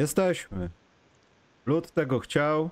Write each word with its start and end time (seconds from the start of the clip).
Jesteśmy. 0.00 0.70
Lud 1.66 1.90
tego 1.90 2.18
chciał. 2.18 2.70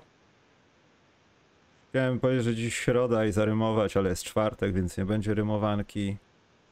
Chciałem 1.89 2.19
powiedzieć, 2.19 2.43
że 2.43 2.55
dziś 2.55 2.75
środa 2.77 3.25
i 3.25 3.31
zarymować, 3.31 3.97
ale 3.97 4.09
jest 4.09 4.23
czwartek, 4.23 4.73
więc 4.73 4.97
nie 4.97 5.05
będzie 5.05 5.33
rymowanki. 5.33 6.17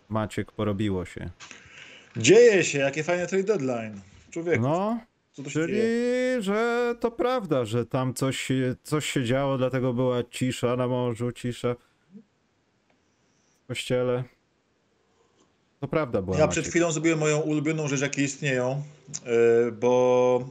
Maciek, 0.10 0.52
porobiło 0.52 1.06
się. 1.06 1.30
Dzieje 2.18 2.64
się, 2.64 2.80
jakie 2.80 3.04
fajne 3.04 3.28
trade 3.28 3.44
deadline. 3.44 4.02
Człowiek, 4.30 4.62
No, 4.62 5.00
czyli, 5.50 5.74
dzieje? 5.74 6.42
że 6.42 6.96
to 7.00 7.12
prawda, 7.12 7.66
że 7.66 7.86
tam 7.86 8.14
coś, 8.14 8.50
coś 8.84 9.06
się 9.06 9.24
działo, 9.24 9.58
dlatego 9.58 9.94
była 9.94 10.24
cisza 10.24 10.76
na 10.76 10.88
morzu, 10.88 11.32
cisza 11.32 11.76
w 13.64 13.68
kościele. 13.68 14.24
To 15.80 15.88
prawda 15.88 16.22
była, 16.22 16.38
Ja 16.38 16.48
przed 16.48 16.64
Maciek. 16.64 16.72
chwilą 16.72 16.92
zrobiłem 16.92 17.20
moją 17.20 17.40
ulubioną 17.40 17.88
rzecz, 17.88 18.02
jakie 18.02 18.24
istnieją, 18.24 18.84
yy, 19.26 19.72
bo 19.72 20.50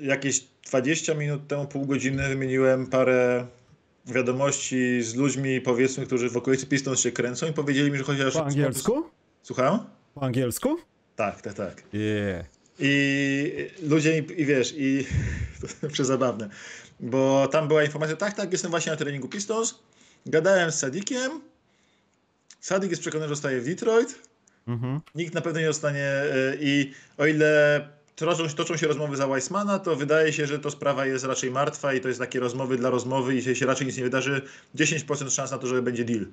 jakieś 0.00 0.44
20 0.66 1.14
minut 1.14 1.46
temu, 1.46 1.66
pół 1.66 1.86
godziny 1.86 2.28
wymieniłem 2.28 2.86
parę 2.86 3.46
wiadomości 4.06 5.02
z 5.02 5.14
ludźmi, 5.14 5.60
powiedzmy, 5.60 6.06
którzy 6.06 6.30
w 6.30 6.36
okolicy 6.36 6.66
Pistons 6.66 7.00
się 7.00 7.12
kręcą 7.12 7.46
i 7.46 7.52
powiedzieli 7.52 7.90
mi, 7.90 7.98
że 7.98 8.04
chociaż... 8.04 8.34
Po 8.34 8.44
angielsku? 8.46 9.04
Słucham? 9.42 9.86
Po 10.14 10.22
angielsku? 10.22 10.76
Tak, 11.16 11.42
tak, 11.42 11.54
tak. 11.54 11.82
Yeah. 11.92 12.46
I 12.78 13.70
ludzie, 13.82 14.18
i, 14.18 14.40
i 14.40 14.46
wiesz, 14.46 14.74
i 14.76 15.06
to 15.60 15.88
przezabawne, 15.92 16.48
bo 17.00 17.48
tam 17.48 17.68
była 17.68 17.84
informacja, 17.84 18.16
tak, 18.16 18.34
tak, 18.34 18.52
jestem 18.52 18.70
właśnie 18.70 18.92
na 18.92 18.96
treningu 18.98 19.28
Pistons, 19.28 19.74
gadałem 20.26 20.70
z 20.70 20.78
Sadikiem, 20.78 21.40
Sadik 22.60 22.90
jest 22.90 23.02
przekonany, 23.02 23.28
że 23.28 23.34
zostaje 23.34 23.60
w 23.60 23.64
Detroit, 23.64 24.29
Mhm. 24.68 25.00
nikt 25.14 25.34
na 25.34 25.40
pewno 25.40 25.60
nie 25.60 25.66
zostanie 25.66 26.22
y, 26.52 26.58
i 26.60 26.92
o 27.18 27.26
ile 27.26 27.80
toczą, 28.16 28.48
toczą 28.48 28.76
się 28.76 28.86
rozmowy 28.86 29.16
za 29.16 29.26
Weissmana, 29.26 29.78
to 29.78 29.96
wydaje 29.96 30.32
się, 30.32 30.46
że 30.46 30.58
to 30.58 30.70
sprawa 30.70 31.06
jest 31.06 31.24
raczej 31.24 31.50
martwa 31.50 31.94
i 31.94 32.00
to 32.00 32.08
jest 32.08 32.20
takie 32.20 32.40
rozmowy 32.40 32.76
dla 32.76 32.90
rozmowy 32.90 33.32
i 33.32 33.36
jeśli 33.36 33.56
się 33.56 33.66
raczej 33.66 33.86
nic 33.86 33.96
nie 33.96 34.04
wydarzy, 34.04 34.42
10% 34.76 35.30
szans 35.30 35.50
na 35.50 35.58
to, 35.58 35.66
że 35.66 35.82
będzie 35.82 36.04
deal. 36.04 36.26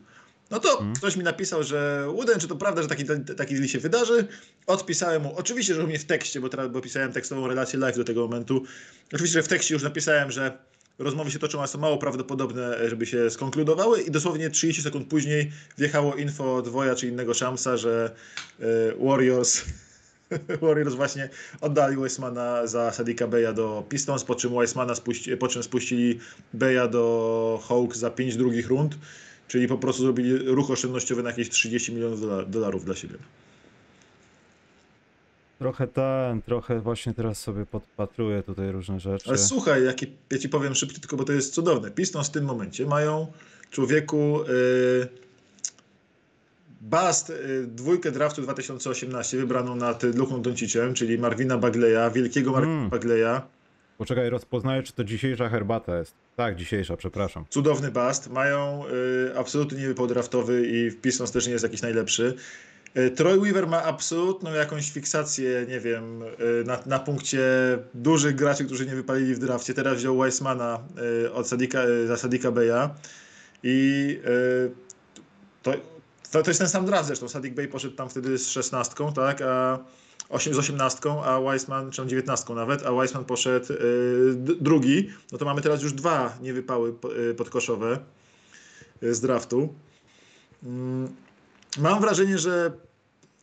No 0.52 0.60
to 0.60 0.86
ktoś 0.96 1.16
mi 1.16 1.24
napisał, 1.24 1.64
że 1.64 2.08
Uden, 2.16 2.40
czy 2.40 2.48
to 2.48 2.56
prawda, 2.56 2.82
że 2.82 2.88
taki, 2.88 3.04
taki 3.38 3.56
deal 3.56 3.68
się 3.68 3.80
wydarzy? 3.80 4.28
Odpisałem 4.68 5.22
mu, 5.22 5.36
oczywiście, 5.38 5.74
że 5.74 5.84
u 5.84 5.88
mnie 5.88 6.00
w 6.00 6.06
tekście, 6.06 6.42
bo 6.42 6.50
teraz 6.50 6.72
bo 6.72 6.82
pisałem 6.82 7.12
tekstową 7.12 7.48
relację 7.48 7.80
live 7.80 7.98
do 7.98 8.04
tego 8.04 8.22
momentu. 8.22 8.64
Oczywiście, 9.14 9.40
że 9.40 9.44
w 9.44 9.48
tekście 9.48 9.74
już 9.74 9.84
napisałem, 9.84 10.32
że 10.32 10.58
rozmowy 11.00 11.32
się 11.32 11.40
toczą, 11.40 11.62
a 11.62 11.68
są 11.68 11.80
mało 11.80 11.98
prawdopodobne, 11.98 12.90
żeby 12.90 13.06
się 13.06 13.30
skonkludowały 13.30 14.02
i 14.02 14.12
dosłownie 14.12 14.50
30 14.50 14.82
sekund 14.82 15.08
później 15.08 15.52
wjechało 15.78 16.16
info 16.16 16.56
od 16.56 16.68
Woja 16.68 16.96
czy 16.96 17.08
innego 17.08 17.34
Shamsa, 17.34 17.78
że 17.78 18.16
e, 18.60 18.66
Warriors 19.06 19.64
Warriors 20.62 20.96
właśnie 20.96 21.30
oddali 21.62 21.98
Weissmana 21.98 22.68
za 22.68 22.92
Sadika 22.92 23.28
Beya 23.28 23.54
do 23.54 23.84
Pistons, 23.90 24.24
po 24.24 24.36
czym 24.36 24.56
Weissmana 24.56 24.96
spuści, 24.96 25.38
po 25.38 25.48
czym 25.48 25.64
spuścili 25.64 26.20
Beya 26.54 26.88
do 26.88 27.64
Hawks 27.68 27.98
za 27.98 28.10
5 28.10 28.36
drugich 28.38 28.68
rund, 28.68 28.98
czyli 29.48 29.68
po 29.68 29.78
prostu 29.78 30.02
zrobili 30.02 30.38
ruch 30.38 30.72
oszczędnościowy 30.72 31.24
na 31.24 31.30
jakieś 31.30 31.50
30 31.50 31.94
milionów 31.94 32.22
dola- 32.22 32.46
dolarów 32.46 32.86
dla 32.86 32.96
siebie. 32.96 33.16
Trochę 35.60 35.88
ten, 35.88 36.42
trochę 36.42 36.80
właśnie 36.80 37.14
teraz 37.14 37.40
sobie 37.40 37.66
podpatruję 37.66 38.44
tutaj 38.44 38.72
różne 38.72 39.00
rzeczy. 39.00 39.30
Ale 39.30 39.38
słuchaj, 39.38 39.86
jaki, 39.86 40.08
ja 40.32 40.38
ci 40.38 40.50
powiem 40.50 40.76
szybko, 40.76 41.00
tylko 41.00 41.18
bo 41.18 41.24
to 41.24 41.34
jest 41.34 41.54
cudowne. 41.54 41.92
Pistons 41.92 42.28
w 42.28 42.32
tym 42.32 42.46
momencie 42.46 42.86
mają 42.86 43.28
człowieku 43.72 44.40
yy, 44.48 45.08
Bast, 46.82 47.30
yy, 47.30 47.68
dwójkę 47.68 48.12
draftu 48.12 48.42
2018 48.42 49.38
wybraną 49.38 49.76
nad 49.76 50.04
Luką 50.04 50.42
Doncicem, 50.42 50.94
czyli 50.94 51.18
Marvina 51.18 51.58
Bagleya, 51.58 52.14
wielkiego 52.14 52.52
Marvina 52.52 52.78
Mm. 52.78 52.90
Bagleya. 52.90 53.42
Poczekaj, 53.98 54.30
rozpoznaję, 54.30 54.84
czy 54.84 54.94
to 54.94 55.04
dzisiejsza 55.04 55.50
herbata 55.50 55.98
jest. 55.98 56.14
Tak, 56.36 56.56
dzisiejsza, 56.56 56.98
przepraszam. 56.98 57.46
Cudowny 57.50 57.92
bast. 57.92 58.30
Mają 58.30 58.84
y, 58.88 59.38
absolutnie 59.38 59.80
nie 59.80 59.88
wypał 59.88 60.08
draftowy 60.08 60.68
i 60.68 60.90
w 60.90 61.02
Pistons 61.02 61.32
też 61.32 61.46
nie 61.46 61.52
jest 61.54 61.64
jakiś 61.64 61.82
najlepszy. 61.82 62.34
Y, 62.98 63.12
Troy 63.12 63.40
Weaver 63.40 63.68
ma 63.68 63.84
absolutną 63.84 64.54
jakąś 64.54 64.92
fiksację, 64.92 65.66
nie 65.70 65.80
wiem, 65.80 66.24
y, 66.24 66.64
na, 66.66 66.80
na 66.86 67.00
punkcie 67.00 67.44
dużych 67.94 68.36
graczy, 68.36 68.66
którzy 68.66 68.86
nie 68.86 68.96
wypalili 68.96 69.36
w 69.36 69.40
drafcie. 69.40 69.74
Teraz 69.74 69.98
wziął 69.98 70.18
Weissmana 70.18 70.80
y, 71.26 71.34
od 71.34 71.48
Sadika, 71.48 71.80
za 72.08 72.18
Sadika 72.18 72.52
Beya 72.52 72.90
i 73.64 74.20
to, 75.64 75.72
to, 76.32 76.44
to 76.44 76.50
jest 76.50 76.60
ten 76.60 76.70
sam 76.70 76.86
draft 76.86 77.08
zresztą. 77.08 77.30
Sadik 77.30 77.54
Bey 77.54 77.68
poszedł 77.68 77.96
tam 77.96 78.10
wtedy 78.10 78.38
z 78.38 78.50
16, 78.50 78.94
tak, 79.16 79.42
a 79.42 79.80
8 80.30 80.54
z 80.54 80.58
18, 80.58 81.00
a 81.24 81.40
Weissman, 81.40 81.92
czy 81.92 81.98
tam 81.98 82.10
19 82.10 82.54
nawet, 82.54 82.86
a 82.86 82.92
Weissman 82.92 83.26
poszedł 83.26 83.66
drugi, 84.36 85.10
no 85.32 85.38
to 85.38 85.46
mamy 85.46 85.62
teraz 85.62 85.84
już 85.84 85.94
dwa 85.94 86.38
niewypały 86.42 86.94
po- 86.94 87.10
podkoszowe 87.38 88.00
z 89.02 89.20
draftu. 89.22 89.74
Mm, 90.64 91.16
Mam 91.78 92.02
wrażenie, 92.02 92.38
że 92.38 92.72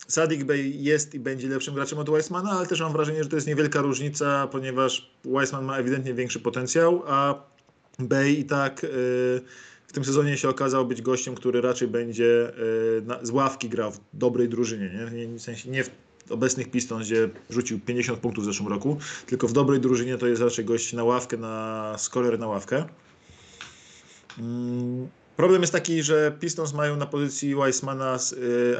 Sadik 0.08 0.44
Bey 0.44 0.82
jest 0.82 1.14
i 1.14 1.20
będzie 1.20 1.48
lepszym 1.48 1.74
graczem 1.74 1.98
od 1.98 2.10
Weissmana, 2.10 2.50
ale 2.50 2.66
też 2.66 2.80
mam 2.80 2.92
wrażenie, 2.92 3.24
że 3.24 3.30
to 3.30 3.36
jest 3.36 3.46
niewielka 3.46 3.82
różnica, 3.82 4.46
ponieważ 4.52 5.10
Weissman 5.24 5.64
ma 5.64 5.78
ewidentnie 5.78 6.14
większy 6.14 6.40
potencjał, 6.40 7.02
a 7.06 7.42
Bey 7.98 8.32
i 8.38 8.44
tak 8.44 8.84
y, 8.84 8.88
w 9.86 9.92
tym 9.92 10.04
sezonie 10.04 10.36
się 10.36 10.48
okazał 10.48 10.86
być 10.86 11.02
gościem, 11.02 11.34
który 11.34 11.60
raczej 11.60 11.88
będzie 11.88 12.50
y, 13.22 13.26
z 13.26 13.30
ławki 13.30 13.68
grał 13.68 13.92
w 13.92 14.00
dobrej 14.12 14.48
drużynie. 14.48 15.10
Nie? 15.12 15.38
W 15.38 15.42
sensie 15.42 15.70
nie 15.70 15.84
w 15.84 16.32
obecnych 16.32 16.70
Pistons, 16.70 17.06
gdzie 17.06 17.30
rzucił 17.50 17.80
50 17.80 18.18
punktów 18.18 18.44
w 18.44 18.46
zeszłym 18.46 18.68
roku, 18.68 18.98
tylko 19.26 19.48
w 19.48 19.52
dobrej 19.52 19.80
drużynie 19.80 20.18
to 20.18 20.26
jest 20.26 20.42
raczej 20.42 20.64
gość 20.64 20.92
na 20.92 21.04
ławkę, 21.04 21.36
na 21.36 21.94
skorer 21.98 22.38
na 22.38 22.46
ławkę. 22.46 22.84
Problem 25.36 25.60
jest 25.60 25.72
taki, 25.72 26.02
że 26.02 26.32
Pistons 26.40 26.72
mają 26.72 26.96
na 26.96 27.06
pozycji 27.06 27.54
Weissmana 27.54 28.18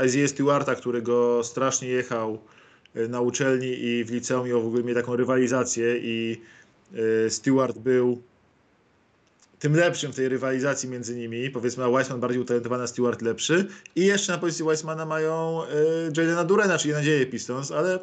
y, 0.03 0.07
Isaiah 0.07 0.31
Stewarta, 0.31 0.75
który 0.75 1.03
go 1.03 1.45
strasznie 1.45 1.89
jechał 1.89 2.39
y, 2.97 3.09
na 3.09 3.21
uczelni 3.21 3.67
i 3.67 4.05
w 4.05 4.11
liceum 4.11 4.49
miał 4.49 4.63
w 4.63 4.67
ogóle 4.67 4.85
miał 4.85 4.95
taką 4.95 5.17
rywalizację 5.17 5.99
i 5.99 6.41
y, 7.27 7.31
Stewart 7.31 7.79
był 7.79 8.23
tym 9.59 9.77
lepszym 9.77 10.13
w 10.13 10.17
tej 10.17 10.29
rywalizacji 10.29 10.89
między 10.89 11.17
nimi. 11.17 11.51
Powiedzmy, 11.51 11.85
a 11.85 11.89
Weissman 11.89 12.21
bardziej 12.21 12.41
utalentowany, 12.41 12.83
a 12.83 12.87
Stewart 12.87 13.23
lepszy. 13.23 13.67
I 13.97 14.07
jeszcze 14.07 14.33
na 14.33 14.39
pozycji 14.39 14.65
Weissmana 14.65 15.07
mają 15.07 15.63
Jadena 16.17 16.45
Durena, 16.45 16.79
czyli 16.79 16.95
nadzieję 16.95 17.27
Pistons, 17.27 17.71
ale 17.71 17.99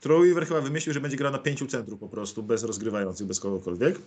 Troy 0.00 0.26
Weaver 0.26 0.46
chyba 0.46 0.60
wymyślił, 0.60 0.94
że 0.94 1.00
będzie 1.00 1.16
grał 1.16 1.32
na 1.32 1.38
pięciu 1.38 1.66
centrów 1.66 2.00
po 2.00 2.08
prostu, 2.08 2.42
bez 2.42 2.64
rozgrywających, 2.64 3.26
bez 3.26 3.40
kogokolwiek. 3.40 3.98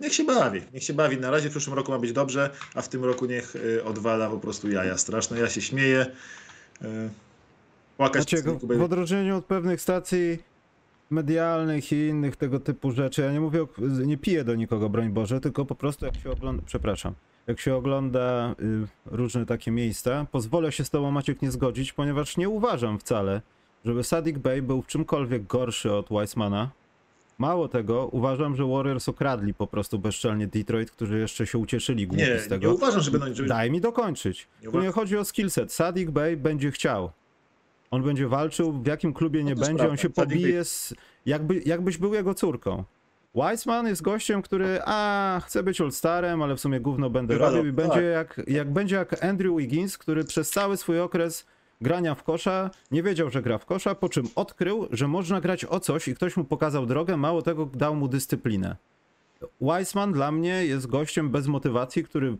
Niech 0.00 0.14
się 0.14 0.24
bawi, 0.24 0.62
niech 0.74 0.84
się 0.84 0.94
bawi. 0.94 1.16
Na 1.16 1.30
razie 1.30 1.48
w 1.48 1.50
przyszłym 1.50 1.76
roku 1.76 1.92
ma 1.92 1.98
być 1.98 2.12
dobrze, 2.12 2.50
a 2.74 2.82
w 2.82 2.88
tym 2.88 3.04
roku 3.04 3.26
niech 3.26 3.56
y, 3.56 3.84
odwala 3.84 4.30
po 4.30 4.38
prostu 4.38 4.70
jaja 4.70 4.98
straszne. 4.98 5.38
Ja 5.38 5.48
się 5.48 5.60
śmieję. 5.60 6.06
Y, 6.82 6.86
płakać 7.96 8.30
Znaczy, 8.30 8.42
w 8.42 8.66
Beyowi. 8.66 8.84
odróżnieniu 8.84 9.36
od 9.36 9.44
pewnych 9.44 9.80
stacji 9.80 10.38
medialnych 11.10 11.92
i 11.92 11.96
innych 11.96 12.36
tego 12.36 12.60
typu 12.60 12.92
rzeczy, 12.92 13.22
ja 13.22 13.32
nie 13.32 13.40
mówię, 13.40 13.66
nie 14.06 14.16
piję 14.18 14.44
do 14.44 14.54
nikogo, 14.54 14.88
broń 14.88 15.10
Boże, 15.10 15.40
tylko 15.40 15.64
po 15.64 15.74
prostu 15.74 16.06
jak 16.06 16.16
się 16.16 16.30
ogląda, 16.30 16.62
przepraszam, 16.66 17.14
jak 17.46 17.60
się 17.60 17.74
ogląda 17.74 18.54
y, 18.60 18.86
różne 19.06 19.46
takie 19.46 19.70
miejsca, 19.70 20.26
pozwolę 20.32 20.72
się 20.72 20.84
z 20.84 20.90
tobą 20.90 21.10
Maciek 21.10 21.42
nie 21.42 21.50
zgodzić, 21.50 21.92
ponieważ 21.92 22.36
nie 22.36 22.48
uważam 22.48 22.98
wcale, 22.98 23.42
żeby 23.84 24.04
Sadik 24.04 24.38
Bey 24.38 24.62
był 24.62 24.82
w 24.82 24.86
czymkolwiek 24.86 25.46
gorszy 25.46 25.92
od 25.92 26.08
Weissmana. 26.10 26.70
Mało 27.42 27.68
tego, 27.68 28.08
uważam, 28.12 28.56
że 28.56 28.64
Warriors 28.66 29.08
okradli 29.08 29.54
po 29.54 29.66
prostu 29.66 29.98
bezczelnie 29.98 30.46
Detroit, 30.46 30.90
którzy 30.90 31.18
jeszcze 31.18 31.46
się 31.46 31.58
ucieszyli 31.58 32.06
głupie 32.06 32.26
Nie, 32.26 32.38
z 32.38 32.48
tego. 32.48 32.68
nie 32.68 32.74
uważam, 32.74 33.00
że 33.00 33.10
będą... 33.10 33.34
Żeby... 33.34 33.48
Daj 33.48 33.70
mi 33.70 33.80
dokończyć. 33.80 34.48
Nie 34.74 34.80
nie 34.80 34.90
chodzi 34.90 35.16
o 35.18 35.24
skillset. 35.24 35.72
Sadik 35.72 36.10
Bey 36.10 36.36
będzie 36.36 36.70
chciał. 36.70 37.10
On 37.90 38.02
będzie 38.02 38.28
walczył, 38.28 38.72
w 38.72 38.86
jakim 38.86 39.12
klubie 39.12 39.44
nie 39.44 39.54
No 39.54 39.60
będzie, 39.60 39.72
on 39.72 39.76
prawda. 39.78 39.96
się 39.96 40.08
Sadik 40.16 40.32
pobije, 40.38 40.64
z, 40.64 40.94
jakby, 41.26 41.60
jakbyś 41.66 41.98
był 41.98 42.14
jego 42.14 42.34
córką. 42.34 42.84
Weissman 43.34 43.86
jest 43.86 44.02
gościem, 44.02 44.42
który 44.42 44.78
a, 44.84 45.40
chce 45.44 45.62
być 45.62 45.80
All-Starem, 45.80 46.42
ale 46.42 46.56
w 46.56 46.60
sumie 46.60 46.80
gówno 46.80 47.10
będę 47.10 47.34
Wywalał, 47.34 47.56
robił 47.56 47.72
i 47.72 47.74
będzie 47.74 48.14
tak. 48.14 48.36
jak, 48.38 48.48
jak 48.48 48.72
będzie 48.72 48.96
jak 48.96 49.24
Andrew 49.24 49.56
Wiggins, 49.56 49.98
który 49.98 50.24
przez 50.24 50.50
cały 50.50 50.76
swój 50.76 51.00
okres 51.00 51.46
grania 51.82 52.14
w 52.14 52.22
kosza 52.22 52.70
nie 52.90 53.02
wiedział, 53.02 53.30
że 53.30 53.42
gra 53.42 53.58
w 53.58 53.66
kosza, 53.66 53.94
po 53.94 54.08
czym 54.08 54.28
odkrył, 54.34 54.88
że 54.90 55.08
można 55.08 55.40
grać 55.40 55.64
o 55.64 55.80
coś 55.80 56.08
i 56.08 56.14
ktoś 56.14 56.36
mu 56.36 56.44
pokazał 56.44 56.86
drogę, 56.86 57.16
mało 57.16 57.42
tego 57.42 57.66
dał 57.66 57.96
mu 57.96 58.08
dyscyplinę. 58.08 58.76
Weissman 59.60 60.12
dla 60.12 60.32
mnie 60.32 60.66
jest 60.66 60.86
gościem 60.86 61.30
bez 61.30 61.46
motywacji, 61.46 62.04
który 62.04 62.36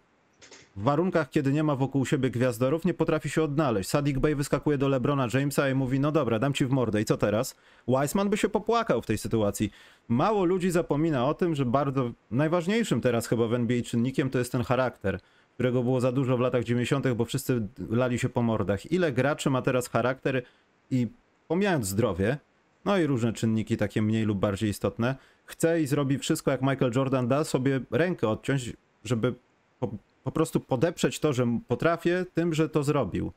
w 0.77 0.83
warunkach, 0.83 1.31
kiedy 1.31 1.53
nie 1.53 1.63
ma 1.63 1.77
wokół 1.77 2.07
siebie 2.07 2.31
gwiazdorów, 2.31 2.85
nie 2.85 2.95
potrafi 2.95 3.31
się 3.31 3.43
odnaleźć. 3.43 3.91
Sadik 3.91 4.19
Bey 4.19 4.35
wyskakuje 4.35 4.79
do 4.79 4.89
LeBrona 4.89 5.29
Jamesa 5.35 5.69
i 5.69 5.75
mówi, 5.75 6.01
no 6.01 6.13
dobra, 6.13 6.39
dam 6.39 6.53
ci 6.53 6.67
w 6.67 6.71
mordę 6.71 7.01
i 7.01 7.05
co 7.05 7.17
teraz? 7.17 7.57
Weissman 7.89 8.31
by 8.31 8.37
się 8.37 8.49
popłakał 8.49 9.03
w 9.03 9.07
tej 9.07 9.19
sytuacji. 9.19 9.71
Mało 10.09 10.45
ludzi 10.45 10.71
zapomina 10.71 11.27
o 11.27 11.35
tym, 11.35 11.55
że 11.55 11.65
bardzo 11.65 12.11
najważniejszym 12.31 13.01
teraz 13.01 13.27
chyba 13.27 13.47
w 13.47 13.55
NBA 13.55 13.83
czynnikiem 13.83 14.31
to 14.31 14.39
jest 14.39 14.53
ten 14.53 14.63
charakter, 14.65 15.21
którego 15.63 15.83
było 15.83 16.01
za 16.01 16.13
dużo 16.13 16.37
w 16.37 16.41
latach 16.41 16.65
90., 16.65 17.09
bo 17.13 17.25
wszyscy 17.25 17.63
lali 17.91 18.19
się 18.19 18.29
po 18.29 18.43
mordach. 18.43 18.93
Ile 18.93 19.13
graczy 19.13 19.51
ma 19.51 19.63
teraz 19.63 19.89
charakter 19.89 20.43
i 20.91 21.07
pomijając 21.49 21.87
zdrowie, 21.87 22.39
no 22.85 22.99
i 22.99 23.07
różne 23.07 23.33
czynniki 23.33 23.77
takie 23.77 24.03
mniej 24.03 24.25
lub 24.25 24.39
bardziej 24.39 24.71
istotne. 24.71 25.17
Chce 25.45 25.83
i 25.83 25.87
zrobi 25.87 26.19
wszystko, 26.19 26.51
jak 26.51 26.63
Michael 26.63 26.93
Jordan 26.95 27.29
da 27.29 27.45
sobie 27.45 27.81
rękę 27.91 28.29
odciąć, 28.29 28.73
żeby 29.05 29.35
po, 29.81 29.91
po 30.25 30.33
prostu 30.33 30.61
podeprzeć 30.61 31.21
to, 31.21 31.33
że 31.33 31.59
potrafię, 31.69 32.27
tym, 32.35 32.55
że 32.55 32.69
to 32.69 32.83
zrobił. 32.85 33.33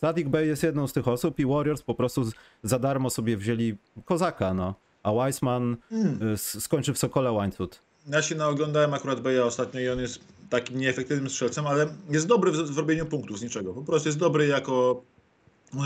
Sadik 0.00 0.28
Bey 0.28 0.46
jest 0.46 0.62
jedną 0.62 0.86
z 0.88 0.92
tych 0.92 1.08
osób 1.08 1.38
i 1.38 1.46
Warriors 1.46 1.82
po 1.82 1.94
prostu 1.94 2.30
za 2.62 2.78
darmo 2.78 3.10
sobie 3.10 3.36
wzięli 3.36 3.76
kozaka, 4.04 4.54
no. 4.54 4.74
A 5.02 5.12
Weissman 5.12 5.76
y, 6.22 6.32
s- 6.32 6.62
skończy 6.64 6.92
w 6.94 6.98
Sokole 6.98 7.32
Łańcut. 7.32 7.80
Ja 8.08 8.22
się 8.22 8.34
naoglądałem 8.34 8.94
akurat 8.94 9.20
Beja 9.20 9.44
ostatnio 9.44 9.80
i 9.80 9.88
on 9.88 9.98
jest 10.00 10.39
takim 10.50 10.78
nieefektywnym 10.78 11.30
strzelcem, 11.30 11.66
ale 11.66 11.86
jest 12.10 12.26
dobry 12.26 12.52
w, 12.52 12.56
w 12.56 12.78
robieniu 12.78 13.06
punktów 13.06 13.38
z 13.38 13.42
niczego. 13.42 13.74
Po 13.74 13.82
prostu 13.82 14.08
jest 14.08 14.18
dobry 14.18 14.46
jako... 14.46 15.02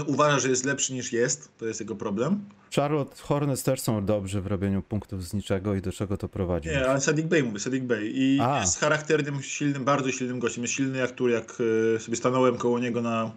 Uważa, 0.06 0.38
że 0.38 0.48
jest 0.48 0.64
lepszy 0.64 0.92
niż 0.92 1.12
jest. 1.12 1.48
To 1.58 1.66
jest 1.66 1.80
jego 1.80 1.96
problem. 1.96 2.44
Charlotte 2.76 3.16
Hornets 3.22 3.62
też 3.62 3.80
są 3.80 4.04
dobrzy 4.04 4.40
w 4.40 4.46
robieniu 4.46 4.82
punktów 4.82 5.24
z 5.24 5.34
niczego 5.34 5.74
i 5.74 5.80
do 5.82 5.92
czego 5.92 6.16
to 6.16 6.28
prowadzi. 6.28 6.68
Nie, 6.68 6.88
ale 6.88 7.00
Sadik 7.00 7.26
Bey 7.26 7.42
mówię, 7.42 7.60
Sadik 7.60 7.84
Bey. 7.84 8.12
I 8.14 8.40
A. 8.42 8.60
jest 8.60 8.78
charakternym, 8.78 9.42
silnym, 9.42 9.84
bardzo 9.84 10.12
silnym 10.12 10.38
gościem. 10.38 10.64
Jest 10.64 10.74
silny 10.74 10.98
jak 10.98 11.12
tu, 11.12 11.28
jak 11.28 11.60
y, 11.96 12.00
sobie 12.00 12.16
stanąłem 12.16 12.56
koło 12.56 12.78
niego 12.78 13.00
na 13.02 13.30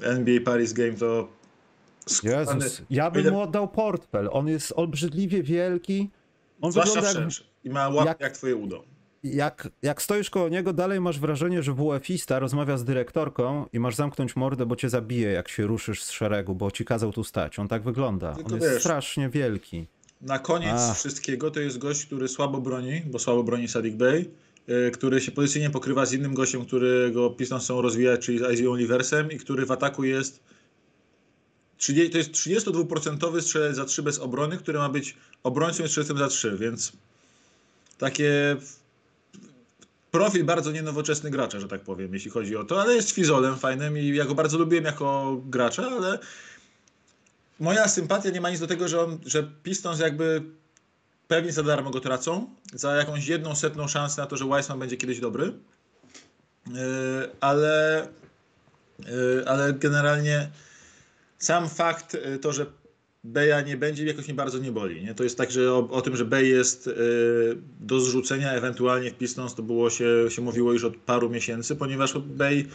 NBA 0.00 0.40
Paris 0.44 0.72
Game, 0.72 0.92
to... 0.92 1.28
Jezus, 2.22 2.82
ja 2.90 3.10
bym 3.10 3.22
ile- 3.22 3.30
mu 3.30 3.40
oddał 3.40 3.68
portfel. 3.68 4.28
On 4.32 4.48
jest 4.48 4.72
obrzydliwie 4.76 5.42
wielki. 5.42 6.10
On 6.60 6.72
Zwłaszcza 6.72 7.00
wygląda 7.00 7.20
jak. 7.20 7.30
I 7.64 7.70
ma 7.70 7.88
łap 7.88 8.06
jak- 8.06 8.20
jak... 8.20 8.32
twoje 8.32 8.56
udo. 8.56 8.84
Jak, 9.34 9.68
jak 9.82 10.02
stoisz 10.02 10.30
koło 10.30 10.48
niego, 10.48 10.72
dalej 10.72 11.00
masz 11.00 11.18
wrażenie, 11.20 11.62
że 11.62 11.72
WF-ista 11.74 12.38
rozmawia 12.38 12.76
z 12.76 12.84
dyrektorką 12.84 13.66
i 13.72 13.80
masz 13.80 13.94
zamknąć 13.94 14.36
mordę, 14.36 14.66
bo 14.66 14.76
cię 14.76 14.88
zabije, 14.88 15.30
jak 15.30 15.48
się 15.48 15.66
ruszysz 15.66 16.02
z 16.02 16.10
szeregu, 16.10 16.54
bo 16.54 16.70
ci 16.70 16.84
kazał 16.84 17.12
tu 17.12 17.24
stać. 17.24 17.58
On 17.58 17.68
tak 17.68 17.82
wygląda. 17.82 18.34
Tylko 18.34 18.54
On 18.54 18.60
jest 18.60 18.72
wiesz- 18.72 18.82
strasznie 18.82 19.28
wielki. 19.28 19.86
Na 20.20 20.38
koniec 20.38 20.74
Ach. 20.76 20.96
wszystkiego 20.96 21.50
to 21.50 21.60
jest 21.60 21.78
gość, 21.78 22.06
który 22.06 22.28
słabo 22.28 22.60
broni, 22.60 23.02
bo 23.06 23.18
słabo 23.18 23.42
broni 23.42 23.68
Sadik 23.68 23.94
Bey, 23.94 24.30
y, 24.68 24.90
który 24.90 25.20
się 25.20 25.32
pozycyjnie 25.32 25.70
pokrywa 25.70 26.06
z 26.06 26.12
innym 26.12 26.34
gościem, 26.34 26.64
którego 26.64 27.30
Pistons 27.30 27.64
chcą 27.64 27.82
rozwijać, 27.82 28.20
czyli 28.20 28.38
z 28.38 28.42
Isaiah 28.52 28.72
Oliversem 28.72 29.32
i 29.32 29.36
który 29.38 29.66
w 29.66 29.70
ataku 29.70 30.04
jest 30.04 30.40
30, 31.76 32.10
to 32.10 32.18
jest 32.18 32.32
32% 32.32 33.40
strzelec 33.42 33.76
za 33.76 33.84
3 33.84 34.02
bez 34.02 34.18
obrony, 34.18 34.56
który 34.56 34.78
ma 34.78 34.88
być 34.88 35.16
obrońcą 35.42 35.84
i 35.84 35.88
strzelcem 35.88 36.18
za 36.18 36.28
3, 36.28 36.56
więc 36.60 36.92
takie 37.98 38.56
profil 40.18 40.44
bardzo 40.44 40.72
nienowoczesny 40.72 41.30
gracza, 41.30 41.60
że 41.60 41.68
tak 41.68 41.80
powiem, 41.80 42.14
jeśli 42.14 42.30
chodzi 42.30 42.56
o 42.56 42.64
to, 42.64 42.80
ale 42.80 42.94
jest 42.94 43.10
fizolem 43.10 43.58
fajnym 43.58 43.98
i 43.98 44.16
ja 44.16 44.24
go 44.24 44.34
bardzo 44.34 44.58
lubiłem 44.58 44.84
jako 44.84 45.36
gracza, 45.44 45.90
ale 45.90 46.18
moja 47.60 47.88
sympatia 47.88 48.30
nie 48.30 48.40
ma 48.40 48.50
nic 48.50 48.60
do 48.60 48.66
tego, 48.66 48.88
że, 48.88 49.00
on, 49.00 49.18
że 49.26 49.50
Pistons 49.62 50.00
jakby 50.00 50.42
pewnie 51.28 51.52
za 51.52 51.62
darmo 51.62 51.90
go 51.90 52.00
tracą, 52.00 52.50
za 52.72 52.96
jakąś 52.96 53.26
jedną 53.26 53.54
setną 53.54 53.88
szansę 53.88 54.20
na 54.20 54.26
to, 54.26 54.36
że 54.36 54.44
Weissman 54.44 54.78
będzie 54.78 54.96
kiedyś 54.96 55.20
dobry, 55.20 55.52
Yy, 56.66 57.30
ale, 57.40 58.08
yy, 58.98 59.44
ale 59.46 59.72
generalnie 59.72 60.50
sam 61.38 61.68
fakt 61.68 62.14
yy, 62.14 62.38
to, 62.38 62.52
że 62.52 62.66
Beja 63.26 63.60
nie 63.60 63.76
będzie, 63.76 64.04
jakoś 64.04 64.26
mnie 64.26 64.34
bardzo 64.34 64.58
nie 64.58 64.72
boli. 64.72 65.04
Nie? 65.04 65.14
To 65.14 65.24
jest 65.24 65.38
tak, 65.38 65.50
że 65.50 65.72
o, 65.72 65.88
o 65.90 66.02
tym, 66.02 66.16
że 66.16 66.24
Bej 66.24 66.50
jest 66.50 66.86
yy, 66.86 66.94
do 67.80 68.00
zrzucenia 68.00 68.52
ewentualnie 68.52 69.10
w 69.10 69.14
Pistons, 69.14 69.54
to 69.54 69.62
było 69.62 69.90
się, 69.90 70.06
się 70.28 70.42
mówiło 70.42 70.72
już 70.72 70.84
od 70.84 70.96
paru 70.96 71.30
miesięcy, 71.30 71.76
ponieważ 71.76 72.18
Bej 72.18 72.66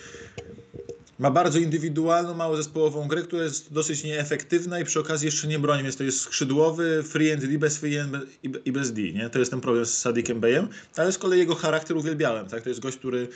ma 1.20 1.32
bardzo 1.32 1.60
indywidualną, 1.60 2.34
mało 2.34 2.58
zespołową 2.58 3.08
grę, 3.08 3.22
która 3.22 3.44
jest 3.44 3.74
dosyć 3.74 4.04
nieefektywna 4.04 4.80
i 4.80 4.86
przy 4.86 5.00
okazji 5.00 5.26
jeszcze 5.26 5.48
nie 5.48 5.60
broni, 5.60 5.84
więc 5.84 5.98
to 5.98 6.04
jest 6.04 6.20
skrzydłowy, 6.20 7.04
free 7.04 7.32
and 7.32 7.46
D 7.46 7.58
bez 7.60 7.78
free 7.78 8.00
and 8.00 8.18
i 8.44 8.50
be- 8.50 8.60
i 8.60 8.72
bez 8.72 8.94
D, 8.94 9.02
nie? 9.02 9.30
To 9.30 9.40
jest 9.40 9.52
ten 9.52 9.62
problem 9.62 9.86
z 9.86 9.98
Sadikiem 9.98 10.40
Beyem, 10.40 10.68
ale 10.96 11.12
z 11.12 11.18
kolei 11.18 11.40
jego 11.40 11.56
charakter 11.56 11.98
uwielbiałem, 11.98 12.48
tak? 12.48 12.64
To 12.64 12.70
jest 12.70 12.82
gość, 12.82 12.98
który 12.98 13.28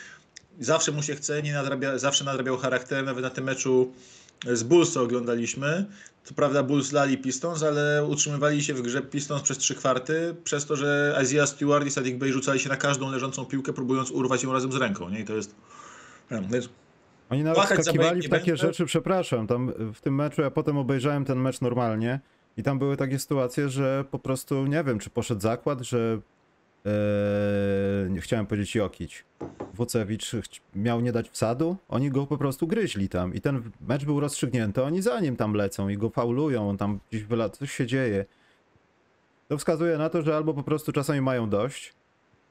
zawsze 0.60 0.92
mu 0.92 1.04
się 1.04 1.16
chce, 1.16 1.44
nie 1.44 1.54
nadrabia, 1.54 1.98
zawsze 1.98 2.26
nadrabiał 2.26 2.58
charakterem, 2.58 3.06
nawet 3.06 3.24
na 3.24 3.30
tym 3.30 3.44
meczu 3.44 3.94
z 4.54 4.64
Bulls 4.64 4.98
oglądaliśmy. 4.98 5.86
Co 6.26 6.34
prawda 6.34 6.64
Bulls 6.64 6.92
lali 6.92 7.18
Pistons, 7.18 7.64
ale 7.64 8.06
utrzymywali 8.06 8.64
się 8.64 8.74
w 8.74 8.82
grze 8.82 9.02
Pistons 9.02 9.42
przez 9.42 9.58
trzy 9.58 9.76
kwarty, 9.76 10.36
przez 10.44 10.66
to, 10.66 10.76
że 10.76 11.20
Isaiah 11.24 11.50
Stewart 11.50 11.88
i 11.88 11.92
Sadik 11.92 12.18
Bey 12.18 12.32
rzucali 12.32 12.60
się 12.60 12.70
na 12.70 12.78
każdą 12.78 13.12
leżącą 13.12 13.46
piłkę, 13.46 13.74
próbując 13.74 14.12
urwać 14.12 14.44
ją 14.44 14.54
razem 14.54 14.72
z 14.72 14.76
ręką, 14.76 15.10
nie? 15.10 15.20
I 15.20 15.26
to 15.26 15.34
jest... 15.34 15.56
Więc 16.32 16.70
Oni 17.30 17.44
nawet 17.44 17.64
skakiwali 17.64 18.22
w 18.22 18.30
takie 18.30 18.52
będę. 18.52 18.68
rzeczy, 18.68 18.86
przepraszam, 18.86 19.48
tam 19.48 19.74
w 19.94 20.02
tym 20.02 20.16
meczu, 20.16 20.42
ja 20.42 20.52
potem 20.52 20.78
obejrzałem 20.78 21.26
ten 21.26 21.40
mecz 21.40 21.62
normalnie 21.62 22.20
i 22.58 22.64
tam 22.64 22.80
były 22.80 22.98
takie 22.98 23.20
sytuacje, 23.20 23.70
że 23.70 24.06
po 24.12 24.20
prostu, 24.20 24.66
nie 24.66 24.84
wiem, 24.84 25.00
czy 25.00 25.10
poszedł 25.10 25.42
zakład, 25.42 25.82
że 25.82 26.20
e, 26.86 28.10
nie 28.10 28.22
chciałem 28.22 28.46
powiedzieć 28.46 28.76
Jokić. 28.76 29.26
Wucewicz 29.74 30.32
miał 30.76 31.02
nie 31.02 31.12
dać 31.12 31.30
wsadu, 31.30 31.78
oni 31.90 32.12
go 32.12 32.28
po 32.28 32.38
prostu 32.38 32.68
gryźli 32.68 33.10
tam 33.10 33.34
i 33.34 33.42
ten 33.42 33.72
mecz 33.82 34.06
był 34.06 34.20
rozstrzygnięty, 34.20 34.84
oni 34.84 35.02
za 35.02 35.20
nim 35.20 35.36
tam 35.36 35.54
lecą 35.54 35.90
i 35.90 35.98
go 35.98 36.10
faulują, 36.10 36.70
on 36.70 36.78
tam 36.78 37.00
gdzieś 37.10 37.24
wyla... 37.24 37.50
coś 37.50 37.72
się 37.72 37.88
dzieje. 37.88 38.26
To 39.48 39.58
wskazuje 39.58 39.98
na 39.98 40.10
to, 40.10 40.22
że 40.22 40.36
albo 40.36 40.54
po 40.54 40.64
prostu 40.64 40.92
czasami 40.92 41.22
mają 41.22 41.50
dość, 41.50 41.94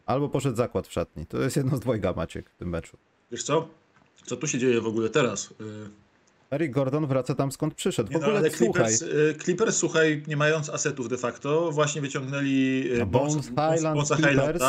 albo 0.06 0.28
poszedł 0.28 0.56
zakład 0.56 0.86
w 0.86 0.92
szatni. 0.92 1.26
To 1.26 1.40
jest 1.40 1.56
jedno 1.56 1.76
z 1.76 1.80
dwojga, 1.80 2.12
Maciek, 2.12 2.50
w 2.50 2.56
tym 2.56 2.68
meczu. 2.68 2.96
Wiesz 3.30 3.42
co? 3.42 3.68
Co 4.24 4.36
tu 4.36 4.46
się 4.46 4.58
dzieje 4.58 4.80
w 4.80 4.86
ogóle 4.86 5.08
teraz? 5.08 5.54
Eric 6.54 6.72
Gordon 6.72 7.06
wraca 7.06 7.34
tam 7.34 7.52
skąd 7.52 7.74
przyszedł. 7.74 8.08
W 8.08 8.12
Nie 8.12 8.18
no, 8.18 8.26
ogóle 8.26 8.38
ale 8.38 8.50
słuchaj, 8.50 8.72
Clippers, 8.96 9.02
y, 9.02 9.34
Clippers, 9.44 9.76
słuchaj, 9.76 10.22
nie 10.26 10.36
mając 10.36 10.70
asetów 10.70 11.08
de 11.08 11.18
facto, 11.18 11.72
właśnie 11.72 12.00
wyciągnęli 12.02 12.84
y, 12.98 13.02
A 13.02 13.06
Bones 13.06 13.46
Highland 13.48 13.82
Bonesa 13.82 14.16
Clippers? 14.16 14.64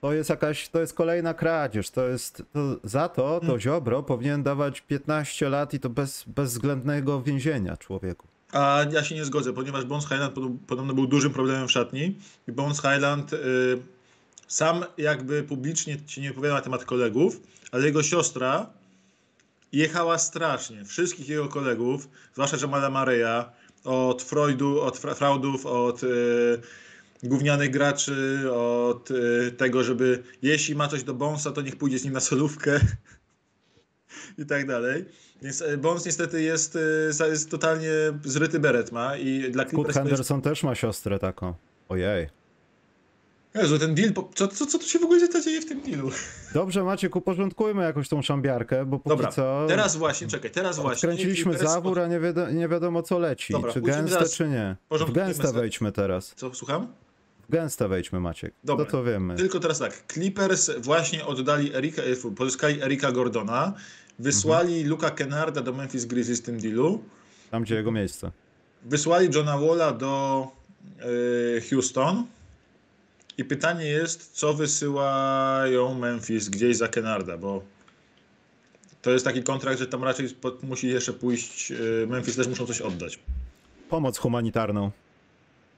To 0.00 0.12
jest 0.12 0.30
jakaś, 0.30 0.68
to 0.68 0.80
jest 0.80 0.94
kolejna 0.94 1.34
kradzież. 1.34 1.90
To 1.90 2.08
jest, 2.08 2.42
to, 2.52 2.60
za 2.84 3.08
to 3.08 3.28
Hmm. 3.28 3.48
to 3.50 3.60
Ziobro 3.60 4.02
powinien 4.02 4.42
dawać 4.42 4.80
15 4.80 5.48
lat 5.48 5.74
i 5.74 5.80
to 5.80 5.90
bez 5.90 6.24
bezwzględnego 6.26 7.22
więzienia 7.22 7.76
człowieku. 7.76 8.26
A 8.52 8.84
ja 8.92 9.04
się 9.04 9.14
nie 9.14 9.24
zgodzę, 9.24 9.52
ponieważ 9.52 9.84
Bones 9.84 10.08
Highland 10.08 10.34
podo- 10.34 10.56
podobno 10.66 10.94
był 10.94 11.06
dużym 11.06 11.32
problemem 11.32 11.68
w 11.68 11.72
szatni. 11.72 12.18
I 12.48 12.52
Bones 12.52 12.76
Highland 12.76 13.32
y, 13.32 13.36
sam 14.48 14.84
jakby 14.98 15.42
publicznie 15.42 15.96
ci 16.06 16.20
nie 16.20 16.28
wypowiada 16.28 16.54
na 16.54 16.60
temat 16.60 16.84
kolegów, 16.84 17.40
ale 17.72 17.86
jego 17.86 18.02
siostra 18.02 18.66
jechała 19.72 20.18
strasznie. 20.18 20.84
Wszystkich 20.84 21.28
jego 21.28 21.48
kolegów, 21.48 22.08
zwłaszcza 22.32 22.56
Jamala 22.60 22.90
Mareya, 22.90 23.44
od 23.84 24.22
Freudu, 24.22 24.80
od 24.80 24.98
fra- 24.98 25.14
fraudów, 25.14 25.66
od 25.66 26.02
y, 26.02 26.60
gównianych 27.22 27.70
graczy, 27.70 28.40
od 28.52 29.10
y, 29.10 29.52
tego, 29.56 29.84
żeby 29.84 30.22
jeśli 30.42 30.74
ma 30.74 30.88
coś 30.88 31.02
do 31.02 31.14
Bonesa, 31.14 31.52
to 31.52 31.62
niech 31.62 31.76
pójdzie 31.76 31.98
z 31.98 32.04
nim 32.04 32.12
na 32.12 32.20
solówkę 32.20 32.80
i 34.38 34.46
tak 34.46 34.66
dalej. 34.66 35.04
Więc 35.42 35.60
y, 35.60 35.78
Bones 35.78 36.06
niestety 36.06 36.42
jest, 36.42 36.78
jest 37.30 37.50
totalnie 37.50 37.90
zryty 38.24 38.60
beret 38.60 38.92
ma 38.92 39.16
i 39.16 39.50
dla 39.50 39.64
Kurt 39.64 39.74
Clippers 39.74 39.96
jest... 39.96 40.08
Henderson 40.08 40.42
też 40.42 40.62
ma 40.62 40.74
siostrę 40.74 41.18
taką. 41.18 41.54
Ojej. 41.88 42.39
Jezu, 43.54 43.78
ten 43.78 43.94
deal, 43.94 44.12
co, 44.34 44.48
co, 44.48 44.66
co 44.66 44.78
tu 44.78 44.84
się 44.86 44.98
w 44.98 45.02
ogóle 45.04 45.28
dzieje 45.44 45.60
w 45.60 45.66
tym 45.66 45.80
dealu? 45.80 46.10
Dobrze 46.54 46.84
Maciek, 46.84 47.16
uporządkujmy 47.16 47.82
jakoś 47.82 48.08
tą 48.08 48.22
szambiarkę, 48.22 48.84
bo 48.86 48.98
póki 48.98 49.08
Dobra, 49.08 49.32
co 49.32 49.64
teraz 49.68 49.96
właśnie, 49.96 50.26
czekaj, 50.28 50.50
teraz 50.50 50.78
właśnie. 50.78 51.08
kręciliśmy 51.08 51.58
zawór, 51.58 52.00
a 52.00 52.06
nie, 52.06 52.20
wiadomo, 52.20 52.50
nie 52.50 52.68
wiadomo 52.68 53.02
co 53.02 53.18
leci. 53.18 53.52
Dobra, 53.52 53.72
czy 53.72 53.80
gęste, 53.80 54.16
teraz- 54.16 54.34
czy 54.34 54.48
nie. 54.48 54.76
W 54.90 55.12
gęste 55.12 55.52
wejdźmy 55.52 55.92
teraz. 55.92 56.32
Co, 56.36 56.54
słucham? 56.54 56.86
W 57.48 57.52
gęste 57.52 57.88
wejdźmy 57.88 58.20
Maciek. 58.20 58.54
Dobra. 58.64 58.84
To 58.84 58.90
to 58.90 59.04
wiemy. 59.04 59.36
Tylko 59.36 59.60
teraz 59.60 59.78
tak, 59.78 60.02
Clippers 60.12 60.70
właśnie 60.78 61.26
oddali 61.26 61.74
Erika, 61.74 62.02
e, 62.02 62.30
pozyskali 62.36 62.82
Erika 62.82 63.12
Gordona, 63.12 63.72
wysłali 64.18 64.72
Mhm. 64.72 64.88
Luka 64.90 65.10
Kennarda 65.10 65.60
do 65.60 65.72
Memphis 65.72 66.04
Grizzlies 66.04 66.40
w 66.40 66.42
tym 66.44 66.60
dealu, 66.60 67.02
Tam 67.50 67.62
gdzie 67.62 67.74
jego 67.74 67.92
miejsce. 67.92 68.30
wysłali 68.84 69.28
Johna 69.34 69.58
Walla 69.58 69.92
do 69.92 70.46
e, 70.98 71.60
Houston 71.70 72.24
i 73.40 73.44
pytanie 73.44 73.86
jest, 73.86 74.30
co 74.32 74.54
wysyłają 74.54 75.94
Memphis 75.94 76.48
gdzieś 76.48 76.76
za 76.76 76.88
Kennarda, 76.88 77.38
bo 77.38 77.62
to 79.02 79.10
jest 79.10 79.24
taki 79.24 79.42
kontrakt, 79.42 79.78
że 79.78 79.86
tam 79.86 80.04
raczej 80.04 80.28
musi 80.62 80.88
jeszcze 80.88 81.12
pójść, 81.12 81.72
e, 81.72 82.06
Memphis 82.06 82.36
też 82.36 82.48
muszą 82.48 82.66
coś 82.66 82.80
oddać. 82.80 83.18
pomoc 83.88 84.18
humanitarną 84.18 84.90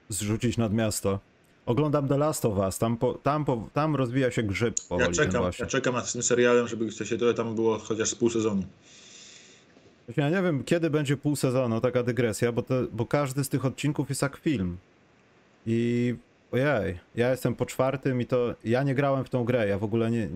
zrzucić 0.09 0.57
nad 0.57 0.73
miasto. 0.73 1.21
Oglądam 1.67 2.09
The 2.09 2.19
Last 2.19 2.45
of 2.45 2.59
Us, 2.59 2.79
tam, 2.79 2.97
po, 2.97 3.15
tam, 3.15 3.45
po, 3.45 3.69
tam 3.73 3.97
rozwija 3.97 4.31
się 4.31 4.43
grzyb 4.43 4.75
powoli 4.89 5.09
Ja 5.09 5.25
czekam, 5.25 5.45
ja 5.59 5.67
czekam 5.67 5.95
nad 5.95 6.13
tym 6.13 6.23
serialem, 6.23 6.69
żeby 6.69 6.93
się 6.93 7.19
tam 7.37 7.55
było 7.55 7.79
chociaż 7.79 8.09
z 8.09 8.15
pół 8.15 8.31
sezonu. 8.31 8.65
Ja 10.17 10.31
nie 10.31 10.43
wiem, 10.43 10.65
kiedy 10.65 10.91
będzie 10.91 11.17
pół 11.17 11.37
sezonu, 11.37 11.81
taka 11.81 12.03
dygresja, 12.03 12.53
bo, 12.53 12.63
to, 12.63 12.75
bo 12.93 13.07
każdy 13.07 13.45
z 13.45 13.49
tych 13.49 13.65
odcinków 13.65 14.09
jest 14.09 14.23
jak 14.23 14.37
film. 14.37 14.77
I 15.67 16.15
ojej, 16.53 16.99
ja 17.15 17.31
jestem 17.31 17.55
po 17.55 17.67
czwartym 17.67 18.21
i 18.21 18.27
to 18.27 18.55
ja 18.65 18.83
nie 18.83 18.95
grałem 18.95 19.25
w 19.25 19.31
tą 19.31 19.45
grę, 19.45 19.69
ja 19.69 19.79
w 19.79 19.85
ogóle 19.85 20.11
nie, 20.11 20.29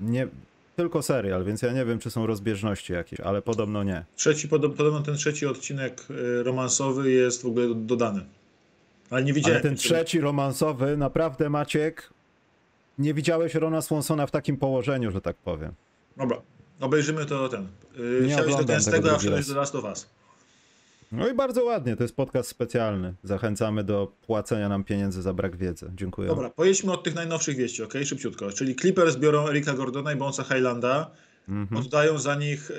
nie 0.00 0.28
tylko 0.76 1.02
serial, 1.02 1.44
więc 1.44 1.62
ja 1.62 1.72
nie 1.72 1.84
wiem, 1.84 1.98
czy 1.98 2.10
są 2.10 2.26
rozbieżności 2.26 2.92
jakieś, 2.92 3.20
ale 3.20 3.42
podobno 3.42 3.82
nie. 3.82 4.04
Trzeci, 4.16 4.48
podob- 4.48 4.74
podobno 4.76 5.00
ten 5.02 5.16
trzeci 5.16 5.46
odcinek 5.46 6.00
y, 6.10 6.42
romansowy 6.42 7.10
jest 7.10 7.42
w 7.42 7.46
ogóle 7.46 7.68
do- 7.68 7.74
dodany. 7.74 8.20
Ale 9.10 9.24
nie 9.24 9.32
widziałem. 9.32 9.56
Ale 9.56 9.62
ten 9.62 9.76
trzeci 9.76 10.20
romansowy, 10.20 10.96
naprawdę 10.96 11.50
Maciek, 11.50 12.10
nie 12.98 13.14
widziałeś 13.14 13.54
Rona 13.54 13.82
Swansona 13.82 14.26
w 14.26 14.30
takim 14.30 14.56
położeniu, 14.56 15.10
że 15.10 15.20
tak 15.20 15.36
powiem. 15.36 15.72
Dobra, 16.16 16.36
obejrzymy 16.80 17.26
to 17.26 17.48
ten. 17.48 17.68
Yy, 17.98 18.26
Nie 18.26 18.32
Chciałeś 18.32 18.56
do 18.56 18.64
gęstego, 18.64 18.96
tego 18.96 19.14
a 19.14 19.18
wszedłeś 19.18 19.46
do 19.46 19.54
Last 19.54 19.74
of 19.74 19.84
Us. 19.84 20.08
No 21.12 21.28
i 21.28 21.34
bardzo 21.34 21.64
ładnie, 21.64 21.96
to 21.96 22.02
jest 22.02 22.16
podcast 22.16 22.48
specjalny. 22.48 23.14
Zachęcamy 23.22 23.84
do 23.84 24.12
płacenia 24.26 24.68
nam 24.68 24.84
pieniędzy 24.84 25.22
za 25.22 25.34
brak 25.34 25.56
wiedzy. 25.56 25.90
Dziękuję. 25.94 26.28
Dobra, 26.28 26.50
pojedźmy 26.50 26.92
od 26.92 27.04
tych 27.04 27.14
najnowszych 27.14 27.56
wieści, 27.56 27.82
ok? 27.82 27.94
Szybciutko. 28.04 28.52
Czyli 28.52 28.76
Clippers 28.76 29.16
biorą 29.16 29.48
Erika 29.48 29.72
Gordona 29.72 30.12
i 30.12 30.16
Bonesa 30.16 30.42
Highlanda. 30.42 31.10
Mhm. 31.48 31.80
Oddają 31.80 32.18
za 32.18 32.34
nich 32.34 32.70
y, 32.70 32.74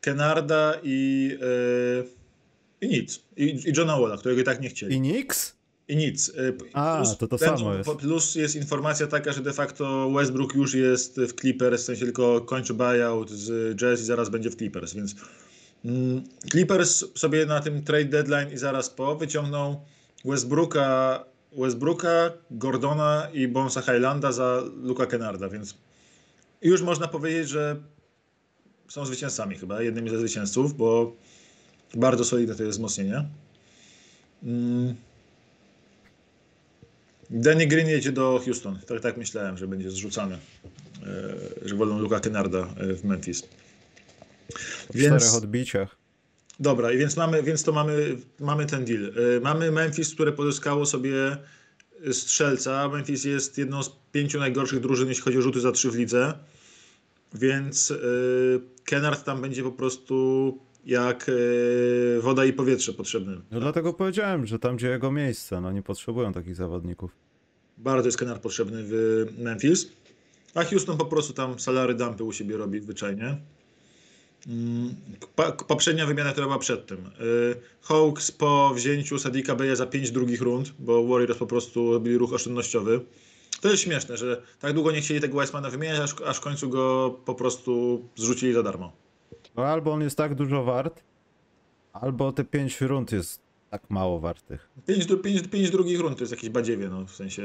Kenarda 0.00 0.74
i, 0.82 1.30
y, 2.80 2.86
i 2.86 2.88
nic. 2.88 3.24
I, 3.36 3.44
I 3.44 3.72
Johna 3.76 4.00
Walla, 4.00 4.16
którego 4.16 4.40
i 4.40 4.44
tak 4.44 4.60
nie 4.60 4.68
chcieli. 4.68 4.96
I 4.96 5.00
Nix? 5.00 5.56
I 5.88 5.96
nic. 5.96 6.28
Y, 6.28 6.56
A, 6.72 7.02
to 7.18 7.28
to 7.28 7.38
samo 7.38 7.74
jest. 7.74 7.90
Plus 7.90 8.34
jest 8.34 8.56
informacja 8.56 9.06
taka, 9.06 9.32
że 9.32 9.42
de 9.42 9.52
facto 9.52 10.10
Westbrook 10.10 10.54
już 10.54 10.74
jest 10.74 11.20
w 11.20 11.32
Clippers, 11.40 11.82
w 11.82 11.84
sensie 11.84 12.04
tylko 12.04 12.40
kończy 12.40 12.74
buyout 12.74 13.30
z 13.30 13.76
Jazz 13.80 14.00
i 14.00 14.04
zaraz 14.04 14.28
będzie 14.28 14.50
w 14.50 14.56
Clippers, 14.56 14.94
więc 14.94 15.12
mm, 15.12 15.47
Clippers 16.50 17.04
sobie 17.14 17.46
na 17.46 17.60
tym 17.60 17.82
trade 17.82 18.04
deadline 18.04 18.52
i 18.52 18.58
zaraz 18.58 18.90
po 18.90 19.16
wyciągną 19.16 19.80
Westbrooka, 20.24 21.24
Westbrooka 21.58 22.32
Gordona 22.50 23.28
i 23.32 23.48
Bonesa 23.48 23.80
Highlanda 23.80 24.32
za 24.32 24.62
Luka 24.82 25.06
Kennarda, 25.06 25.48
więc 25.48 25.74
już 26.62 26.82
można 26.82 27.08
powiedzieć, 27.08 27.48
że 27.48 27.76
są 28.88 29.06
zwycięzcami 29.06 29.56
chyba, 29.58 29.82
jednymi 29.82 30.10
ze 30.10 30.18
zwycięzców, 30.18 30.76
bo 30.76 31.16
bardzo 31.94 32.24
solidne 32.24 32.54
to 32.54 32.62
jest 32.62 32.78
wzmocnienie. 32.78 33.24
Mm. 34.42 34.94
Danny 37.30 37.66
Green 37.66 37.88
jedzie 37.88 38.12
do 38.12 38.40
Houston. 38.44 38.78
Tak, 38.86 39.00
tak 39.00 39.16
myślałem, 39.16 39.58
że 39.58 39.66
będzie 39.66 39.90
zrzucany. 39.90 40.38
e, 41.64 41.68
Że 41.68 41.74
wolą 41.74 41.98
Luka 41.98 42.20
Kennarda 42.20 42.74
e, 42.76 42.94
w 42.94 43.04
Memphis. 43.04 43.42
W 44.54 44.88
Więc- 44.94 45.22
czterech 45.22 45.34
odbiciach. 45.42 45.96
Dobra, 46.60 46.92
i 46.92 46.98
więc 46.98 47.16
mamy, 47.16 47.42
więc 47.42 47.62
to 47.62 47.72
mamy, 47.72 48.16
mamy 48.40 48.66
ten 48.66 48.84
deal. 48.84 49.12
E, 49.36 49.40
Mamy 49.40 49.72
Memphis, 49.72 50.14
które 50.14 50.32
pozyskało 50.32 50.86
sobie 50.86 51.36
strzelca. 52.12 52.88
Memphis 52.88 53.24
jest 53.24 53.58
jedną 53.58 53.82
z 53.82 53.90
pięciu 54.12 54.38
najgorszych 54.38 54.80
drużyn, 54.80 55.08
jeśli 55.08 55.22
chodzi 55.24 55.38
o 55.38 55.42
rzuty 55.42 55.60
za 55.60 55.72
trzy 55.72 55.90
w 55.90 55.94
lidze. 55.94 56.34
Więc 57.34 57.90
e, 57.90 57.94
Kennard 58.84 59.24
tam 59.24 59.40
będzie 59.42 59.62
po 59.62 59.72
prostu 59.72 60.58
jak 60.86 61.26
e, 61.28 62.20
woda 62.20 62.44
i 62.44 62.52
powietrze 62.52 62.92
potrzebny. 62.92 63.40
No 63.50 63.60
dlatego 63.60 63.92
powiedziałem, 63.92 64.46
że 64.46 64.58
tam 64.58 64.76
gdzie 64.76 64.88
jego 64.88 65.12
miejsce, 65.12 65.60
no 65.60 65.72
nie 65.72 65.82
potrzebują 65.82 66.32
takich 66.32 66.54
zawodników. 66.56 67.10
Bardzo 67.78 68.08
jest 68.08 68.18
Kennard 68.18 68.42
potrzebny 68.42 68.82
w 68.84 69.26
Memphis. 69.38 69.88
A 70.54 70.64
Houston 70.64 70.96
po 70.98 71.06
prostu 71.06 71.32
tam 71.32 71.58
salary 71.58 71.94
dumpy 71.94 72.24
u 72.24 72.32
siebie 72.32 72.56
robi 72.56 72.80
zwyczajnie. 72.80 73.36
Mm, 74.48 74.94
Poprzednia 75.68 76.06
wymiana, 76.06 76.32
która 76.32 76.46
była 76.46 76.58
przed 76.58 76.86
tym. 76.86 76.98
Y, 77.20 77.54
Hawks 77.82 78.30
po 78.32 78.70
wzięciu 78.74 79.18
Sadika 79.18 79.54
Beya 79.54 79.76
za 79.76 79.86
5 79.86 80.10
drugich 80.10 80.40
rund, 80.42 80.72
bo 80.78 81.06
Warriors 81.06 81.38
po 81.38 81.46
prostu 81.46 81.92
robili 81.92 82.18
ruch 82.18 82.32
oszczędnościowy. 82.32 83.00
To 83.60 83.68
jest 83.70 83.82
śmieszne, 83.82 84.16
że 84.16 84.42
tak 84.60 84.72
długo 84.72 84.92
nie 84.92 85.00
chcieli 85.00 85.20
tego 85.20 85.36
Weissmana 85.38 85.70
wymieniać, 85.70 86.00
aż, 86.00 86.14
aż 86.26 86.36
w 86.36 86.40
końcu 86.40 86.68
go 86.68 87.10
po 87.24 87.34
prostu 87.34 88.02
zrzucili 88.16 88.52
za 88.52 88.62
darmo. 88.62 88.92
No 89.56 89.64
albo 89.64 89.92
on 89.92 90.02
jest 90.02 90.16
tak 90.16 90.34
dużo 90.34 90.64
wart, 90.64 91.02
albo 91.92 92.32
te 92.32 92.44
pięć 92.44 92.80
rund 92.80 93.12
jest 93.12 93.40
tak 93.70 93.90
mało 93.90 94.20
wartych. 94.20 94.68
5, 94.86 95.06
pięć, 95.24 95.48
pięć 95.48 95.70
drugich 95.70 96.00
rund 96.00 96.16
to 96.18 96.22
jest 96.22 96.32
jakieś 96.32 96.50
badziewie, 96.50 96.88
no 96.88 97.04
w 97.06 97.10
sensie 97.10 97.42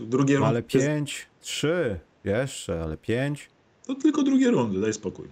drugie 0.00 0.34
No, 0.34 0.40
rundy. 0.40 0.48
ale 0.48 0.62
to 0.62 0.78
jest- 0.78 0.88
pięć, 0.88 1.26
trzy, 1.40 2.00
jeszcze, 2.24 2.82
ale 2.82 2.96
pięć, 2.96 3.50
To 3.86 3.94
tylko 3.94 4.22
drugie 4.22 4.50
rundy, 4.50 4.80
daj 4.80 4.92
spokój. 4.92 5.28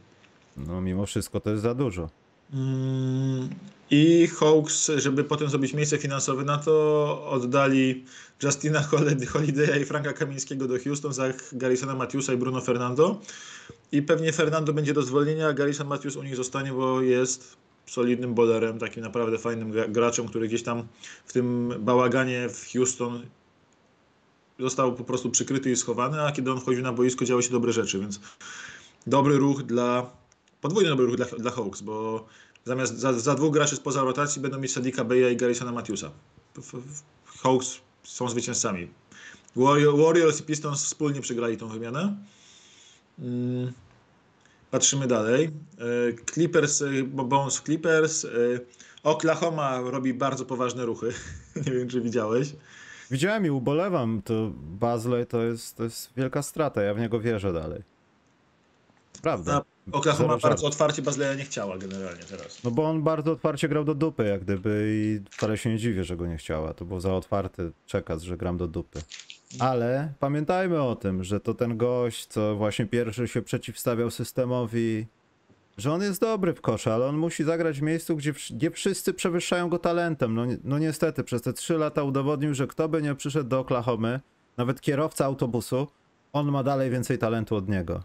No 0.67 0.81
mimo 0.81 1.07
wszystko 1.07 1.40
to 1.40 1.50
jest 1.50 1.62
za 1.62 1.75
dużo. 1.75 2.11
Mm, 2.55 3.49
I 3.90 4.26
Hawks, 4.26 4.90
żeby 4.97 5.25
potem 5.25 5.49
zrobić 5.49 5.75
miejsce 5.75 5.99
finansowe 5.99 6.45
na 6.45 6.59
to, 6.59 7.26
oddali 7.31 8.05
Justina 8.43 8.81
Hol- 8.83 9.17
Holiday'a 9.26 9.81
i 9.81 9.85
Franka 9.85 10.12
Kamińskiego 10.12 10.69
do 10.69 10.75
Houston 10.85 11.12
za 11.12 11.25
Garrisona 11.52 11.95
Matthewsa 11.95 12.33
i 12.33 12.37
Bruno 12.37 12.61
Fernando. 12.61 13.21
I 13.93 14.02
pewnie 14.02 14.33
Fernando 14.33 14.73
będzie 14.73 14.93
do 14.93 15.02
zwolnienia, 15.02 15.49
a 15.49 15.52
Garrison 15.52 15.87
Matthews 15.87 16.17
u 16.17 16.23
nich 16.23 16.37
zostanie, 16.37 16.73
bo 16.73 17.00
jest 17.00 17.57
solidnym 17.87 18.35
bolerem, 18.35 18.79
takim 18.79 19.02
naprawdę 19.02 19.38
fajnym 19.38 19.73
gra- 19.73 19.88
graczem, 19.88 20.29
który 20.29 20.49
gdzieś 20.49 20.62
tam 20.62 20.87
w 21.26 21.33
tym 21.33 21.75
bałaganie 21.79 22.49
w 22.49 22.73
Houston 22.73 23.23
został 24.59 24.95
po 24.95 25.05
prostu 25.05 25.31
przykryty 25.31 25.71
i 25.71 25.76
schowany, 25.76 26.23
a 26.23 26.33
kiedy 26.33 26.52
on 26.52 26.61
wchodził 26.61 26.83
na 26.83 26.93
boisko, 26.93 27.25
działy 27.25 27.43
się 27.43 27.50
dobre 27.50 27.73
rzeczy, 27.73 27.99
więc 27.99 28.21
dobry 29.07 29.37
ruch 29.37 29.62
dla 29.62 30.11
podwójny 30.61 30.88
dobry 30.88 31.07
ruch 31.07 31.17
dla, 31.17 31.26
dla 31.26 31.50
Hawks, 31.50 31.81
bo 31.81 32.26
zamiast 32.64 32.99
za, 32.99 33.12
za 33.12 33.35
dwóch 33.35 33.52
graczy 33.52 33.76
spoza 33.76 34.02
rotacji 34.02 34.43
będą 34.43 34.59
mieć 34.59 34.73
Sadika 34.73 35.05
Beya 35.05 35.31
i 35.31 35.37
Garrisona 35.37 35.73
Matthewsa. 35.73 36.11
Hawks 37.43 37.81
są 38.02 38.29
zwycięzcami. 38.29 38.88
Warrior, 39.57 39.99
Warriors 39.99 40.40
i 40.40 40.43
Pistons 40.43 40.85
wspólnie 40.85 41.21
przegrali 41.21 41.57
tą 41.57 41.69
wymianę. 41.69 42.17
Mm, 43.19 43.73
Patrzymy 44.71 45.07
dalej. 45.07 45.45
E, 45.45 46.33
Clippers, 46.33 46.83
e, 46.83 47.02
bo 47.02 47.25
Bones 47.25 47.62
Clippers. 47.62 48.25
e, 48.25 48.29
Oklahoma 49.02 49.81
robi 49.81 50.14
bardzo 50.14 50.45
poważne 50.45 50.85
ruchy. 50.87 51.12
Nie 51.67 51.73
wiem, 51.73 51.88
czy 51.88 52.00
widziałeś. 52.00 52.52
Widziałem 53.11 53.47
i 53.47 53.50
ubolewam, 53.50 54.23
to 54.25 54.50
Bazley 54.55 55.26
to 55.26 55.43
jest, 55.43 55.76
to 55.76 55.85
jest 55.85 56.11
wielka 56.17 56.43
strata, 56.43 56.83
ja 56.83 56.95
w 56.95 56.99
niego 56.99 57.21
wierzę 57.21 57.52
dalej. 57.52 57.83
Prawda. 59.23 59.62
A 59.93 59.97
Oklahoma 59.97 60.29
Zero 60.29 60.39
bardzo 60.39 60.67
otwarcie 60.67 61.03
Bazleya 61.03 61.37
nie 61.37 61.45
chciała 61.45 61.79
generalnie 61.79 62.23
teraz. 62.23 62.65
No 62.65 62.71
bo 62.71 62.85
on 62.91 63.03
bardzo 63.03 63.33
otwarcie 63.33 63.69
grał 63.69 63.85
do 63.85 63.95
dupy, 63.95 64.25
jak 64.25 64.41
gdyby 64.41 64.87
i 64.89 65.21
wcale 65.31 65.59
się 65.59 65.71
nie 65.71 65.79
dziwię, 65.79 66.05
że 66.05 66.17
go 66.17 66.27
nie 66.27 66.37
chciała. 66.37 66.75
To 66.75 66.85
był 66.85 67.00
za 67.00 67.15
otwarty 67.15 67.73
przekaz, 67.87 68.23
że 68.23 68.37
gram 68.37 68.57
do 68.57 68.69
dupy. 68.69 69.00
Ale 69.59 70.12
pamiętajmy 70.19 70.83
o 70.83 70.97
tym, 70.97 71.25
że 71.25 71.41
to 71.41 71.55
ten 71.55 71.77
gość, 71.77 72.27
co 72.27 72.57
właśnie 72.57 72.87
pierwszy 72.87 73.29
się 73.29 73.43
przeciwstawiał 73.43 74.11
systemowi, 74.11 75.07
że 75.79 75.93
on 75.93 76.03
jest 76.03 76.21
dobry 76.21 76.55
w 76.55 76.61
kosza, 76.61 76.95
ale 76.95 77.07
on 77.07 77.17
musi 77.17 77.45
zagrać 77.45 77.79
w 77.81 77.83
miejscu, 77.83 78.17
gdzie 78.17 78.35
nie 78.62 78.71
wszyscy 78.71 79.15
przewyższają 79.15 79.69
go 79.69 79.79
talentem. 79.79 80.35
No, 80.35 80.43
no 80.65 80.79
niestety, 80.79 81.25
przez 81.25 81.43
te 81.43 81.53
trzy 81.53 81.79
lata 81.79 82.03
udowodnił, 82.03 82.55
że 82.55 82.67
kto 82.67 82.89
by 82.89 83.03
nie 83.03 83.15
przyszedł 83.15 83.49
do 83.49 83.59
Oklahomy, 83.59 84.21
nawet 84.57 84.81
kierowca 84.81 85.25
autobusu, 85.25 85.87
on 86.33 86.50
ma 86.50 86.62
dalej 86.62 86.91
więcej 86.91 87.19
talentu 87.19 87.57
od 87.57 87.69
niego. 87.69 88.03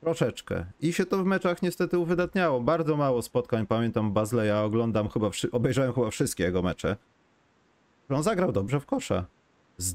Troszeczkę. 0.00 0.64
I 0.80 0.92
się 0.92 1.06
to 1.06 1.18
w 1.18 1.24
meczach 1.24 1.62
niestety 1.62 1.98
uwydatniało. 1.98 2.60
Bardzo 2.60 2.96
mało 2.96 3.22
spotkań, 3.22 3.66
pamiętam 3.66 4.12
Bazleya, 4.12 4.64
oglądam 4.64 5.08
chyba, 5.08 5.30
obejrzałem 5.52 5.92
chyba 5.92 6.10
wszystkie 6.10 6.44
jego 6.44 6.62
mecze. 6.62 6.96
On 8.08 8.22
zagrał 8.22 8.52
dobrze 8.52 8.80
w 8.80 8.86
kosza. 8.86 9.26
Z 9.76 9.94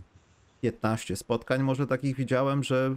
15 0.61 1.15
spotkań 1.15 1.63
może 1.63 1.87
takich 1.87 2.15
widziałem, 2.15 2.63
że 2.63 2.95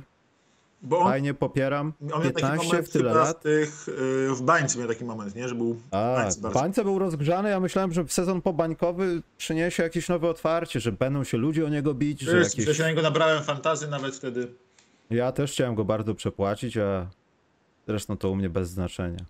Bo 0.83 0.99
on, 0.99 1.05
fajnie 1.05 1.35
popieram. 1.35 1.93
on 2.03 2.09
miał 2.09 2.21
taki 2.23 2.35
15 2.35 2.67
moment 2.67 2.89
w 2.89 2.93
tyle 2.93 3.15
lat. 3.15 3.39
W, 3.39 3.43
tych, 3.43 3.89
y, 3.89 4.35
w 4.35 4.43
bańce 4.43 4.79
miał 4.79 4.89
taki 4.89 5.05
moment, 5.05 5.35
nie? 5.35 5.49
Że 5.49 5.55
był 5.55 5.77
A, 5.91 6.15
bańce 6.15 6.41
bardzo. 6.41 6.61
bańce 6.61 6.85
był 6.85 6.99
rozgrzany, 6.99 7.51
ja 7.51 7.61
myślałem, 7.61 7.93
że 7.93 8.05
sezon 8.09 8.43
pobańkowy 8.43 9.23
przyniesie 9.39 9.83
jakieś 9.83 10.09
nowe 10.09 10.29
otwarcie, 10.29 10.81
że 10.81 10.93
będą 10.93 11.25
się 11.25 11.39
ludzie 11.39 11.67
o 11.67 11.69
niego 11.69 11.95
bić, 11.95 12.21
że 12.21 12.33
Wszyscy, 12.33 12.61
jakieś... 12.61 12.67
że 12.67 12.75
się 12.75 12.83
na 12.83 12.89
niego 12.89 13.03
nabrałem 13.03 13.43
fantazy 13.45 13.89
nawet 13.89 14.15
wtedy. 14.17 14.55
Ja 15.11 15.33
też 15.33 15.53
chciałem 15.53 15.75
go 15.75 15.85
bardzo 15.85 16.15
przepłacić, 16.15 16.77
a 16.77 17.11
zresztą 17.87 18.17
to 18.17 18.31
u 18.31 18.37
mnie 18.37 18.51
bez 18.51 18.71
znaczenia. 18.71 19.25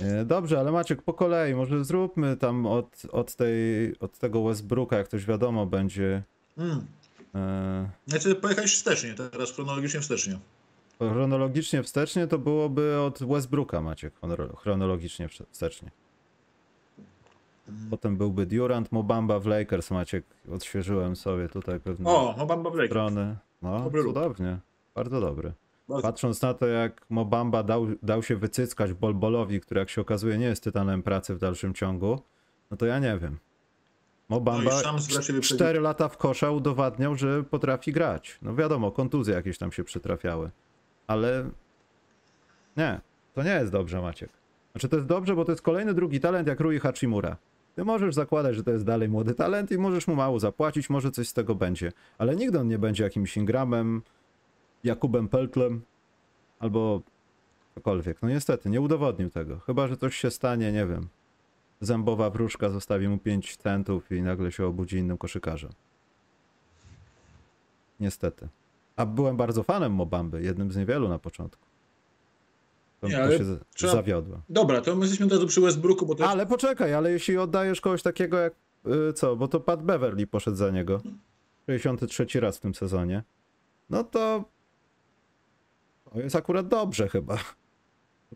E, 0.00 0.24
Dobrze, 0.24 0.58
ale 0.60 0.72
Maciek, 0.72 1.02
po 1.02 1.14
kolei, 1.14 1.54
może 1.54 1.84
zróbmy 1.84 2.36
tam 2.36 2.66
od, 2.66 3.02
od, 3.12 3.34
tej, 3.36 3.54
od 4.00 4.18
tego 4.18 4.42
Westbrooka, 4.44 4.96
jak 4.96 5.06
ktoś 5.08 5.26
wiadomo 5.26 5.66
będzie. 5.66 6.22
Mm. 6.58 6.86
E, 7.34 7.90
Znaczy 8.06 8.34
pojechałeś 8.34 8.74
wstecznie, 8.74 9.14
teraz 9.14 9.52
chronologicznie 9.52 10.00
wstecznie. 10.00 10.38
chronologicznie 10.98 11.82
wstecznie 11.82 12.26
to 12.26 12.38
byłoby 12.38 13.00
od 13.00 13.18
Westbrooka, 13.22 13.80
Maciek, 13.80 14.14
chronolo- 14.20 14.56
chronologicznie 14.56 15.28
wste- 15.28 15.44
wstecznie. 15.50 15.90
Potem 17.90 18.16
byłby 18.16 18.46
Durant, 18.46 18.92
Mobamba 18.92 19.38
w 19.40 19.46
Lakers, 19.46 19.90
Maciek, 19.90 20.24
odświeżyłem 20.52 21.16
sobie 21.16 21.48
tutaj 21.48 21.80
pewne 21.80 22.10
O, 22.10 22.34
Mobamba 22.38 22.70
Blake. 22.70 22.88
strony. 22.88 23.36
No, 23.62 23.80
Dobry 23.80 24.02
cudownie, 24.02 24.58
bardzo 24.94 25.20
dobry. 25.20 25.52
Bardzo. 25.88 26.02
Patrząc 26.02 26.42
na 26.42 26.54
to, 26.54 26.66
jak 26.66 27.06
Mobamba 27.10 27.62
dał, 27.62 27.86
dał 28.02 28.22
się 28.22 28.36
wycyckać 28.36 28.92
Bolbolowi, 28.92 29.60
który 29.60 29.78
jak 29.80 29.90
się 29.90 30.00
okazuje 30.00 30.38
nie 30.38 30.46
jest 30.46 30.64
tytanem 30.64 31.02
pracy 31.02 31.34
w 31.34 31.38
dalszym 31.38 31.74
ciągu, 31.74 32.20
no 32.70 32.76
to 32.76 32.86
ja 32.86 32.98
nie 32.98 33.18
wiem. 33.18 33.38
No 34.30 34.36
Mobamba 34.36 34.70
wyprzedził. 34.92 35.40
4 35.40 35.80
lata 35.80 36.08
w 36.08 36.16
kosza 36.16 36.50
udowadniał, 36.50 37.14
że 37.14 37.44
potrafi 37.44 37.92
grać. 37.92 38.38
No 38.42 38.54
wiadomo, 38.54 38.90
kontuzje 38.90 39.34
jakieś 39.34 39.58
tam 39.58 39.72
się 39.72 39.84
przytrafiały. 39.84 40.50
Ale 41.06 41.50
nie, 42.76 43.00
to 43.34 43.42
nie 43.42 43.50
jest 43.50 43.72
dobrze, 43.72 44.00
Maciek. 44.02 44.30
Znaczy 44.72 44.88
to 44.88 44.96
jest 44.96 45.08
dobrze, 45.08 45.36
bo 45.36 45.44
to 45.44 45.52
jest 45.52 45.62
kolejny 45.62 45.94
drugi 45.94 46.20
talent 46.20 46.48
jak 46.48 46.60
Rui 46.60 46.78
Hachimura. 46.78 47.36
Ty 47.74 47.84
możesz 47.84 48.14
zakładać, 48.14 48.56
że 48.56 48.64
to 48.64 48.70
jest 48.70 48.84
dalej 48.84 49.08
młody 49.08 49.34
talent 49.34 49.70
i 49.70 49.78
możesz 49.78 50.06
mu 50.06 50.14
mało 50.14 50.40
zapłacić, 50.40 50.90
może 50.90 51.10
coś 51.10 51.28
z 51.28 51.32
tego 51.32 51.54
będzie. 51.54 51.92
Ale 52.18 52.36
nigdy 52.36 52.58
on 52.60 52.68
nie 52.68 52.78
będzie 52.78 53.04
jakimś 53.04 53.36
Ingramem, 53.36 54.02
Jakubem 54.84 55.28
Peltlem 55.28 55.82
albo 56.58 57.02
cokolwiek. 57.74 58.22
No 58.22 58.28
niestety, 58.28 58.70
nie 58.70 58.80
udowodnił 58.80 59.30
tego. 59.30 59.58
Chyba, 59.58 59.88
że 59.88 59.96
coś 59.96 60.16
się 60.16 60.30
stanie, 60.30 60.72
nie 60.72 60.86
wiem. 60.86 61.08
Zębowa 61.80 62.30
wróżka 62.30 62.68
zostawi 62.68 63.08
mu 63.08 63.18
5 63.18 63.56
centów 63.56 64.12
i 64.12 64.22
nagle 64.22 64.52
się 64.52 64.66
obudzi 64.66 64.96
innym 64.96 65.18
koszykarzem. 65.18 65.70
Niestety. 68.00 68.48
A 68.96 69.06
byłem 69.06 69.36
bardzo 69.36 69.62
fanem 69.62 69.92
Mobamby, 69.92 70.42
jednym 70.42 70.72
z 70.72 70.76
niewielu 70.76 71.08
na 71.08 71.18
początku. 71.18 71.69
Nie, 73.02 73.16
to 73.16 73.38
się 73.38 73.44
trzeba-. 73.74 74.42
Dobra, 74.48 74.80
to 74.80 74.94
my 74.94 75.00
jesteśmy 75.00 75.26
od 75.26 75.32
razu 75.32 75.46
przy 75.46 75.60
Westbrooku, 75.60 76.06
bo 76.06 76.14
to. 76.14 76.28
Ale 76.28 76.46
poczekaj, 76.46 76.94
ale 76.94 77.12
jeśli 77.12 77.38
oddajesz 77.38 77.80
kogoś 77.80 78.02
takiego 78.02 78.38
jak. 78.38 78.54
y, 79.10 79.12
co? 79.12 79.36
Bo 79.36 79.48
to 79.48 79.60
Pat 79.60 79.82
Beverly 79.82 80.26
poszedł 80.26 80.56
za 80.56 80.70
niego. 80.70 81.00
63 81.66 82.40
raz 82.40 82.56
w 82.56 82.60
tym 82.60 82.74
sezonie. 82.74 83.22
No 83.90 84.04
to. 84.04 84.44
To 86.12 86.20
jest 86.20 86.36
akurat 86.36 86.68
dobrze 86.68 87.08
chyba. 87.08 87.38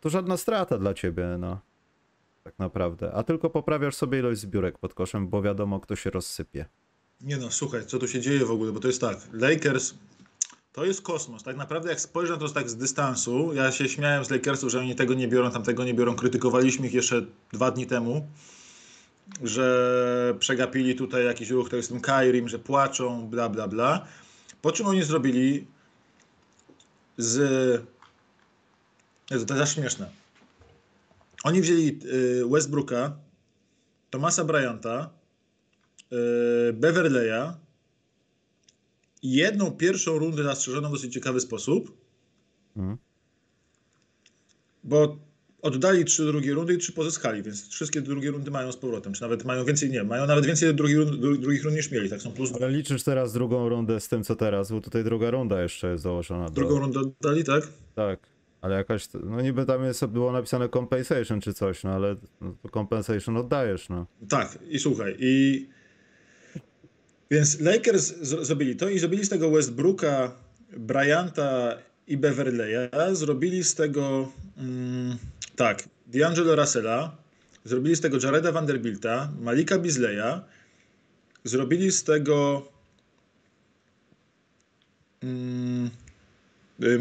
To 0.01 0.09
żadna 0.09 0.37
strata 0.37 0.79
dla 0.79 0.95
ciebie, 0.95 1.37
no. 1.39 1.61
Tak 2.45 2.59
naprawdę. 2.59 3.13
A 3.13 3.23
tylko 3.23 3.51
poprawiasz 3.51 3.95
sobie 3.95 4.19
ilość 4.19 4.41
zbiórek 4.41 4.79
pod 4.79 4.95
koszem, 4.95 5.29
bo 5.29 5.43
wiadomo, 5.43 5.81
kto 5.81 5.97
się 5.97 6.11
rozsypie. 6.11 6.67
Nie 7.21 7.37
no, 7.37 7.51
słuchaj, 7.51 7.87
co 7.87 7.99
tu 7.99 8.09
się 8.09 8.21
dzieje 8.21 8.45
w 8.45 8.51
ogóle, 8.51 8.73
bo 8.73 8.81
to 8.81 8.89
jest 8.89 9.01
tak, 9.01 9.19
Lakers 9.33 9.95
to 10.75 10.85
jest 10.85 11.03
kosmos. 11.03 11.43
Tak 11.43 11.57
naprawdę 11.57 11.91
jak 11.91 12.01
spojrzę 12.01 12.33
na 12.33 12.39
to 12.39 12.49
tak 12.49 12.71
z 12.71 12.77
dystansu, 12.77 13.53
ja 13.55 13.73
się 13.73 13.89
śmiałem 13.89 14.25
z 14.25 14.31
Lakersów, 14.31 14.71
że 14.71 14.81
oni 14.81 14.95
tego 14.95 15.15
nie 15.15 15.29
biorą, 15.29 15.51
tamtego 15.51 15.85
nie 15.85 15.95
biorą, 15.95 16.17
krytykowaliśmy 16.17 16.87
ich 16.87 16.95
jeszcze 16.95 17.23
dwa 17.53 17.71
dni 17.71 17.87
temu, 17.87 18.29
że 19.43 20.35
przegapili 20.39 20.95
tutaj 20.95 21.25
jakiś 21.25 21.51
ruch, 21.51 21.71
to 21.71 21.77
jest 21.77 21.89
tym 21.89 22.01
Kairim, 22.01 22.49
że 22.49 22.59
płaczą, 22.59 23.29
bla 23.29 23.49
bla 23.49 23.69
bla. 23.69 24.07
Po 24.63 24.73
czym 24.73 24.87
oni 24.87 25.03
zrobili 25.03 25.67
z... 27.19 27.83
To 29.27 29.35
jest 29.35 29.51
aż 29.51 29.75
śmieszne. 29.75 30.11
Oni 31.45 31.61
wzięli 31.61 31.99
y, 32.05 32.47
Westbrooka, 32.51 33.17
Thomasa 34.11 34.45
Bryanta, 34.45 35.11
y, 36.13 36.73
Beverleya 36.73 37.64
jedną 39.25 39.71
pierwszą 39.71 40.19
rundę 40.19 40.43
zastrzeżoną 40.43 40.89
w 40.89 40.93
dosyć 40.93 41.13
ciekawy 41.13 41.41
sposób, 41.41 41.97
Mhm. 42.77 42.97
bo 44.85 45.17
oddali 45.63 46.05
trzy 46.05 46.25
drugie 46.25 46.55
rundy 46.55 46.75
i 46.75 46.79
trzy 46.79 46.93
pozyskali, 46.93 47.43
więc 47.43 47.69
wszystkie 47.69 48.01
drugie 48.01 48.31
rundy 48.31 48.51
mają 48.51 48.73
z 48.73 48.77
powrotem, 48.77 49.13
czy 49.13 49.23
nawet 49.23 49.45
mają 49.45 49.65
więcej, 49.65 49.91
nie, 49.91 50.05
mają 50.05 50.27
nawet 50.27 50.47
więcej 50.47 50.75
drugich 50.75 50.97
rund, 50.97 51.11
dru- 51.11 51.39
drugich 51.39 51.65
rund 51.65 51.77
niż 51.77 51.91
mieli, 51.91 52.11
tak 52.11 52.21
są 52.23 52.33
plus 52.33 52.53
Ale 52.53 52.71
liczysz 52.71 53.03
teraz 53.03 53.33
drugą 53.33 53.69
rundę 53.69 54.01
z 54.01 54.09
tym, 54.09 54.25
co 54.25 54.37
teraz, 54.37 54.73
bo 54.73 54.81
tutaj 54.81 55.05
druga 55.05 55.31
runda 55.31 55.63
jeszcze 55.63 55.91
jest 55.91 56.05
dołożona. 56.05 56.45
Do... 56.45 56.51
drugą 56.51 56.79
rundę 56.79 57.01
oddali, 57.01 57.45
tak? 57.45 57.69
Tak, 57.95 58.21
ale 58.61 58.75
jakaś, 58.77 59.09
no 59.25 59.41
niby 59.43 59.67
tam 59.67 59.85
jest, 59.85 60.07
było 60.07 60.33
napisane 60.33 60.69
compensation 60.69 61.41
czy 61.41 61.55
coś, 61.55 61.85
no 61.85 61.91
ale 61.91 62.17
no, 62.41 62.55
compensation 62.75 63.37
oddajesz, 63.37 63.89
no. 63.89 64.07
Tak, 64.29 64.59
i 64.69 64.79
słuchaj, 64.79 65.17
i 65.19 65.67
więc 67.31 67.61
Lakers 67.61 68.15
zrobili 68.23 68.77
to 68.77 68.89
i 68.89 68.99
zrobili 68.99 69.25
z 69.25 69.29
tego 69.29 69.51
Westbrooka, 69.51 70.33
Bryanta 70.77 71.79
i 72.07 72.17
Beverleya, 72.17 72.89
zrobili 73.13 73.65
z 73.65 73.75
tego 73.75 74.33
mm, 74.57 75.17
tak, 75.57 75.89
D'Angelo 76.07 76.57
Russella, 76.57 77.17
zrobili 77.65 77.97
z 77.97 78.01
tego 78.01 78.19
Jareda 78.23 78.53
Vanderbilta, 78.53 79.33
Malika 79.41 79.79
Beasleya, 79.79 80.41
zrobili 81.45 81.93
z 81.93 82.05
tego 82.05 82.69
mm, 85.23 85.91
y, 86.83 87.01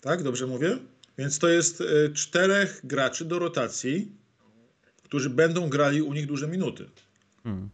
tak, 0.00 0.22
dobrze 0.22 0.46
mówię? 0.46 0.78
Więc 1.18 1.38
to 1.38 1.48
jest 1.48 1.80
y, 1.80 2.10
czterech 2.14 2.80
graczy 2.84 3.24
do 3.24 3.38
rotacji, 3.38 4.12
którzy 5.02 5.30
będą 5.30 5.68
grali 5.68 6.02
u 6.02 6.12
nich 6.12 6.26
duże 6.26 6.48
minuty. 6.48 6.90
Hmm. 7.42 7.70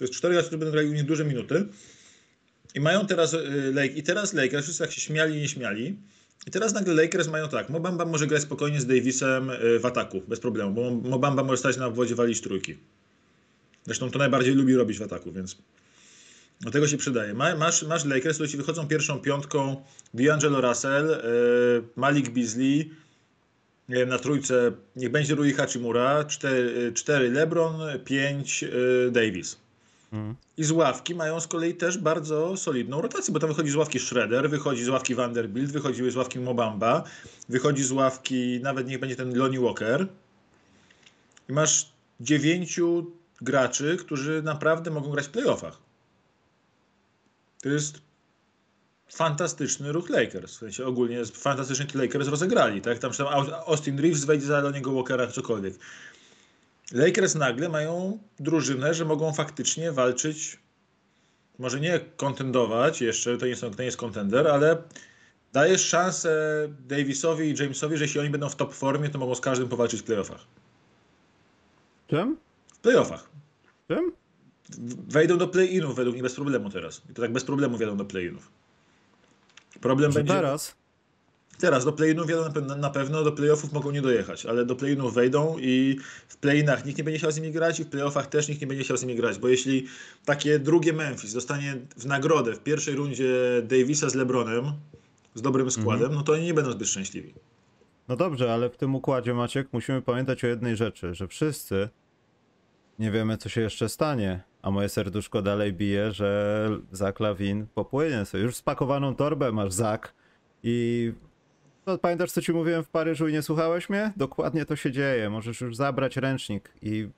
To 0.00 0.04
jest 0.04 0.14
cztery 0.14 0.34
gracze, 0.34 0.46
którzy 0.46 0.58
będą 0.58 0.72
grali 0.72 0.88
u 0.88 0.92
nich 0.92 1.04
duże 1.04 1.24
minuty. 1.24 1.66
I 2.74 2.80
mają 2.80 3.06
teraz 3.06 3.34
y, 3.34 3.72
Lake, 3.74 3.86
i 3.86 4.02
teraz 4.02 4.32
Lakers, 4.32 4.64
wszyscy 4.64 4.82
jak 4.82 4.92
się 4.92 5.00
śmiali 5.00 5.40
nie 5.40 5.48
śmiali. 5.48 5.96
I 6.46 6.50
teraz 6.50 6.72
nagle 6.74 6.94
Lakers 6.94 7.28
mają 7.28 7.48
tak, 7.48 7.68
Mobamba 7.68 8.04
może 8.04 8.26
grać 8.26 8.42
spokojnie 8.42 8.80
z 8.80 8.86
Davisem 8.86 9.50
y, 9.50 9.78
w 9.78 9.86
ataku, 9.86 10.22
bez 10.28 10.40
problemu, 10.40 10.70
bo 10.70 10.90
Mobamba 10.90 11.44
może 11.44 11.56
stać 11.56 11.76
na 11.76 11.86
obwodzie 11.86 12.14
walić 12.14 12.40
trójki. 12.40 12.76
Zresztą 13.84 14.10
to 14.10 14.18
najbardziej 14.18 14.54
lubi 14.54 14.74
robić 14.74 14.98
w 14.98 15.02
ataku, 15.02 15.32
więc 15.32 15.56
do 16.60 16.70
tego 16.70 16.88
się 16.88 16.96
przydaje. 16.96 17.34
Ma, 17.34 17.56
masz, 17.56 17.82
masz 17.82 18.04
Lakers, 18.04 18.36
którzy 18.36 18.50
ci 18.50 18.56
wychodzą 18.56 18.88
pierwszą 18.88 19.20
piątką 19.20 19.84
D'Angelo 20.14 20.60
Russell, 20.68 21.10
y, 21.10 21.20
Malik 21.96 22.30
Beasley, 22.30 22.90
na 24.06 24.18
trójce 24.18 24.72
niech 24.96 25.10
będzie 25.10 25.34
Rui 25.34 25.52
Hachimura, 25.52 26.24
cztery, 26.24 26.92
cztery 26.94 27.30
LeBron, 27.30 27.80
pięć 28.04 28.62
y, 28.62 29.10
Davis. 29.12 29.56
Mhm. 30.12 30.36
I 30.56 30.64
z 30.64 30.70
ławki 30.70 31.14
mają 31.14 31.40
z 31.40 31.46
kolei 31.46 31.74
też 31.74 31.98
bardzo 31.98 32.56
solidną 32.56 33.00
rotację, 33.00 33.34
bo 33.34 33.40
tam 33.40 33.48
wychodzi 33.48 33.70
z 33.70 33.76
ławki 33.76 33.98
Shredder, 33.98 34.50
wychodzi 34.50 34.84
z 34.84 34.88
ławki 34.88 35.14
Vanderbilt, 35.14 35.72
wychodzi 35.72 36.10
z 36.10 36.16
ławki 36.16 36.38
Mobamba, 36.38 37.04
wychodzi 37.48 37.84
z 37.84 37.92
ławki, 37.92 38.60
nawet 38.62 38.88
niech 38.88 39.00
będzie 39.00 39.16
ten 39.16 39.38
Lonnie 39.38 39.60
Walker. 39.60 40.06
I 41.48 41.52
masz 41.52 41.92
dziewięciu 42.20 43.12
graczy, 43.40 43.96
którzy 43.96 44.42
naprawdę 44.42 44.90
mogą 44.90 45.10
grać 45.10 45.26
w 45.26 45.30
playoffach. 45.30 45.78
To 47.62 47.68
jest 47.68 48.00
fantastyczny 49.08 49.92
ruch 49.92 50.08
Lakers. 50.08 50.54
W 50.54 50.58
sensie 50.58 50.86
ogólnie 50.86 51.22
to 51.92 51.98
Lakers 51.98 52.28
rozegrali. 52.28 52.80
Tak? 52.80 52.98
Tam, 52.98 53.12
tam 53.12 53.26
Austin 53.66 53.98
Reeves 53.98 54.24
wejdzie 54.24 54.46
za 54.46 54.60
Lonniego 54.60 54.92
Walkera, 54.92 55.26
cokolwiek. 55.26 55.74
Lakers 56.92 57.34
nagle 57.34 57.68
mają 57.68 58.18
drużynę, 58.40 58.94
że 58.94 59.04
mogą 59.04 59.32
faktycznie 59.32 59.92
walczyć, 59.92 60.58
może 61.58 61.80
nie 61.80 62.00
kontendować 62.16 63.00
jeszcze, 63.00 63.38
to 63.38 63.46
nie, 63.46 63.56
są, 63.56 63.70
to 63.70 63.78
nie 63.78 63.84
jest 63.84 63.96
kontender, 63.96 64.48
ale 64.48 64.82
dajesz 65.52 65.86
szansę 65.86 66.32
Davisowi 66.88 67.44
i 67.44 67.62
Jamesowi, 67.62 67.96
że 67.96 68.04
jeśli 68.04 68.20
oni 68.20 68.30
będą 68.30 68.48
w 68.48 68.56
top 68.56 68.74
formie, 68.74 69.08
to 69.08 69.18
mogą 69.18 69.34
z 69.34 69.40
każdym 69.40 69.68
powalczyć 69.68 70.00
w 70.00 70.04
playoffach. 70.04 70.46
Czym? 72.08 72.36
W 72.74 72.78
playoffach. 72.78 73.30
Czym? 73.88 74.12
Wejdą 75.08 75.38
do 75.38 75.48
play-inów 75.48 75.96
według 75.96 76.14
mnie 76.14 76.22
bez 76.22 76.34
problemu 76.34 76.70
teraz. 76.70 77.02
I 77.10 77.14
to 77.14 77.22
tak 77.22 77.32
bez 77.32 77.44
problemu 77.44 77.76
wejdą 77.76 77.96
do 77.96 78.04
play-inów. 78.04 78.50
Problem 79.80 80.12
Że 80.12 80.18
będzie... 80.18 80.34
teraz? 80.34 80.79
Teraz 81.60 81.84
do 81.84 81.92
play-inów 81.92 82.26
na 82.28 82.50
pe- 82.50 82.78
na 82.78 82.90
pewno, 82.90 83.22
do 83.22 83.32
play-offów 83.32 83.72
mogą 83.72 83.90
nie 83.90 84.02
dojechać, 84.02 84.46
ale 84.46 84.64
do 84.64 84.76
play-inów 84.76 85.14
wejdą 85.14 85.56
i 85.58 85.96
w 86.28 86.36
play-inach 86.36 86.84
nikt 86.86 86.98
nie 86.98 87.04
będzie 87.04 87.18
chciał 87.18 87.32
z 87.32 87.36
nimi 87.36 87.52
grać 87.52 87.80
i 87.80 87.84
w 87.84 87.90
play-offach 87.90 88.26
też 88.26 88.48
nikt 88.48 88.60
nie 88.60 88.66
będzie 88.66 88.84
chciał 88.84 88.96
z 88.96 89.02
nimi 89.02 89.16
grać, 89.16 89.38
bo 89.38 89.48
jeśli 89.48 89.86
takie 90.24 90.58
drugie 90.58 90.92
Memphis 90.92 91.34
dostanie 91.34 91.76
w 91.96 92.06
nagrodę 92.06 92.54
w 92.54 92.60
pierwszej 92.60 92.94
rundzie 92.94 93.34
Davisa 93.62 94.10
z 94.10 94.14
LeBronem, 94.14 94.64
z 95.34 95.42
dobrym 95.42 95.70
składem, 95.70 96.14
no 96.14 96.22
to 96.22 96.32
oni 96.32 96.44
nie 96.44 96.54
będą 96.54 96.72
zbyt 96.72 96.88
szczęśliwi. 96.88 97.34
No 98.08 98.16
dobrze, 98.16 98.52
ale 98.52 98.70
w 98.70 98.76
tym 98.76 98.94
układzie, 98.94 99.34
Maciek, 99.34 99.68
musimy 99.72 100.02
pamiętać 100.02 100.44
o 100.44 100.46
jednej 100.46 100.76
rzeczy, 100.76 101.14
że 101.14 101.28
wszyscy 101.28 101.88
nie 102.98 103.10
wiemy, 103.10 103.36
co 103.36 103.48
się 103.48 103.60
jeszcze 103.60 103.88
stanie, 103.88 104.40
a 104.62 104.70
moje 104.70 104.88
serduszko 104.88 105.42
dalej 105.42 105.72
bije, 105.72 106.12
że 106.12 106.68
Zak 106.92 107.20
Lawin 107.20 107.66
popłynie 107.74 108.24
sobie. 108.24 108.44
Już 108.44 108.56
spakowaną 108.56 109.14
torbę 109.14 109.52
masz, 109.52 109.72
Zak, 109.72 110.14
i 110.62 111.12
no, 111.92 111.98
pamiętasz, 111.98 112.32
co 112.32 112.42
ci 112.42 112.52
mówiłem 112.52 112.84
w 112.84 112.88
Paryżu 112.88 113.28
i 113.28 113.32
nie 113.32 113.42
słuchałeś 113.42 113.90
mnie? 113.90 114.12
Dokładnie 114.16 114.66
to 114.66 114.76
się 114.76 114.92
dzieje. 114.92 115.30
Możesz 115.30 115.60
już 115.60 115.76
zabrać 115.76 116.16
ręcznik 116.16 116.72
i, 116.82 117.08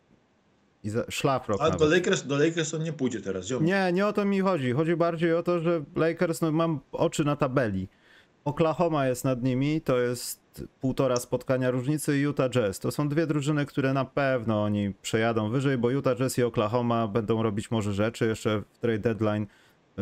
i 0.84 0.90
za, 0.90 1.04
szlafrok 1.08 1.60
A 1.60 1.64
nawet. 1.64 1.80
do 1.80 1.86
Lakers, 1.86 2.22
do 2.26 2.38
Lakers 2.38 2.74
on 2.74 2.82
nie 2.82 2.92
pójdzie 2.92 3.20
teraz, 3.20 3.46
ziom. 3.46 3.64
Nie, 3.64 3.90
nie 3.92 4.06
o 4.06 4.12
to 4.12 4.24
mi 4.24 4.40
chodzi. 4.40 4.72
Chodzi 4.72 4.96
bardziej 4.96 5.34
o 5.34 5.42
to, 5.42 5.60
że 5.60 5.84
Lakers, 5.96 6.40
no 6.40 6.52
mam 6.52 6.80
oczy 6.92 7.24
na 7.24 7.36
tabeli. 7.36 7.88
Oklahoma 8.44 9.06
jest 9.06 9.24
nad 9.24 9.42
nimi, 9.42 9.80
to 9.80 9.98
jest 9.98 10.42
półtora 10.80 11.16
spotkania 11.16 11.70
różnicy 11.70 12.18
i 12.18 12.20
Utah 12.20 12.50
Jazz. 12.50 12.78
To 12.78 12.90
są 12.90 13.08
dwie 13.08 13.26
drużyny, 13.26 13.66
które 13.66 13.92
na 13.92 14.04
pewno 14.04 14.62
oni 14.62 14.94
przejadą 15.02 15.50
wyżej, 15.50 15.78
bo 15.78 15.90
Utah 15.90 16.16
Jazz 16.16 16.38
i 16.38 16.42
Oklahoma 16.42 17.08
będą 17.08 17.42
robić 17.42 17.70
może 17.70 17.92
rzeczy. 17.92 18.26
Jeszcze 18.26 18.62
w 18.72 18.78
trade 18.78 18.98
deadline 18.98 19.46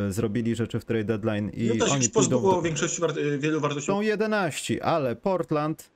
zrobili 0.09 0.55
rzeczy 0.57 0.81
w 0.81 0.85
trade 0.85 1.05
deadline 1.05 1.51
i 1.51 1.65
I 1.65 1.69
no 1.69 1.75
to 1.75 1.87
się 1.87 1.95
oni 1.95 2.09
pozbyło 2.09 2.53
do... 2.53 2.63
większości 2.63 3.01
wart- 3.01 3.19
wielu 3.39 3.61
wartości. 3.61 3.87
Są 3.87 4.01
11, 4.01 4.85
ale 4.85 5.17
Portland 5.17 5.91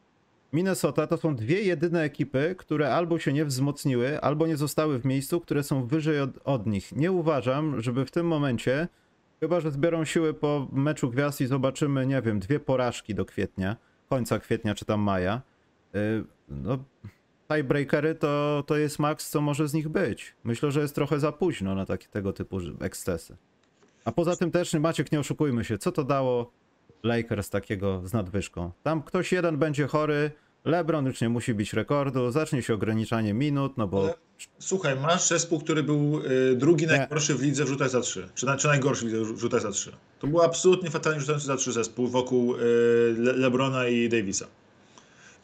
Minnesota 0.53 1.07
to 1.07 1.17
są 1.17 1.37
dwie 1.37 1.63
jedyne 1.63 2.03
ekipy, 2.03 2.55
które 2.59 2.95
albo 2.95 3.19
się 3.19 3.33
nie 3.33 3.45
wzmocniły, 3.45 4.21
albo 4.21 4.47
nie 4.47 4.57
zostały 4.57 4.99
w 4.99 5.05
miejscu, 5.05 5.41
które 5.41 5.63
są 5.63 5.87
wyżej 5.87 6.21
od, 6.21 6.31
od 6.45 6.67
nich. 6.67 6.93
Nie 6.93 7.13
uważam, 7.13 7.81
żeby 7.81 8.07
w 8.07 8.11
tym 8.11 8.27
momencie, 8.27 8.89
chyba 9.41 9.61
że 9.61 9.71
zbiorą 9.71 10.05
siły 10.05 10.35
po 10.35 10.69
meczu 10.73 11.11
gwiazd 11.11 11.41
i 11.41 11.47
zobaczymy, 11.47 12.07
nie 12.07 12.23
wiem, 12.23 12.41
dwie 12.41 12.61
porażki 12.61 13.15
do 13.15 13.25
kwietnia, 13.25 13.77
końca 14.09 14.39
kwietnia 14.39 14.75
czy 14.75 14.85
tam 14.85 15.01
maja. 15.01 15.43
Yy, 15.95 16.25
no, 16.49 16.79
tiebreakery 17.49 18.15
to, 18.15 18.65
to 18.67 18.77
jest 18.77 18.99
maks, 18.99 19.31
co 19.31 19.41
może 19.41 19.69
z 19.69 19.75
nich 19.75 19.89
być. 19.89 20.35
Myślę, 20.45 20.71
że 20.71 20.81
jest 20.81 20.95
trochę 20.95 21.21
za 21.21 21.33
późno 21.33 21.75
na 21.75 21.87
takie 21.87 22.09
tego 22.09 22.33
typu 22.33 22.59
ekscesy. 22.81 23.37
A 24.05 24.13
poza 24.13 24.37
tym 24.37 24.51
też, 24.51 24.73
Maciek, 24.73 25.13
nie 25.13 25.21
oszukujmy 25.21 25.65
się, 25.65 25.79
co 25.79 25.93
to 25.93 26.05
dało 26.05 26.53
Lakers 27.03 27.51
takiego 27.51 28.03
z 28.05 28.13
nadwyżką? 28.13 28.73
Tam 28.83 29.03
ktoś 29.03 29.33
jeden 29.33 29.59
będzie 29.59 29.87
chory, 29.87 30.31
LeBron 30.65 31.07
już 31.07 31.21
nie 31.21 31.29
musi 31.29 31.55
bić 31.55 31.73
rekordu, 31.73 32.31
zacznie 32.31 32.63
się 32.63 32.75
ograniczanie 32.75 33.35
minut, 33.35 33.73
no 33.77 33.87
bo... 33.87 34.03
Ale, 34.03 34.15
słuchaj, 34.59 34.97
masz 34.97 35.29
zespół, 35.29 35.61
który 35.61 35.83
był 35.83 36.23
y, 36.53 36.57
drugi 36.57 36.87
najgorszy 36.87 37.35
w 37.35 37.43
lidze 37.43 37.65
w 37.65 37.69
rzutach 37.69 37.91
za 37.91 38.01
trzy, 38.01 38.29
czy, 38.35 38.47
czy 38.59 38.67
najgorszy 38.67 39.05
w 39.05 39.09
lidze 39.09 39.35
w 39.35 39.39
rzutach 39.39 39.61
za 39.61 39.71
trzy. 39.71 39.93
To 40.19 40.27
był 40.27 40.43
absolutnie 40.43 40.91
fatalnie 40.91 41.21
rzucający 41.21 41.47
za 41.47 41.57
trzy 41.57 41.73
zespół 41.73 42.09
wokół 42.09 42.55
y, 42.55 42.59
Le 43.19 43.33
LeBrona 43.33 43.89
i 43.89 44.09
Davisa. 44.09 44.47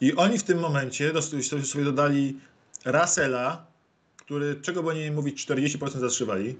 I 0.01 0.15
oni 0.15 0.37
w 0.37 0.43
tym 0.43 0.59
momencie 0.59 1.13
sobie 1.21 1.83
dodali 1.85 2.39
Russella, 2.85 3.65
który, 4.17 4.55
czego 4.61 4.83
by 4.83 4.95
nie 4.95 5.11
mówić, 5.11 5.47
40% 5.47 5.99
zatrzymali 5.99 6.55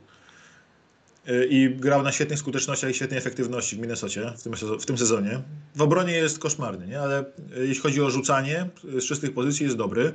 i 1.50 1.76
grał 1.80 2.04
na 2.04 2.12
świetnych 2.12 2.40
skutecznościach 2.40 2.92
i 2.92 2.94
świetnej 2.94 3.20
efektywności 3.20 3.76
w 3.76 3.80
Minnesocie 3.80 4.34
w 4.38 4.44
tym, 4.44 4.54
w 4.80 4.86
tym 4.86 4.98
sezonie. 4.98 5.42
W 5.76 5.82
obronie 5.82 6.14
jest 6.14 6.40
koszmarny, 6.40 6.88
nie? 6.88 7.02
ale 7.02 7.26
jeśli 7.58 7.82
chodzi 7.82 8.02
o 8.02 8.10
rzucanie 8.10 8.70
z 8.84 9.04
czystych 9.06 9.34
pozycji 9.34 9.64
jest 9.66 9.78
dobry. 9.78 10.14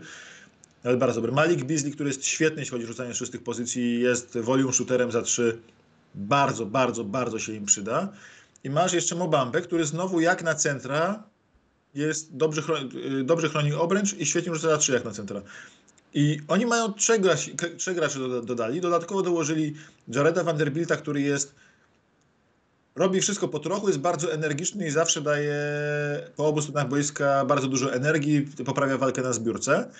Ale 0.85 0.97
bardzo 0.97 1.21
dobry. 1.21 1.33
Malik 1.33 1.65
Beasley, 1.65 1.93
który 1.93 2.09
jest 2.09 2.25
świetny, 2.25 2.63
jeśli 2.63 2.71
chodzi 2.71 2.85
o 2.85 2.89
rzucanie 2.89 3.15
z 3.15 3.17
czystych 3.17 3.43
pozycji, 3.43 4.01
jest 4.01 4.39
volume 4.39 4.73
shooterem 4.73 5.13
za 5.13 5.23
trzy. 5.23 5.59
Bardzo, 6.15 6.67
bardzo, 6.67 7.05
bardzo 7.05 7.39
się 7.39 7.53
im 7.53 7.65
przyda. 7.65 8.13
I 8.65 8.71
masz 8.71 8.93
jeszcze 8.93 9.15
Mobambę, 9.15 9.61
który 9.61 9.85
znowu 9.85 10.21
jak 10.21 10.43
na 10.43 10.55
centra 10.55 11.23
jest 11.95 12.37
dobrze, 12.37 12.63
chroni, 12.63 12.91
dobrze 13.25 13.49
chroni 13.49 13.73
obręcz 13.73 14.15
i 14.15 14.27
świetnie 14.27 14.55
rzuca 14.55 14.69
za 14.69 14.79
trzy 14.79 14.93
jak 14.93 15.05
na 15.05 15.11
centra. 15.11 15.43
I 16.17 16.41
oni 16.49 16.67
mają 16.67 16.93
trzech, 16.93 17.21
graczy, 17.21 17.57
trzech 17.77 17.95
graczy 17.95 18.19
dodali. 18.43 18.81
Dodatkowo 18.81 19.23
dołożyli 19.23 19.75
Jareda 20.09 20.45
Vanderbilta, 20.45 20.97
który 20.97 21.21
jest 21.21 21.55
robi 22.95 23.21
wszystko 23.21 23.49
po 23.49 23.59
trochu, 23.59 23.89
jest 23.89 24.01
bardzo 24.01 24.33
energiczny 24.33 24.87
i 24.87 24.91
zawsze 24.91 25.21
daje 25.21 25.57
po 26.37 26.47
obu 26.47 26.63
stronach 26.63 26.89
boiska 26.89 27.45
bardzo 27.45 27.69
dużo 27.69 27.95
energii, 27.95 28.49
poprawia 28.67 28.99
walkę 28.99 29.23
na 29.23 29.33
zbiórce. 29.33 29.91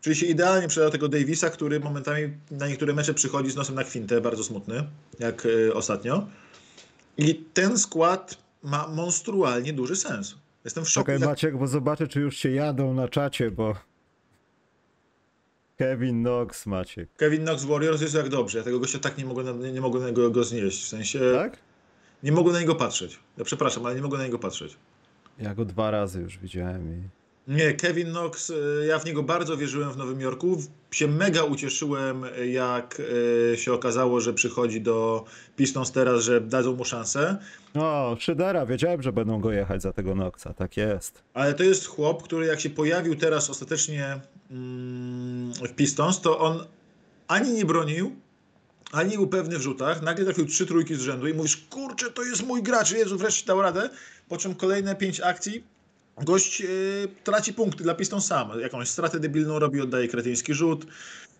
Czyli 0.00 0.16
się 0.16 0.26
idealnie 0.26 0.68
przydał 0.68 0.90
tego 0.90 1.08
Davisa, 1.08 1.50
który 1.50 1.80
momentami 1.80 2.32
na 2.50 2.68
niektóre 2.68 2.92
mecze 2.94 3.14
przychodzi 3.14 3.50
z 3.50 3.56
nosem 3.56 3.74
na 3.74 3.84
kwintę, 3.84 4.20
bardzo 4.20 4.44
smutny, 4.44 4.84
jak 5.18 5.46
y, 5.46 5.74
ostatnio. 5.74 6.26
I 7.18 7.34
ten 7.34 7.78
skład 7.78 8.38
ma 8.62 8.88
monstrualnie 8.88 9.72
duży 9.72 9.96
sens. 9.96 10.34
Jestem 10.64 10.84
w 10.84 10.90
szoku. 10.90 11.06
Czekaj, 11.06 11.28
Maciek, 11.28 11.58
bo 11.58 11.66
zobaczę, 11.66 12.08
czy 12.08 12.20
już 12.20 12.36
się 12.36 12.50
jadą 12.50 12.94
na 12.94 13.08
czacie, 13.08 13.50
bo 13.50 13.74
Kevin 15.76 16.22
Knox, 16.22 16.66
Maciek. 16.66 17.08
Kevin 17.16 17.42
Knox 17.42 17.64
Warriors 17.64 18.00
jest 18.00 18.14
jak 18.14 18.28
dobrze. 18.28 18.58
Ja 18.58 18.64
tego 18.64 18.80
gościa 18.80 18.98
tak 18.98 19.18
nie 19.18 19.24
mogę, 19.24 19.54
nie, 19.54 19.72
nie 19.72 19.80
mogę 19.80 20.00
na 20.00 20.06
niego 20.06 20.30
go 20.30 20.44
znieść. 20.44 20.84
W 20.84 20.88
sensie. 20.88 21.20
Tak? 21.34 21.58
Nie 22.22 22.32
mogę 22.32 22.52
na 22.52 22.60
niego 22.60 22.74
patrzeć. 22.74 23.18
Ja 23.38 23.44
przepraszam, 23.44 23.86
ale 23.86 23.94
nie 23.94 24.02
mogę 24.02 24.18
na 24.18 24.24
niego 24.24 24.38
patrzeć. 24.38 24.76
Ja 25.38 25.54
go 25.54 25.64
dwa 25.64 25.90
razy 25.90 26.20
już 26.20 26.38
widziałem 26.38 26.88
i. 26.88 27.08
Nie, 27.48 27.72
Kevin 27.72 28.10
Knox, 28.10 28.50
y, 28.50 28.86
ja 28.88 28.98
w 28.98 29.04
niego 29.04 29.22
bardzo 29.22 29.56
wierzyłem 29.56 29.92
w 29.92 29.96
Nowym 29.96 30.20
Jorku. 30.20 30.62
Się 30.90 31.08
mega 31.08 31.42
ucieszyłem, 31.42 32.24
jak 32.52 33.00
y, 33.00 33.56
się 33.58 33.72
okazało, 33.72 34.20
że 34.20 34.32
przychodzi 34.34 34.80
do 34.80 35.24
Pistons 35.56 35.92
teraz, 35.92 36.22
że 36.22 36.40
dadzą 36.40 36.76
mu 36.76 36.84
szansę. 36.84 37.36
O, 37.74 38.16
Szydera, 38.20 38.66
wiedziałem, 38.66 39.02
że 39.02 39.12
będą 39.12 39.40
go 39.40 39.52
jechać 39.52 39.82
za 39.82 39.92
tego 39.92 40.12
Knoxa, 40.12 40.46
tak 40.56 40.76
jest. 40.76 41.22
Ale 41.34 41.54
to 41.54 41.62
jest 41.62 41.86
chłop, 41.86 42.22
który 42.22 42.46
jak 42.46 42.60
się 42.60 42.70
pojawił 42.70 43.16
teraz 43.16 43.50
ostatecznie 43.50 44.20
w 44.50 45.74
Pistons, 45.76 46.20
to 46.20 46.38
on 46.38 46.64
ani 47.28 47.52
nie 47.52 47.64
bronił, 47.64 48.16
ani 48.92 49.16
był 49.16 49.26
pewny 49.26 49.58
w 49.58 49.62
rzutach. 49.62 50.02
Nagle 50.02 50.24
trafił 50.24 50.46
trzy 50.46 50.66
trójki 50.66 50.94
z 50.94 51.00
rzędu 51.00 51.28
i 51.28 51.34
mówisz, 51.34 51.56
kurczę, 51.56 52.10
to 52.10 52.22
jest 52.22 52.46
mój 52.46 52.62
gracz, 52.62 52.92
Jezu, 52.92 53.18
wreszcie 53.18 53.46
dał 53.46 53.62
radę. 53.62 53.90
Po 54.28 54.36
czym 54.36 54.54
kolejne 54.54 54.96
pięć 54.96 55.20
akcji 55.20 55.64
gość 56.22 56.60
yy, 56.60 56.68
traci 57.24 57.54
punkty 57.54 57.84
dla 57.84 57.94
Piston 57.94 58.20
sam. 58.20 58.60
Jakąś 58.60 58.88
stratę 58.88 59.20
debilną 59.20 59.58
robi, 59.58 59.80
oddaje 59.80 60.08
kretyński 60.08 60.54
rzut. 60.54 60.86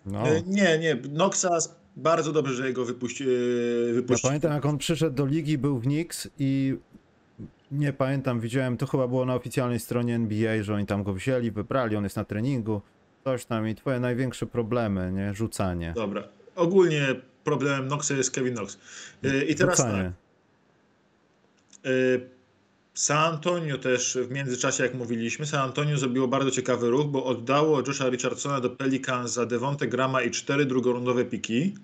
No. 0.07 0.27
Yy, 0.27 0.43
nie, 0.47 0.79
nie, 0.79 0.99
Noxas 1.11 1.75
bardzo 1.97 2.33
dobrze, 2.33 2.55
że 2.55 2.69
jego 2.69 2.85
wypuści, 2.85 3.25
yy, 3.25 3.93
wypuści. 3.95 4.27
Ja 4.27 4.31
pamiętam, 4.31 4.53
jak 4.53 4.67
on 4.67 4.79
przyszedł 4.79 5.17
do 5.17 5.27
ligi, 5.27 5.59
był 5.59 5.79
w 5.79 5.83
Knicks 5.83 6.29
i 6.39 6.77
nie 7.73 7.93
pamiętam, 7.93 8.41
widziałem, 8.41 8.77
to 8.77 8.87
chyba 8.87 9.09
było 9.09 9.25
na 9.25 9.35
oficjalnej 9.35 9.81
stronie 9.81 10.15
NBA, 10.15 10.63
że 10.63 10.75
oni 10.75 10.87
tam 10.87 11.03
go 11.03 11.13
wzięli, 11.13 11.51
wybrali, 11.51 11.97
on 11.97 12.05
jest 12.05 12.17
na 12.17 12.25
treningu, 12.25 12.83
coś 13.25 13.45
tam 13.45 13.69
i 13.69 13.75
twoje 13.75 14.01
największe 14.01 14.47
problemy, 14.47 15.13
nie? 15.13 15.35
Rzucanie. 15.35 15.93
Dobra. 15.97 16.29
Ogólnie 16.57 17.15
problemem 17.45 17.89
Noxa 17.89 18.15
jest 18.15 18.31
Kevin 18.31 18.55
Knox. 18.55 18.79
I 19.49 19.55
teraz 19.55 19.77
Rzucanie. 19.79 20.13
tak. 21.83 21.91
San 22.95 23.35
Antonio 23.35 23.79
też 23.79 24.19
w 24.29 24.31
międzyczasie, 24.31 24.83
jak 24.83 24.95
mówiliśmy, 24.95 25.47
San 25.47 25.61
Antonio 25.61 25.99
zrobiło 25.99 26.29
bardzo 26.29 26.51
ciekawy 26.51 26.91
ruch, 26.91 27.07
bo 27.07 27.25
oddało 27.25 27.83
Josha 27.87 28.09
Richardsona 28.09 28.61
do 28.61 28.71
Pelicans 28.71 29.33
za 29.33 29.47
Devonte 29.47 29.89
Grama 29.89 30.23
i 30.23 30.31
cztery 30.31 30.67
drugorundowe 30.67 31.25
piki. 31.25 31.75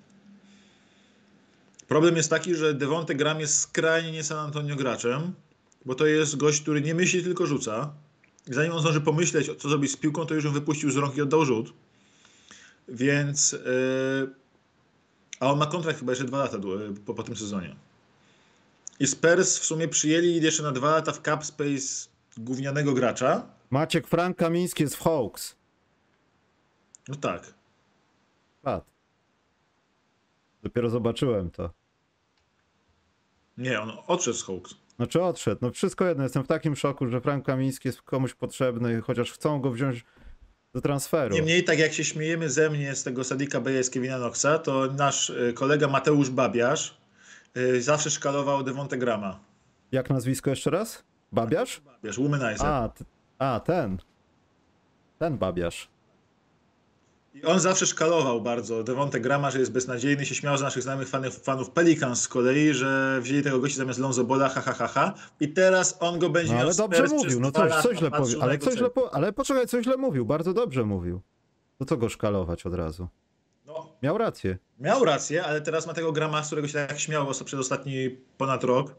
Problem 1.89 2.17
jest 2.17 2.31
taki, 2.31 2.55
że 2.55 2.75
Devonte 2.75 3.15
Gram 3.15 3.41
jest 3.41 3.61
skrajnie 3.61 4.13
nie 4.13 4.25
San 4.25 4.39
Antonio 4.39 4.77
graczem, 4.77 5.33
bo 5.85 5.95
to 5.95 6.07
jest 6.07 6.37
gość, 6.37 6.63
który 6.63 6.81
nie 6.81 6.95
myśli, 6.95 7.25
tylko 7.25 7.47
rzuca. 7.47 7.93
Zanim 8.51 8.73
on 8.73 8.81
zdąży 8.81 9.01
pomyśleć, 9.01 9.51
co 9.59 9.69
zrobić 9.69 9.93
z 9.93 9.97
piłką, 9.97 10.27
to 10.27 10.35
już 10.35 10.45
ją 10.45 10.53
wypuścił 10.53 10.91
z 10.91 10.97
rąk 10.97 11.17
i 11.17 11.23
oddał 11.23 11.45
rzut. 11.45 11.73
Więc... 12.89 13.53
Yy... 13.53 14.35
A 15.41 15.51
on 15.53 15.59
ma 15.59 15.67
kontrakt 15.67 15.99
chyba 15.99 16.13
jeszcze 16.13 16.25
dwa 16.25 16.39
lata 16.39 16.59
po, 17.07 17.15
po 17.15 17.23
tym 17.23 17.37
sezonie. 17.37 17.77
I 19.01 19.07
Spurs 19.07 19.59
w 19.59 19.65
sumie 19.65 19.89
przyjęli 19.89 20.43
jeszcze 20.43 20.63
na 20.63 20.73
dwa 20.73 20.91
lata 20.91 21.13
w 21.13 21.23
cap 21.23 21.45
space 21.45 22.09
gównianego 22.39 22.93
gracza. 22.93 23.47
Maciek 23.71 24.07
Frank 24.07 24.37
Kamiński 24.37 24.83
jest 24.83 24.97
w 24.97 25.03
Hawks. 25.03 25.57
No 27.09 27.15
tak. 27.15 27.55
Pat. 28.63 28.85
Dopiero 30.63 30.91
zobaczyłem 30.91 31.51
to. 31.51 31.71
Nie, 33.59 33.81
on 33.81 33.93
odszedł 34.07 34.37
z 34.37 34.45
Hawks. 34.45 34.75
Znaczy 35.01 35.23
odszedł. 35.23 35.59
No 35.63 35.71
wszystko 35.71 36.05
jedno. 36.05 36.25
Jestem 36.25 36.45
w 36.45 36.47
takim 36.47 36.77
szoku, 36.77 37.09
że 37.09 37.21
Frank 37.21 37.47
Kamiński 37.47 37.89
jest 37.89 38.03
komuś 38.03 38.35
potrzebny, 38.35 39.01
chociaż 39.01 39.33
chcą 39.33 39.61
go 39.61 39.71
wziąć 39.71 40.05
do 40.75 40.81
transferu. 40.81 41.35
Niemniej, 41.35 41.65
tak 41.65 41.79
jak 41.79 41.93
się 41.93 42.05
śmiejemy 42.05 42.51
ze 42.51 42.71
mnie 42.71 42.95
z 42.95 43.03
tego 43.03 43.25
Sadika 43.25 43.61
Kevina 43.93 44.17
Knoxa, 44.17 44.59
to 44.65 44.87
nasz 44.87 45.31
y, 45.31 45.53
kolega 45.57 45.89
Mateusz 45.89 46.31
Babiarz 46.31 47.01
Y, 47.57 47.83
zawsze 47.83 48.11
szkalował 48.11 48.63
Devonte 48.63 48.99
Grama. 48.99 49.41
Jak 49.93 50.11
nazwisko 50.11 50.51
jeszcze 50.51 50.71
raz? 50.71 51.05
Babiarz? 51.33 51.81
Babiarz, 51.81 52.19
Womanizer. 52.19 52.67
A, 52.67 52.93
a, 53.39 53.61
ten. 53.61 53.99
Ten 55.19 55.39
Babiarz. 55.39 55.89
I 57.35 57.45
on 57.45 57.61
zawsze 57.61 57.87
szkalował 57.87 58.41
bardzo 58.41 58.85
Devonte 58.85 59.21
Grama, 59.21 59.51
że 59.51 59.59
jest 59.59 59.73
beznadziejny, 59.73 60.27
się 60.27 60.35
śmiał 60.35 60.59
z 60.59 60.63
naszych 60.63 60.83
znajomych 60.83 61.09
fanów, 61.09 61.43
fanów 61.43 61.71
Pelicans 61.71 62.23
z 62.23 62.29
kolei, 62.29 62.75
że 62.75 63.19
wzięli 63.23 63.43
tego 63.43 63.59
gościa 63.59 63.77
zamiast 63.77 63.99
Lonzo 63.99 64.25
Bola, 64.25 64.49
ha, 64.49 64.61
ha, 64.61 64.73
ha, 64.73 64.89
ha. 64.89 65.15
I 65.41 65.49
teraz 65.49 65.97
on 66.01 66.19
go 66.19 66.31
będzie 66.31 66.55
no, 66.55 66.61
ale 66.61 66.75
dobrze 66.75 67.07
mówił, 67.07 67.41
no 67.41 67.53
coś, 67.53 67.73
coś 67.73 67.99
źle 67.99 68.11
powiedział. 68.11 68.43
Ale, 68.43 68.59
coś 68.59 68.75
źle 68.75 68.91
po... 68.91 69.15
ale 69.15 69.33
poczekaj, 69.33 69.67
coś 69.67 69.85
źle 69.85 69.97
mówił, 69.97 70.27
bardzo 70.27 70.55
dobrze 70.55 70.85
mówił. 70.85 71.21
To 71.79 71.85
co 71.85 71.97
go 71.97 72.09
szkalować 72.09 72.67
od 72.67 72.75
razu? 72.75 73.09
No, 73.67 73.97
miał 74.03 74.19
rację. 74.19 74.59
Miał 74.81 75.05
rację, 75.05 75.45
ale 75.45 75.61
teraz 75.61 75.87
ma 75.87 75.95
tego 75.95 76.13
grama, 76.13 76.43
z 76.43 76.47
którego 76.47 76.69
się 76.69 76.75
tak 76.75 77.01
śmiał 77.01 77.27
przez 77.45 77.61
ostatni 77.61 78.19
ponad 78.39 78.65
rok. 78.65 78.95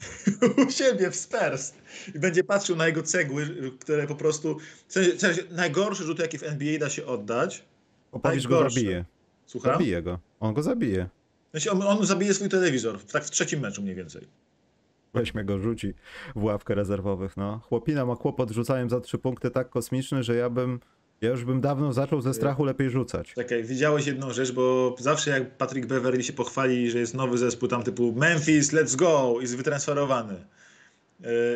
u 0.66 0.70
siebie 0.70 1.10
w 1.10 1.16
Spurs 1.16 1.72
i 2.14 2.18
będzie 2.18 2.44
patrzył 2.44 2.76
na 2.76 2.86
jego 2.86 3.02
cegły, 3.02 3.72
które 3.80 4.06
po 4.06 4.14
prostu. 4.14 4.58
W 4.88 4.92
sensie, 4.92 5.42
najgorszy 5.50 6.04
rzut, 6.04 6.18
jaki 6.18 6.38
w 6.38 6.42
NBA 6.42 6.78
da 6.78 6.90
się 6.90 7.06
oddać. 7.06 7.64
Opowiedz 8.14 8.46
go 8.46 8.70
zabije. 8.70 9.04
Słucham? 9.46 9.72
Zabije 9.72 10.02
go. 10.02 10.18
On 10.40 10.54
go 10.54 10.62
zabije. 10.62 11.08
Sensie 11.52 11.70
on, 11.70 11.82
on 11.82 12.06
zabije 12.06 12.34
swój 12.34 12.48
telewizor, 12.48 13.04
tak 13.04 13.24
w 13.24 13.30
trzecim 13.30 13.60
meczu 13.60 13.82
mniej 13.82 13.94
więcej. 13.94 14.22
Weźmie 15.14 15.44
go 15.44 15.58
rzuci 15.58 15.94
w 16.36 16.44
ławkę 16.44 16.74
rezerwowych. 16.74 17.36
No. 17.36 17.58
Chłopina 17.58 18.06
ma 18.06 18.16
kłopot 18.16 18.50
rzucaniem 18.50 18.90
za 18.90 19.00
trzy 19.00 19.18
punkty 19.18 19.50
tak 19.50 19.70
kosmiczny, 19.70 20.22
że 20.22 20.36
ja 20.36 20.50
bym 20.50 20.80
ja 21.20 21.30
już 21.30 21.44
bym 21.44 21.60
dawno 21.60 21.92
zaczął 21.92 22.20
ze 22.20 22.34
strachu 22.34 22.64
lepiej 22.64 22.90
rzucać. 22.90 23.32
Czekaj, 23.34 23.64
widziałeś 23.64 24.06
jedną 24.06 24.30
rzecz, 24.30 24.52
bo 24.52 24.96
zawsze 24.98 25.30
jak 25.30 25.56
Patrick 25.56 25.88
Beverly 25.88 26.22
się 26.22 26.32
pochwali, 26.32 26.90
że 26.90 26.98
jest 26.98 27.14
nowy 27.14 27.38
zespół 27.38 27.68
tam 27.68 27.82
typu 27.82 28.12
Memphis, 28.12 28.72
let's 28.72 28.96
go, 28.96 29.36
jest 29.40 29.56
wytransferowany. 29.56 30.44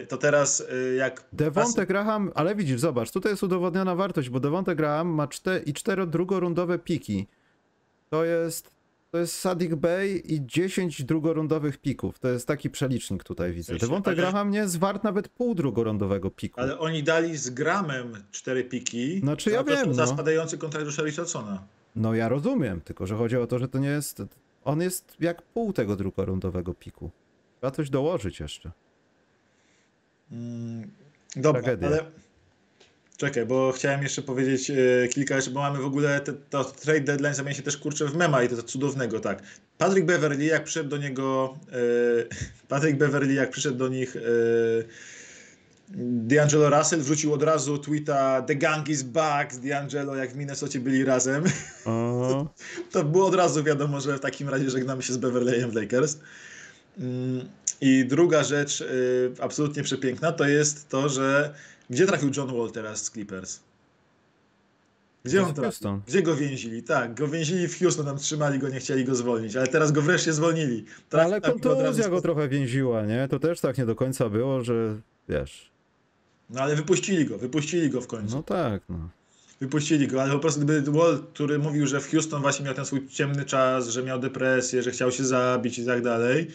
Y, 0.02 0.06
to 0.06 0.16
teraz 0.16 0.60
y, 0.60 0.94
jak... 0.94 1.24
Devonte 1.32 1.86
Graham, 1.86 2.32
ale 2.34 2.54
widzisz, 2.54 2.80
zobacz, 2.80 3.10
tutaj 3.10 3.32
jest 3.32 3.42
udowodniona 3.42 3.94
wartość, 3.94 4.28
bo 4.30 4.40
Devonte 4.40 4.76
Graham 4.76 5.08
ma 5.08 5.28
4 5.28 5.64
i 5.64 5.72
4 5.74 6.06
drugorundowe 6.06 6.78
piki. 6.78 7.26
To 8.10 8.24
jest, 8.24 8.70
to 9.10 9.18
jest 9.18 9.34
Sadik 9.38 9.74
Bey 9.74 10.22
i 10.34 10.46
10 10.46 11.04
drugorundowych 11.04 11.78
pików. 11.78 12.18
To 12.18 12.28
jest 12.28 12.46
taki 12.46 12.70
przelicznik 12.70 13.24
tutaj 13.24 13.52
widzę. 13.52 13.74
ale- 14.04 14.16
Graham 14.16 14.50
nie 14.50 14.58
jest 14.58 14.78
wart 14.78 15.04
nawet 15.04 15.28
pół 15.28 15.54
drugorundowego 15.54 16.30
piku. 16.30 16.60
Ale 16.60 16.78
oni 16.78 17.02
dali 17.02 17.36
z 17.36 17.50
gramem 17.50 18.12
cztery 18.30 18.64
piki. 18.64 19.20
Znaczy, 19.20 19.50
ja 19.50 19.64
wiem, 19.64 19.94
Za 19.94 20.02
no. 20.04 20.08
spadający 20.08 20.58
kontrakt 20.58 20.86
Josha 20.86 21.02
Richardsona. 21.02 21.62
No 21.96 22.14
ja 22.14 22.28
rozumiem, 22.28 22.80
tylko 22.80 23.06
że 23.06 23.16
chodzi 23.16 23.36
o 23.36 23.46
to, 23.46 23.58
że 23.58 23.68
to 23.68 23.78
nie 23.78 23.88
jest. 23.88 24.22
On 24.64 24.80
jest 24.80 25.16
jak 25.20 25.42
pół 25.42 25.72
tego 25.72 25.96
drugorundowego 25.96 26.74
piku. 26.74 27.10
Trzeba 27.60 27.70
coś 27.70 27.90
dołożyć 27.90 28.40
jeszcze. 28.40 28.70
Mm, 30.32 30.90
dobra, 31.36 31.62
Tragedia. 31.62 31.88
ale... 31.88 32.04
Czekaj, 33.16 33.46
bo 33.46 33.72
chciałem 33.72 34.02
jeszcze 34.02 34.22
powiedzieć 34.22 34.70
e, 34.70 35.08
kilka 35.08 35.36
rzeczy, 35.36 35.50
bo 35.50 35.60
mamy 35.60 35.78
w 35.78 35.84
ogóle 35.84 36.20
te, 36.20 36.32
to 36.32 36.64
trade 36.64 37.00
deadline 37.00 37.34
zamienia 37.34 37.56
się 37.56 37.62
też 37.62 37.76
kurczę 37.76 38.04
w 38.04 38.16
mema 38.16 38.42
i 38.42 38.48
to, 38.48 38.56
to 38.56 38.62
cudownego, 38.62 39.20
tak. 39.20 39.42
Patrick 39.78 40.06
Beverly, 40.06 40.44
jak 40.44 40.64
przyszedł 40.64 40.90
do 40.90 40.96
niego, 40.96 41.56
e, 41.68 41.76
Patrick 42.68 42.98
Beverly, 42.98 43.34
jak 43.34 43.50
przyszedł 43.50 43.76
do 43.76 43.88
nich 43.88 44.16
e, 44.16 44.20
D'Angelo 46.26 46.78
Russell, 46.78 47.00
wrzucił 47.00 47.32
od 47.32 47.42
razu 47.42 47.78
tweeta 47.78 48.42
The 48.42 48.54
gang 48.54 48.88
is 48.88 49.02
back 49.02 49.52
z 49.52 49.60
D'Angelo, 49.60 50.16
jak 50.16 50.32
w 50.32 50.36
Minnesocie 50.36 50.80
byli 50.80 51.04
razem. 51.04 51.44
O, 51.84 52.54
To 52.92 53.04
było 53.04 53.26
od 53.26 53.34
razu 53.34 53.64
wiadomo, 53.64 54.00
że 54.00 54.16
w 54.16 54.20
takim 54.20 54.48
razie 54.48 54.70
żegnamy 54.70 55.02
się 55.02 55.12
z 55.12 55.16
Beverleyem 55.16 55.70
w 55.70 55.74
Lakers. 55.74 56.18
Mm, 56.98 57.48
I 57.80 58.04
druga 58.04 58.44
rzecz 58.44 58.80
y, 58.80 59.30
absolutnie 59.40 59.82
przepiękna 59.82 60.32
to 60.32 60.44
jest 60.48 60.88
to, 60.88 61.08
że 61.08 61.54
gdzie 61.90 62.06
trafił 62.06 62.30
John 62.36 62.56
Wall 62.56 62.70
teraz 62.70 63.04
z 63.04 63.10
Clippers? 63.10 63.60
Gdzie 65.24 65.40
To 65.40 65.46
on 65.46 65.54
trafił? 65.54 66.00
Gdzie 66.06 66.22
go 66.22 66.36
więzili? 66.36 66.82
Tak, 66.82 67.14
go 67.14 67.28
więzili 67.28 67.68
w 67.68 67.78
Houston, 67.78 68.06
tam 68.06 68.18
trzymali 68.18 68.58
go, 68.58 68.68
nie 68.68 68.80
chcieli 68.80 69.04
go 69.04 69.14
zwolnić, 69.14 69.56
ale 69.56 69.66
teraz 69.66 69.92
go 69.92 70.02
wreszcie 70.02 70.32
zwolnili. 70.32 70.84
No, 71.12 71.20
ale 71.20 71.40
go 71.40 71.50
kontuzja 71.52 72.08
go 72.08 72.16
spo- 72.16 72.22
trochę 72.22 72.48
więziła, 72.48 73.06
nie? 73.06 73.28
To 73.30 73.38
też 73.38 73.60
tak 73.60 73.78
nie 73.78 73.86
do 73.86 73.94
końca 73.94 74.28
było, 74.28 74.64
że 74.64 74.96
wiesz. 75.28 75.70
No 76.50 76.60
ale 76.60 76.76
wypuścili 76.76 77.24
go, 77.24 77.38
wypuścili 77.38 77.90
go 77.90 78.00
w 78.00 78.06
końcu. 78.06 78.36
No 78.36 78.42
tak, 78.42 78.82
no. 78.88 79.08
Wypuścili 79.60 80.08
go, 80.08 80.22
ale 80.22 80.32
po 80.32 80.38
prostu 80.38 80.60
gdyby 80.60 80.92
Wall, 80.92 81.18
który 81.34 81.58
mówił, 81.58 81.86
że 81.86 82.00
w 82.00 82.10
Houston 82.10 82.42
właśnie 82.42 82.64
miał 82.64 82.74
ten 82.74 82.84
swój 82.84 83.08
ciemny 83.08 83.44
czas, 83.44 83.88
że 83.88 84.02
miał 84.02 84.20
depresję, 84.20 84.82
że 84.82 84.90
chciał 84.90 85.10
się 85.12 85.24
zabić 85.24 85.78
i 85.78 85.86
tak 85.86 86.02
dalej, 86.02 86.50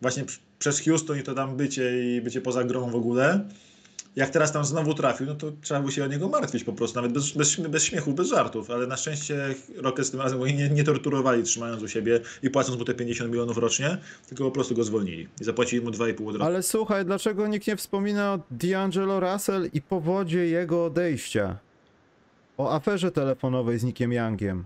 właśnie 0.00 0.24
pr- 0.24 0.38
przez 0.58 0.80
Houston 0.84 1.18
i 1.18 1.22
to 1.22 1.34
tam 1.34 1.56
bycie 1.56 2.16
i 2.16 2.20
bycie 2.20 2.40
poza 2.40 2.64
grą 2.64 2.90
w 2.90 2.94
ogóle, 2.94 3.44
jak 4.16 4.30
teraz 4.30 4.52
tam 4.52 4.64
znowu 4.64 4.94
trafił, 4.94 5.26
no 5.26 5.34
to 5.34 5.52
trzeba 5.60 5.80
było 5.80 5.90
się 5.90 6.04
o 6.04 6.06
niego 6.06 6.28
martwić 6.28 6.64
po 6.64 6.72
prostu, 6.72 6.96
nawet 6.96 7.12
bez, 7.12 7.32
bez, 7.32 7.56
bez 7.60 7.84
śmiechu, 7.84 8.12
bez 8.12 8.28
żartów, 8.28 8.70
ale 8.70 8.86
na 8.86 8.96
szczęście 8.96 9.54
Rockets 9.76 10.10
tym 10.10 10.20
razem 10.20 10.40
nie, 10.44 10.68
nie 10.70 10.84
torturowali 10.84 11.42
trzymając 11.42 11.82
u 11.82 11.88
siebie 11.88 12.20
i 12.42 12.50
płacąc 12.50 12.78
mu 12.78 12.84
te 12.84 12.94
50 12.94 13.30
milionów 13.30 13.58
rocznie, 13.58 13.98
tylko 14.28 14.44
po 14.44 14.50
prostu 14.50 14.74
go 14.74 14.84
zwolnili 14.84 15.28
i 15.40 15.44
zapłacili 15.44 15.82
mu 15.84 15.90
2,5 15.90 16.28
od. 16.36 16.42
Ale 16.42 16.62
słuchaj, 16.62 17.04
dlaczego 17.04 17.46
nikt 17.46 17.66
nie 17.66 17.76
wspomina 17.76 18.32
o 18.34 18.38
D'Angelo 18.58 19.32
Russell 19.32 19.70
i 19.72 19.82
powodzie 19.82 20.46
jego 20.46 20.84
odejścia? 20.84 21.56
O 22.58 22.72
aferze 22.74 23.10
telefonowej 23.12 23.78
z 23.78 23.84
Nickiem 23.84 24.12
Youngiem. 24.12 24.64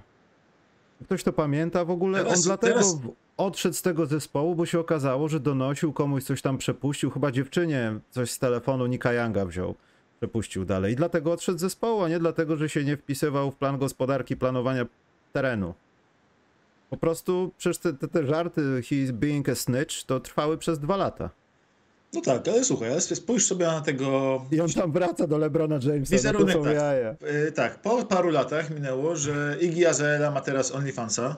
Ktoś 1.04 1.22
to 1.22 1.32
pamięta 1.32 1.84
w 1.84 1.90
ogóle? 1.90 2.18
Teraz- 2.18 2.38
On 2.38 2.42
dlatego 2.44 2.72
teraz- 2.74 2.96
odszedł 3.36 3.74
z 3.74 3.82
tego 3.82 4.06
zespołu, 4.06 4.54
bo 4.54 4.66
się 4.66 4.80
okazało, 4.80 5.28
że 5.28 5.40
donosił 5.40 5.92
komuś 5.92 6.24
coś 6.24 6.42
tam 6.42 6.58
przepuścił, 6.58 7.10
chyba 7.10 7.32
dziewczynie 7.32 7.98
coś 8.10 8.30
z 8.30 8.38
telefonu 8.38 8.86
Nicka 8.86 9.12
Younga 9.12 9.46
wziął, 9.46 9.74
przepuścił 10.20 10.64
dalej. 10.64 10.92
I 10.92 10.96
dlatego 10.96 11.32
odszedł 11.32 11.58
z 11.58 11.60
zespołu, 11.60 12.02
a 12.02 12.08
nie 12.08 12.18
dlatego, 12.18 12.56
że 12.56 12.68
się 12.68 12.84
nie 12.84 12.96
wpisywał 12.96 13.50
w 13.50 13.56
plan 13.56 13.78
gospodarki, 13.78 14.36
planowania 14.36 14.86
terenu. 15.32 15.74
Po 16.90 16.96
prostu 16.96 17.52
przecież 17.58 17.78
te, 17.78 17.92
te, 17.92 18.08
te 18.08 18.26
żarty 18.26 18.60
he's 18.60 19.12
being 19.12 19.48
a 19.48 19.54
snitch 19.54 20.04
to 20.06 20.20
trwały 20.20 20.58
przez 20.58 20.78
dwa 20.78 20.96
lata. 20.96 21.30
No 22.12 22.20
tak, 22.20 22.48
ale 22.48 22.64
słuchaj, 22.64 22.90
ale 22.90 23.00
spójrz 23.00 23.46
sobie 23.46 23.66
na 23.66 23.80
tego 23.80 24.40
I 24.50 24.60
on 24.60 24.68
tam 24.68 24.92
wraca 24.92 25.26
do 25.26 25.38
LeBrona 25.38 25.74
Jamesa, 25.74 25.90
no 25.94 26.16
Wizerunek, 26.16 26.54
są 26.54 26.64
tak. 26.64 26.74
Yy, 27.32 27.52
tak, 27.52 27.82
po 27.82 28.04
paru 28.04 28.30
latach 28.30 28.70
minęło, 28.70 29.16
że 29.16 29.56
Iggy 29.60 29.88
Azalea 29.88 30.30
ma 30.30 30.40
teraz 30.40 30.72
OnlyFansa. 30.72 31.36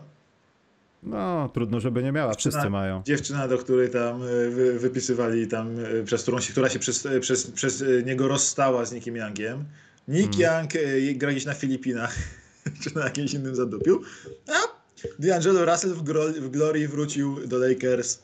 No, 1.05 1.51
trudno, 1.55 1.81
żeby 1.81 2.03
nie 2.03 2.13
miała, 2.13 2.35
wszyscy 2.35 2.51
Dziewczyna- 2.51 2.71
mają. 2.71 3.03
Dziewczyna, 3.07 3.49
do 3.49 3.59
której 3.59 3.91
tam 3.91 4.21
wy, 4.51 4.79
wypisywali 4.79 5.49
tam, 5.49 5.79
y, 5.79 6.05
przez 6.05 6.23
którą 6.23 6.41
się, 6.41 6.53
która 6.53 6.69
się 6.69 6.79
przez, 6.79 7.07
y, 7.07 7.21
przez, 7.21 7.51
przez 7.51 7.85
niego 8.07 8.29
rozstała 8.29 8.85
z 8.85 8.93
Nickiem 8.93 9.17
Youngiem. 9.17 9.65
Nick 10.09 10.39
Young 10.39 10.75
y, 10.75 11.15
gra 11.15 11.31
gdzieś 11.31 11.45
na 11.45 11.55
Filipinach, 11.55 12.15
czy 12.83 12.95
na 12.95 13.05
jakimś 13.05 13.35
innym 13.35 13.57
zadupiu. 13.57 14.03
A 14.49 14.85
D'Angelo 15.23 15.73
Russell 15.73 15.95
w, 15.95 16.03
w 16.41 16.51
Glory 16.51 16.89
wrócił 16.89 17.47
do 17.47 17.59
Lakers. 17.59 18.19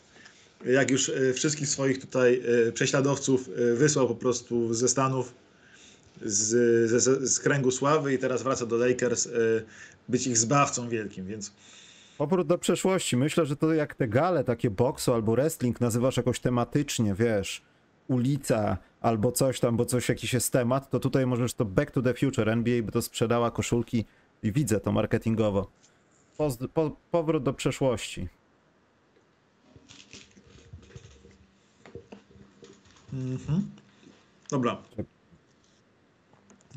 Jak 0.67 0.91
już 0.91 1.13
wszystkich 1.35 1.69
swoich 1.69 2.01
tutaj 2.01 2.43
prześladowców 2.75 3.51
wysłał 3.75 4.09
po 4.09 4.15
prostu 4.15 4.75
ze 4.75 4.89
Stanów, 4.89 5.35
z, 6.23 6.49
z, 6.91 7.31
z, 7.31 7.41
kręgu 7.41 7.71
sławy 7.71 8.15
i 8.15 8.19
teraz 8.19 8.43
wraca 8.43 8.67
do 8.67 8.77
Lakers 8.77 9.29
być 10.09 10.27
ich 10.27 10.39
zbawcą 10.39 10.89
wielkim, 10.89 11.27
więc 11.27 11.53
Powrót 12.21 12.47
do 12.47 12.59
przeszłości. 12.59 13.17
Myślę, 13.17 13.47
że 13.47 13.57
to 13.57 13.75
jak 13.75 13.95
te 13.95 14.09
gale, 14.09 14.45
takie 14.45 14.71
boksu 14.71 15.15
albo 15.15 15.33
wrestling 15.33 15.81
nazywasz 15.81 16.17
jakoś 16.17 16.41
tematycznie, 16.41 17.15
wiesz, 17.15 17.63
ulica 18.09 18.79
albo 19.01 19.33
coś 19.33 19.61
tam, 19.61 19.77
bo 19.77 19.85
coś 19.85 20.09
jakiś 20.09 20.33
jest 20.35 20.53
temat, 20.53 20.91
to 20.91 21.01
tutaj 21.01 21.27
możesz 21.27 21.55
to 21.55 21.65
Back 21.65 21.91
to 21.91 22.03
the 22.03 22.15
Future, 22.15 22.49
NBA 22.49 22.83
by 22.83 22.93
to 22.93 23.03
sprzedała 23.03 23.51
koszulki 23.51 24.05
i 24.43 24.53
widzę 24.53 24.81
to 24.81 24.93
marketingowo. 24.93 25.71
Poz- 26.39 26.69
po, 26.75 26.97
powrót 27.11 27.43
do 27.43 27.53
przeszłości. 27.53 28.29
Dobra. 34.51 34.83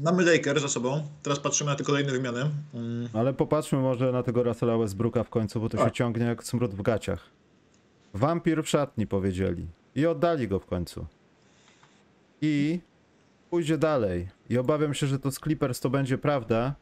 Mamy 0.03 0.23
Lakers 0.25 0.61
za 0.61 0.67
sobą. 0.67 1.03
Teraz 1.23 1.39
patrzymy 1.39 1.69
na 1.71 1.75
te 1.75 1.83
kolejne 1.83 2.11
wymiany. 2.11 2.39
Mm, 2.73 3.09
Ale 3.13 3.33
popatrzmy 3.33 3.79
może 3.79 4.11
na 4.11 4.23
tego 4.23 4.43
Russella 4.43 4.77
Westbrooka 4.77 5.23
w 5.23 5.29
końcu, 5.29 5.59
bo 5.59 5.69
to 5.69 5.77
się 5.77 5.83
Tak. 5.83 5.93
ciągnie 5.93 6.25
jak 6.25 6.43
smród 6.43 6.75
w 6.75 6.81
gaciach. 6.81 7.29
Wampir 8.13 8.63
w 8.63 8.69
szatni 8.69 9.07
powiedzieli. 9.07 9.67
I 9.95 10.05
oddali 10.05 10.47
go 10.47 10.59
w 10.59 10.65
końcu. 10.65 11.05
I 12.41 12.79
pójdzie 13.49 13.77
dalej. 13.77 14.29
I 14.49 14.57
obawiam 14.57 14.93
się, 14.93 15.07
że 15.07 15.19
to 15.19 15.31
z 15.31 15.39
Clippers 15.39 15.79
to 15.79 15.89
będzie 15.89 16.17
prawda. 16.17 16.75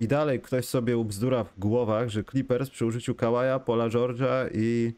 I 0.00 0.08
dalej 0.08 0.40
ktoś 0.40 0.64
sobie 0.64 0.96
ubzdura 0.98 1.44
w 1.44 1.58
głowach, 1.58 2.08
że 2.08 2.24
Clippers 2.24 2.70
przy 2.70 2.86
użyciu 2.86 3.14
Kawaja, 3.14 3.58
Paula 3.58 3.88
George'a 3.88 4.48
i 4.54 4.92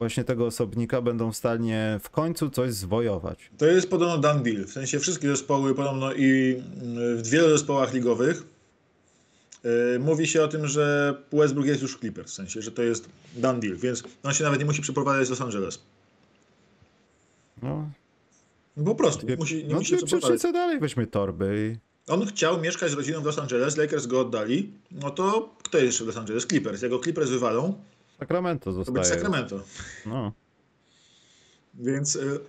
właśnie 0.00 0.24
tego 0.24 0.46
osobnika 0.46 1.02
będą 1.02 1.32
w 1.32 1.36
stanie 1.36 2.00
w 2.02 2.10
końcu 2.10 2.50
coś 2.50 2.72
zwojować. 2.72 3.50
To 3.58 3.66
jest 3.66 3.90
podobno 3.90 4.18
done 4.18 4.42
deal. 4.42 4.64
W 4.64 4.72
sensie 4.72 4.98
wszystkie 4.98 5.28
zespoły 5.28 5.74
podobno 5.74 6.12
i 6.12 6.56
mm, 6.82 7.22
w 7.22 7.28
wielu 7.28 7.48
zespołach 7.48 7.94
ligowych 7.94 8.42
yy, 9.64 9.98
mówi 9.98 10.26
się 10.26 10.42
o 10.42 10.48
tym, 10.48 10.66
że 10.66 11.14
Westbrook 11.32 11.66
jest 11.66 11.82
już 11.82 11.96
w 11.96 12.00
Clippers. 12.00 12.32
W 12.32 12.34
sensie, 12.34 12.62
że 12.62 12.72
to 12.72 12.82
jest 12.82 13.08
done 13.36 13.60
deal. 13.60 13.76
Więc 13.76 14.02
on 14.22 14.32
się 14.32 14.44
nawet 14.44 14.60
nie 14.60 14.66
musi 14.66 14.82
przeprowadzać 14.82 15.26
z 15.26 15.30
Los 15.30 15.40
Angeles. 15.40 15.80
No, 17.62 17.90
Po 18.84 18.94
prostu. 18.94 19.26
Musi, 19.38 19.64
nie 19.64 19.72
no 19.72 19.78
musi 19.78 19.96
dwie 19.96 20.52
dalej 20.52 20.80
weźmy 20.80 21.06
torby 21.06 21.76
i 21.76 22.12
On 22.12 22.26
chciał 22.26 22.60
mieszkać 22.60 22.90
z 22.90 22.94
rodziną 22.94 23.20
w 23.20 23.24
Los 23.24 23.38
Angeles, 23.38 23.76
Lakers 23.76 24.06
go 24.06 24.20
oddali. 24.20 24.72
No 24.90 25.10
to 25.10 25.54
kto 25.62 25.78
jest 25.78 25.86
jeszcze 25.86 26.04
w 26.04 26.06
Los 26.06 26.16
Angeles? 26.16 26.46
Clippers. 26.46 26.82
Jak 26.82 26.90
go 26.90 26.98
Clippers 26.98 27.30
wywalą, 27.30 27.74
Sacramento 28.20 28.64
to 28.64 28.72
zostaje. 28.72 29.04
Sacramento. 29.04 29.62
No. 30.06 30.32
Więc 31.74 32.16
y, 32.16 32.40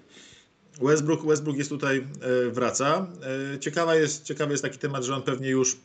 Westbrook, 0.81 1.25
Westbrook 1.25 1.57
jest 1.57 1.69
tutaj, 1.69 2.07
y, 2.47 2.51
wraca. 2.51 3.07
Y, 3.55 3.59
Ciekawa 3.59 3.95
jest, 3.95 4.23
ciekawy 4.23 4.51
jest 4.51 4.63
taki 4.63 4.77
temat, 4.77 5.03
że 5.03 5.15
on 5.15 5.21
pewnie 5.21 5.49
już 5.49 5.77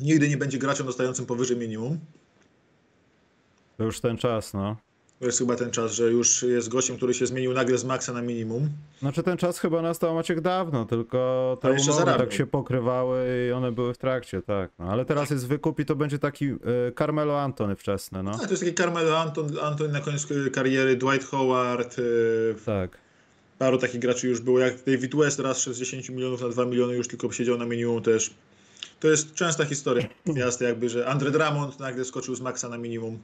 nigdy 0.00 0.28
nie 0.28 0.36
będzie 0.36 0.58
graczem 0.58 0.86
dostającym 0.86 1.26
powyżej 1.26 1.56
minimum. 1.56 1.98
To 3.76 3.84
już 3.84 4.00
ten 4.00 4.16
czas, 4.16 4.54
no. 4.54 4.76
To 5.20 5.26
jest 5.26 5.38
chyba 5.38 5.56
ten 5.56 5.70
czas, 5.70 5.92
że 5.92 6.10
już 6.10 6.42
jest 6.42 6.68
gościem, 6.68 6.96
który 6.96 7.14
się 7.14 7.26
zmienił 7.26 7.52
nagle 7.52 7.78
z 7.78 7.84
maksa 7.84 8.12
na 8.12 8.22
minimum. 8.22 8.68
Znaczy 8.98 9.22
ten 9.22 9.36
czas 9.36 9.58
chyba 9.58 9.82
nastał 9.82 10.14
Maciek 10.14 10.40
dawno, 10.40 10.84
tylko 10.84 11.58
te 11.60 11.68
umowy 11.70 11.92
zarabiał. 11.92 12.18
tak 12.18 12.32
się 12.32 12.46
pokrywały 12.46 13.46
i 13.48 13.52
one 13.52 13.72
były 13.72 13.94
w 13.94 13.98
trakcie, 13.98 14.42
tak. 14.42 14.70
No, 14.78 14.84
ale 14.84 15.04
teraz 15.04 15.30
jest 15.30 15.46
wykup 15.46 15.78
i 15.80 15.84
to 15.84 15.96
będzie 15.96 16.18
taki 16.18 16.44
y, 16.46 16.58
Carmelo 16.98 17.40
Antony 17.40 17.76
wczesny, 17.76 18.22
no. 18.22 18.30
A, 18.30 18.38
to 18.38 18.50
jest 18.50 18.62
taki 18.62 18.74
Carmelo 18.74 19.18
Anton, 19.18 19.58
Anton 19.62 19.92
na 19.92 20.00
koniec 20.00 20.30
y, 20.30 20.50
kariery, 20.50 20.96
Dwight 20.96 21.26
Howard, 21.30 21.98
y, 21.98 22.54
Tak. 22.66 22.98
paru 23.58 23.78
takich 23.78 24.00
graczy 24.00 24.28
już 24.28 24.40
było, 24.40 24.58
jak 24.58 24.74
David 24.84 25.16
West 25.16 25.38
raz 25.38 25.62
z 25.68 25.78
10 25.78 26.10
milionów 26.10 26.42
na 26.42 26.48
2 26.48 26.64
miliony 26.64 26.94
już 26.94 27.08
tylko 27.08 27.32
siedział 27.32 27.58
na 27.58 27.64
minimum 27.66 28.02
też. 28.02 28.34
To 29.00 29.08
jest 29.08 29.34
częsta 29.34 29.64
historia 29.64 30.06
miasta 30.36 30.64
jakby, 30.64 30.88
że 30.88 31.06
Andre 31.06 31.30
Drummond 31.30 31.80
nagle 31.80 32.04
skoczył 32.04 32.34
z 32.34 32.40
maksa 32.40 32.68
na 32.68 32.78
minimum. 32.78 33.18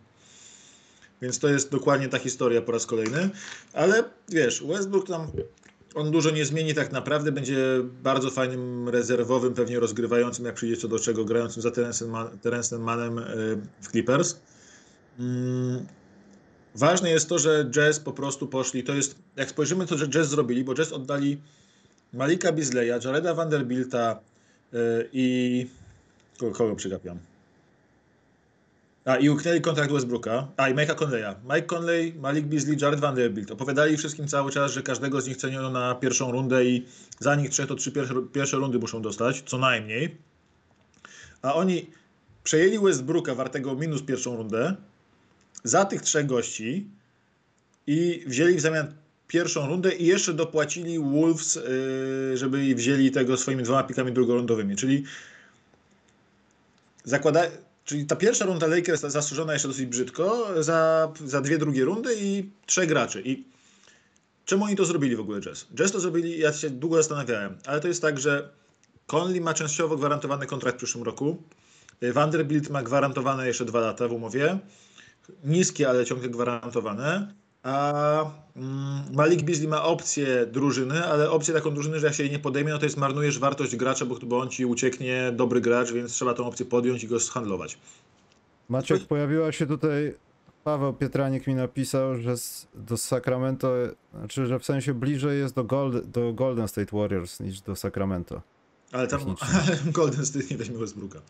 Więc 1.22 1.38
to 1.38 1.48
jest 1.48 1.70
dokładnie 1.70 2.08
ta 2.08 2.18
historia 2.18 2.62
po 2.62 2.72
raz 2.72 2.86
kolejny. 2.86 3.30
Ale 3.72 4.04
wiesz, 4.28 4.62
Westbrook 4.62 5.06
tam 5.06 5.30
on 5.94 6.10
dużo 6.10 6.30
nie 6.30 6.44
zmieni 6.44 6.74
tak 6.74 6.92
naprawdę. 6.92 7.32
Będzie 7.32 7.56
bardzo 8.02 8.30
fajnym 8.30 8.88
rezerwowym, 8.88 9.54
pewnie 9.54 9.80
rozgrywającym, 9.80 10.44
jak 10.44 10.54
przyjdzie 10.54 10.76
co 10.76 10.88
do 10.88 10.98
czego, 10.98 11.24
grającym 11.24 11.62
za 11.62 11.70
Terencem 12.42 12.82
Manem 12.82 13.20
w 13.80 13.90
Clippers. 13.90 14.36
Mm, 15.18 15.86
ważne 16.74 17.10
jest 17.10 17.28
to, 17.28 17.38
że 17.38 17.70
Jazz 17.70 18.00
po 18.00 18.12
prostu 18.12 18.46
poszli. 18.46 18.84
To 18.84 18.94
jest, 18.94 19.16
jak 19.36 19.50
spojrzymy, 19.50 19.86
to 19.86 19.98
że 19.98 20.08
Jazz 20.08 20.28
zrobili, 20.28 20.64
bo 20.64 20.74
Jazz 20.74 20.92
oddali 20.92 21.40
Malika 22.12 22.52
Bizleya, 22.52 23.04
Jareda 23.04 23.34
Vanderbilta 23.34 24.20
i 25.12 25.66
kogo, 26.38 26.52
kogo 26.52 26.76
przygapiam? 26.76 27.18
A, 29.06 29.16
i 29.16 29.28
uknęli 29.28 29.60
kontrakt 29.60 29.92
Westbrooka. 29.92 30.48
A, 30.56 30.68
i 30.68 30.74
Mike'a 30.74 30.94
Conleya. 30.94 31.34
Mike 31.44 31.66
Conley, 31.66 32.14
Malik 32.14 32.46
Beasley, 32.46 32.76
Jared 32.80 33.00
Vanderbilt. 33.00 33.50
Opowiadali 33.50 33.96
wszystkim 33.96 34.28
cały 34.28 34.50
czas, 34.50 34.72
że 34.72 34.82
każdego 34.82 35.20
z 35.20 35.26
nich 35.26 35.36
ceniono 35.36 35.70
na 35.70 35.94
pierwszą 35.94 36.32
rundę 36.32 36.64
i 36.64 36.86
za 37.18 37.34
nich 37.34 37.50
trzech 37.50 37.66
to 37.66 37.74
trzy 37.74 37.92
pierwsze, 37.92 38.14
pierwsze 38.32 38.56
rundy 38.56 38.78
muszą 38.78 39.02
dostać, 39.02 39.42
co 39.46 39.58
najmniej. 39.58 40.16
A 41.42 41.54
oni 41.54 41.90
przejęli 42.44 42.78
Westbrooka 42.78 43.34
wartego 43.34 43.74
minus 43.74 44.02
pierwszą 44.02 44.36
rundę 44.36 44.76
za 45.64 45.84
tych 45.84 46.02
trzech 46.02 46.26
gości 46.26 46.86
i 47.86 48.24
wzięli 48.26 48.54
w 48.54 48.60
zamian 48.60 48.94
pierwszą 49.28 49.66
rundę 49.66 49.94
i 49.94 50.06
jeszcze 50.06 50.34
dopłacili 50.34 50.98
Wolves, 50.98 51.54
yy, 51.54 52.36
żeby 52.36 52.74
wzięli 52.74 53.10
tego 53.10 53.36
swoimi 53.36 53.62
dwoma 53.62 53.82
pikami 53.82 54.12
drugorundowymi. 54.12 54.76
Czyli 54.76 55.04
zakłada, 57.04 57.42
Czyli 57.86 58.06
ta 58.06 58.16
pierwsza 58.16 58.44
runda 58.44 58.66
Lakers 58.66 59.00
zasłużona 59.00 59.52
jeszcze 59.52 59.68
dosyć 59.68 59.86
brzydko 59.86 60.48
za, 60.62 61.12
za 61.24 61.40
dwie 61.40 61.58
drugie 61.58 61.84
rundy 61.84 62.16
i 62.20 62.50
trzech 62.66 62.88
graczy. 62.88 63.22
I 63.24 63.44
czemu 64.44 64.64
oni 64.64 64.76
to 64.76 64.84
zrobili 64.84 65.16
w 65.16 65.20
ogóle 65.20 65.40
Jazz? 65.40 65.66
Jazz 65.74 65.92
to 65.92 66.00
zrobili, 66.00 66.38
ja 66.38 66.52
się 66.52 66.70
długo 66.70 66.96
zastanawiałem, 66.96 67.58
ale 67.66 67.80
to 67.80 67.88
jest 67.88 68.02
tak, 68.02 68.18
że 68.18 68.48
Conley 69.06 69.40
ma 69.40 69.54
częściowo 69.54 69.96
gwarantowany 69.96 70.46
kontrakt 70.46 70.76
w 70.76 70.78
przyszłym 70.78 71.04
roku. 71.04 71.42
Vanderbilt 72.12 72.70
ma 72.70 72.82
gwarantowane 72.82 73.46
jeszcze 73.46 73.64
dwa 73.64 73.80
lata 73.80 74.08
w 74.08 74.12
umowie. 74.12 74.58
Niskie, 75.44 75.88
ale 75.88 76.06
ciągle 76.06 76.28
gwarantowane 76.28 77.34
a 77.66 78.30
mm, 78.56 79.02
Malik 79.12 79.42
Beasley 79.42 79.68
ma 79.68 79.84
opcję 79.84 80.46
drużyny, 80.46 81.04
ale 81.04 81.30
opcję 81.30 81.54
taką 81.54 81.70
drużyny, 81.70 82.00
że 82.00 82.06
jak 82.06 82.16
się 82.16 82.22
jej 82.22 82.32
nie 82.32 82.38
podejmie, 82.38 82.70
no 82.72 82.78
to 82.78 82.84
jest 82.84 82.96
marnujesz 82.96 83.38
wartość 83.38 83.76
gracza, 83.76 84.06
bo, 84.06 84.16
bo 84.22 84.38
on 84.38 84.48
ci 84.48 84.64
ucieknie, 84.64 85.32
dobry 85.32 85.60
gracz, 85.60 85.92
więc 85.92 86.12
trzeba 86.12 86.34
tą 86.34 86.46
opcję 86.46 86.66
podjąć 86.66 87.04
i 87.04 87.08
go 87.08 87.18
zhandlować. 87.18 87.78
Maciek, 88.68 89.04
pojawiła 89.04 89.52
się 89.52 89.66
tutaj, 89.66 90.14
Paweł 90.64 90.92
Pietranik 90.92 91.46
mi 91.46 91.54
napisał, 91.54 92.20
że 92.20 92.34
do 92.74 92.96
Sacramento, 92.96 93.72
znaczy, 94.14 94.46
że 94.46 94.58
w 94.58 94.64
sensie 94.64 94.94
bliżej 94.94 95.38
jest 95.38 95.54
do, 95.54 95.64
Gold, 95.64 96.06
do 96.06 96.32
Golden 96.32 96.68
State 96.68 96.96
Warriors 96.96 97.40
niż 97.40 97.60
do 97.60 97.76
Sacramento. 97.76 98.42
Ale 98.92 99.06
tam 99.06 99.20
Golden 99.92 100.26
State 100.26 100.44
nie 100.50 100.56
weźmie 100.56 100.78
Westbrooka. 100.78 101.20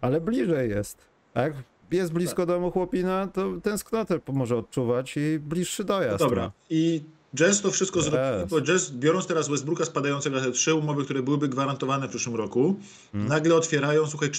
Ale 0.00 0.20
bliżej 0.20 0.70
jest. 0.70 0.98
Tak? 1.32 1.52
Jest 1.96 2.12
blisko 2.12 2.46
domu 2.46 2.70
chłopina, 2.70 3.26
to 3.26 3.52
tęsknotę 3.62 4.20
może 4.32 4.56
odczuwać 4.56 5.16
i 5.16 5.38
bliższy 5.38 5.84
dojazd. 5.84 6.20
No 6.20 6.26
dobra. 6.26 6.52
I 6.70 7.02
Jazz 7.34 7.60
to 7.60 7.70
wszystko 7.70 8.00
yes. 8.00 8.04
zrobił, 8.04 8.46
bo 8.50 8.60
Jazz 8.60 8.90
biorąc 8.90 9.26
teraz 9.26 9.48
Westbrooka 9.48 9.84
spadającego 9.84 10.36
na 10.36 10.42
te 10.42 10.52
trzy 10.52 10.74
umowy, 10.74 11.04
które 11.04 11.22
byłyby 11.22 11.48
gwarantowane 11.48 12.06
w 12.06 12.10
przyszłym 12.10 12.36
roku, 12.36 12.76
hmm. 13.12 13.28
nagle 13.28 13.54
otwierają, 13.54 14.06
słuchaj, 14.06 14.30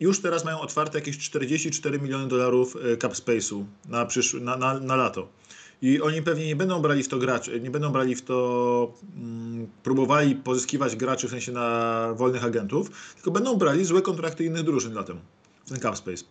już 0.00 0.20
teraz 0.20 0.44
mają 0.44 0.60
otwarte 0.60 0.98
jakieś 0.98 1.18
44 1.18 1.98
miliony 1.98 2.28
dolarów 2.28 2.76
e, 2.76 2.96
cap 2.96 3.12
space'u 3.12 3.64
na, 3.88 4.06
przysz- 4.06 4.40
na, 4.40 4.56
na, 4.56 4.80
na 4.80 4.96
lato. 4.96 5.28
I 5.82 6.00
oni 6.00 6.22
pewnie 6.22 6.46
nie 6.46 6.56
będą 6.56 6.82
brali 6.82 7.02
w 7.02 7.08
to 7.08 7.18
graczy, 7.18 7.60
nie 7.60 7.70
będą 7.70 7.90
brali 7.90 8.14
w 8.14 8.22
to, 8.22 8.92
mm, 9.16 9.66
próbowali 9.82 10.36
pozyskiwać 10.36 10.96
graczy 10.96 11.28
w 11.28 11.30
sensie 11.30 11.52
na 11.52 12.08
wolnych 12.16 12.44
agentów, 12.44 13.14
tylko 13.14 13.30
będą 13.30 13.54
brali 13.54 13.84
złe 13.84 14.02
kontrakty 14.02 14.44
innych 14.44 14.62
drużyn 14.62 14.94
latem, 14.94 15.18
w 15.64 15.68
ten 15.68 15.80
cap 15.80 15.96
space 15.98 16.24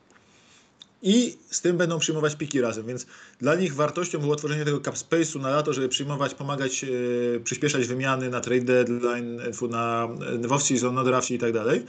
i 1.01 1.37
z 1.49 1.61
tym 1.61 1.77
będą 1.77 1.99
przyjmować 1.99 2.35
piki 2.35 2.61
razem, 2.61 2.85
więc 2.85 3.05
dla 3.39 3.55
nich 3.55 3.75
wartością 3.75 4.19
było 4.19 4.35
tworzenie 4.35 4.65
tego 4.65 4.81
cap 4.81 4.95
space'u 4.95 5.41
na 5.41 5.49
lato, 5.49 5.73
żeby 5.73 5.89
przyjmować, 5.89 6.33
pomagać, 6.33 6.83
e, 6.83 7.39
przyspieszać 7.39 7.87
wymiany 7.87 8.29
na 8.29 8.41
trade 8.41 8.61
deadline, 8.61 9.39
e, 9.39 9.67
na, 9.67 10.07
e, 10.43 10.47
off-season, 10.47 10.93
na 10.93 11.03
drafcie 11.03 11.35
i 11.35 11.39
tak 11.39 11.53
dalej. 11.53 11.85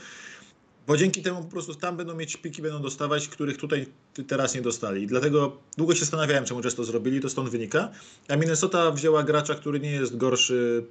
Bo 0.87 0.96
dzięki 0.96 1.22
temu 1.22 1.42
po 1.42 1.51
prostu 1.51 1.75
tam 1.75 1.96
będą 1.96 2.14
mieć 2.14 2.37
piki, 2.37 2.62
będą 2.62 2.83
dostawać, 2.83 3.29
których 3.29 3.57
tutaj 3.57 3.87
teraz 4.27 4.55
nie 4.55 4.62
dostali. 4.62 5.03
I 5.03 5.07
dlatego 5.07 5.57
długo 5.77 5.94
się 5.94 6.01
zastanawiałem, 6.01 6.44
czemu 6.44 6.62
Jazz 6.62 6.75
to 6.75 6.85
zrobili, 6.85 7.20
to 7.20 7.31
stąd 7.31 7.48
wynika. 7.48 7.90
A 8.29 8.37
Minnesota 8.37 8.90
wzięła 8.90 9.22
gracza, 9.22 9.55
który 9.55 9.81
nie 9.81 9.90
jest 9.90 10.16
gorszy 10.16 10.85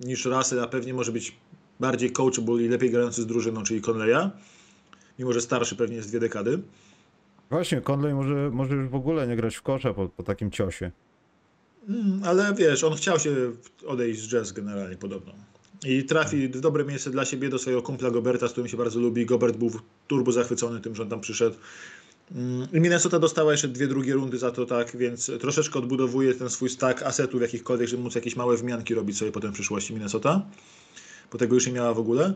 niż 0.00 0.24
Russell, 0.24 0.60
a 0.60 0.66
pewnie 0.66 0.94
może 0.94 1.12
być 1.12 1.36
bardziej 1.80 2.12
coachable 2.12 2.62
i 2.62 2.68
lepiej 2.68 2.90
grający 2.90 3.22
z 3.22 3.26
drużyną, 3.26 3.62
czyli 3.62 3.82
Conleya. 3.82 4.30
Mimo, 5.18 5.32
że 5.32 5.40
starszy 5.40 5.76
pewnie 5.76 5.96
jest 5.96 6.08
dwie 6.08 6.20
dekady. 6.20 6.62
Właśnie, 7.50 7.80
Conley 7.80 8.14
może, 8.14 8.50
może 8.52 8.74
już 8.74 8.88
w 8.88 8.94
ogóle 8.94 9.26
nie 9.26 9.36
grać 9.36 9.56
w 9.56 9.62
kosza 9.62 9.94
po, 9.94 10.08
po 10.08 10.22
takim 10.22 10.50
ciosie. 10.50 10.90
Mm, 11.88 12.20
ale 12.24 12.54
wiesz, 12.54 12.84
on 12.84 12.94
chciał 12.94 13.18
się 13.18 13.34
odejść 13.86 14.20
z 14.20 14.28
jazz 14.28 14.52
generalnie 14.52 14.96
podobno. 14.96 15.32
I 15.84 16.04
trafi 16.04 16.48
w 16.48 16.60
dobre 16.60 16.84
miejsce 16.84 17.10
dla 17.10 17.24
siebie 17.24 17.48
do 17.48 17.58
swojego 17.58 17.82
kumpla 17.82 18.10
Goberta, 18.10 18.48
z 18.48 18.52
którym 18.52 18.68
się 18.68 18.76
bardzo 18.76 19.00
lubi. 19.00 19.26
Gobert 19.26 19.56
był 19.56 19.70
turbo 20.08 20.32
zachwycony 20.32 20.80
tym, 20.80 20.94
że 20.94 21.02
on 21.02 21.08
tam 21.08 21.20
przyszedł. 21.20 21.56
Mm, 22.34 22.68
I 22.72 22.80
Minnesota 22.80 23.18
dostała 23.18 23.52
jeszcze 23.52 23.68
dwie 23.68 23.86
drugie 23.86 24.14
rundy 24.14 24.38
za 24.38 24.50
to, 24.50 24.66
tak, 24.66 24.96
więc 24.96 25.30
troszeczkę 25.40 25.78
odbudowuje 25.78 26.34
ten 26.34 26.50
swój 26.50 26.70
stack 26.70 27.02
asetów 27.02 27.42
jakichkolwiek, 27.42 27.88
żeby 27.88 28.02
móc 28.02 28.14
jakieś 28.14 28.36
małe 28.36 28.56
wmianki 28.56 28.94
robić 28.94 29.18
sobie 29.18 29.32
potem 29.32 29.50
w 29.50 29.54
przyszłości 29.54 29.94
Minnesota. 29.94 30.46
Bo 31.32 31.38
tego 31.38 31.54
już 31.54 31.66
nie 31.66 31.72
miała 31.72 31.94
w 31.94 31.98
ogóle. 31.98 32.34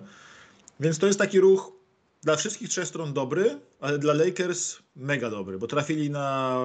Więc 0.81 0.99
to 0.99 1.07
jest 1.07 1.19
taki 1.19 1.41
ruch 1.41 1.73
dla 2.23 2.37
wszystkich 2.37 2.69
trzech 2.69 2.87
stron 2.87 3.13
dobry, 3.13 3.59
ale 3.81 3.99
dla 3.99 4.15
Lakers 4.15 4.79
mega 4.97 5.31
dobry, 5.31 5.59
bo 5.59 5.67
trafili 5.67 6.11
na 6.11 6.57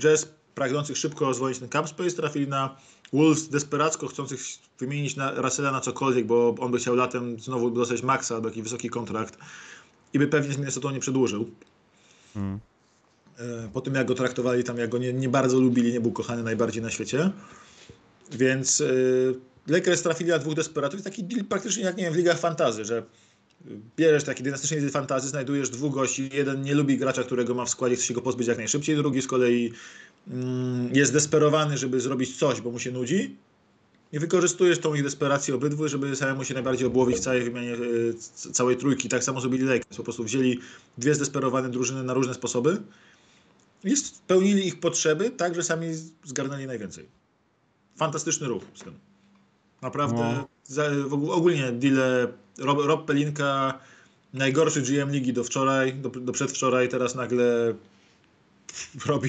Jazz 0.00 0.28
pragnących 0.54 0.96
szybko 0.96 1.24
rozwoić 1.24 1.58
ten 1.58 1.68
cap 1.68 1.88
space, 1.88 2.10
trafili 2.10 2.48
na 2.48 2.76
Wolves 3.12 3.48
desperacko 3.48 4.08
chcących 4.08 4.40
wymienić 4.78 5.16
na 5.16 5.30
Russella 5.30 5.72
na 5.72 5.80
cokolwiek, 5.80 6.26
bo 6.26 6.54
on 6.60 6.72
by 6.72 6.78
chciał 6.78 6.94
latem 6.94 7.40
znowu 7.40 7.70
dostać 7.70 8.02
maksa 8.02 8.34
albo 8.34 8.48
jakiś 8.48 8.62
wysoki 8.62 8.88
kontrakt 8.88 9.38
i 10.12 10.18
by 10.18 10.26
pewnie 10.26 10.54
z 10.54 10.56
Minnesota 10.56 10.92
nie 10.92 11.00
przedłużył. 11.00 11.50
Hmm. 12.34 12.60
Po 13.72 13.80
tym 13.80 13.94
jak 13.94 14.06
go 14.06 14.14
traktowali 14.14 14.64
tam, 14.64 14.78
jak 14.78 14.90
go 14.90 14.98
nie, 14.98 15.12
nie, 15.12 15.28
bardzo 15.28 15.60
lubili, 15.60 15.92
nie 15.92 16.00
był 16.00 16.12
kochany 16.12 16.42
najbardziej 16.42 16.82
na 16.82 16.90
świecie. 16.90 17.30
Więc 18.32 18.80
yy, 18.80 19.40
Lakers 19.66 20.02
trafili 20.02 20.30
na 20.30 20.38
dwóch 20.38 20.54
desperatów. 20.54 21.02
Taki 21.02 21.24
deal 21.24 21.44
praktycznie 21.44 21.82
jak 21.84 21.96
nie 21.96 22.04
wiem, 22.04 22.12
w 22.12 22.16
ligach 22.16 22.38
fantazy, 22.38 22.84
że 22.84 23.02
bierzesz 23.96 24.24
taki 24.24 24.42
dynastyczny 24.42 24.90
fantazy, 24.90 25.28
znajdujesz 25.28 25.70
dwóch 25.70 25.94
gości, 25.94 26.30
jeden 26.32 26.62
nie 26.62 26.74
lubi 26.74 26.98
gracza, 26.98 27.22
którego 27.22 27.54
ma 27.54 27.64
w 27.64 27.70
składzie, 27.70 27.96
chce 27.96 28.04
się 28.04 28.14
go 28.14 28.22
pozbyć 28.22 28.48
jak 28.48 28.58
najszybciej, 28.58 28.96
drugi 28.96 29.22
z 29.22 29.26
kolei 29.26 29.72
mm, 30.28 30.94
jest 30.94 31.12
desperowany, 31.12 31.78
żeby 31.78 32.00
zrobić 32.00 32.38
coś, 32.38 32.60
bo 32.60 32.70
mu 32.70 32.78
się 32.78 32.90
nudzi 32.90 33.36
i 34.12 34.18
wykorzystujesz 34.18 34.78
tą 34.78 34.94
ich 34.94 35.02
desperację 35.02 35.54
obydwu, 35.54 35.88
żeby 35.88 36.16
samemu 36.16 36.44
się 36.44 36.54
najbardziej 36.54 36.86
obłowić 36.86 37.16
w 37.16 37.20
całej 37.20 37.42
wymianie 37.42 37.74
y, 37.74 38.14
całej 38.52 38.76
trójki. 38.76 39.08
Tak 39.08 39.24
samo 39.24 39.40
zrobili 39.40 39.64
Lakers, 39.64 39.96
po 39.96 40.02
prostu 40.02 40.24
wzięli 40.24 40.60
dwie 40.98 41.14
zdesperowane 41.14 41.68
drużyny 41.68 42.04
na 42.04 42.14
różne 42.14 42.34
sposoby 42.34 42.82
i 43.84 43.96
spełnili 43.96 44.66
ich 44.66 44.80
potrzeby 44.80 45.30
tak, 45.30 45.54
że 45.54 45.62
sami 45.62 45.86
zgarnęli 46.24 46.66
najwięcej. 46.66 47.08
Fantastyczny 47.96 48.48
ruch 48.48 48.62
z 48.74 48.84
tym. 48.84 48.94
Naprawdę, 49.82 50.34
no. 50.36 50.48
za, 50.64 50.84
ogólnie 51.10 51.72
deal 51.72 52.28
Rob, 52.58 52.78
Rob 52.86 53.06
Pelinka, 53.06 53.78
najgorszy 54.34 54.82
GM 54.82 55.10
ligi 55.10 55.32
do 55.32 55.44
wczoraj, 55.44 55.94
do, 55.94 56.08
do 56.08 56.32
przedwczoraj, 56.32 56.88
teraz 56.88 57.14
nagle 57.14 57.74
robi 59.06 59.28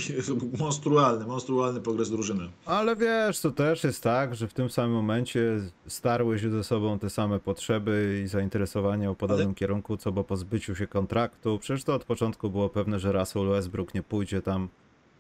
monstrualny, 0.60 1.26
monstrualny 1.26 1.82
progres 1.82 2.10
drużyny. 2.10 2.50
Ale 2.66 2.96
wiesz, 2.96 3.40
to 3.40 3.52
też 3.52 3.84
jest 3.84 4.04
tak, 4.04 4.36
że 4.36 4.48
w 4.48 4.54
tym 4.54 4.70
samym 4.70 4.92
momencie 4.92 5.60
starły 5.88 6.40
się 6.40 6.50
ze 6.50 6.64
sobą 6.64 7.00
te 7.00 7.10
same 7.10 7.40
potrzeby 7.40 8.22
i 8.26 8.28
zainteresowanie 8.28 9.10
o 9.10 9.16
podobnym 9.16 9.48
Ale... 9.48 9.56
kierunku, 9.56 9.98
co 9.98 10.12
bo 10.12 10.24
po 10.24 10.38
zbyciu 10.38 10.76
się 10.76 10.88
kontraktu. 10.88 11.60
Przecież 11.60 11.84
to 11.84 11.96
od 11.96 12.04
początku 12.04 12.50
było 12.50 12.70
pewne, 12.70 13.00
że 13.00 13.12
Russell 13.12 13.48
Westbrook 13.48 13.94
nie 13.94 14.04
pójdzie 14.04 14.42
tam, 14.42 14.70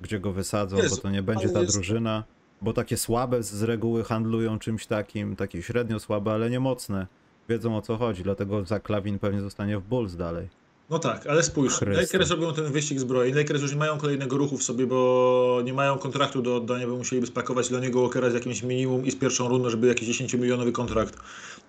gdzie 0.01 0.19
go 0.19 0.31
wysadzą, 0.31 0.77
Jezu, 0.77 0.95
bo 0.95 1.01
to 1.01 1.09
nie 1.09 1.23
będzie 1.23 1.49
ta 1.49 1.61
jest... 1.61 1.73
drużyna. 1.73 2.23
Bo 2.61 2.73
takie 2.73 2.97
słabe 2.97 3.43
z 3.43 3.63
reguły 3.63 4.03
handlują 4.03 4.59
czymś 4.59 4.85
takim, 4.85 5.35
takie 5.35 5.61
średnio 5.63 5.99
słabe, 5.99 6.31
ale 6.31 6.49
nie 6.49 6.59
mocne 6.59 7.07
wiedzą 7.49 7.77
o 7.77 7.81
co 7.81 7.97
chodzi, 7.97 8.23
dlatego 8.23 8.65
za 8.65 8.79
Klawin 8.79 9.19
pewnie 9.19 9.41
zostanie 9.41 9.77
w 9.77 9.83
Bulls 9.83 10.15
dalej. 10.15 10.49
No 10.89 10.99
tak, 10.99 11.27
ale 11.27 11.43
spójrz, 11.43 11.73
Chryste. 11.73 12.01
Lakers 12.01 12.29
robią 12.29 12.53
ten 12.53 12.71
wyścig 12.71 12.99
zbroi, 12.99 13.33
Lakers 13.33 13.61
już 13.61 13.71
nie 13.71 13.77
mają 13.77 13.97
kolejnego 13.97 14.37
ruchu 14.37 14.57
w 14.57 14.63
sobie, 14.63 14.87
bo 14.87 15.61
nie 15.63 15.73
mają 15.73 15.97
kontraktu 15.97 16.41
do 16.41 16.55
oddania, 16.55 16.87
bo 16.87 16.95
musieliby 16.95 17.27
spakować 17.27 17.69
dla 17.69 17.79
niego 17.79 18.01
Walkera 18.01 18.29
z 18.29 18.33
jakimś 18.33 18.63
minimum 18.63 19.05
i 19.05 19.11
z 19.11 19.15
pierwszą 19.15 19.47
rundą, 19.47 19.69
żeby 19.69 19.87
jakiś 19.87 20.07
10 20.07 20.33
milionowy 20.33 20.71
kontrakt 20.71 21.15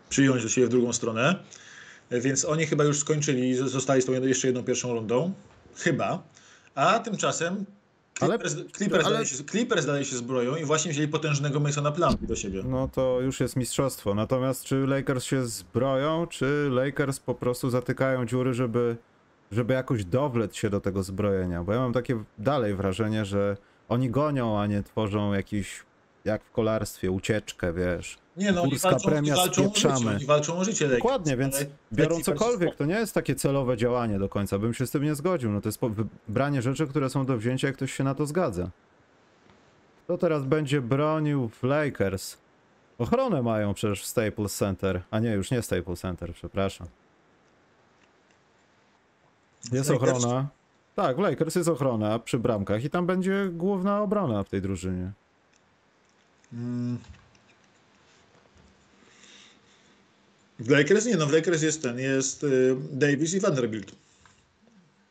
przyjąć 0.08 0.42
do 0.42 0.48
siebie 0.48 0.66
w 0.66 0.70
drugą 0.70 0.92
stronę. 0.92 1.36
Więc 2.10 2.44
oni 2.44 2.66
chyba 2.66 2.84
już 2.84 2.98
skończyli, 2.98 3.54
zostali 3.54 4.02
z 4.02 4.04
tą 4.04 4.12
jeszcze 4.12 4.46
jedną 4.46 4.64
pierwszą 4.64 4.94
rundą. 4.94 5.32
Chyba. 5.76 6.22
A 6.74 6.98
tymczasem 6.98 7.64
Ale- 8.20 8.38
Clippers, 8.38 8.72
Clippers, 8.76 9.04
ale- 9.04 9.12
dalej 9.14 9.26
się, 9.26 9.44
Clippers 9.44 9.86
dalej 9.86 10.04
się 10.04 10.16
zbroją 10.16 10.56
i 10.56 10.64
właśnie 10.64 10.90
wzięli 10.92 11.08
potężnego 11.08 11.60
Masona 11.60 11.92
Plumlee 11.92 12.26
do 12.26 12.36
siebie. 12.36 12.62
No 12.66 12.88
to 12.88 13.20
już 13.20 13.40
jest 13.40 13.56
mistrzostwo. 13.56 14.14
Natomiast 14.14 14.64
czy 14.64 14.86
Lakers 14.86 15.24
się 15.24 15.46
zbroją, 15.46 16.26
czy 16.26 16.68
Lakers 16.70 17.20
po 17.20 17.34
prostu 17.34 17.70
zatykają 17.70 18.26
dziury, 18.26 18.54
żeby, 18.54 18.96
żeby 19.52 19.74
jakoś 19.74 20.04
dowlec 20.04 20.56
się 20.56 20.70
do 20.70 20.80
tego 20.80 21.02
zbrojenia? 21.02 21.64
Bo 21.64 21.72
ja 21.72 21.78
mam 21.80 21.92
takie 21.92 22.24
dalej 22.38 22.74
wrażenie, 22.74 23.24
że 23.24 23.56
oni 23.88 24.10
gonią, 24.10 24.60
a 24.60 24.66
nie 24.66 24.82
tworzą 24.82 25.32
jakiś, 25.32 25.82
jak 26.24 26.44
w 26.44 26.50
kolarstwie, 26.50 27.10
ucieczkę, 27.10 27.72
wiesz. 27.72 28.18
Nie 28.36 28.52
no, 28.52 28.62
oni 28.62 28.70
Górska 28.70 28.90
walczą, 28.90 29.06
oni 29.06 29.14
premia 29.14 29.36
walczą 29.36 29.62
o 29.62 29.64
życie, 29.64 29.80
spieprzamy. 29.80 30.16
oni 30.16 30.26
walczą 30.26 30.56
o 30.56 30.64
życie. 30.64 30.88
Dokładnie, 30.88 31.36
więc 31.36 31.56
ale 31.56 31.66
biorą 31.92 32.20
cokolwiek, 32.20 32.76
to 32.76 32.84
nie 32.84 32.94
jest 32.94 33.14
takie 33.14 33.34
celowe 33.34 33.76
działanie 33.76 34.18
do 34.18 34.28
końca, 34.28 34.58
bym 34.58 34.74
się 34.74 34.86
z 34.86 34.90
tym 34.90 35.04
nie 35.04 35.14
zgodził. 35.14 35.50
No 35.50 35.60
to 35.60 35.68
jest 35.68 35.80
wybranie 35.80 36.62
rzeczy, 36.62 36.86
które 36.86 37.10
są 37.10 37.26
do 37.26 37.36
wzięcia, 37.36 37.66
jak 37.66 37.76
ktoś 37.76 37.92
się 37.92 38.04
na 38.04 38.14
to 38.14 38.26
zgadza. 38.26 38.70
Kto 40.04 40.18
teraz 40.18 40.44
będzie 40.44 40.80
bronił 40.80 41.48
w 41.48 41.62
Lakers? 41.62 42.36
Ochronę 42.98 43.42
mają 43.42 43.74
przecież 43.74 44.02
w 44.02 44.06
Staples 44.06 44.56
Center. 44.56 45.02
A 45.10 45.18
nie, 45.18 45.30
już 45.30 45.50
nie 45.50 45.62
Staples 45.62 46.00
Center, 46.00 46.34
przepraszam. 46.34 46.86
Jest 49.72 49.90
Lakers? 49.90 50.12
ochrona. 50.12 50.48
Tak, 50.94 51.16
w 51.16 51.20
Lakers 51.20 51.54
jest 51.54 51.68
ochrona 51.68 52.18
przy 52.18 52.38
bramkach 52.38 52.84
i 52.84 52.90
tam 52.90 53.06
będzie 53.06 53.48
główna 53.52 54.02
obrona 54.02 54.42
w 54.42 54.48
tej 54.48 54.62
drużynie. 54.62 55.12
W 60.58 60.70
Lakers 60.70 61.06
nie, 61.06 61.16
no 61.16 61.26
w 61.26 61.32
Lakers 61.32 61.62
jest 61.62 61.82
ten, 61.82 61.98
jest 61.98 62.44
y, 62.44 62.76
Davis 62.92 63.34
i 63.34 63.40
Vanderbilt. 63.40 63.92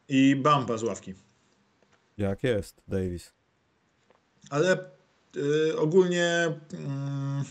I 0.09 0.35
Bamba 0.35 0.77
z 0.77 0.83
ławki. 0.83 1.13
Jak 2.17 2.43
jest, 2.43 2.81
Davis? 2.87 3.31
Ale 4.49 4.77
y, 5.37 5.77
ogólnie 5.77 6.53
mm, 6.73 7.43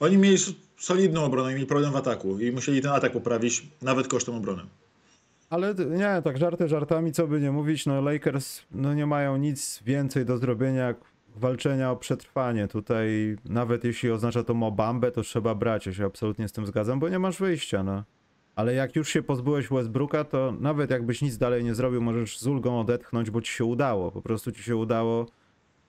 oni 0.00 0.18
mieli 0.18 0.38
solidną 0.78 1.24
obronę 1.24 1.50
i 1.50 1.54
mieli 1.54 1.66
problem 1.66 1.92
w 1.92 1.96
ataku 1.96 2.38
i 2.38 2.52
musieli 2.52 2.82
ten 2.82 2.90
atak 2.90 3.12
poprawić 3.12 3.66
nawet 3.82 4.08
kosztem 4.08 4.34
obrony. 4.34 4.62
Ale 5.50 5.74
nie, 5.74 6.22
tak 6.24 6.38
żarty 6.38 6.68
żartami, 6.68 7.12
co 7.12 7.26
by 7.26 7.40
nie 7.40 7.50
mówić, 7.50 7.86
no 7.86 8.00
Lakers 8.00 8.62
no 8.70 8.94
nie 8.94 9.06
mają 9.06 9.36
nic 9.36 9.80
więcej 9.82 10.24
do 10.24 10.38
zrobienia 10.38 10.86
jak 10.86 11.11
walczenia 11.36 11.90
o 11.90 11.96
przetrwanie. 11.96 12.68
Tutaj 12.68 13.36
nawet 13.44 13.84
jeśli 13.84 14.10
oznacza 14.10 14.44
to 14.44 14.54
Mobambę, 14.54 15.10
to 15.10 15.22
trzeba 15.22 15.54
brać. 15.54 15.86
Ja 15.86 15.92
się 15.92 16.04
absolutnie 16.04 16.48
z 16.48 16.52
tym 16.52 16.66
zgadzam, 16.66 17.00
bo 17.00 17.08
nie 17.08 17.18
masz 17.18 17.38
wyjścia, 17.38 17.82
no. 17.82 18.04
Ale 18.54 18.74
jak 18.74 18.96
już 18.96 19.08
się 19.08 19.22
pozbyłeś 19.22 19.68
Westbrooka, 19.68 20.24
to 20.24 20.54
nawet 20.60 20.90
jakbyś 20.90 21.22
nic 21.22 21.38
dalej 21.38 21.64
nie 21.64 21.74
zrobił, 21.74 22.02
możesz 22.02 22.38
z 22.38 22.46
ulgą 22.46 22.80
odetchnąć, 22.80 23.30
bo 23.30 23.40
ci 23.40 23.52
się 23.52 23.64
udało. 23.64 24.10
Po 24.10 24.22
prostu 24.22 24.52
ci 24.52 24.62
się 24.62 24.76
udało 24.76 25.26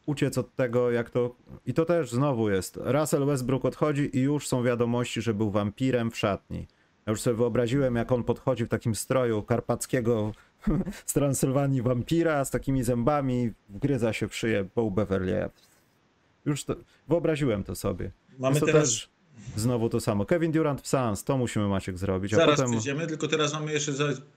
uciec 0.05 0.37
od 0.37 0.55
tego, 0.55 0.91
jak 0.91 1.09
to... 1.09 1.35
I 1.65 1.73
to 1.73 1.85
też 1.85 2.11
znowu 2.11 2.49
jest. 2.49 2.79
Russell 2.83 3.25
Westbrook 3.25 3.65
odchodzi 3.65 4.17
i 4.17 4.21
już 4.21 4.47
są 4.47 4.63
wiadomości, 4.63 5.21
że 5.21 5.33
był 5.33 5.51
wampirem 5.51 6.11
w 6.11 6.17
szatni. 6.17 6.67
Ja 7.05 7.11
już 7.11 7.21
sobie 7.21 7.35
wyobraziłem, 7.35 7.95
jak 7.95 8.11
on 8.11 8.23
podchodzi 8.23 8.65
w 8.65 8.69
takim 8.69 8.95
stroju 8.95 9.43
karpackiego 9.43 10.31
z 11.05 11.14
Transylwanii 11.14 11.82
wampira, 11.82 12.45
z 12.45 12.49
takimi 12.49 12.84
zębami, 12.84 13.51
wgryza 13.70 14.14
się 14.14 14.28
w 14.28 14.36
szyję 14.36 14.70
Bo 14.76 14.91
Beverly. 14.91 15.49
Już 16.45 16.64
to, 16.64 16.76
wyobraziłem 17.07 17.64
to 17.64 17.76
sobie. 17.76 18.11
Mamy 18.39 18.59
to 18.59 18.66
teraz, 18.66 18.84
też 18.84 19.09
znowu 19.55 19.89
to 19.89 19.99
samo. 19.99 20.26
Kevin 20.26 20.51
Durant 20.51 20.82
w 20.82 20.88
Suns, 20.88 21.24
to 21.24 21.38
musimy 21.38 21.68
Maciek 21.68 21.97
zrobić, 21.97 22.34
a 22.34 22.38
zaraz 22.38 22.61
potem... 22.61 23.07
tylko 23.07 23.28
teraz 23.28 23.53
mamy 23.53 23.74
jeszcze 23.74 23.91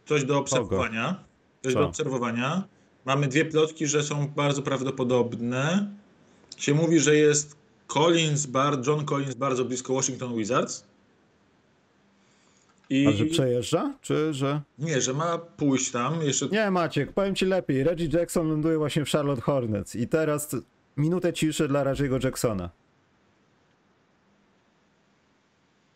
coś 0.06 0.24
do 0.24 0.38
obserwowania. 0.38 1.24
Coś 1.62 1.72
Co? 1.72 1.78
do 1.78 1.86
obserwowania. 1.86 2.64
Mamy 3.04 3.28
dwie 3.28 3.44
plotki, 3.44 3.86
że 3.86 4.02
są 4.02 4.28
bardzo 4.28 4.62
prawdopodobne. 4.62 5.90
Się 6.56 6.74
mówi, 6.74 7.00
że 7.00 7.16
jest 7.16 7.56
Collins, 7.86 8.46
bar, 8.46 8.78
John 8.86 9.04
Collins 9.04 9.34
bardzo 9.34 9.64
blisko 9.64 9.94
Washington 9.94 10.36
Wizards. 10.36 10.85
I 12.90 13.06
A 13.06 13.12
że 13.12 13.26
przejeżdża? 13.26 13.94
Czy 14.00 14.34
że... 14.34 14.60
nie, 14.78 15.00
że 15.00 15.12
ma 15.12 15.38
pójść 15.38 15.90
tam 15.90 16.22
jeszcze. 16.22 16.46
Nie 16.46 16.70
Maciek, 16.70 17.12
powiem 17.12 17.34
ci 17.34 17.46
lepiej. 17.46 17.84
Reggie 17.84 18.08
Jackson 18.18 18.48
ląduje 18.48 18.78
właśnie 18.78 19.04
w 19.04 19.10
Charlotte 19.10 19.42
Hornets 19.42 19.96
i 19.96 20.08
teraz 20.08 20.56
minutę 20.96 21.32
ciszy 21.32 21.68
dla 21.68 21.84
Reggie'ego 21.84 22.24
Jacksona. 22.24 22.70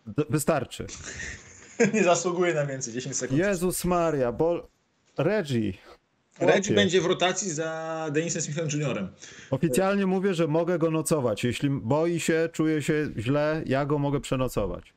D- 0.07 0.25
wystarczy. 0.31 0.87
nie 1.95 2.05
zasługuje 2.05 2.55
na 2.55 2.67
więcej, 2.67 2.95
10 2.95 3.17
sekund. 3.17 3.41
Jezus 3.41 3.85
Maria, 3.85 4.33
bo 4.33 4.69
Reggie. 5.19 5.73
Reggie 6.41 6.75
będzie 6.75 7.01
w 7.01 7.07
rotacji 7.07 7.51
za 7.51 8.09
Denisem 8.13 8.43
Smithem 8.43 8.69
Jr. 8.73 9.09
Oficjalnie 9.51 10.07
mówię, 10.07 10.35
że 10.35 10.47
mogę 10.47 10.79
go 10.79 10.91
nocować. 10.91 11.45
Jeśli 11.45 11.71
boi 11.71 12.21
się, 12.21 12.49
czuje 12.53 12.83
się 12.83 13.11
źle, 13.19 13.63
ja 13.67 13.87
go 13.87 13.99
mogę 13.99 14.21
przenocować. 14.21 14.93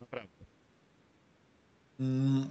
Naprawdę. 0.00 0.28
Mm, 0.38 1.89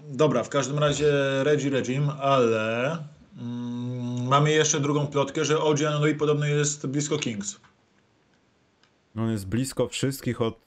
Dobra, 0.09 0.43
w 0.43 0.49
każdym 0.49 0.79
razie 0.79 1.13
Reggie 1.43 1.69
Regime, 1.69 2.13
ale 2.13 2.97
mm, 3.37 4.27
mamy 4.27 4.51
jeszcze 4.51 4.79
drugą 4.79 5.07
plotkę, 5.07 5.45
że 5.45 5.59
OG 5.59 5.81
Anunoby 5.81 6.15
podobno 6.15 6.45
jest 6.45 6.87
blisko 6.87 7.17
Kings. 7.17 7.59
No, 9.15 9.23
On 9.23 9.31
jest 9.31 9.47
blisko 9.47 9.87
wszystkich 9.87 10.41
od 10.41 10.59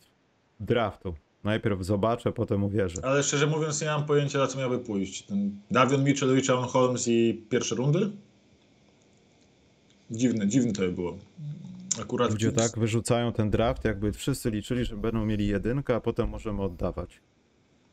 draftu. 0.61 1.15
Najpierw 1.45 1.83
zobaczę, 1.83 2.33
potem 2.33 2.65
uwierzę. 2.65 3.05
Ale 3.05 3.23
szczerze 3.23 3.47
mówiąc 3.47 3.81
nie 3.81 3.87
mam 3.87 4.07
pojęcia 4.07 4.39
na 4.39 4.47
co 4.47 4.59
miałby 4.59 4.79
pójść. 4.79 5.23
Ten 5.23 5.61
Davion 5.71 6.05
Mitchell, 6.05 6.35
Richard 6.35 6.71
Holmes 6.71 7.09
i 7.09 7.43
pierwsze 7.51 7.75
rundy? 7.75 8.11
Dziwne, 10.11 10.49
dziwne 10.49 10.73
to 10.73 10.81
by 10.81 10.93
było. 10.93 11.19
Akurat 12.01 12.31
Ludzie 12.31 12.51
Kings- 12.51 12.57
tak 12.57 12.79
wyrzucają 12.79 13.33
ten 13.33 13.51
draft, 13.51 13.85
jakby 13.85 14.13
wszyscy 14.13 14.51
liczyli, 14.51 14.85
że 14.85 14.97
będą 14.97 15.27
mieli 15.27 15.47
jedynkę, 15.47 15.95
a 15.95 16.01
potem 16.01 16.29
możemy 16.29 16.63
oddawać. 16.63 17.21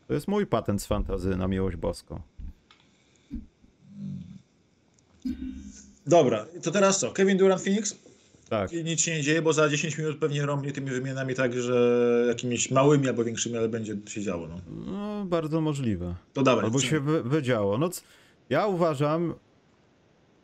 To 0.10 0.14
jest 0.14 0.28
mój 0.28 0.46
patent 0.48 0.82
z 0.82 0.86
fantazy 0.86 1.38
na 1.38 1.48
miłość 1.48 1.78
boską. 1.78 2.22
Dobra, 6.08 6.46
to 6.64 6.72
teraz 6.72 7.00
co? 7.00 7.12
Kevin 7.12 7.38
Durant 7.38 7.62
Phoenix? 7.62 7.96
Tak. 8.50 8.74
I 8.74 8.84
nic 8.84 9.02
się 9.02 9.12
nie 9.12 9.22
dzieje, 9.22 9.42
bo 9.42 9.54
za 9.54 9.70
10 9.70 9.98
minut 9.98 10.18
pewnie 10.18 10.46
rąbnie 10.46 10.72
tymi 10.72 10.90
wymianami 10.90 11.36
tak, 11.36 11.54
że 11.54 12.26
jakimiś 12.28 12.72
małymi 12.72 13.08
albo 13.08 13.24
większymi, 13.24 13.58
ale 13.58 13.70
będzie 13.70 13.96
się 14.08 14.22
działo. 14.22 14.48
No. 14.48 14.58
No, 14.86 15.26
bardzo 15.26 15.62
możliwe. 15.62 16.16
To 16.34 16.44
dawaj. 16.44 16.66
Albo 16.66 16.80
się 16.80 17.00
wy, 17.00 17.24
wydziało. 17.24 17.78
No, 17.78 17.90
ja 18.50 18.68
uważam, 18.68 19.34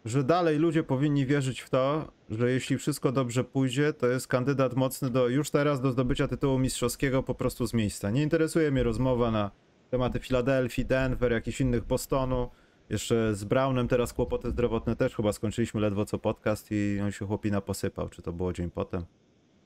że 0.05 0.23
dalej 0.23 0.57
ludzie 0.59 0.83
powinni 0.83 1.25
wierzyć 1.25 1.61
w 1.61 1.69
to, 1.69 2.11
że 2.29 2.51
jeśli 2.51 2.77
wszystko 2.77 3.11
dobrze 3.11 3.43
pójdzie, 3.43 3.93
to 3.93 4.07
jest 4.07 4.27
kandydat 4.27 4.75
mocny 4.75 5.09
do 5.09 5.27
już 5.27 5.49
teraz 5.49 5.81
do 5.81 5.91
zdobycia 5.91 6.27
tytułu 6.27 6.59
mistrzowskiego 6.59 7.23
po 7.23 7.35
prostu 7.35 7.67
z 7.67 7.73
miejsca. 7.73 8.11
Nie 8.11 8.23
interesuje 8.23 8.71
mnie 8.71 8.83
rozmowa 8.83 9.31
na 9.31 9.51
tematy 9.89 10.19
Filadelfii, 10.19 10.85
Denver, 10.85 11.31
jakichś 11.31 11.61
innych 11.61 11.85
Bostonu. 11.85 12.49
Jeszcze 12.89 13.35
z 13.35 13.43
Brownem 13.43 13.87
teraz 13.87 14.13
kłopoty 14.13 14.49
zdrowotne 14.49 14.95
też 14.95 15.15
chyba 15.15 15.33
skończyliśmy 15.33 15.81
ledwo 15.81 16.05
co 16.05 16.19
podcast 16.19 16.67
i 16.71 16.99
on 17.03 17.11
się 17.11 17.27
chłopina 17.27 17.61
posypał. 17.61 18.09
Czy 18.09 18.21
to 18.21 18.33
było 18.33 18.53
dzień 18.53 18.71
potem? 18.71 19.05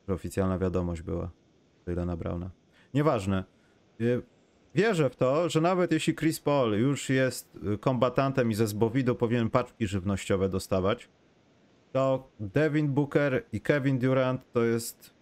Że 0.08 0.14
oficjalna 0.14 0.60
wiadomość 0.60 1.02
była. 1.02 1.32
Tyle 1.86 2.06
na 2.06 2.18
Browna. 2.18 2.50
Nieważne. 2.94 3.44
Wierzę 4.76 5.10
w 5.10 5.16
to, 5.16 5.50
że 5.50 5.62
nawet 5.62 5.92
jeśli 5.92 6.16
Chris 6.16 6.40
Paul 6.40 6.72
już 6.72 7.10
jest 7.10 7.58
y, 7.74 7.78
kombatantem 7.78 8.52
i 8.52 8.56
ze 8.56 8.68
zbowidu 8.68 9.16
powinien 9.16 9.50
paczki 9.50 9.88
żywnościowe 9.88 10.50
dostawać, 10.50 11.10
to 11.92 12.30
Devin 12.40 12.88
Booker 12.88 13.44
i 13.54 13.62
Kevin 13.62 14.00
Durant 14.00 14.52
to 14.52 14.64
jest 14.64 15.14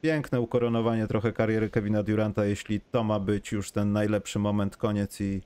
piękne 0.00 0.40
ukoronowanie 0.40 1.06
trochę 1.06 1.32
kariery 1.32 1.70
Kevina 1.70 2.02
Duranta, 2.02 2.44
jeśli 2.44 2.80
to 2.80 3.04
ma 3.04 3.20
być 3.20 3.52
już 3.52 3.70
ten 3.70 3.92
najlepszy 3.92 4.38
moment, 4.38 4.76
koniec 4.76 5.20
i, 5.20 5.42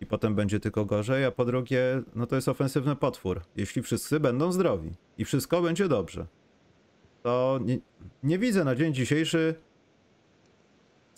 i 0.00 0.06
potem 0.06 0.34
będzie 0.34 0.60
tylko 0.60 0.84
gorzej, 0.84 1.24
a 1.24 1.30
po 1.30 1.44
drugie, 1.44 2.02
no 2.14 2.26
to 2.26 2.36
jest 2.36 2.48
ofensywny 2.48 2.96
potwór, 2.96 3.40
jeśli 3.56 3.82
wszyscy 3.82 4.20
będą 4.20 4.52
zdrowi 4.52 4.90
i 5.18 5.24
wszystko 5.24 5.62
będzie 5.62 5.88
dobrze. 5.88 6.26
To 7.22 7.60
nie, 7.62 7.78
nie 8.22 8.38
widzę 8.38 8.64
na 8.64 8.74
dzień 8.74 8.94
dzisiejszy 8.94 9.54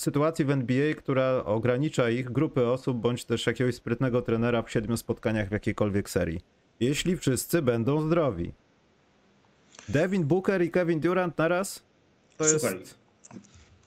sytuacji 0.02 0.44
w 0.44 0.50
NBA, 0.50 0.94
która 0.94 1.44
ogranicza 1.44 2.10
ich 2.10 2.30
grupy 2.30 2.66
osób, 2.66 2.96
bądź 2.98 3.24
też 3.24 3.46
jakiegoś 3.46 3.74
sprytnego 3.74 4.22
trenera 4.22 4.62
w 4.62 4.70
siedmiu 4.70 4.96
spotkaniach 4.96 5.48
w 5.48 5.52
jakiejkolwiek 5.52 6.10
serii. 6.10 6.40
Jeśli 6.80 7.16
wszyscy 7.16 7.62
będą 7.62 8.00
zdrowi. 8.00 8.52
Devin 9.88 10.24
Booker 10.24 10.62
i 10.62 10.70
Kevin 10.70 11.00
Durant 11.00 11.38
naraz? 11.38 11.82
To 12.36 12.44
Słuchaj, 12.48 12.78
jest... 12.78 12.98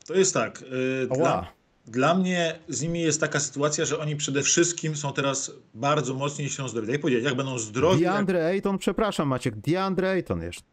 To 0.07 0.13
jest 0.13 0.33
tak. 0.33 0.61
y, 0.61 1.07
Dla, 1.07 1.47
dla 1.87 2.15
mnie 2.15 2.59
z 2.69 2.81
nimi 2.81 3.01
jest 3.01 3.19
taka 3.19 3.39
sytuacja, 3.39 3.85
że 3.85 3.99
oni 3.99 4.15
przede 4.15 4.43
wszystkim 4.43 4.95
są 4.95 5.13
teraz 5.13 5.51
bardzo 5.73 6.13
mocni, 6.13 6.43
jeśli 6.43 6.57
są 6.57 6.67
zdrowi. 6.67 6.87
Daj 6.87 6.99
powiedzieć, 6.99 7.23
jak 7.23 7.35
będą 7.35 7.59
zdrowi. 7.59 8.01
Jak, 8.01 8.13
DeAndre 8.13 8.45
Ayton, 8.45 8.77
przepraszam 8.77 9.27
Maciek, 9.27 9.55
DeAndre 9.55 10.09
Ayton 10.09 10.41
jeszcze. 10.41 10.63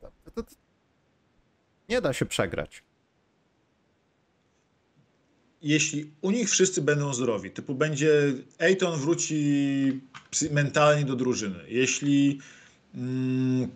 Nie 1.89 2.01
da 2.01 2.13
się 2.13 2.27
przegrać. 2.27 2.83
Jeśli 5.63 6.11
u 6.21 6.31
nich 6.31 6.51
wszyscy 6.51 6.83
będą 6.83 7.15
zdrowi, 7.15 7.51
typu 7.51 7.75
będzie 7.75 8.11
Ayton 8.59 9.01
wróci 9.01 10.01
mentalnie 10.51 11.05
do 11.05 11.17
drużyny, 11.17 11.59
jeśli 11.69 12.41
mm, 12.95 13.69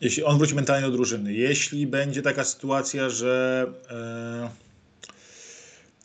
jeśli 0.00 0.24
on 0.24 0.38
wróci 0.38 0.54
mentalnie 0.54 0.86
do 0.86 0.92
drużyny, 0.92 1.34
jeśli 1.34 1.86
będzie 1.86 2.22
taka 2.22 2.44
sytuacja, 2.44 3.10
że, 3.10 3.66
e, 3.90 4.50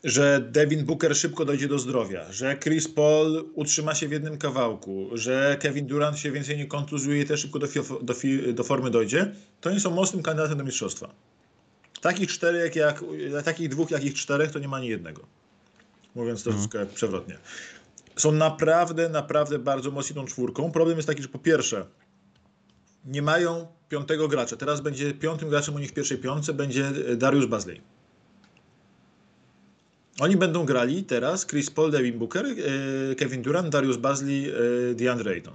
że 0.04 0.48
Devin 0.52 0.84
Booker 0.84 1.16
szybko 1.16 1.44
dojdzie 1.44 1.68
do 1.68 1.78
zdrowia, 1.78 2.32
że 2.32 2.56
Chris 2.56 2.88
Paul 2.88 3.44
utrzyma 3.54 3.94
się 3.94 4.08
w 4.08 4.12
jednym 4.12 4.38
kawałku, 4.38 5.10
że 5.12 5.56
Kevin 5.60 5.86
Durant 5.86 6.18
się 6.18 6.32
więcej 6.32 6.56
nie 6.56 6.66
kontuzuje 6.66 7.22
i 7.22 7.26
też 7.26 7.40
szybko 7.40 7.58
do, 7.58 7.66
do, 8.02 8.14
do 8.52 8.64
formy 8.64 8.90
dojdzie, 8.90 9.32
to 9.60 9.70
oni 9.70 9.80
są 9.80 9.90
mocnym 9.90 10.22
kandydatem 10.22 10.58
do 10.58 10.64
mistrzostwa. 10.64 11.14
Takich 12.04 12.30
czterech, 12.30 12.76
jak, 12.76 13.04
takich 13.44 13.68
dwóch, 13.68 13.90
jak 13.90 14.04
ich 14.04 14.14
czterech, 14.14 14.50
to 14.50 14.58
nie 14.58 14.68
ma 14.68 14.76
ani 14.76 14.88
jednego. 14.88 15.26
Mówiąc 16.14 16.42
troszeczkę 16.42 16.86
przewrotnie. 16.86 17.38
Są 18.16 18.32
naprawdę, 18.32 19.08
naprawdę 19.08 19.58
bardzo 19.58 19.90
mocni 19.90 20.16
tą 20.16 20.24
czwórką. 20.24 20.72
Problem 20.72 20.96
jest 20.96 21.08
taki, 21.08 21.22
że 21.22 21.28
po 21.28 21.38
pierwsze, 21.38 21.86
nie 23.04 23.22
mają 23.22 23.66
piątego 23.88 24.28
gracza. 24.28 24.56
Teraz 24.56 24.80
będzie 24.80 25.14
piątym 25.14 25.48
graczem 25.48 25.74
u 25.74 25.78
nich 25.78 25.90
w 25.90 25.92
pierwszej 25.92 26.18
piątce 26.18 26.54
będzie 26.54 26.90
Darius 27.16 27.46
Bazley. 27.46 27.80
Oni 30.20 30.36
będą 30.36 30.64
grali 30.64 31.04
teraz 31.04 31.46
Chris 31.46 31.70
Paul, 31.70 31.90
Devin 31.90 32.18
Booker, 32.18 32.46
e, 32.46 33.14
Kevin 33.14 33.42
Durant, 33.42 33.68
Darius 33.68 33.96
Bazley, 33.96 34.50
e, 34.50 34.94
DeAndre 34.94 35.30
Ayton. 35.30 35.54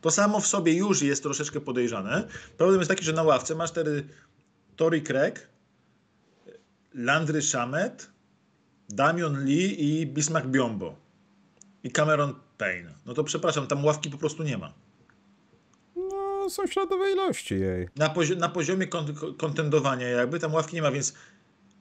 To 0.00 0.10
samo 0.10 0.40
w 0.40 0.46
sobie 0.46 0.72
już 0.72 1.02
jest 1.02 1.22
troszeczkę 1.22 1.60
podejrzane. 1.60 2.28
Problem 2.56 2.80
jest 2.80 2.88
taki, 2.88 3.04
że 3.04 3.12
na 3.12 3.22
ławce 3.22 3.54
masz 3.54 3.70
wtedy 3.70 4.04
Tory 4.76 5.00
Craig, 5.00 5.51
Landry 6.94 7.42
Shamet, 7.42 8.10
Damian 8.88 9.44
Lee 9.44 9.76
i 9.80 10.06
Bismarck 10.06 10.46
Biombo. 10.48 10.96
I 11.84 11.90
Cameron 11.90 12.34
Payne. 12.58 12.94
No 13.06 13.14
to 13.14 13.24
przepraszam, 13.24 13.66
tam 13.66 13.84
ławki 13.84 14.10
po 14.10 14.18
prostu 14.18 14.42
nie 14.42 14.58
ma. 14.58 14.72
No, 15.96 16.50
są 16.50 16.66
śladowe 16.66 17.12
ilości 17.12 17.54
jej. 17.60 17.88
Na, 17.96 18.08
pozi- 18.08 18.36
na 18.36 18.48
poziomie 18.48 18.86
kont- 18.86 19.36
kontendowania 19.36 20.08
jakby 20.08 20.38
tam 20.38 20.54
ławki 20.54 20.76
nie 20.76 20.82
ma, 20.82 20.90
więc 20.90 21.14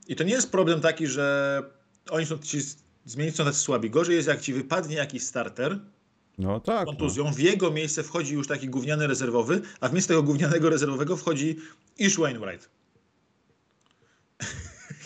i 0.08 0.16
to 0.16 0.24
nie 0.24 0.32
jest 0.34 0.52
problem 0.52 0.82
taki, 0.82 1.08
że 1.08 1.64
oni 2.10 2.26
są 2.26 2.38
ci 2.38 2.60
zmienić 3.06 3.36
są 3.36 3.46
tacy 3.46 3.60
słabi. 3.60 3.90
Gorzej 3.90 4.16
jest 4.16 4.28
jak 4.28 4.42
ci 4.42 4.54
wypadnie 4.54 4.96
jakiś 4.96 5.24
starter 5.24 5.80
No 6.38 6.60
tak. 6.60 6.80
No. 6.80 6.86
kontuzją, 6.86 7.34
w 7.34 7.40
jego 7.40 7.72
miejsce 7.72 8.04
wchodzi 8.04 8.34
już 8.34 8.48
taki 8.48 8.70
gówniany 8.70 9.08
rezerwowy, 9.08 9.62
a 9.80 9.90
w 9.90 9.94
miejsce 9.94 10.08
tego 10.08 10.24
gównianego 10.24 10.70
rezerwowego 10.70 11.18
wchodzi 11.18 11.58
Ish 12.00 12.18
Wainwright. 12.18 12.70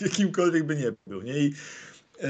Jakimkolwiek 0.00 0.66
by 0.66 0.76
nie 0.76 0.92
był. 1.06 1.22
Nie? 1.22 1.38
I, 1.38 1.54
e, 2.22 2.28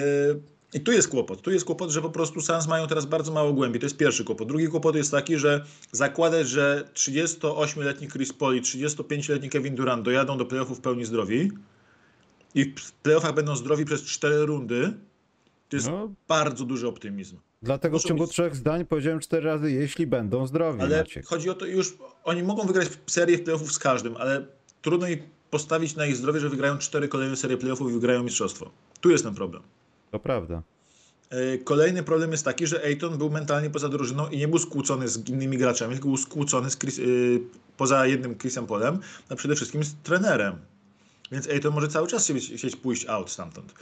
I 0.75 0.81
tu 0.81 0.93
jest 0.93 1.09
kłopot. 1.09 1.43
Tu 1.43 1.51
jest 1.51 1.65
kłopot, 1.65 1.91
że 1.91 2.03
po 2.03 2.11
prostu 2.11 2.41
Suns 2.41 2.67
mają 2.67 2.87
teraz 2.87 3.07
bardzo 3.07 3.33
mało 3.33 3.53
głębi. 3.53 3.79
To 3.81 3.87
jest 3.87 3.97
pierwszy 3.97 4.25
kłopot. 4.25 4.49
Drugi 4.49 4.69
kłopot 4.69 4.97
jest 4.97 5.11
taki, 5.11 5.37
że 5.39 5.65
zakładać, 5.93 6.49
że 6.49 6.89
38-letni 6.95 8.09
Chris 8.09 8.33
Paul 8.33 8.57
i 8.57 8.63
35-letni 8.63 9.51
Kevin 9.51 9.75
Durant 9.75 10.05
dojadą 10.05 10.39
do 10.39 10.47
playoffów 10.47 10.79
w 10.79 10.81
pełni 10.81 11.05
zdrowi 11.05 11.51
i 12.55 12.75
w 12.79 12.93
playoffach 12.93 13.35
będą 13.35 13.57
zdrowi 13.57 13.85
przez 13.85 14.03
cztery 14.03 14.47
rundy, 14.47 14.93
to 15.69 15.77
jest 15.77 15.87
No, 15.89 16.13
bardzo 16.29 16.65
duży 16.65 16.89
optymizm. 16.89 17.37
dlatego 17.63 17.99
w 17.99 18.03
ciągu 18.05 18.25
być- 18.25 18.33
trzech 18.33 18.57
zdań 18.57 18.85
powiedziałem 18.85 19.21
cztery 19.21 19.47
razy, 19.47 19.73
jeśli 19.73 20.07
będą 20.07 20.47
zdrowi, 20.47 20.81
Ale 20.83 20.99
Maciek. 20.99 21.27
chodzi 21.27 21.51
o 21.51 21.55
to 21.55 21.67
już, 21.67 21.97
oni 22.25 22.43
mogą 22.43 22.67
wygrać 22.67 22.89
serię 23.07 23.39
playoffów 23.39 23.73
z 23.73 23.79
każdym, 23.79 24.17
ale 24.17 24.47
trudno 24.83 25.09
ich 25.09 25.19
postawić 25.51 25.97
na 25.97 26.07
ich 26.07 26.17
zdrowie, 26.17 26.41
że 26.41 26.49
wygrają 26.49 26.79
cztery 26.79 27.09
kolejne 27.09 27.37
serie 27.37 27.57
playoffów 27.57 27.91
i 27.91 27.93
wygrają 27.95 28.23
mistrzostwo. 28.23 28.71
Tu 29.01 29.11
jest 29.11 29.25
ten 29.25 29.35
problem. 29.35 29.63
To 30.11 30.19
prawda. 30.19 30.63
E, 31.31 31.59
Kolejny 31.59 32.03
problem 32.03 32.33
jest 32.33 32.45
taki, 32.45 32.67
że 32.67 32.85
Ayton 32.85 33.19
był 33.19 33.31
mentalnie 33.31 33.71
poza 33.71 33.89
drużyną 33.89 34.29
i 34.29 34.39
nie 34.39 34.49
był 34.49 34.59
skłócony 34.59 35.09
z 35.09 35.29
innymi 35.29 35.59
graczami, 35.59 35.93
tylko 35.93 36.09
był 36.09 36.17
skłócony 36.17 36.69
Chris, 36.71 36.99
y, 36.99 37.41
poza 37.77 38.07
jednym 38.07 38.39
Chrisem 38.39 38.67
Polem, 38.67 38.99
a 39.29 39.37
przede 39.37 39.55
wszystkim 39.55 39.85
z 39.85 39.95
trenerem. 40.03 40.57
Więc 41.33 41.49
Ayton 41.49 41.75
może 41.75 41.89
cały 41.89 42.09
czas 42.09 42.33
chcieć, 42.55 42.77
pójść 42.77 43.07
out 43.07 43.31
stamtąd. 43.31 43.75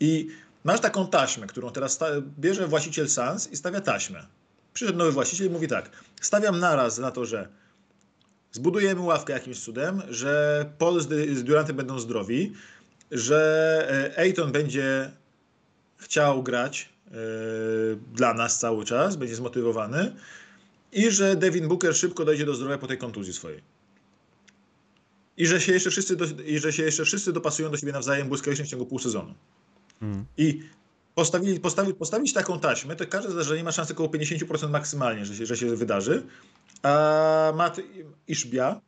I 0.00 0.28
masz 0.64 0.80
taką 0.80 1.06
taśmę, 1.06 1.46
którą 1.46 1.70
teraz 1.70 1.98
bierze 2.38 2.68
właściciel 2.68 3.08
Sans 3.08 3.52
i 3.52 3.56
stawia 3.56 3.80
taśmę. 3.80 4.26
Przyszedł 4.74 4.98
nowy 4.98 5.12
właściciel 5.12 5.46
i 5.46 5.50
mówi 5.50 5.68
tak, 5.68 5.90
stawiam 6.20 6.58
naraz 6.60 6.98
na 6.98 7.10
to, 7.10 7.24
że 7.24 7.48
zbudujemy 8.52 9.00
ławkę 9.00 9.32
jakimś 9.32 9.60
cudem, 9.60 10.02
że 10.10 10.64
Paul 10.78 11.00
z, 11.00 11.42
Durantem 11.44 11.76
będą 11.76 11.98
zdrowi, 11.98 12.52
że 13.10 14.12
e, 14.16 14.18
Ayton 14.18 14.52
będzie 14.52 15.10
chciał 15.96 16.42
grać 16.42 16.88
e, 17.06 17.12
dla 18.14 18.34
nas 18.34 18.58
cały 18.58 18.84
czas, 18.84 19.16
będzie 19.16 19.34
zmotywowany 19.34 20.12
i 20.92 21.10
że 21.10 21.36
Devin 21.36 21.68
Booker 21.68 21.96
szybko 21.96 22.24
dojdzie 22.24 22.46
do 22.46 22.54
zdrowia 22.54 22.78
po 22.78 22.86
tej 22.86 22.98
kontuzji 22.98 23.32
swojej. 23.32 23.62
I 25.36 25.46
że 25.46 25.60
się 25.60 25.72
jeszcze 25.72 25.90
wszyscy, 25.90 26.16
do, 26.16 26.24
i 26.46 26.58
że 26.58 26.72
się 26.72 26.82
jeszcze 26.82 27.04
wszyscy 27.04 27.32
dopasują 27.32 27.70
do 27.70 27.76
siebie 27.76 27.92
nawzajem 27.92 28.28
błyskawicznie 28.28 28.64
w 28.64 28.68
ciągu 28.68 28.86
pół 28.86 28.98
sezonu. 28.98 29.34
Mm. 30.02 30.24
I 30.36 30.62
postawili, 31.14 31.60
postawi, 31.60 31.94
postawić 31.94 32.32
taką 32.32 32.60
taśmę, 32.60 32.96
to 32.96 33.06
każde 33.06 33.30
zdarzenie 33.30 33.64
ma 33.64 33.72
szansę 33.72 33.92
około 33.94 34.08
50% 34.08 34.70
maksymalnie, 34.70 35.24
że 35.24 35.36
się, 35.36 35.46
że 35.46 35.56
się 35.56 35.76
wydarzy. 35.76 36.26
A 36.82 37.52
Matt 37.56 37.80
Ishbia 38.28 38.80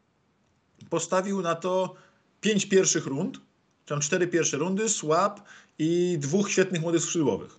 postawił 0.91 1.43
na 1.43 1.55
to 1.55 1.95
pięć 2.41 2.67
pierwszych 2.67 3.07
rund, 3.07 3.41
tam 3.87 4.01
cztery 4.01 4.29
pierwsze 4.29 4.57
rundy, 4.57 4.89
swap 4.89 5.41
i 5.79 6.19
dwóch 6.21 6.51
świetnych 6.51 6.81
młodych 6.81 7.03
skrzydłowych. 7.03 7.59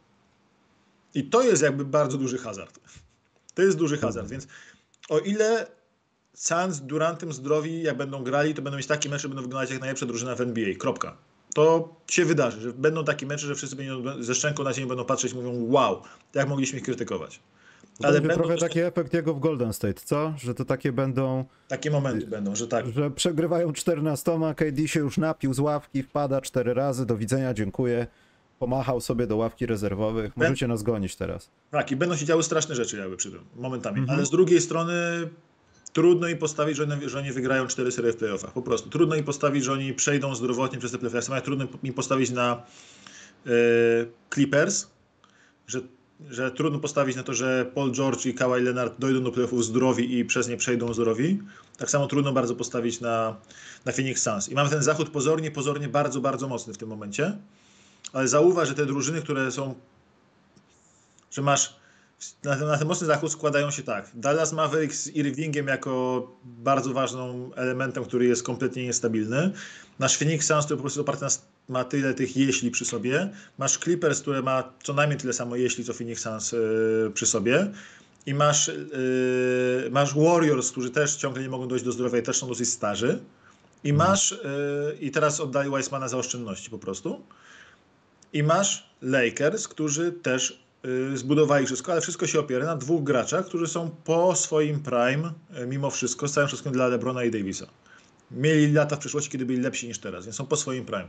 I 1.14 1.24
to 1.24 1.42
jest 1.42 1.62
jakby 1.64 1.86
bardzo 1.86 2.18
duży 2.18 2.38
hazard. 2.38 2.80
To 3.54 3.62
jest 3.62 3.78
duży 3.78 3.98
hazard, 3.98 4.30
więc 4.30 4.48
o 5.10 5.20
ile 5.20 5.68
Suns 6.34 6.80
Durantem 6.80 7.34
zdrowi, 7.34 7.82
jak 7.82 7.98
będą 7.98 8.24
grali, 8.24 8.54
to 8.54 8.62
będą 8.62 8.78
mieć 8.78 8.88
takie 8.88 9.10
mecze, 9.10 9.28
będą 9.28 9.44
wyglądać 9.44 9.72
jak 9.72 9.80
najlepsza 9.80 10.06
drużyna 10.06 10.36
w 10.36 10.42
NBA. 10.42 10.76
Kropka. 10.80 11.18
To 11.56 11.96
się 12.08 12.26
wydarzy, 12.26 12.62
że 12.62 12.74
będą 12.74 13.04
takie 13.04 13.26
mecze, 13.26 13.48
że 13.48 13.56
wszyscy 13.56 13.76
będą 13.76 14.24
ze 14.24 14.36
szczęką 14.36 14.64
na 14.64 14.74
ziemi 14.74 14.88
będą 14.88 15.06
patrzeć 15.06 15.34
i 15.34 15.36
mówią 15.36 15.66
wow, 15.72 16.02
jak 16.34 16.48
mogliśmy 16.48 16.80
ich 16.80 16.86
krytykować. 16.86 17.40
Ale 18.00 18.10
Ale 18.10 18.22
będzie 18.22 18.36
trochę 18.36 18.58
taki 18.58 18.80
efekt 18.80 19.14
jego 19.14 19.34
w 19.34 19.40
Golden 19.40 19.74
State, 19.74 20.02
co? 20.06 20.34
Że 20.38 20.56
to 20.56 20.66
takie 20.66 20.92
będą, 20.92 21.46
takie 21.68 21.92
momenty 21.92 22.28
będą, 22.28 22.56
że 22.56 22.68
tak. 22.68 22.88
że 22.88 23.12
przegrywają 23.12 23.74
14, 23.74 24.32
KD 24.56 24.88
się 24.88 25.00
już 25.00 25.18
napił 25.18 25.54
z 25.54 25.60
ławki, 25.60 26.04
wpada 26.04 26.42
cztery 26.42 26.74
razy, 26.74 27.06
do 27.06 27.18
widzenia, 27.18 27.54
dziękuję. 27.54 28.08
Pomachał 28.60 29.02
sobie 29.02 29.28
do 29.28 29.38
ławki 29.38 29.66
rezerwowych. 29.66 30.38
Możecie 30.38 30.68
nas 30.68 30.84
gonić 30.84 31.16
teraz. 31.16 31.50
Tak, 31.72 31.92
i 31.92 31.96
będą 31.96 32.16
się 32.16 32.26
działy 32.26 32.44
straszne 32.44 32.76
rzeczy 32.76 32.98
jakby 32.98 33.18
przy 33.18 33.32
tym, 33.32 33.42
momentami. 33.56 34.00
Mhm. 34.00 34.18
Ale 34.18 34.26
z 34.26 34.30
drugiej 34.30 34.62
strony 34.62 34.94
trudno 35.96 36.28
im 36.28 36.38
postawić, 36.38 36.78
że 36.78 36.84
oni, 36.84 37.10
że 37.10 37.20
oni 37.20 37.32
wygrają 37.32 37.68
cztery 37.68 37.92
serie 37.92 38.14
w 38.14 38.18
playoffach. 38.18 38.54
Po 38.54 38.62
prostu. 38.62 38.90
Trudno 38.90 39.16
im 39.16 39.24
postawić, 39.24 39.64
że 39.64 39.74
oni 39.74 39.94
przejdą 39.94 40.36
zdrowotnie 40.36 40.80
przez 40.80 40.92
te 40.92 40.98
playoffy. 40.98 41.42
Trudno 41.44 41.68
im 41.84 41.94
postawić 41.94 42.32
na 42.32 42.64
e, 43.46 43.50
Clippers, 44.34 44.88
że, 45.68 45.82
że 46.30 46.52
trudno 46.52 46.80
postawić 46.80 47.16
na 47.16 47.24
to, 47.24 47.34
że 47.34 47.72
Paul 47.76 47.92
George 47.92 48.26
i 48.26 48.34
Kawhi 48.34 48.62
Leonard 48.62 49.00
dojdą 49.00 49.24
do 49.24 49.32
playoffów 49.32 49.66
zdrowi 49.66 50.18
i 50.20 50.26
przez 50.26 50.48
nie 50.48 50.58
przejdą 50.58 50.94
zdrowi. 50.94 51.40
Tak 51.78 51.90
samo 51.90 52.08
trudno 52.08 52.34
bardzo 52.34 52.56
postawić 52.56 53.02
na, 53.02 53.36
na 53.86 53.92
Phoenix 53.92 54.24
Suns. 54.24 54.50
I 54.50 54.56
mamy 54.56 54.70
ten 54.70 54.84
zachód 54.84 55.10
pozornie, 55.10 55.52
pozornie 55.52 55.88
bardzo, 55.88 56.22
bardzo 56.22 56.48
mocny 56.48 56.74
w 56.74 56.78
tym 56.78 56.90
momencie. 56.90 57.38
Ale 58.14 58.28
zauważ, 58.28 58.68
że 58.68 58.76
te 58.76 58.86
drużyny, 58.86 59.22
które 59.22 59.52
są 59.52 59.76
że 61.32 61.42
masz 61.42 61.76
na 62.44 62.56
ten, 62.56 62.68
na 62.68 62.78
ten 62.78 62.88
mocny 62.88 63.08
zachód 63.08 63.32
składają 63.32 63.72
się 63.72 63.84
tak. 63.84 64.12
Dallas 64.14 64.54
Mavericks 64.54 65.04
z 65.04 65.16
Irvingiem 65.16 65.68
jako 65.68 66.28
bardzo 66.44 66.94
ważnym 66.94 67.52
elementem, 67.56 68.04
który 68.04 68.26
jest 68.26 68.44
kompletnie 68.44 68.84
niestabilny. 68.84 69.52
Masz 70.00 70.18
Phoenix 70.18 70.48
Suns, 70.48 70.66
który 70.66 70.78
po 70.78 70.82
prostu 70.82 71.02
oparty 71.02 71.26
na, 71.26 71.30
ma 71.70 71.84
tyle 71.84 72.14
tych 72.14 72.38
jeśli 72.38 72.72
przy 72.72 72.86
sobie. 72.86 73.30
Masz 73.58 73.78
Clippers, 73.78 74.22
które 74.22 74.42
ma 74.42 74.74
co 74.84 74.94
najmniej 74.94 75.20
tyle 75.20 75.34
samo 75.34 75.56
jeśli, 75.56 75.84
co 75.84 75.94
Phoenix 75.94 76.22
Suns 76.22 76.52
yy, 76.52 77.12
przy 77.14 77.26
sobie. 77.26 77.72
I 78.26 78.34
masz, 78.34 78.68
yy, 78.68 79.90
masz 79.92 80.16
Warriors, 80.16 80.72
którzy 80.72 80.90
też 80.90 81.16
ciągle 81.16 81.44
nie 81.44 81.50
mogą 81.50 81.68
dojść 81.68 81.86
do 81.86 81.92
zdrowia 81.92 82.20
i 82.20 82.24
też 82.24 82.38
są 82.38 82.48
dosyć 82.48 82.70
starzy. 82.70 83.20
I 83.84 83.94
masz, 83.94 84.32
yy, 84.32 84.98
i 85.00 85.12
teraz 85.12 85.40
oddali 85.40 85.70
Weissmana 85.70 86.08
za 86.08 86.18
oszczędności 86.18 86.70
po 86.70 86.80
prostu. 86.80 87.22
I 88.34 88.44
masz 88.44 88.90
Lakers, 89.02 89.68
którzy 89.68 90.12
też 90.12 90.65
zbudowali 91.16 91.66
wszystko, 91.66 91.92
ale 91.92 92.02
wszystko 92.02 92.28
się 92.28 92.40
opiera 92.40 92.66
na 92.66 92.76
dwóch 92.76 93.04
graczach, 93.04 93.46
którzy 93.46 93.68
są 93.68 93.90
po 94.04 94.36
swoim 94.36 94.80
prime, 94.80 95.34
y, 95.64 95.68
mimo 95.68 95.90
wszystko, 95.90 96.28
z 96.28 96.34
całym 96.34 96.48
wszystkim 96.48 96.72
dla 96.72 96.88
LeBrona 96.88 97.24
i 97.24 97.32
Davisa. 97.32 97.66
Mieli 98.32 98.74
lata 98.74 98.96
w 98.96 99.00
przeszłości, 99.00 99.30
kiedy 99.30 99.46
byli 99.46 99.60
lepsi 99.62 99.88
niż 99.88 100.00
teraz, 100.00 100.26
więc 100.26 100.36
są 100.36 100.46
po 100.46 100.56
swoim 100.56 100.86
prime. 100.86 101.08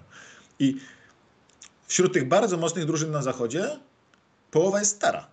I 0.58 0.76
wśród 1.86 2.12
tych 2.12 2.28
bardzo 2.28 2.56
mocnych 2.56 2.84
drużyn 2.84 3.10
na 3.10 3.22
zachodzie 3.22 3.78
połowa 4.50 4.78
jest 4.78 4.96
stara. 4.96 5.26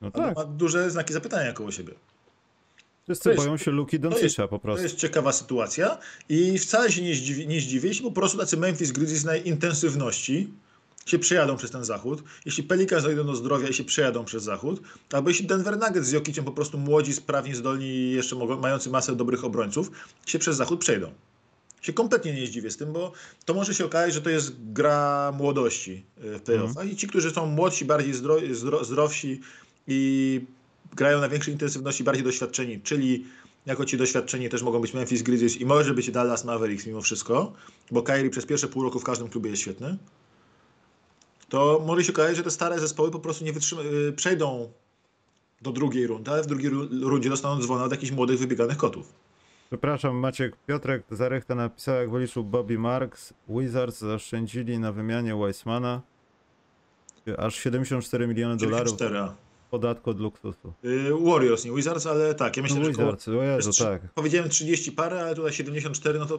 No 0.00 0.10
tak, 0.10 0.36
ma 0.36 0.44
duże 0.44 0.90
znaki 0.90 1.12
zapytania 1.12 1.52
koło 1.52 1.70
siebie. 1.72 1.92
wszyscy 3.04 3.24
to 3.24 3.30
jest- 3.30 3.44
boją 3.44 3.56
się 3.56 3.70
Luki 3.70 4.00
To 4.00 4.10
Doncicza 4.10 4.48
po 4.48 4.56
to 4.56 4.62
prostu. 4.62 4.82
jest 4.82 4.96
ciekawa 4.96 5.32
sytuacja 5.32 5.98
i 6.28 6.58
wcale 6.58 6.92
się 6.92 7.02
nie 7.02 7.14
zdziwi, 7.14 7.48
nie 7.48 7.60
zdziwię, 7.60 7.88
jeśli 7.88 8.04
po 8.04 8.12
prostu 8.12 8.38
tacy 8.38 8.56
Memphis 8.56 8.92
Grizzlies 8.92 9.24
na 9.24 9.36
intensywności 9.36 10.52
się 11.10 11.18
przejadą 11.18 11.56
przez 11.56 11.70
ten 11.70 11.84
zachód, 11.84 12.22
jeśli 12.46 12.62
Pelicans 12.62 13.04
dojdą 13.04 13.26
do 13.26 13.36
zdrowia 13.36 13.68
i 13.68 13.74
się 13.74 13.84
przejadą 13.84 14.24
przez 14.24 14.42
zachód, 14.42 14.80
albo 15.12 15.30
jeśli 15.30 15.46
Denver 15.46 15.78
Nuggets 15.78 16.06
z 16.06 16.12
Jokiciem 16.12 16.44
po 16.44 16.52
prostu 16.52 16.78
młodzi, 16.78 17.12
sprawni, 17.12 17.54
zdolni 17.54 17.86
i 17.86 18.10
jeszcze 18.10 18.36
mogą, 18.36 18.60
mający 18.60 18.90
masę 18.90 19.16
dobrych 19.16 19.44
obrońców, 19.44 19.90
się 20.26 20.38
przez 20.38 20.56
zachód 20.56 20.80
przejdą. 20.80 21.12
Się 21.80 21.92
kompletnie 21.92 22.32
nie 22.32 22.46
zdziwię 22.46 22.70
z 22.70 22.76
tym, 22.76 22.92
bo 22.92 23.12
to 23.44 23.54
może 23.54 23.74
się 23.74 23.84
okazać, 23.84 24.14
że 24.14 24.22
to 24.22 24.30
jest 24.30 24.52
gra 24.72 25.32
młodości 25.36 26.04
y, 26.24 26.38
w 26.38 26.42
playoffach. 26.42 26.92
I 26.92 26.96
ci, 26.96 27.06
którzy 27.06 27.30
są 27.30 27.46
młodsi, 27.46 27.84
bardziej 27.84 28.14
zdro, 28.14 28.36
zdro, 28.52 28.84
zdrowsi 28.84 29.40
i 29.86 30.40
grają 30.96 31.20
na 31.20 31.28
większej 31.28 31.54
intensywności, 31.54 32.04
bardziej 32.04 32.24
doświadczeni, 32.24 32.80
czyli 32.80 33.24
jako 33.66 33.84
ci 33.84 33.96
doświadczeni 33.96 34.48
też 34.48 34.62
mogą 34.62 34.80
być 34.80 34.94
Memphis 34.94 35.22
Grizzlies 35.22 35.56
i 35.56 35.66
może 35.66 35.94
być 35.94 36.10
Dallas 36.10 36.44
Mavericks 36.44 36.86
mimo 36.86 37.00
wszystko, 37.00 37.52
bo 37.90 38.02
Kyrie 38.02 38.30
przez 38.30 38.46
pierwsze 38.46 38.68
pół 38.68 38.82
roku 38.82 39.00
w 39.00 39.04
każdym 39.04 39.28
klubie 39.28 39.50
jest 39.50 39.62
świetny, 39.62 39.98
to 41.48 41.82
może 41.86 42.04
się 42.04 42.12
okazać, 42.12 42.36
że 42.36 42.42
te 42.42 42.50
stare 42.50 42.78
zespoły 42.80 43.10
po 43.10 43.18
prostu 43.18 43.44
nie 43.44 43.52
wytrzyma, 43.52 43.82
y, 43.82 44.12
przejdą 44.12 44.72
do 45.62 45.72
drugiej 45.72 46.06
rundy, 46.06 46.30
ale 46.30 46.42
w 46.42 46.46
drugiej 46.46 46.70
ru- 46.70 46.88
rundzie 47.08 47.30
dostaną 47.30 47.60
dzwona 47.62 47.84
od 47.84 47.90
jakichś 47.90 48.12
młodych, 48.12 48.38
wybieganych 48.38 48.76
kotów. 48.76 49.12
Przepraszam, 49.70 50.16
Maciek 50.16 50.56
Piotrek 50.66 51.02
Zarechta 51.10 51.54
napisał, 51.54 51.94
jak 51.94 52.10
wyliczył 52.10 52.44
Bobby 52.44 52.78
Marks, 52.78 53.34
Wizards 53.48 53.98
zaoszczędzili 53.98 54.78
na 54.78 54.92
wymianie 54.92 55.36
Weissmana 55.36 56.00
aż 57.38 57.54
74 57.54 58.26
miliony 58.26 58.56
dolarów 58.56 58.96
94. 58.96 59.34
podatku 59.70 60.10
od 60.10 60.20
luksusu. 60.20 60.72
Y, 60.84 61.10
Warriors, 61.24 61.64
nie 61.64 61.72
Wizards, 61.72 62.06
ale 62.06 62.34
tak, 62.34 62.56
ja 62.56 62.62
myślę, 62.62 62.78
No 62.78 62.84
że 62.84 62.90
Wizards, 62.90 63.28
o 63.28 63.32
Jezu, 63.42 63.84
tak. 63.84 64.02
powiedziałem 64.14 64.50
30 64.50 64.92
parę, 64.92 65.20
ale 65.22 65.34
tutaj 65.34 65.52
74, 65.52 66.18
no 66.18 66.26
to 66.26 66.38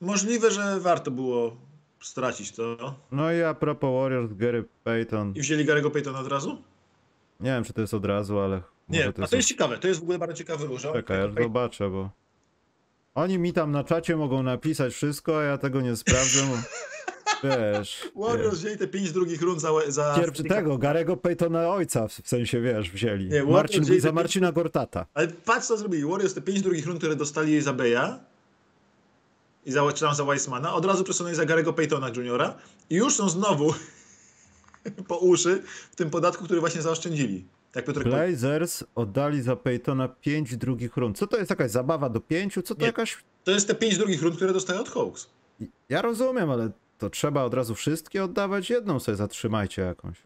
możliwe, 0.00 0.50
że 0.50 0.80
warto 0.80 1.10
było 1.10 1.56
stracić 2.06 2.52
to. 2.52 2.94
No 3.12 3.32
i 3.32 3.42
a 3.42 3.54
propos 3.54 3.90
Warriors, 4.02 4.32
Gary 4.32 4.64
Payton, 4.84 5.32
I 5.36 5.40
wzięli 5.40 5.64
Garego 5.64 5.90
Paytona 5.90 6.18
od 6.18 6.28
razu? 6.28 6.62
nie 7.40 7.50
wiem 7.50 7.64
czy 7.64 7.72
to 7.72 7.80
jest 7.80 7.94
od 7.94 8.04
razu, 8.04 8.38
ale 8.38 8.62
Nie, 8.88 8.98
może 8.98 9.08
a 9.08 9.12
to 9.12 9.20
jest... 9.22 9.30
to 9.32 9.42
ciekawe, 9.42 9.78
to 9.78 9.88
jest 9.88 10.00
w 10.00 10.02
ogóle 10.02 10.18
bardzo 10.18 10.34
ciekawy 10.34 10.68
on- 10.70 10.92
Czekaj, 10.92 11.22
aż 11.22 11.32
zobaczę, 11.42 11.90
bo... 11.90 12.10
Oni 13.14 13.38
mi 13.38 13.52
tam 13.52 13.72
na 13.72 13.84
czacie 13.84 14.16
mogą 14.16 14.42
napisać 14.42 14.94
wszystko, 14.94 15.38
a 15.40 15.42
ja 15.42 15.58
tego 15.58 15.80
nie 15.80 15.96
sprawdzę. 15.96 16.40
Wiesz... 17.44 18.08
Warriors 18.26 18.58
wzięli 18.58 18.78
te 18.78 18.88
5 18.88 19.12
drugich 19.12 19.42
rund 19.42 19.60
za... 19.60 19.70
za 19.88 20.14
Pierwszy 20.16 20.44
tego, 20.44 20.78
Garego 20.78 21.16
Paytona 21.16 21.68
ojca, 21.68 22.08
w 22.08 22.12
sensie, 22.12 22.60
wiesz, 22.60 22.90
wzięli. 22.90 23.28
Nie, 23.28 23.44
Marcin, 23.44 24.00
za 24.00 24.12
Marcina 24.12 24.52
Gortata. 24.52 25.06
Ale 25.14 25.28
patrz 25.28 25.66
co 25.66 25.76
zrobili. 25.76 26.04
Warriors 26.04 26.34
te 26.34 26.40
5 26.40 26.62
drugich 26.62 26.86
rund, 26.86 26.98
które 26.98 27.16
dostali 27.16 27.60
za 27.60 27.72
Beja 27.72 28.20
i 29.66 29.72
za, 29.72 30.24
Weissmana, 30.26 30.74
od 30.74 30.84
razu 30.84 31.04
przesunęli 31.04 31.34
za 31.34 31.44
Garego 31.44 31.72
Paytona 31.72 32.08
Juniora 32.16 32.54
i 32.90 32.94
już 32.94 33.14
są 33.14 33.28
znowu 33.28 33.74
po 35.08 35.18
uszy 35.18 35.62
w 35.90 35.96
tym 35.96 36.10
podatku, 36.10 36.44
który 36.44 36.60
właśnie 36.60 36.82
zaoszczędzili. 36.82 37.44
Tak 37.72 37.84
Piotrek. 37.84 38.08
Blazers 38.08 38.84
oddali 38.94 39.42
za 39.42 39.56
Paytona 39.56 40.08
5 40.08 40.56
drugich 40.56 40.96
rund. 40.96 41.18
Co 41.18 41.26
to 41.26 41.36
jest 41.36 41.50
jakaś 41.50 41.70
zabawa 41.70 42.08
do 42.08 42.20
pięciu? 42.20 42.62
Co 42.62 42.74
to 42.74 42.80
Nie. 42.80 42.86
jakaś... 42.86 43.18
To 43.44 43.50
jest 43.50 43.68
te 43.68 43.74
5 43.74 43.98
drugich 43.98 44.22
rund, 44.22 44.36
które 44.36 44.52
dostają 44.52 44.80
od 44.80 44.88
Hawks. 44.88 45.26
Ja 45.88 46.02
rozumiem, 46.02 46.50
ale 46.50 46.70
to 46.98 47.10
trzeba 47.10 47.42
od 47.42 47.54
razu 47.54 47.74
wszystkie 47.74 48.24
oddawać? 48.24 48.70
Jedną 48.70 49.00
sobie 49.00 49.16
zatrzymajcie 49.16 49.82
jakąś. 49.82 50.16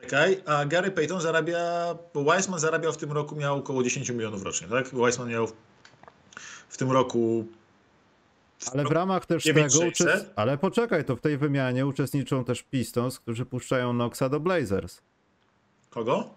Czekaj, 0.00 0.42
a 0.46 0.64
Gary 0.64 0.90
Payton 0.90 1.20
zarabia, 1.20 1.94
bo 2.14 2.20
Weissman 2.20 2.60
zarabiał 2.60 2.92
w 2.92 2.96
tym 2.96 3.12
roku, 3.12 3.36
miał 3.36 3.58
około 3.58 3.82
10 3.82 4.10
milionów 4.10 4.42
rocznie, 4.42 4.68
tak? 4.68 4.94
Weissman 4.94 5.28
miał 5.28 5.48
w 6.68 6.76
tym 6.76 6.92
roku 6.92 7.46
Ale 8.72 8.84
w 8.84 8.90
ramach 8.90 9.26
też 9.26 9.44
9600? 9.44 9.98
tego... 9.98 10.10
Uczest... 10.18 10.32
Ale 10.36 10.58
poczekaj, 10.58 11.04
to 11.04 11.16
w 11.16 11.20
tej 11.20 11.38
wymianie 11.38 11.86
uczestniczą 11.86 12.44
też 12.44 12.62
Pistons, 12.62 13.18
którzy 13.18 13.46
puszczają 13.46 13.92
Noxa 13.92 14.28
do 14.30 14.40
Blazers. 14.40 15.00
kogo? 15.90 16.34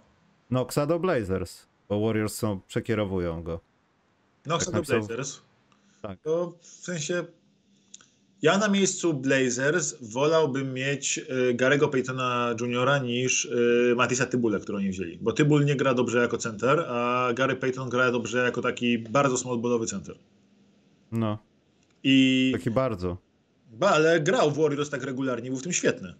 Noxa 0.49 0.85
do 0.87 0.99
Blazers, 0.99 1.65
bo 1.89 2.01
Warriors 2.05 2.35
są, 2.35 2.59
przekierowują 2.67 3.43
go. 3.43 3.59
Noxa 4.45 4.65
Tak 4.71 4.73
do 4.73 4.79
napisał- 4.79 5.07
Blazers. 5.07 5.41
Tak. 6.01 6.19
To 6.21 6.53
w 6.61 6.67
sensie 6.67 7.25
ja 8.41 8.57
na 8.57 8.67
miejscu 8.67 9.13
Blazers 9.13 9.95
wolałbym 10.13 10.73
mieć 10.73 11.17
y, 11.17 11.53
Garego 11.53 11.87
Paytona 11.87 12.55
Juniora 12.61 12.97
niż 12.97 13.45
y, 13.45 13.93
Matisa 13.97 14.25
Tybule, 14.25 14.59
którą 14.59 14.79
nie 14.79 14.89
wzięli. 14.89 15.17
Bo 15.21 15.31
Tybul 15.31 15.65
nie 15.65 15.75
gra 15.75 15.93
dobrze 15.93 16.19
jako 16.21 16.37
center, 16.37 16.79
a 16.79 17.29
Gary 17.33 17.55
Payton 17.55 17.89
gra 17.89 18.11
dobrze 18.11 18.37
jako 18.43 18.61
taki 18.61 18.97
bardzo 18.99 19.37
smallballowy 19.37 19.85
center. 19.85 20.15
No, 21.11 21.37
I 22.09 22.51
taki 22.53 22.71
bardzo. 22.71 23.17
Ba, 23.71 23.89
ale 23.89 24.19
grał 24.21 24.51
w 24.51 24.57
Warriors 24.57 24.89
tak 24.89 25.03
regularnie, 25.03 25.49
był 25.49 25.59
w 25.59 25.63
tym 25.63 25.73
świetny. 25.73 26.13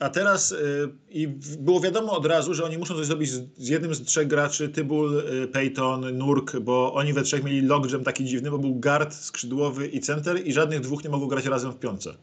A 0.00 0.08
teraz 0.08 0.52
y, 0.52 0.88
i 1.10 1.28
było 1.58 1.80
wiadomo 1.80 2.12
od 2.12 2.26
razu, 2.26 2.54
że 2.54 2.64
oni 2.64 2.78
muszą 2.78 2.94
coś 2.94 3.06
zrobić 3.06 3.30
z, 3.30 3.42
z 3.58 3.68
jednym 3.68 3.94
z 3.94 4.02
trzech 4.02 4.26
graczy, 4.28 4.68
Tybul, 4.68 5.18
y, 5.18 5.48
Peyton, 5.48 6.18
Nurk, 6.18 6.58
bo 6.58 6.94
oni 6.94 7.12
we 7.12 7.22
trzech 7.22 7.44
mieli 7.44 7.60
logjam 7.60 8.04
taki 8.04 8.24
dziwny, 8.24 8.50
bo 8.50 8.58
był 8.58 8.74
guard, 8.74 9.14
skrzydłowy 9.14 9.88
i 9.88 10.00
center 10.00 10.46
i 10.46 10.52
żadnych 10.52 10.80
dwóch 10.80 11.04
nie 11.04 11.10
mogło 11.10 11.26
grać 11.28 11.44
razem 11.44 11.72
w 11.72 11.78
piątce. 11.78 12.14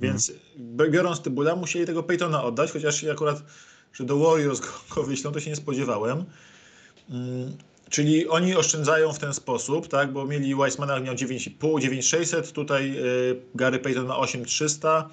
Więc 0.00 0.32
b- 0.56 0.90
biorąc 0.90 1.20
Tybula 1.20 1.56
musieli 1.56 1.86
tego 1.86 2.02
Peytona 2.02 2.44
oddać, 2.44 2.72
chociaż 2.72 3.04
akurat, 3.04 3.42
że 3.92 4.04
do 4.04 4.18
Warriors 4.18 4.60
go, 4.60 4.66
go 4.94 5.02
wyślą, 5.02 5.32
to 5.32 5.40
się 5.40 5.50
nie 5.50 5.56
spodziewałem. 5.56 6.24
Mm, 7.10 7.52
Czyli 7.90 8.28
oni 8.28 8.54
oszczędzają 8.54 9.12
w 9.12 9.18
ten 9.18 9.34
sposób, 9.34 9.88
tak? 9.88 10.12
Bo 10.12 10.24
mieli 10.24 10.54
Weissmana 10.54 11.00
miał 11.00 11.14
9,5, 11.14 11.80
9600, 11.80 12.52
tutaj 12.52 12.98
y, 12.98 13.40
Gary 13.54 13.78
Payton 13.78 14.06
ma 14.06 14.16
8300. 14.16 15.08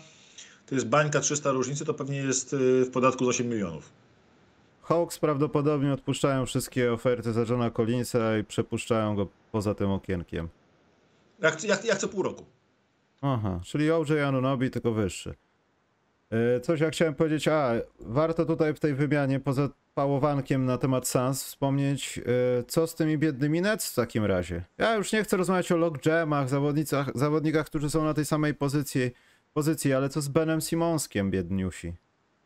To 0.65 0.75
jest 0.75 0.87
bańka 0.87 1.19
300 1.19 1.51
różnicy, 1.51 1.85
to 1.85 1.93
pewnie 1.93 2.17
jest 2.17 2.53
y, 2.53 2.85
w 2.85 2.91
podatku 2.91 3.25
z 3.25 3.27
8 3.27 3.49
milionów. 3.49 3.89
Hawks 4.81 5.19
prawdopodobnie 5.19 5.93
odpuszczają 5.93 6.45
wszystkie 6.45 6.93
oferty 6.93 7.33
za 7.33 7.41
Johna 7.41 7.71
Collinsa 7.71 8.37
i 8.37 8.43
przepuszczają 8.43 9.15
go 9.15 9.27
poza 9.51 9.75
tym 9.75 9.91
okienkiem. 9.91 10.49
Jak, 11.39 11.63
jak, 11.63 11.85
jak 11.85 11.97
co 11.97 12.07
pół 12.07 12.23
roku. 12.23 12.45
Aha, 13.21 13.59
czyli 13.63 13.91
OJ 13.91 14.19
Anunobi, 14.27 14.71
tylko 14.71 14.91
wyższy. 14.91 15.33
E, 16.31 16.59
Coś 16.59 16.79
ja 16.79 16.89
chciałem 16.89 17.15
powiedzieć, 17.15 17.47
a 17.47 17.71
warto 17.99 18.45
tutaj 18.45 18.73
w 18.73 18.79
tej 18.79 18.93
wymianie 18.93 19.39
poza 19.39 19.69
pałowankiem 19.93 20.65
na 20.65 20.77
temat 20.77 21.07
Sans 21.07 21.43
wspomnieć, 21.43 22.19
e, 22.59 22.63
co 22.63 22.87
z 22.87 22.95
tymi 22.95 23.17
biednymi 23.17 23.61
Nets 23.61 23.91
w 23.91 23.95
takim 23.95 24.25
razie. 24.25 24.63
Ja 24.77 24.95
już 24.95 25.11
nie 25.13 25.23
chcę 25.23 25.37
rozmawiać 25.37 25.71
o 25.71 25.77
logjamach, 25.77 26.49
zawodnicach, 26.49 27.11
zawodnikach, 27.15 27.65
którzy 27.65 27.89
są 27.89 28.03
na 28.03 28.13
tej 28.13 28.25
samej 28.25 28.53
pozycji, 28.53 29.11
pozycji 29.53 29.93
ale 29.93 30.09
co 30.09 30.21
z 30.21 30.27
Benem 30.27 30.61
Simonskiem, 30.61 31.31
biedniusi? 31.31 31.93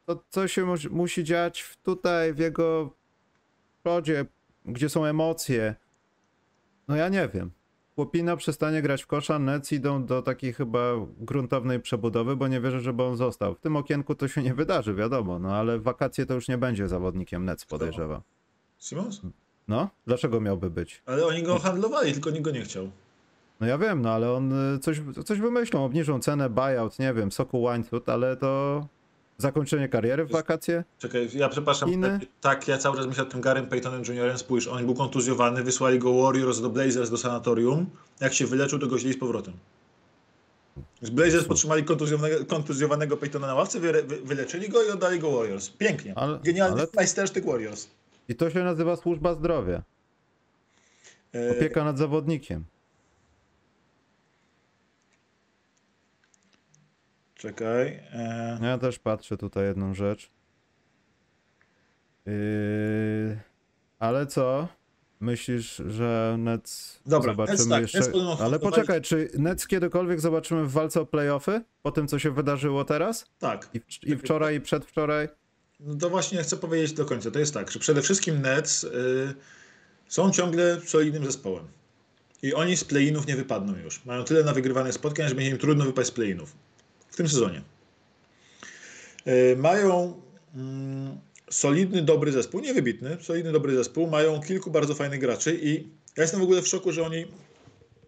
To 0.06 0.24
co 0.30 0.48
się 0.48 0.66
mu- 0.66 0.76
musi 0.92 1.24
dziać 1.24 1.62
w- 1.62 1.78
tutaj 1.78 2.34
w 2.34 2.38
jego 2.38 2.94
przodzie, 3.84 4.26
gdzie 4.66 4.90
są 4.90 5.06
emocje? 5.06 5.76
No 6.88 6.96
ja 6.96 7.10
nie 7.10 7.28
wiem. 7.34 7.52
Chłopina 7.98 8.36
przestanie 8.36 8.82
grać 8.82 9.04
w 9.04 9.08
kosza, 9.08 9.40
Nets 9.40 9.72
idą 9.72 10.06
do 10.06 10.22
takiej 10.22 10.54
chyba 10.54 10.80
gruntownej 11.20 11.80
przebudowy, 11.80 12.36
bo 12.36 12.48
nie 12.48 12.62
wierzę, 12.62 12.80
żeby 12.80 13.04
on 13.04 13.18
został. 13.18 13.56
W 13.56 13.60
tym 13.60 13.76
okienku 13.76 14.16
to 14.16 14.28
się 14.28 14.44
nie 14.44 14.54
wydarzy, 14.54 14.94
wiadomo, 14.94 15.40
no 15.40 15.56
ale 15.56 15.80
wakacje 15.80 16.26
to 16.26 16.34
już 16.34 16.48
nie 16.48 16.58
będzie 16.58 16.88
zawodnikiem 16.88 17.46
Nets, 17.46 17.66
podejrzewam. 17.66 18.22
Simons? 18.80 19.22
No, 19.68 19.90
dlaczego 20.08 20.42
miałby 20.42 20.70
być? 20.70 21.02
Ale 21.06 21.26
oni 21.26 21.44
go 21.44 21.60
handlowali, 21.60 22.14
tylko 22.14 22.30
nikt 22.30 22.44
go 22.44 22.52
nie 22.52 22.62
chciał. 22.62 22.90
No 23.60 23.68
ja 23.68 23.78
wiem, 23.78 24.02
no 24.02 24.12
ale 24.12 24.32
on 24.32 24.76
y, 24.76 24.80
coś, 24.80 25.02
coś 25.26 25.40
wymyślą, 25.40 25.86
obniżą 25.86 26.20
cenę, 26.20 26.50
buyout, 26.50 27.00
nie 27.00 27.14
wiem, 27.14 27.32
soku 27.32 27.62
łańcuch, 27.62 28.10
ale 28.10 28.36
to 28.36 28.82
zakończenie 29.48 29.90
kariery 29.90 30.26
w 30.26 30.32
wakacje? 30.32 30.84
Czekaj, 31.00 31.30
ja 31.34 31.50
przepraszam. 31.50 31.90
Chiny? 31.90 32.20
Tak, 32.42 32.68
ja 32.68 32.78
cały 32.78 32.98
czas 32.98 33.08
myślę 33.08 33.24
o 33.24 33.26
tym 33.26 33.42
Garym 33.42 33.68
Paytonem 33.68 34.04
Juniorem. 34.08 34.38
Spójrz, 34.38 34.68
on 34.68 34.86
był 34.86 34.96
kontuzjowany, 34.96 35.64
wysłali 35.64 36.00
go 36.00 36.22
Warriors 36.24 36.62
do 36.62 36.70
Blazers 36.70 37.10
do 37.10 37.18
sanatorium. 37.18 37.86
Jak 38.20 38.34
się 38.34 38.46
wyleczył, 38.48 38.80
to 38.80 38.88
go 38.88 38.96
wzięli 38.96 39.14
z 39.14 39.20
powrotem. 39.20 39.54
Z 41.02 41.10
Blazers 41.10 41.46
podtrzymali 41.46 41.84
kontuzjowanego, 41.84 42.46
kontuzjowanego 42.46 43.18
Paytona 43.18 43.48
na 43.48 43.54
ławce, 43.56 43.80
wy, 43.80 44.04
wy, 44.04 44.22
wyleczyli 44.22 44.70
go 44.70 44.84
i 44.84 44.90
oddali 44.92 45.20
go 45.20 45.32
Warriors. 45.38 45.70
Pięknie. 45.70 46.14
Ale- 46.18 46.40
Genialny 46.44 46.82
ale- 46.82 46.88
majstersztyk 46.96 47.46
Warriors. 47.46 47.88
I 48.30 48.36
to 48.36 48.50
się 48.50 48.64
nazywa 48.64 48.96
służba 48.96 49.34
zdrowia, 49.36 49.82
E, 51.36 51.52
opieka 51.52 51.84
nad 51.84 51.98
zawodnikiem. 51.98 52.64
Czekaj. 57.38 57.88
E, 58.14 58.60
Ja 58.62 58.78
też 58.78 59.00
patrzę 59.00 59.38
tutaj 59.38 59.66
jedną 59.66 59.94
rzecz. 59.94 60.32
Yy, 62.26 63.40
ale 64.00 64.26
co? 64.28 64.68
Myślisz, 65.20 65.82
że 65.88 66.36
Nets 66.40 67.00
Dobra, 67.06 67.34
zobaczymy 67.34 67.58
Nets 67.58 67.70
tak, 67.70 67.82
jeszcze. 67.82 68.00
Nets 68.00 68.42
ale 68.42 68.60
poczekaj, 68.60 69.02
czy 69.02 69.30
Nets 69.38 69.68
kiedykolwiek 69.68 70.20
zobaczymy 70.20 70.66
w 70.66 70.72
walce 70.72 71.02
o 71.02 71.06
playoffy? 71.06 71.62
Po 71.82 71.92
tym, 71.92 72.08
co 72.08 72.20
się 72.20 72.32
wydarzyło 72.32 72.86
teraz? 72.86 73.26
tak. 73.40 73.70
I, 73.74 73.80
w, 73.80 74.04
i 74.04 74.18
wczoraj, 74.18 74.56
i 74.56 74.62
przedwczoraj? 74.62 75.28
No 75.80 75.96
to 75.96 76.10
właśnie 76.10 76.44
chcę 76.44 76.58
powiedzieć 76.58 76.94
do 76.94 77.06
końca. 77.06 77.32
To 77.32 77.40
jest 77.40 77.54
tak, 77.54 77.72
że 77.72 77.80
przede 77.80 78.02
wszystkim 78.02 78.42
Nets 78.42 78.84
y, 78.84 79.34
są 80.08 80.32
ciągle 80.32 80.82
solidnym 80.82 81.26
zespołem. 81.26 81.68
I 82.42 82.54
oni 82.54 82.78
z 82.78 82.84
play-inów 82.84 83.28
nie 83.28 83.36
wypadną 83.36 83.74
już. 83.84 84.06
Mają 84.06 84.24
tyle 84.24 84.44
na 84.44 84.54
wygrywanych 84.54 84.94
spotkań, 84.94 85.30
że 85.30 85.36
będzie 85.36 85.52
im 85.52 85.58
trudno 85.58 85.86
wypaść 85.86 86.10
z 86.10 86.12
play-inów. 86.12 86.56
W 87.18 87.20
tym 87.20 87.30
sezonie. 87.30 87.62
E, 89.26 89.56
Mają 89.56 90.22
mm, 90.56 91.18
solidny, 91.50 92.02
dobry 92.02 92.32
zespół, 92.32 92.62
niewybitny, 92.62 93.18
solidny, 93.22 93.52
dobry 93.52 93.76
zespół. 93.76 94.08
Mają 94.08 94.42
kilku 94.42 94.72
bardzo 94.72 94.96
fajnych 94.96 95.20
graczy 95.20 95.60
i 95.62 95.88
ja 96.18 96.24
jestem 96.24 96.40
w 96.40 96.44
ogóle 96.44 96.62
w 96.62 96.68
szoku, 96.68 96.92
że 96.92 97.04
oni 97.04 97.26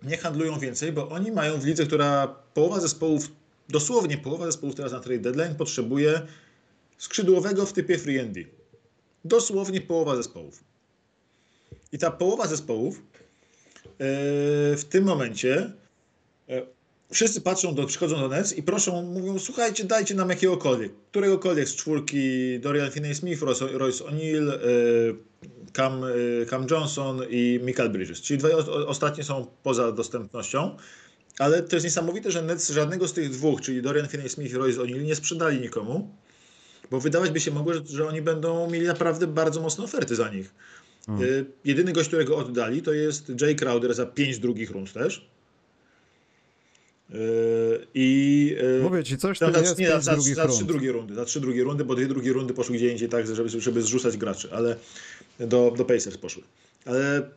nie 0.04 0.18
handlują 0.18 0.60
więcej, 0.60 0.92
bo 0.92 1.10
oni 1.10 1.32
mają 1.32 1.60
w 1.60 1.66
lidze, 1.66 1.86
która 1.86 2.28
połowa 2.54 2.80
zespołów, 2.80 3.32
dosłownie 3.70 4.18
połowa 4.18 4.46
zespołów 4.46 4.76
teraz 4.76 4.92
na 4.92 5.00
trade 5.00 5.20
deadline 5.20 5.56
potrzebuje 5.56 6.22
skrzydłowego 6.98 7.66
w 7.66 7.74
typie 7.74 7.98
free 7.98 8.20
and 8.20 8.32
D. 8.32 8.40
Dosłownie 9.26 9.82
połowa 9.82 10.16
zespołów. 10.16 10.64
I 11.92 11.98
ta 11.98 12.12
połowa 12.12 12.48
zespołów 12.48 12.98
e, 12.98 13.02
w 14.78 14.84
tym 14.90 15.04
momencie 15.04 15.72
e, 16.50 16.79
wszyscy 17.12 17.42
patrzą, 17.42 17.76
do, 17.76 17.86
przychodzą 17.86 18.20
do 18.20 18.28
Nets 18.28 18.54
i 18.54 18.64
proszą, 18.64 19.02
mówią, 19.02 19.40
słuchajcie, 19.40 19.84
dajcie 19.84 20.16
nam 20.16 20.30
jakiegokolwiek, 20.30 20.92
któregokolwiek 21.12 21.70
z 21.70 21.76
czwórki 21.76 22.60
Dorian 22.60 22.90
Finney-Smith, 22.90 23.42
Royce 23.42 23.68
Royce 23.68 24.04
O'Neal, 24.04 24.52
e, 24.52 24.58
Cam, 25.74 26.04
e, 26.04 26.46
Cam 26.50 26.68
Johnson 26.72 27.22
i 27.30 27.60
Michael 27.64 27.90
Bridges. 27.90 28.22
Czyli 28.22 28.38
dwa 28.38 28.50
ostatnie 28.88 29.24
są 29.24 29.48
poza 29.64 29.92
dostępnością. 29.92 30.78
Ale 31.40 31.64
to 31.64 31.76
jest 31.76 31.84
niesamowite, 31.84 32.32
że 32.32 32.42
Nets 32.42 32.70
żadnego 32.70 33.08
z 33.08 33.14
tych 33.14 33.30
dwóch, 33.30 33.62
czyli 33.62 33.82
Dorian 33.82 34.06
Finney-Smith 34.06 34.52
i 34.52 34.54
Royce 34.54 34.80
O'Neal, 34.80 35.04
nie 35.04 35.16
sprzedali 35.16 35.62
nikomu, 35.62 36.16
bo 36.92 37.00
wydawać 37.00 37.32
by 37.32 37.40
się 37.40 37.52
mogło, 37.52 37.74
że, 37.74 37.82
że 37.86 38.08
oni 38.08 38.22
będą 38.22 38.70
mieli 38.70 38.86
naprawdę 38.86 39.28
bardzo 39.28 39.62
mocne 39.62 39.84
oferty 39.84 40.16
za 40.16 40.30
nich. 40.30 40.54
Y, 41.22 41.46
Jedyny 41.66 41.94
gość, 41.94 42.08
którego 42.08 42.38
oddali, 42.38 42.82
to 42.82 42.94
jest 42.94 43.32
Jay 43.42 43.56
Crowder 43.56 43.94
za 43.94 44.06
5 44.06 44.40
drugich 44.40 44.72
rund 44.72 44.94
też. 44.94 45.30
Y, 47.14 47.88
I 47.94 48.58
y, 48.80 48.84
Mówię 48.84 49.04
ci, 49.04 49.18
coś 49.18 49.40
tam 49.40 49.54
za, 49.54 49.60
jest 49.60 49.80
nie, 49.80 50.02
za 50.02 50.48
trzy 50.48 50.66
drugie 50.66 50.92
rundy, 50.92 51.16
za 51.16 51.26
trzy 51.26 51.40
drugie 51.40 51.64
rundy, 51.64 51.86
bo 51.86 51.96
dwie 51.96 52.08
drugie 52.08 52.34
rundy 52.34 52.54
poszły 52.54 52.76
gdzie 52.76 52.92
indziej 52.92 53.10
tak, 53.10 53.28
żeby, 53.28 53.50
żeby 53.50 53.82
zrzucać 53.82 54.18
graczy, 54.18 54.50
ale 54.52 54.76
do, 55.40 55.74
do 55.78 55.86
Pacers 55.86 56.18
poszły. 56.18 56.44
Ale 56.86 57.30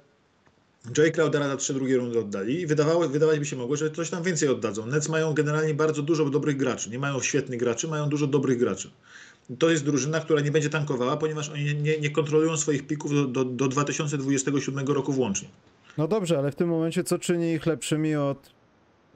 Jay 0.98 1.12
Crowdera 1.12 1.48
za 1.48 1.56
trzy 1.56 1.74
drugie 1.74 1.96
rundy 1.96 2.18
oddali 2.18 2.60
i 2.60 2.66
wydawało, 2.66 3.08
wydawać 3.08 3.38
by 3.38 3.44
się 3.44 3.56
mogło, 3.56 3.76
że 3.76 3.90
coś 3.90 4.10
tam 4.10 4.22
więcej 4.22 4.48
oddadzą. 4.48 4.86
Nets 4.86 5.08
mają 5.08 5.34
generalnie 5.34 5.74
bardzo 5.74 6.02
dużo 6.02 6.30
dobrych 6.30 6.56
graczy. 6.56 6.90
Nie 6.90 6.98
mają 6.98 7.20
świetnych 7.20 7.58
graczy, 7.58 7.88
mają 7.88 8.08
dużo 8.08 8.26
dobrych 8.26 8.58
graczy. 8.58 8.90
To 9.58 9.70
jest 9.70 9.84
drużyna, 9.84 10.20
która 10.20 10.40
nie 10.40 10.50
będzie 10.50 10.70
tankowała, 10.70 11.16
ponieważ 11.16 11.48
oni 11.48 11.74
nie, 11.74 12.00
nie 12.00 12.10
kontrolują 12.10 12.56
swoich 12.56 12.86
pików 12.86 13.14
do, 13.14 13.24
do, 13.24 13.44
do 13.44 13.68
2027 13.68 14.86
roku 14.86 15.12
włącznie. 15.12 15.48
No 15.98 16.08
dobrze, 16.08 16.38
ale 16.38 16.52
w 16.52 16.54
tym 16.54 16.68
momencie 16.68 17.04
co 17.04 17.18
czyni 17.18 17.52
ich 17.52 17.66
lepszymi 17.66 18.16
od 18.16 18.50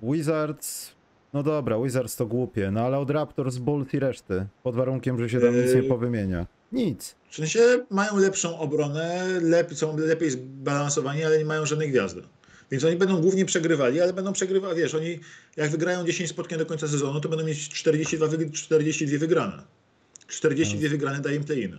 Wizards? 0.03 0.95
No 1.33 1.43
dobra, 1.43 1.79
Wizards 1.83 2.17
to 2.17 2.27
głupie, 2.27 2.71
no 2.71 2.81
ale 2.81 2.99
od 2.99 3.11
Raptors, 3.11 3.57
Bulls 3.59 3.95
i 3.95 3.99
reszty. 3.99 4.47
Pod 4.63 4.75
warunkiem, 4.77 5.19
że 5.19 5.29
się 5.29 5.41
tam 5.41 5.57
nic 5.63 5.75
nie 5.75 5.81
Yy. 5.83 5.89
powymienia. 5.89 6.47
Nic. 6.73 7.15
W 7.31 7.35
sensie 7.37 7.61
mają 7.91 8.17
lepszą 8.17 8.59
obronę, 8.59 9.27
lep, 9.43 9.75
są 9.75 9.97
lepiej 9.97 10.31
zbalansowani, 10.31 11.25
ale 11.25 11.39
nie 11.39 11.45
mają 11.45 11.67
żadnej 11.67 11.91
gwiazdy. 11.91 12.23
Więc 12.71 12.85
oni 12.85 12.97
będą 12.97 13.21
głównie 13.21 13.45
przegrywali, 13.45 14.01
ale 14.01 14.13
będą 14.13 14.33
przegrywali, 14.33 14.79
wiesz, 14.79 14.95
oni 14.95 15.19
jak 15.57 15.71
wygrają 15.71 16.05
10 16.05 16.31
spotkań 16.31 16.59
do 16.59 16.67
końca 16.67 16.89
sezonu, 16.89 17.21
to 17.21 17.29
będą 17.29 17.45
mieć 17.45 17.69
42, 17.69 18.27
wyg- 18.27 18.53
42 18.53 19.19
wygrane. 19.19 19.63
42 20.29 20.89
wygrane 20.89 21.21
daje 21.21 21.37
im 21.37 21.45
play-iny. 21.45 21.79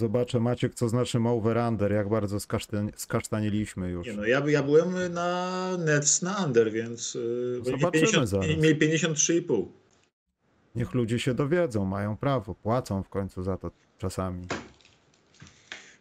Zobaczę 0.00 0.40
Maciek, 0.40 0.74
co 0.74 0.88
znaczy 0.88 1.18
over-under, 1.18 1.92
jak 1.92 2.08
bardzo 2.08 2.36
skasztan- 2.36 2.90
skasztaniliśmy 2.96 3.90
już. 3.90 4.06
Nie 4.06 4.12
no, 4.12 4.24
ja, 4.24 4.42
ja 4.46 4.62
byłem 4.62 5.12
na 5.14 5.76
Nets 5.78 6.22
na 6.22 6.44
under, 6.46 6.72
więc 6.72 7.14
yy, 7.14 7.58
bo 7.58 7.64
Zobaczymy 7.64 7.92
50, 7.92 8.28
zaraz. 8.28 8.46
mieli 8.46 8.76
53,5. 8.76 9.66
Niech 10.74 10.94
ludzie 10.94 11.18
się 11.18 11.34
dowiedzą, 11.34 11.84
mają 11.84 12.16
prawo, 12.16 12.54
płacą 12.54 13.02
w 13.02 13.08
końcu 13.08 13.42
za 13.42 13.56
to 13.56 13.70
czasami. 13.98 14.46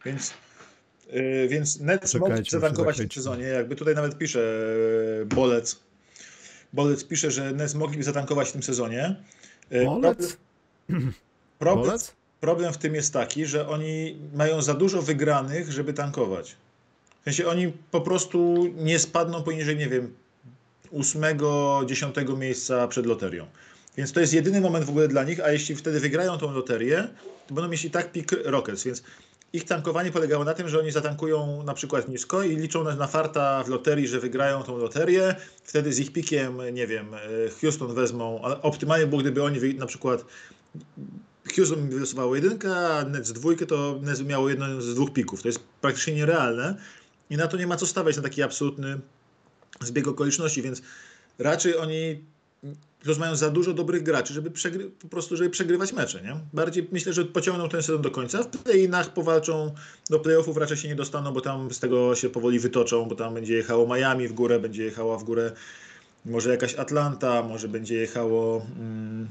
Więc, 0.05 0.33
yy, 1.11 1.47
więc 1.47 1.79
Nets 1.79 2.15
mogli 2.15 2.49
zatankować 2.49 2.95
w 2.95 2.99
tym 2.99 3.11
sezonie. 3.11 3.43
Jakby 3.43 3.75
tutaj 3.75 3.95
nawet 3.95 4.17
pisze 4.17 4.39
yy, 5.19 5.25
Bolec. 5.25 5.79
Bolec 6.73 7.03
pisze, 7.03 7.31
że 7.31 7.51
Nets 7.51 7.75
mogliby 7.75 8.03
zatankować 8.03 8.49
w 8.49 8.51
tym 8.51 8.63
sezonie. 8.63 9.15
Yy, 9.71 9.85
Bolec? 9.85 10.37
Problem, 11.59 11.85
Bolec? 11.85 12.18
Problem 12.41 12.73
w 12.73 12.77
tym 12.77 12.95
jest 12.95 13.13
taki, 13.13 13.45
że 13.45 13.67
oni 13.67 14.19
mają 14.33 14.61
za 14.61 14.73
dużo 14.73 15.01
wygranych, 15.01 15.71
żeby 15.71 15.93
tankować. 15.93 16.55
W 17.21 17.23
sensie 17.23 17.47
oni 17.47 17.73
po 17.91 18.01
prostu 18.01 18.67
nie 18.75 18.99
spadną 18.99 19.43
poniżej, 19.43 19.77
nie 19.77 19.89
wiem, 19.89 20.13
ósmego, 20.91 21.81
dziesiątego 21.85 22.37
miejsca 22.37 22.87
przed 22.87 23.05
loterią. 23.05 23.45
Więc 23.97 24.11
to 24.11 24.19
jest 24.19 24.33
jedyny 24.33 24.61
moment 24.61 24.85
w 24.85 24.89
ogóle 24.89 25.07
dla 25.07 25.23
nich, 25.23 25.39
a 25.39 25.51
jeśli 25.51 25.75
wtedy 25.75 25.99
wygrają 25.99 26.37
tą 26.37 26.51
loterię, 26.51 27.07
to 27.47 27.53
będą 27.53 27.69
mieć 27.69 27.85
i 27.85 27.91
tak 27.91 28.11
pik 28.11 28.31
Rockets, 28.45 28.83
więc 28.83 29.03
ich 29.53 29.63
tankowanie 29.63 30.11
polegało 30.11 30.43
na 30.43 30.53
tym, 30.53 30.69
że 30.69 30.79
oni 30.79 30.91
zatankują 30.91 31.63
na 31.63 31.73
przykład 31.73 32.09
nisko 32.09 32.43
i 32.43 32.55
liczą 32.55 32.83
na, 32.83 33.07
farta 33.07 33.63
w 33.63 33.69
loterii, 33.69 34.07
że 34.07 34.19
wygrają 34.19 34.63
tą 34.63 34.77
loterię. 34.77 35.35
Wtedy 35.63 35.93
z 35.93 35.99
ich 35.99 36.13
pikiem, 36.13 36.57
nie 36.73 36.87
wiem, 36.87 37.13
e, 37.13 37.19
Houston 37.61 37.93
wezmą, 37.93 38.41
ale 38.43 38.61
optymalnie 38.61 39.07
było, 39.07 39.21
gdyby 39.21 39.43
oni 39.43 39.75
na 39.75 39.85
przykład 39.85 40.25
Houston 41.53 41.89
wylosowało 41.89 42.35
jedynkę, 42.35 42.77
a 42.77 43.03
Nets 43.03 43.31
dwójkę, 43.31 43.65
to 43.65 43.99
Nets 44.01 44.21
miało 44.21 44.49
jedno 44.49 44.81
z 44.81 44.95
dwóch 44.95 45.13
pików. 45.13 45.41
To 45.41 45.47
jest 45.47 45.59
praktycznie 45.81 46.13
nierealne 46.13 46.75
i 47.29 47.37
na 47.37 47.47
to 47.47 47.57
nie 47.57 47.67
ma 47.67 47.75
co 47.75 47.87
stawiać 47.87 48.17
na 48.17 48.23
taki 48.23 48.43
absolutny 48.43 48.99
zbieg 49.81 50.07
okoliczności, 50.07 50.61
więc 50.61 50.81
raczej 51.39 51.77
oni 51.77 52.23
mają 53.19 53.35
za 53.35 53.49
dużo 53.49 53.73
dobrych 53.73 54.03
graczy, 54.03 54.33
żeby 54.33 54.51
przegry- 54.51 54.89
po 54.99 55.07
prostu 55.07 55.37
żeby 55.37 55.49
przegrywać 55.49 55.93
mecze, 55.93 56.21
nie? 56.21 56.39
Bardziej 56.53 56.87
myślę, 56.91 57.13
że 57.13 57.25
pociągną 57.25 57.69
ten 57.69 57.83
sezon 57.83 58.01
do 58.01 58.11
końca. 58.11 58.43
W 58.43 58.47
play-inach 58.47 59.13
powalczą, 59.13 59.73
do 60.09 60.19
playoffów 60.19 60.57
raczej 60.57 60.77
się 60.77 60.87
nie 60.87 60.95
dostaną, 60.95 61.31
bo 61.31 61.41
tam 61.41 61.73
z 61.73 61.79
tego 61.79 62.15
się 62.15 62.29
powoli 62.29 62.59
wytoczą, 62.59 63.05
bo 63.05 63.15
tam 63.15 63.33
będzie 63.33 63.53
jechało 63.53 63.95
Miami 63.95 64.27
w 64.27 64.33
górę, 64.33 64.59
będzie 64.59 64.83
jechała 64.83 65.17
w 65.17 65.23
górę 65.23 65.51
może 66.25 66.49
jakaś 66.49 66.75
Atlanta, 66.75 67.43
może 67.43 67.67
będzie 67.67 67.95
jechało 67.95 68.65
mm, 68.75 69.27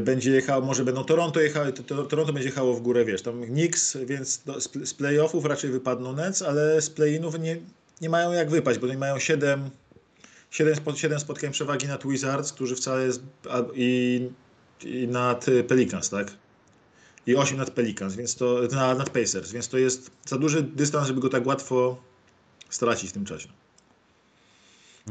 będzie 0.00 0.30
jechało, 0.30 0.66
może 0.66 0.84
będą 0.84 1.04
Toronto 1.04 1.40
jechały, 1.40 1.72
to, 1.72 1.82
to, 1.82 2.02
Toronto 2.04 2.32
będzie 2.32 2.48
jechało 2.48 2.74
w 2.74 2.80
górę, 2.80 3.04
wiesz, 3.04 3.22
tam 3.22 3.44
Knicks, 3.44 3.96
więc 3.96 4.42
do, 4.46 4.60
z, 4.60 4.70
z 4.84 4.94
playoffów 4.94 5.44
raczej 5.44 5.70
wypadną 5.70 6.12
Nets, 6.12 6.42
ale 6.42 6.82
z 6.82 6.90
play-inów 6.90 7.38
nie, 7.38 7.56
nie 8.00 8.08
mają 8.10 8.32
jak 8.32 8.50
wypaść, 8.50 8.78
bo 8.78 8.86
oni 8.86 8.96
mają 8.96 9.18
7 9.18 9.70
7, 10.50 10.76
spot, 10.76 10.98
7 10.98 11.20
spotkań 11.20 11.52
przewagi 11.52 11.86
nad 11.86 12.06
Wizards, 12.06 12.52
którzy 12.52 12.76
wcale 12.76 13.04
jest, 13.04 13.22
i, 13.74 14.30
i 14.84 15.08
nad 15.08 15.48
y, 15.48 15.64
Pelicans, 15.64 16.10
tak? 16.10 16.32
I 17.26 17.36
8 17.36 17.56
nad 17.56 17.70
Pelicans, 17.70 18.14
więc 18.14 18.36
to 18.36 18.60
na, 18.72 18.94
nad 18.94 19.10
Pacers, 19.10 19.52
więc 19.52 19.68
to 19.68 19.78
jest 19.78 20.10
za 20.26 20.38
duży 20.38 20.62
dystans, 20.62 21.08
żeby 21.08 21.20
go 21.20 21.28
tak 21.28 21.46
łatwo 21.46 22.02
stracić 22.70 23.10
w 23.10 23.12
tym 23.12 23.24
czasie. 23.24 23.48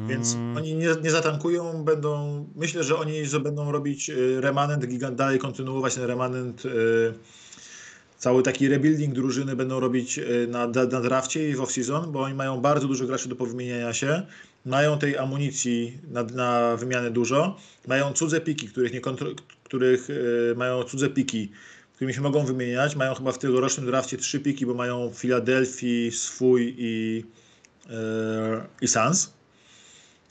Więc 0.10 0.34
Mm, 0.36 0.58
oni 0.58 0.76
nie, 0.76 0.88
nie 1.04 1.12
zatankują, 1.12 1.84
będą. 1.84 2.46
Myślę, 2.56 2.84
że 2.84 2.98
oni 2.98 3.14
będą 3.44 3.72
robić 3.72 4.10
y, 4.10 4.42
remanent, 4.42 4.86
gigant, 4.86 5.16
dalej 5.16 5.40
kontynuować 5.40 5.96
ten 5.96 6.04
remanent. 6.04 6.66
y, 6.66 7.14
Cały 8.18 8.44
taki 8.44 8.68
rebuilding 8.68 9.14
drużyny 9.14 9.56
będą 9.56 9.80
robić 9.80 10.18
y, 10.18 10.48
na, 10.50 10.68
na 10.68 11.02
drafcie 11.02 11.50
i 11.50 11.56
w 11.56 11.60
off-season, 11.60 12.12
bo 12.12 12.22
oni 12.22 12.34
mają 12.34 12.62
bardzo 12.62 12.88
dużo 12.88 13.06
graczy 13.06 13.30
do 13.30 13.36
powymieniania 13.36 13.94
się. 13.94 14.22
Mają 14.66 15.00
tej 15.00 15.18
amunicji 15.18 15.98
na, 16.12 16.24
na 16.24 16.76
wymianę 16.76 17.12
dużo. 17.12 17.58
Mają 17.88 18.14
cudze 18.14 18.42
piki, 18.42 18.68
których 18.68 18.94
nie 18.94 19.02
kontro, 19.02 19.30
których 19.64 20.08
mają 20.56 20.84
cudze 20.84 21.10
piki, 21.10 21.52
którymi 21.96 22.14
się 22.14 22.22
mogą 22.22 22.46
wymieniać. 22.46 22.96
Mają 22.96 23.14
chyba 23.14 23.32
w 23.32 23.40
tegorocznym 23.40 23.86
drafcie 23.86 24.18
trzy 24.18 24.40
piki, 24.40 24.66
bo 24.66 24.74
mają 24.74 25.12
Filadelfii, 25.14 26.12
swój 26.12 26.76
i, 26.78 27.24
y, 27.86 27.92
i 28.82 28.88
Suns. 28.88 29.37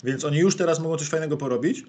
Więc 0.05 0.25
oni 0.25 0.39
już 0.39 0.57
teraz 0.57 0.81
mogą 0.81 0.97
coś 0.97 1.09
fajnego 1.09 1.37
porobić 1.37 1.85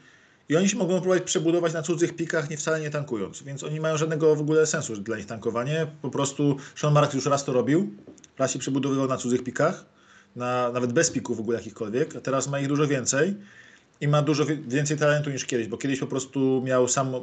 i 0.49 0.55
oni 0.55 0.69
się 0.69 0.77
mogą 0.77 0.93
próbować 0.93 1.23
przebudować 1.23 1.73
na 1.73 1.81
cudzych 1.81 2.15
pikach, 2.15 2.49
nie 2.49 2.57
wcale 2.57 2.79
nie 2.79 2.89
tankując. 2.89 3.43
Więc 3.43 3.63
oni 3.63 3.79
mają 3.79 3.97
żadnego 3.97 4.35
w 4.35 4.41
ogóle 4.41 4.67
sensu 4.67 4.95
dla 4.95 5.17
nich 5.17 5.25
tankowanie. 5.25 5.87
Po 6.01 6.09
prostu 6.09 6.57
Sean 6.75 6.93
Marks 6.93 7.13
już 7.13 7.25
raz 7.25 7.45
to 7.45 7.53
robił, 7.53 7.93
raz 8.37 8.51
się 8.51 8.59
przebudowywał 8.59 9.07
na 9.07 9.17
cudzych 9.17 9.43
pikach, 9.43 9.85
na, 10.35 10.71
nawet 10.71 10.93
bez 10.93 11.11
pików 11.11 11.37
w 11.37 11.39
ogóle 11.39 11.57
jakichkolwiek, 11.57 12.15
a 12.15 12.21
teraz 12.21 12.47
ma 12.47 12.59
ich 12.59 12.67
dużo 12.67 12.87
więcej 12.87 13.35
i 14.01 14.07
ma 14.07 14.21
dużo 14.21 14.45
więcej 14.67 14.97
talentu 14.97 15.29
niż 15.29 15.45
kiedyś, 15.45 15.67
bo 15.67 15.77
kiedyś 15.77 15.99
po 15.99 16.07
prostu 16.07 16.61
miał 16.65 16.87
sam 16.87 17.13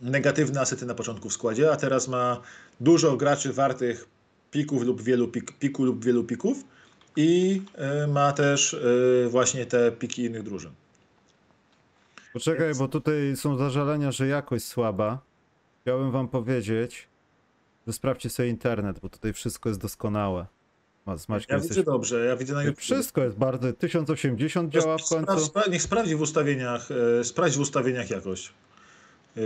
negatywne 0.00 0.60
asety 0.60 0.86
na 0.86 0.94
początku 0.94 1.28
w 1.28 1.32
składzie, 1.32 1.72
a 1.72 1.76
teraz 1.76 2.08
ma 2.08 2.40
dużo 2.80 3.16
graczy 3.16 3.52
wartych 3.52 4.08
pików 4.50 4.82
lub 4.82 5.02
wielu 5.02 5.28
pik, 5.28 5.58
piku 5.58 5.84
lub 5.84 6.04
wielu 6.04 6.24
pików 6.24 6.64
i 7.16 7.62
y, 8.04 8.06
ma 8.06 8.32
też 8.32 8.72
y, 8.72 9.26
właśnie 9.30 9.66
te 9.66 9.92
piki 9.92 10.24
innych 10.24 10.42
drużyn. 10.42 10.72
Poczekaj, 12.32 12.74
bo 12.74 12.88
tutaj 12.88 13.36
są 13.36 13.56
zażalenia, 13.56 14.12
że 14.12 14.26
jakość 14.26 14.64
słaba. 14.64 15.18
Chciałbym 15.82 16.10
wam 16.10 16.28
powiedzieć, 16.28 17.08
że 17.86 17.92
sprawdźcie 17.92 18.30
sobie 18.30 18.48
internet, 18.48 19.00
bo 19.00 19.08
tutaj 19.08 19.32
wszystko 19.32 19.68
jest 19.68 19.80
doskonałe. 19.80 20.46
Z 21.16 21.28
Maćkiem 21.28 21.54
Ja 21.54 21.56
jesteś... 21.56 21.76
widzę 21.76 21.92
dobrze, 21.92 22.24
ja 22.24 22.36
widzę 22.36 22.54
na 22.54 22.62
YouTube. 22.62 22.80
Wszystko 22.80 23.24
jest 23.24 23.36
bardzo... 23.36 23.72
1080 23.72 24.72
działa 24.72 24.98
w 24.98 25.08
końcu. 25.08 25.32
Spra- 25.32 25.70
niech 25.70 25.82
sprawdzi 25.82 26.16
w 26.16 26.20
ustawieniach, 26.20 26.88
e, 27.20 27.24
sprawdź 27.24 27.56
w 27.56 27.60
ustawieniach 27.60 28.10
jakość. 28.10 28.52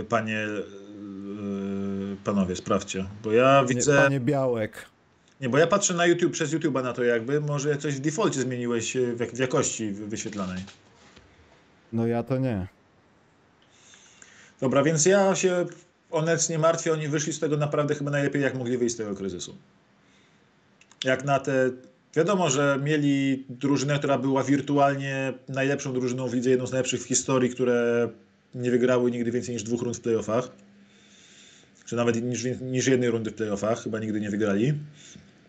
panie, 0.09 0.47
panowie, 2.23 2.55
sprawdźcie. 2.55 3.05
Bo 3.23 3.31
ja 3.31 3.65
widzę... 3.65 3.97
Panie 4.03 4.19
Białek. 4.19 4.85
Nie, 5.41 5.49
bo 5.49 5.57
ja 5.57 5.67
patrzę 5.67 5.93
na 5.93 6.05
YouTube, 6.05 6.31
przez 6.33 6.53
YouTube'a 6.53 6.83
na 6.83 6.93
to 6.93 7.03
jakby, 7.03 7.41
może 7.41 7.77
coś 7.77 7.95
w 7.95 7.99
defaulcie 7.99 8.41
zmieniłeś 8.41 8.95
y, 8.95 9.15
w, 9.15 9.19
jak- 9.19 9.31
w 9.31 9.37
jakości 9.39 9.91
wy- 9.91 10.07
wyświetlanej. 10.07 10.63
No 11.93 12.07
ja 12.07 12.23
to 12.23 12.37
nie. 12.37 12.67
Dobra, 14.61 14.83
więc 14.83 15.05
ja 15.05 15.35
się 15.35 15.65
o 16.11 16.21
Nets 16.21 16.49
nie 16.49 16.59
martwię, 16.59 16.93
oni 16.93 17.07
wyszli 17.07 17.33
z 17.33 17.39
tego 17.39 17.57
naprawdę 17.57 17.95
chyba 17.95 18.11
najlepiej, 18.11 18.41
jak 18.41 18.55
mogli 18.55 18.77
wyjść 18.77 18.95
z 18.95 18.97
tego 18.97 19.15
kryzysu. 19.15 19.55
Jak 21.03 21.23
na 21.25 21.39
te... 21.39 21.69
Wiadomo, 22.15 22.49
że 22.49 22.79
mieli 22.83 23.45
drużynę, 23.49 23.97
która 23.97 24.17
była 24.17 24.43
wirtualnie 24.43 25.33
najlepszą 25.49 25.93
drużyną 25.93 26.27
w 26.27 26.33
lidze, 26.33 26.49
jedną 26.49 26.67
z 26.67 26.71
najlepszych 26.71 27.01
w 27.01 27.05
historii, 27.07 27.49
które 27.49 28.09
nie 28.55 28.71
wygrały 28.71 29.11
nigdy 29.11 29.31
więcej 29.31 29.53
niż 29.53 29.63
dwóch 29.63 29.81
rund 29.81 29.97
w 29.97 30.01
playoffach. 30.01 30.49
Czy 31.87 31.95
nawet 31.95 32.23
niż, 32.23 32.43
niż 32.61 32.87
jednej 32.87 33.09
rundy 33.09 33.31
w 33.31 33.33
playoffach, 33.33 33.83
chyba 33.83 33.99
nigdy 33.99 34.21
nie 34.21 34.29
wygrali 34.29 34.73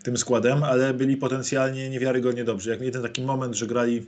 tym 0.03 0.17
składem, 0.17 0.65
ale 0.65 0.95
byli 0.95 1.17
potencjalnie 1.17 1.91
niewiarygodnie 1.91 2.45
dobrzy. 2.45 2.71
Jak 2.71 2.81
mieli 2.81 2.93
ten 2.93 3.03
taki 3.03 3.23
moment, 3.23 3.55
że 3.55 3.67
grali 3.67 4.07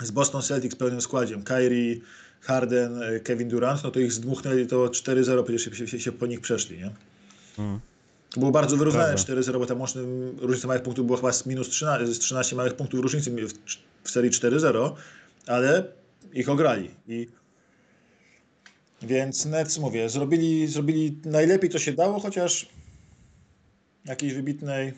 z 0.00 0.10
Boston 0.10 0.42
Celtics 0.42 0.76
pełnym 0.76 1.00
składem, 1.00 1.42
Kyrie, 1.42 1.96
Harden, 2.40 3.02
e, 3.02 3.20
Kevin 3.20 3.48
Durant, 3.48 3.84
no 3.84 3.90
to 3.90 4.00
ich 4.00 4.12
zdmuchnęli 4.12 4.66
to 4.66 4.88
4-0, 4.88 5.44
przecież 5.44 5.78
się, 5.78 5.88
się, 5.88 6.00
się 6.00 6.12
po 6.12 6.26
nich 6.26 6.40
przeszli, 6.40 6.78
nie? 6.78 6.90
Mm. 7.58 7.80
To 8.30 8.40
było 8.40 8.52
bardzo 8.52 8.76
wyrównane 8.76 9.14
Prawda. 9.14 9.34
4-0, 9.34 9.58
bo 9.58 9.66
tam 9.66 9.80
łączna 9.80 10.00
różnica 10.38 10.68
małych 10.68 10.82
punktów 10.82 11.06
była 11.06 11.18
chyba 11.18 11.32
z 11.32 11.46
minus 11.46 11.68
13, 11.68 12.06
z 12.06 12.18
13 12.18 12.56
małych 12.56 12.74
punktów 12.74 13.00
różnicy 13.00 13.30
w, 13.30 13.52
w 14.04 14.10
serii 14.10 14.30
4-0, 14.30 14.92
ale 15.46 15.84
ich 16.32 16.48
ograli. 16.48 16.90
I 17.08 17.28
więc 19.04 19.46
Nets, 19.46 19.78
mówię, 19.78 20.08
zrobili, 20.08 20.66
zrobili 20.66 21.20
najlepiej 21.24 21.70
to 21.70 21.78
się 21.78 21.92
dało, 21.92 22.20
chociaż 22.20 22.68
jakiejś 24.04 24.34
wybitnej 24.34 24.92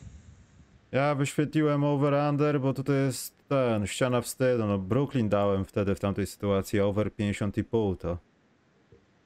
Ja 0.93 1.15
wyświetliłem 1.15 1.85
over-under, 1.85 2.61
bo 2.61 2.75
tutaj 2.75 2.97
jest 2.97 3.35
ten, 3.49 3.87
ściana 3.87 4.21
wstydu. 4.21 4.67
No 4.67 4.79
Brooklyn 4.79 5.29
dałem 5.29 5.65
wtedy 5.65 5.95
w 5.95 6.01
tamtej 6.01 6.27
sytuacji 6.27 6.81
over 6.81 7.11
50,5 7.11 7.97
to. 7.99 8.19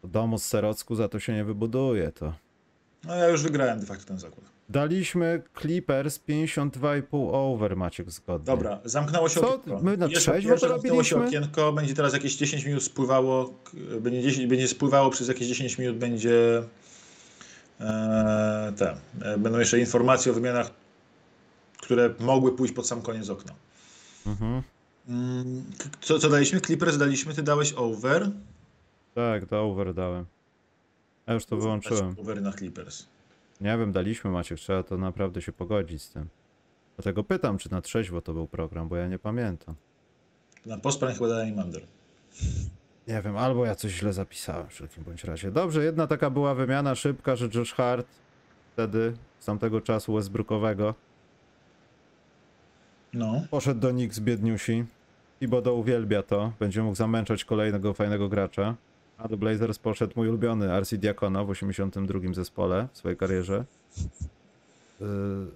to 0.02 0.08
domu 0.08 0.38
z 0.38 0.44
Serocku 0.44 0.94
za 0.94 1.08
to 1.08 1.20
się 1.20 1.32
nie 1.32 1.44
wybuduje 1.44 2.12
to. 2.12 2.34
No 3.04 3.14
ja 3.14 3.28
już 3.28 3.42
wygrałem 3.42 3.80
de 3.80 3.86
facto 3.86 4.04
ten 4.04 4.18
zakład. 4.18 4.57
Daliśmy 4.68 5.42
Clippers 5.60 6.20
52,5 6.28 7.02
over, 7.32 7.76
Maciek 7.76 8.10
zgodnie. 8.10 8.46
Dobra, 8.46 8.80
zamknęło 8.84 9.28
się 9.28 9.40
Co? 9.40 9.54
okienko. 9.54 9.80
My 9.82 9.96
na 9.96 10.06
Jeszcze- 10.06 10.20
trzeźwo 10.32 10.50
jeszcze 10.50 10.66
to 10.66 10.72
zamknęło 10.72 11.04
się 11.04 11.16
robiliśmy? 11.16 11.38
okienko, 11.40 11.72
będzie 11.72 11.94
teraz 11.94 12.12
jakieś 12.12 12.36
10 12.36 12.64
minut 12.64 12.82
spływało, 12.82 13.54
będzie, 14.00 14.22
10, 14.22 14.46
będzie 14.46 14.68
spływało 14.68 15.10
przez 15.10 15.28
jakieś 15.28 15.48
10 15.48 15.78
minut, 15.78 15.96
będzie 15.96 16.62
e, 17.80 18.72
te, 18.76 18.96
e, 19.22 19.38
będą 19.38 19.58
jeszcze 19.58 19.78
informacje 19.80 20.32
o 20.32 20.34
wymianach, 20.34 20.70
które 21.82 22.14
mogły 22.20 22.56
pójść 22.56 22.74
pod 22.74 22.86
sam 22.86 23.02
koniec 23.02 23.30
okna. 23.30 23.54
Mhm. 24.26 24.62
Mm, 25.08 25.64
Co, 26.00 26.18
co 26.18 26.28
daliśmy? 26.28 26.60
Clippers 26.60 26.96
daliśmy, 26.98 27.34
ty 27.34 27.42
dałeś 27.42 27.72
over. 27.76 28.30
Tak, 29.14 29.46
to 29.46 29.60
over 29.62 29.94
dałem. 29.94 30.24
Ja 31.26 31.34
już 31.34 31.44
to 31.44 31.56
wyłączyłem. 31.56 32.14
Over 32.20 32.42
na 32.42 32.52
Clippers. 32.52 33.06
Nie 33.60 33.78
wiem, 33.78 33.92
daliśmy 33.92 34.30
Maciek, 34.30 34.58
trzeba 34.58 34.82
to 34.82 34.96
naprawdę 34.98 35.42
się 35.42 35.52
pogodzić 35.52 36.02
z 36.02 36.10
tym. 36.10 36.28
Dlatego 36.96 37.24
pytam, 37.24 37.58
czy 37.58 37.70
na 37.72 37.80
trzeźwo 37.82 38.20
to 38.20 38.32
był 38.32 38.46
program, 38.46 38.88
bo 38.88 38.96
ja 38.96 39.08
nie 39.08 39.18
pamiętam. 39.18 39.74
Na 40.66 40.78
posprań 40.78 41.14
chyba 41.14 41.28
dałem 41.28 41.58
under. 41.58 41.82
Nie 43.08 43.22
wiem, 43.22 43.36
albo 43.36 43.66
ja 43.66 43.74
coś 43.74 43.92
źle 43.92 44.12
zapisałem 44.12 44.66
w 44.68 44.70
wszelkim 44.70 45.04
bądź 45.04 45.24
razie. 45.24 45.50
Dobrze, 45.50 45.84
jedna 45.84 46.06
taka 46.06 46.30
była 46.30 46.54
wymiana 46.54 46.94
szybka, 46.94 47.36
że 47.36 47.48
Josh 47.54 47.72
Hart 47.74 48.06
wtedy, 48.72 49.14
z 49.38 49.44
tamtego 49.46 49.80
czasu 49.80 50.14
Westbrookowego, 50.14 50.94
No. 53.12 53.42
poszedł 53.50 53.80
do 53.80 53.88
Knicks 53.90 54.20
biedniusi. 54.20 54.84
i 55.40 55.48
Bodo 55.48 55.74
uwielbia 55.74 56.22
to, 56.22 56.52
będzie 56.60 56.82
mógł 56.82 56.94
zamęczać 56.96 57.44
kolejnego 57.44 57.94
fajnego 57.94 58.28
gracza. 58.28 58.74
A 59.18 59.28
do 59.28 59.36
Blazers 59.36 59.78
poszedł 59.78 60.12
mój 60.16 60.28
ulubiony 60.28 60.80
RC 60.80 60.96
Diakono 60.96 61.44
w 61.44 61.50
82 61.50 62.34
zespole 62.34 62.88
w 62.92 62.98
swojej 62.98 63.16
karierze. 63.16 63.64
Yy, 65.00 65.06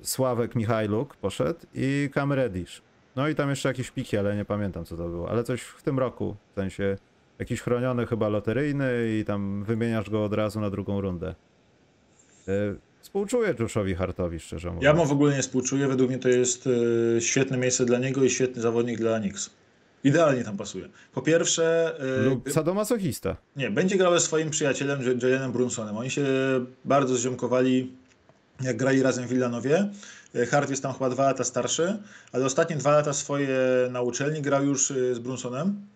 Sławek 0.03 0.55
Michajluk 0.55 1.17
poszedł 1.17 1.61
i 1.75 2.11
Cam 2.15 2.33
Reddish. 2.33 2.83
No 3.17 3.29
i 3.29 3.35
tam 3.35 3.51
jeszcze 3.51 3.69
jakieś 3.69 3.91
piki, 3.91 4.17
ale 4.17 4.37
nie 4.37 4.45
pamiętam 4.45 4.85
co 4.85 4.97
to 4.97 5.09
było. 5.09 5.31
Ale 5.31 5.45
coś 5.45 5.63
w 5.63 5.83
tym 5.83 5.99
roku, 5.99 6.37
w 6.53 6.55
sensie 6.55 6.97
jakiś 7.39 7.61
chroniony 7.61 8.07
chyba 8.07 8.29
loteryjny 8.29 9.19
i 9.21 9.25
tam 9.25 9.65
wymieniasz 9.65 10.11
go 10.11 10.25
od 10.25 10.33
razu 10.33 10.61
na 10.61 10.71
drugą 10.71 11.01
rundę. 11.01 11.35
Yy, 12.47 12.77
Współczuję 13.03 13.55
Joshowi 13.59 13.95
Hartowi, 13.95 14.41
szczerze 14.41 14.69
mówiąc. 14.69 14.85
Ja 14.85 14.95
mu 14.95 15.07
w 15.07 15.13
ogóle 15.13 15.37
nie 15.37 15.43
współczuję. 15.43 15.89
Według 15.89 16.11
mnie 16.11 16.19
to 16.19 16.29
jest 16.29 16.69
e, 17.17 17.21
świetne 17.21 17.59
miejsce 17.59 17.85
dla 17.85 17.99
niego 17.99 18.25
i 18.25 18.31
świetny 18.31 18.63
zawodnik 18.63 18.99
dla 18.99 19.21
Knicks. 19.21 19.51
Idealnie 20.05 20.45
tam 20.45 20.57
pasuje. 20.57 20.89
Po 21.15 21.23
pierwsze, 21.23 21.95
e, 22.19 22.23
Lub 22.23 22.53
sadomasochista. 22.53 23.37
nie, 23.57 23.71
będzie 23.71 23.97
grał 23.97 24.15
ze 24.15 24.21
swoim 24.21 24.51
przyjacielem 24.51 25.03
Jalenem 25.23 25.53
Brunsonem. 25.53 25.97
Oni 25.97 26.11
się 26.11 26.25
bardzo 26.85 27.17
zziomkowali, 27.17 27.93
jak 28.61 28.77
grali 28.77 29.03
razem 29.03 29.27
w 29.27 29.29
Villanowie. 29.31 29.89
E, 30.35 30.47
Hart 30.47 30.71
jest 30.71 30.83
tam 30.83 30.93
chyba 30.93 31.11
dwa 31.11 31.25
lata 31.25 31.45
starszy, 31.45 31.99
ale 32.33 32.45
ostatnie 32.45 32.77
dwa 32.77 32.91
lata 32.91 33.13
swoje 33.13 33.59
na 33.91 34.03
uczelni 34.03 34.43
grał 34.43 34.65
już 34.65 34.91
e, 34.91 35.15
z 35.15 35.19
Brunsonem. 35.19 35.87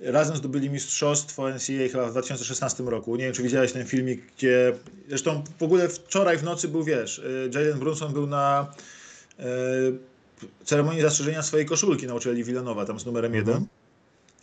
Razem 0.00 0.36
zdobyli 0.36 0.70
mistrzostwo 0.70 1.48
NCAA 1.50 1.88
chyba 1.92 2.06
w 2.06 2.10
2016 2.10 2.82
roku. 2.82 3.16
Nie 3.16 3.24
wiem, 3.24 3.32
czy 3.32 3.42
widziałeś 3.42 3.72
ten 3.72 3.86
filmik, 3.86 4.22
gdzie... 4.36 4.72
Zresztą 5.08 5.44
w 5.58 5.62
ogóle 5.62 5.88
wczoraj 5.88 6.38
w 6.38 6.42
nocy 6.42 6.68
był, 6.68 6.84
wiesz, 6.84 7.18
y, 7.18 7.50
Jalen 7.54 7.78
Brunson 7.78 8.12
był 8.12 8.26
na 8.26 8.72
e, 9.38 9.44
ceremonii 10.64 11.02
zastrzeżenia 11.02 11.42
swojej 11.42 11.66
koszulki 11.66 12.06
na 12.06 12.14
uczelni 12.14 12.44
Villanowa, 12.44 12.86
tam 12.86 13.00
z 13.00 13.06
numerem 13.06 13.34
jeden. 13.34 13.66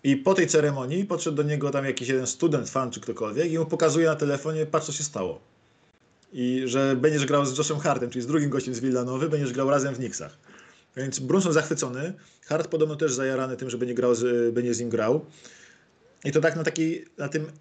I 0.04 0.18
po 0.18 0.34
tej 0.34 0.48
ceremonii 0.48 1.06
podszedł 1.06 1.38
do 1.38 1.44
niego 1.44 1.72
tam 1.72 1.86
jakiś 1.86 2.08
jeden 2.10 2.28
student, 2.28 2.70
fan 2.70 2.92
czy 2.92 3.02
ktokolwiek 3.02 3.52
i 3.52 3.60
mu 3.60 3.66
pokazuje 3.66 4.08
na 4.08 4.16
telefonie, 4.16 4.66
patrz 4.66 4.86
co 4.86 4.92
się 4.92 5.04
stało. 5.04 5.42
I 6.34 6.64
że 6.66 6.96
będziesz 6.96 7.26
grał 7.26 7.46
z 7.46 7.58
Joshem 7.58 7.80
Hartem, 7.80 8.10
czyli 8.10 8.22
z 8.22 8.28
drugim 8.28 8.50
gościem 8.50 8.74
z 8.74 8.80
Villanowy, 8.80 9.30
będziesz 9.30 9.54
grał 9.54 9.70
razem 9.70 9.96
w 9.96 9.98
Knicksach. 9.98 10.38
Więc 10.98 11.20
Brunson 11.20 11.54
zachwycony. 11.54 12.14
Hart 12.46 12.68
podobno 12.68 12.96
też 12.96 13.14
zajarany 13.14 13.58
tym, 13.58 13.70
że 13.70 13.78
będzie, 13.78 13.94
grał 13.94 14.16
z, 14.16 14.54
będzie 14.54 14.74
z 14.74 14.80
nim 14.80 14.89
grał. 14.89 15.26
I 16.24 16.32
to 16.32 16.42
tak 16.42 16.56
na 16.56 16.64
takiej, 16.64 17.06
na 17.18 17.30
tym, 17.30 17.52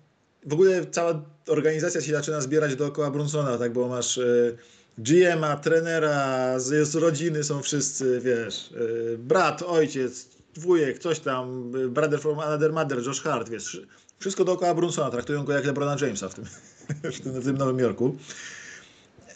w 0.47 0.53
ogóle 0.53 0.87
cała 0.87 1.23
organizacja 1.49 2.01
się 2.01 2.13
zaczyna 2.13 2.41
zbierać 2.41 2.77
dookoła 2.77 3.11
Brunsona, 3.11 3.59
tak, 3.59 3.73
bo 3.73 3.89
masz 3.89 4.19
y, 4.19 4.59
GM-a, 4.99 5.57
trenera, 5.57 6.59
z, 6.59 6.89
z 6.89 6.95
rodziny 6.95 7.45
są 7.45 7.63
wszyscy, 7.63 8.21
wiesz, 8.25 8.73
y, 8.73 9.19
brat, 9.19 9.63
ojciec, 9.63 10.29
wujek, 10.57 10.99
coś 10.99 11.21
tam, 11.21 11.73
y, 11.77 11.89
brother 11.89 12.21
from 12.21 12.39
another 12.39 12.73
mother, 12.73 13.07
Josh 13.07 13.21
Hart, 13.21 13.49
wiesz, 13.49 13.81
wszystko 14.19 14.45
dookoła 14.45 14.75
Brunsona, 14.75 15.11
traktują 15.11 15.45
go 15.45 15.53
jak 15.53 15.65
LeBrona 15.65 15.97
Jamesa 16.01 16.29
w 16.29 16.35
tym, 16.35 16.45
w 17.13 17.21
tym, 17.21 17.41
w 17.41 17.45
tym 17.45 17.59
Nowym 17.59 17.79
Jorku. 17.79 18.17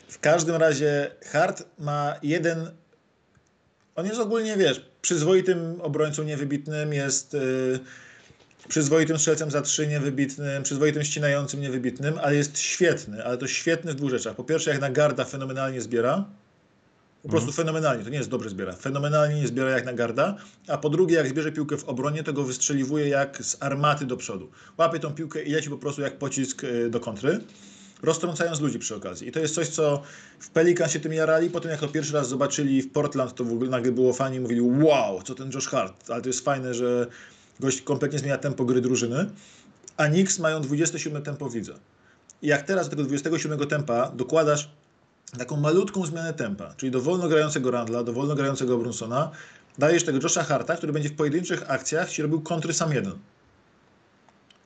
W 0.09 0.18
każdym 0.18 0.57
razie 0.57 1.11
Hart 1.32 1.64
ma 1.78 2.14
jeden 2.22 2.70
on 3.96 4.07
jest 4.07 4.20
ogólnie, 4.20 4.57
wiesz, 4.57 4.90
przyzwoitym 5.02 5.80
obrońcą 5.80 6.22
niewybitnym, 6.22 6.92
jest 6.92 7.34
y, 7.34 7.80
przyzwoitym 8.68 9.18
strzelcem 9.18 9.50
za 9.50 9.62
trzy 9.62 9.86
niewybitnym, 9.86 10.62
przyzwoitym 10.62 11.04
ścinającym 11.04 11.60
niewybitnym, 11.60 12.18
ale 12.22 12.34
jest 12.36 12.58
świetny, 12.58 13.24
ale 13.24 13.38
to 13.38 13.46
świetny 13.46 13.92
w 13.92 13.94
dwóch 13.94 14.10
rzeczach. 14.10 14.36
Po 14.36 14.44
pierwsze, 14.44 14.70
jak 14.70 14.80
na 14.80 14.90
garda 14.90 15.24
fenomenalnie 15.24 15.80
zbiera, 15.80 16.24
po 17.22 17.28
prostu 17.28 17.52
fenomenalnie, 17.52 18.04
to 18.04 18.10
nie 18.10 18.18
jest 18.18 18.30
dobrze 18.30 18.50
zbiera, 18.50 18.72
fenomenalnie 18.72 19.40
nie 19.40 19.48
zbiera 19.48 19.70
jak 19.70 19.84
na 19.84 19.92
garda, 19.92 20.36
a 20.68 20.78
po 20.78 20.90
drugie, 20.90 21.16
jak 21.16 21.28
zbierze 21.28 21.52
piłkę 21.52 21.76
w 21.76 21.84
obronie, 21.84 22.22
to 22.22 22.32
go 22.32 22.44
wystrzeliwuje 22.44 23.08
jak 23.08 23.44
z 23.44 23.56
armaty 23.60 24.06
do 24.06 24.16
przodu. 24.16 24.50
Łapie 24.78 24.98
tą 24.98 25.14
piłkę 25.14 25.42
i 25.42 25.52
leci 25.52 25.70
po 25.70 25.78
prostu 25.78 26.02
jak 26.02 26.18
pocisk 26.18 26.64
y, 26.64 26.90
do 26.90 27.00
kontry 27.00 27.40
roztrącając 28.02 28.60
ludzi 28.60 28.78
przy 28.78 28.94
okazji. 28.94 29.28
I 29.28 29.32
to 29.32 29.40
jest 29.40 29.54
coś, 29.54 29.68
co 29.68 30.02
w 30.38 30.50
Pelikan 30.50 30.88
się 30.88 31.00
tym 31.00 31.12
jarali. 31.12 31.50
Potem 31.50 31.70
jak 31.70 31.80
to 31.80 31.88
pierwszy 31.88 32.12
raz 32.12 32.28
zobaczyli 32.28 32.82
w 32.82 32.92
Portland, 32.92 33.34
to 33.34 33.44
w 33.44 33.52
ogóle 33.52 33.70
nagle 33.70 33.92
było 33.92 34.12
fani 34.12 34.36
i 34.36 34.40
mówili 34.40 34.60
wow, 34.60 35.22
co 35.22 35.34
ten 35.34 35.50
Josh 35.54 35.66
Hart. 35.66 36.10
Ale 36.10 36.22
to 36.22 36.28
jest 36.28 36.44
fajne, 36.44 36.74
że 36.74 37.06
gość 37.61 37.80
kompletnie 37.82 38.18
zmienia 38.18 38.38
tempo 38.38 38.64
gry 38.64 38.80
drużyny. 38.80 39.30
A 39.96 40.07
Knicks 40.07 40.38
mają 40.38 40.61
27 40.61 41.22
tempo 41.22 41.48
w 41.48 41.55
lidze. 41.55 41.74
I 42.42 42.46
jak 42.46 42.62
teraz 42.62 42.88
do 42.88 42.90
tego 42.96 43.09
27 43.09 43.59
tempa 43.68 44.11
dokładasz 44.11 44.70
taką 45.38 45.57
malutką 45.57 46.07
zmianę 46.07 46.34
tempa, 46.34 46.74
czyli 46.76 46.92
do 46.92 47.00
wolno 47.00 47.28
grającego 47.28 47.70
Randla, 47.70 48.02
do 48.05 48.12
wolno 48.12 48.34
grającego 48.34 48.78
Brunsona, 48.78 49.30
dajesz 49.78 50.05
tego 50.05 50.18
Josha 50.22 50.42
Harta, 50.44 50.76
który 50.76 50.92
będzie 50.92 51.09
w 51.09 51.16
pojedynczych 51.16 51.70
akcjach 51.70 52.11
ci 52.11 52.22
robił 52.22 52.40
kontry 52.40 52.72
sam 52.74 52.92
jeden. 52.92 53.12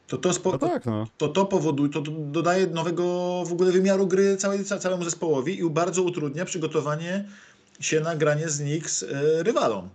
To 0.06 0.16
to, 0.18 0.32
spo, 0.32 0.52
No 0.52 0.58
tak, 0.58 0.86
no. 0.86 1.06
to 1.18 1.28
to 1.28 1.46
powoduje, 1.46 1.90
to, 1.90 2.02
to 2.02 2.10
dodaje 2.10 2.66
nowego 2.66 3.02
w 3.46 3.52
ogóle 3.52 3.72
wymiaru 3.72 4.06
gry 4.06 4.36
całej, 4.36 4.64
ca- 4.64 4.78
całemu 4.78 5.04
zespołowi 5.04 5.58
i 5.60 5.70
bardzo 5.70 6.02
utrudnia 6.02 6.44
przygotowanie 6.44 7.24
się 7.80 8.00
na 8.00 8.16
granie 8.16 8.48
z 8.48 8.58
Knicks 8.58 9.02
e, 9.02 9.06
rywalom. 9.42 9.88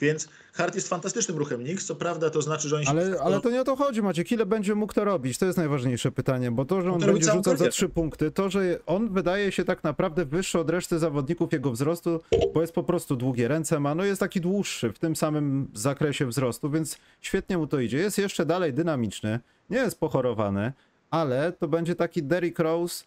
Więc 0.00 0.28
Hart 0.52 0.74
jest 0.74 0.88
fantastycznym 0.88 1.38
ruchem 1.38 1.64
Knicks, 1.64 1.86
co 1.86 1.94
prawda 1.94 2.30
to 2.30 2.42
znaczy, 2.42 2.68
że 2.68 2.76
oni 2.76 2.84
się... 2.84 2.90
Ale, 2.90 3.20
ale 3.20 3.40
to 3.40 3.50
nie 3.50 3.60
o 3.60 3.64
to 3.64 3.76
chodzi, 3.76 4.02
Maciek. 4.02 4.32
Ile 4.32 4.46
będzie 4.46 4.74
mógł 4.74 4.92
to 4.92 5.04
robić? 5.04 5.38
To 5.38 5.46
jest 5.46 5.58
najważniejsze 5.58 6.12
pytanie, 6.12 6.50
bo 6.50 6.64
to, 6.64 6.82
że 6.82 6.92
on 6.92 7.00
robi 7.00 7.12
będzie 7.12 7.32
rzucał 7.32 7.56
za 7.56 7.68
trzy 7.68 7.88
punkty, 7.88 8.30
to, 8.30 8.50
że 8.50 8.78
on 8.86 9.12
wydaje 9.12 9.52
się 9.52 9.64
tak 9.64 9.84
naprawdę 9.84 10.24
wyższy 10.24 10.58
od 10.58 10.70
reszty 10.70 10.98
zawodników 10.98 11.52
jego 11.52 11.72
wzrostu, 11.72 12.20
bo 12.54 12.60
jest 12.60 12.72
po 12.72 12.82
prostu 12.82 13.16
długie 13.16 13.48
ręce 13.48 13.80
ma, 13.80 13.94
no 13.94 14.04
jest 14.04 14.20
taki 14.20 14.40
dłuższy 14.40 14.92
w 14.92 14.98
tym 14.98 15.16
samym 15.16 15.68
zakresie 15.74 16.26
wzrostu, 16.26 16.70
więc 16.70 16.98
świetnie 17.20 17.58
mu 17.58 17.66
to 17.66 17.80
idzie. 17.80 17.98
Jest 17.98 18.18
jeszcze 18.18 18.46
dalej 18.46 18.72
dynamiczny, 18.72 19.40
nie 19.70 19.78
jest 19.78 20.00
pochorowany, 20.00 20.72
ale 21.10 21.52
to 21.52 21.68
będzie 21.68 21.94
taki 21.94 22.22
Derrick 22.22 22.58
Rose, 22.58 23.04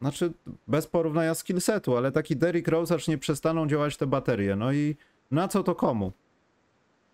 znaczy 0.00 0.32
bez 0.68 0.86
porównania 0.86 1.34
skillsetu, 1.34 1.96
ale 1.96 2.12
taki 2.12 2.36
Derrick 2.36 2.68
Rose, 2.68 2.94
aż 2.94 3.08
nie 3.08 3.18
przestaną 3.18 3.68
działać 3.68 3.96
te 3.96 4.06
baterie. 4.06 4.56
No 4.56 4.72
i 4.72 4.96
na 5.30 5.48
co 5.48 5.62
to 5.62 5.74
komu? 5.74 6.12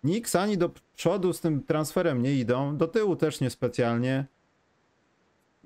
Knicks 0.01 0.35
ani 0.35 0.57
do 0.57 0.69
przodu 0.95 1.33
z 1.33 1.41
tym 1.41 1.63
transferem 1.63 2.23
nie 2.23 2.35
idą, 2.35 2.77
do 2.77 2.87
tyłu 2.87 3.15
też 3.15 3.39
niespecjalnie. 3.39 4.25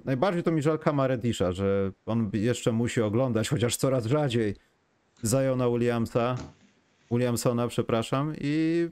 Najbardziej 0.06 0.44
to 0.44 0.52
mi 0.52 0.62
żal 0.62 0.80
Kamaredisza, 0.80 1.52
że 1.52 1.92
on 2.06 2.30
jeszcze 2.34 2.72
musi 2.72 3.02
oglądać, 3.02 3.50
chociaż 3.50 3.78
coraz 3.78 4.06
rzadziej, 4.06 4.56
Zajona 5.22 5.70
Williamsa, 5.70 6.36
Williamsona, 7.12 7.68
przepraszam, 7.68 8.34
i 8.42 8.88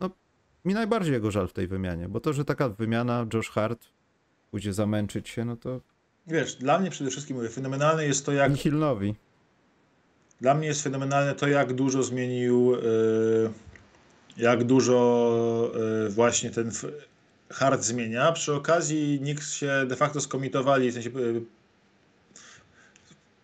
no, 0.00 0.10
mi 0.64 0.74
najbardziej 0.74 1.12
jego 1.12 1.30
żal 1.30 1.48
w 1.48 1.52
tej 1.52 1.68
wymianie, 1.68 2.08
bo 2.08 2.20
to, 2.20 2.32
że 2.32 2.44
taka 2.44 2.68
wymiana 2.68 3.26
Josh 3.34 3.50
Hart 3.50 3.86
pójdzie 4.50 4.72
zamęczyć 4.72 5.28
się, 5.28 5.44
no 5.44 5.56
to 5.56 5.80
Wiesz, 6.28 6.54
dla 6.54 6.78
mnie 6.78 6.90
przede 6.90 7.10
wszystkim 7.10 7.36
mówię, 7.36 7.48
fenomenalne 7.48 8.06
jest 8.06 8.26
to, 8.26 8.32
jak 8.32 8.52
Nihilnowi. 8.52 9.14
Dla 10.40 10.54
mnie 10.54 10.66
jest 10.66 10.82
fenomenalne 10.82 11.34
to, 11.34 11.48
jak 11.48 11.72
dużo 11.72 12.02
zmienił, 12.02 12.74
y, 12.74 13.50
jak 14.36 14.64
dużo 14.64 15.72
y, 16.06 16.10
właśnie 16.10 16.50
ten 16.50 16.70
hard 17.50 17.82
zmienia. 17.82 18.32
Przy 18.32 18.54
okazji 18.54 19.18
Knicks 19.18 19.52
się 19.54 19.84
de 19.88 19.96
facto 19.96 20.20
skomitowali, 20.20 20.90
w 20.90 20.94
sensie 20.94 21.10
y, 21.10 21.42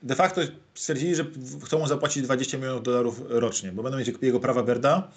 de 0.03 0.15
facto 0.15 0.41
stwierdzili, 0.75 1.15
że 1.15 1.25
chcą 1.65 1.79
mu 1.79 1.87
zapłacić 1.87 2.23
20 2.23 2.59
milionów 2.59 2.83
dolarów 2.83 3.23
rocznie, 3.29 3.73
bo 3.73 3.83
będą 3.83 3.99
mieć 3.99 4.13
jego 4.23 4.41
prawa 4.41 4.63
Berda. 4.63 5.09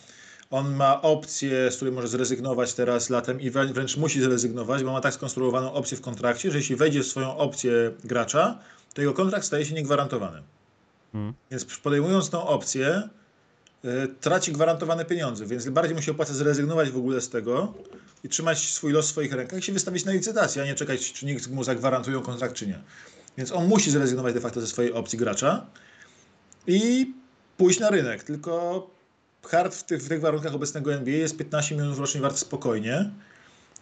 On 0.49 0.75
ma 0.75 1.01
opcję, 1.01 1.71
z 1.71 1.75
której 1.75 1.93
może 1.93 2.07
zrezygnować 2.07 2.73
teraz 2.73 3.09
latem 3.09 3.41
i 3.41 3.51
wrę- 3.51 3.73
wręcz 3.73 3.97
musi 3.97 4.21
zrezygnować, 4.21 4.83
bo 4.83 4.91
ma 4.91 5.01
tak 5.01 5.13
skonstruowaną 5.13 5.73
opcję 5.73 5.97
w 5.97 6.01
kontrakcie, 6.01 6.51
że 6.51 6.57
jeśli 6.57 6.75
wejdzie 6.75 7.03
w 7.03 7.07
swoją 7.07 7.37
opcję 7.37 7.91
gracza, 8.03 8.59
to 8.93 9.01
jego 9.01 9.13
kontrakt 9.13 9.45
staje 9.45 9.65
się 9.65 9.75
niegwarantowany. 9.75 10.41
Hmm. 11.11 11.33
Więc 11.51 11.65
podejmując 11.65 12.29
tą 12.29 12.47
opcję, 12.47 13.09
y, 13.85 14.07
traci 14.21 14.51
gwarantowane 14.51 15.05
pieniądze, 15.05 15.45
więc 15.45 15.69
bardziej 15.69 15.95
mu 15.95 16.01
się 16.01 16.11
opłaca 16.11 16.33
zrezygnować 16.33 16.89
w 16.89 16.97
ogóle 16.97 17.21
z 17.21 17.29
tego 17.29 17.73
i 18.23 18.29
trzymać 18.29 18.73
swój 18.73 18.91
los 18.91 19.07
w 19.07 19.09
swoich 19.09 19.33
rękach 19.33 19.59
i 19.59 19.63
się 19.63 19.73
wystawić 19.73 20.05
na 20.05 20.11
licytację, 20.11 20.61
a 20.61 20.65
nie 20.65 20.75
czekać, 20.75 21.13
czy 21.13 21.25
nikt 21.25 21.47
mu 21.47 21.63
zagwarantują 21.63 22.21
kontrakt, 22.21 22.55
czy 22.55 22.67
nie. 22.67 22.79
Więc 23.37 23.51
on 23.51 23.67
musi 23.67 23.91
zrezygnować 23.91 24.33
de 24.33 24.41
facto 24.41 24.61
ze 24.61 24.67
swojej 24.67 24.93
opcji 24.93 25.19
gracza 25.19 25.65
i 26.67 27.13
pójść 27.57 27.79
na 27.79 27.89
rynek. 27.89 28.23
Tylko 28.23 28.87
Hart 29.47 29.75
w 29.75 29.83
tych, 29.83 30.03
w 30.03 30.09
tych 30.09 30.21
warunkach 30.21 30.55
obecnego 30.55 30.93
NBA 30.93 31.15
jest 31.15 31.37
15 31.37 31.75
milionów 31.75 31.99
rocznie 31.99 32.21
wart 32.21 32.37
spokojnie. 32.37 33.11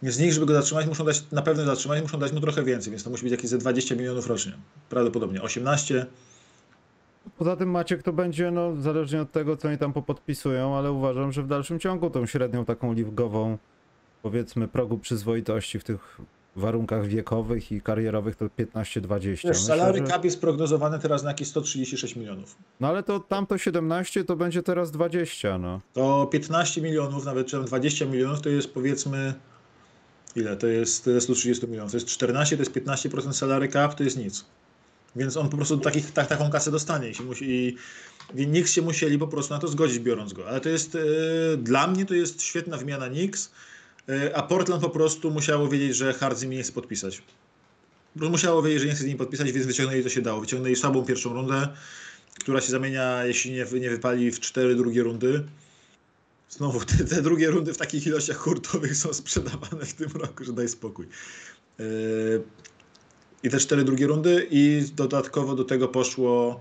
Z 0.03 0.19
nich, 0.19 0.33
żeby 0.33 0.45
go 0.45 0.53
zatrzymać, 0.53 0.85
muszą 0.85 1.05
dać, 1.05 1.23
na 1.31 1.41
pewno 1.41 1.65
zatrzymać, 1.65 2.01
muszą 2.01 2.19
dać 2.19 2.31
mu 2.31 2.41
trochę 2.41 2.63
więcej, 2.63 2.91
więc 2.91 3.03
to 3.03 3.09
musi 3.09 3.23
być 3.23 3.31
jakieś 3.31 3.49
ze 3.49 3.57
20 3.57 3.95
milionów 3.95 4.27
rocznie. 4.27 4.53
Prawdopodobnie 4.89 5.41
18. 5.41 6.05
Poza 7.37 7.55
tym 7.55 7.69
Maciek 7.71 8.03
to 8.03 8.13
będzie, 8.13 8.51
no 8.51 8.75
zależnie 8.81 9.21
od 9.21 9.31
tego, 9.31 9.57
co 9.57 9.67
oni 9.67 9.77
tam 9.77 9.93
popodpisują, 9.93 10.75
ale 10.77 10.91
uważam, 10.91 11.31
że 11.31 11.43
w 11.43 11.47
dalszym 11.47 11.79
ciągu 11.79 12.09
tą 12.09 12.25
średnią 12.25 12.65
taką 12.65 12.93
ligową, 12.93 13.57
powiedzmy, 14.21 14.67
progu 14.67 14.97
przyzwoitości 14.97 15.79
w 15.79 15.83
tych 15.83 16.17
warunkach 16.55 17.07
wiekowych 17.07 17.71
i 17.71 17.81
karierowych 17.81 18.35
to 18.35 18.45
15-20. 18.45 19.19
Wiesz, 19.19 19.43
Myślę, 19.43 19.53
salary 19.55 19.99
że- 19.99 20.05
cap 20.07 20.25
jest 20.25 20.41
prognozowany 20.41 20.99
teraz 20.99 21.23
na 21.23 21.29
jakieś 21.29 21.47
136 21.47 22.15
milionów. 22.15 22.55
No 22.79 22.87
ale 22.87 23.03
to 23.03 23.19
tamto 23.19 23.57
17 23.57 24.23
to 24.23 24.35
będzie 24.35 24.63
teraz 24.63 24.91
20, 24.91 25.57
no. 25.57 25.81
To 25.93 26.25
15 26.31 26.81
milionów, 26.81 27.25
nawet 27.25 27.47
czy 27.47 27.57
tam 27.57 27.65
20 27.65 28.05
milionów, 28.05 28.41
to 28.41 28.49
jest 28.49 28.73
powiedzmy. 28.73 29.33
Ile? 30.35 30.57
To 30.57 30.67
jest 30.67 31.03
tyle 31.03 31.21
130 31.21 31.67
milionów. 31.67 31.91
To 31.91 31.97
jest 31.97 32.07
14, 32.07 32.57
to 32.57 32.61
jest 32.61 32.71
15% 32.73 33.33
salary 33.33 33.67
cap, 33.67 33.95
to 33.95 34.03
jest 34.03 34.17
nic. 34.17 34.45
Więc 35.15 35.37
on 35.37 35.49
po 35.49 35.57
prostu 35.57 35.77
tak, 35.77 35.93
taką 36.27 36.49
kasę 36.49 36.71
dostanie. 36.71 37.09
I 37.09 37.15
się 37.15 37.23
musi, 37.23 37.45
i, 37.49 37.77
i 38.35 38.45
Knicks 38.45 38.71
się 38.71 38.81
musieli 38.81 39.19
po 39.19 39.27
prostu 39.27 39.53
na 39.53 39.59
to 39.59 39.67
zgodzić, 39.67 39.99
biorąc 39.99 40.33
go. 40.33 40.47
Ale 40.49 40.61
to 40.61 40.69
jest, 40.69 40.95
e, 40.95 40.99
dla 41.57 41.87
mnie 41.87 42.05
to 42.05 42.13
jest 42.13 42.41
świetna 42.41 42.77
wymiana 42.77 43.09
Knicks, 43.09 43.51
e, 44.09 44.37
a 44.37 44.43
Portland 44.43 44.83
po 44.83 44.89
prostu 44.89 45.31
musiało 45.31 45.69
wiedzieć, 45.69 45.95
że 45.95 46.13
Hart 46.13 46.37
z 46.37 46.43
nie 46.43 46.63
chce 46.63 46.71
podpisać. 46.71 47.21
Musiało 48.15 48.61
wiedzieć, 48.61 48.81
że 48.81 48.87
nie 48.87 48.93
chce 48.93 49.03
z 49.03 49.05
nimi 49.05 49.17
podpisać, 49.17 49.51
więc 49.51 49.67
wyciągnęli 49.67 50.03
to 50.03 50.09
się 50.09 50.21
dało. 50.21 50.41
Wyciągnęli 50.41 50.75
słabą 50.75 51.05
pierwszą 51.05 51.33
rundę, 51.33 51.67
która 52.39 52.61
się 52.61 52.71
zamienia, 52.71 53.25
jeśli 53.25 53.51
nie, 53.51 53.65
nie 53.79 53.89
wypali, 53.89 54.31
w 54.31 54.39
cztery 54.39 54.75
drugie 54.75 55.03
rundy. 55.03 55.43
Znowu, 56.49 56.85
te, 56.85 56.97
te 56.97 57.21
drugie 57.21 57.51
rundy 57.51 57.73
w 57.73 57.77
takich 57.77 58.07
ilościach 58.07 58.37
hurtowych 58.37 58.95
są 58.97 59.13
sprzedawane 59.13 59.85
w 59.85 59.93
tym 59.93 60.11
roku, 60.11 60.43
że 60.43 60.53
daj 60.53 60.69
spokój. 60.69 61.07
Yy, 61.79 62.43
I 63.45 63.49
te 63.49 63.59
cztery 63.59 63.83
drugie 63.83 64.07
rundy 64.07 64.47
i 64.51 64.85
dodatkowo 64.95 65.55
do 65.55 65.63
tego 65.63 65.87
poszło 65.87 66.59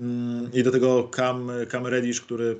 mm, 0.00 0.52
i 0.52 0.62
do 0.62 0.70
tego 0.70 1.08
Cam, 1.16 1.50
Cam 1.70 1.86
Reddish, 1.86 2.20
który 2.20 2.56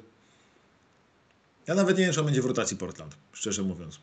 ja 1.67 1.75
nawet 1.75 1.99
nie 1.99 2.05
wiem, 2.05 2.15
czy 2.15 2.21
on 2.21 2.27
będzie 2.27 2.43
w 2.43 2.47
rotacji 2.47 2.77
Portland, 2.77 3.17
szczerze 3.33 3.63
mówiąc. 3.63 4.01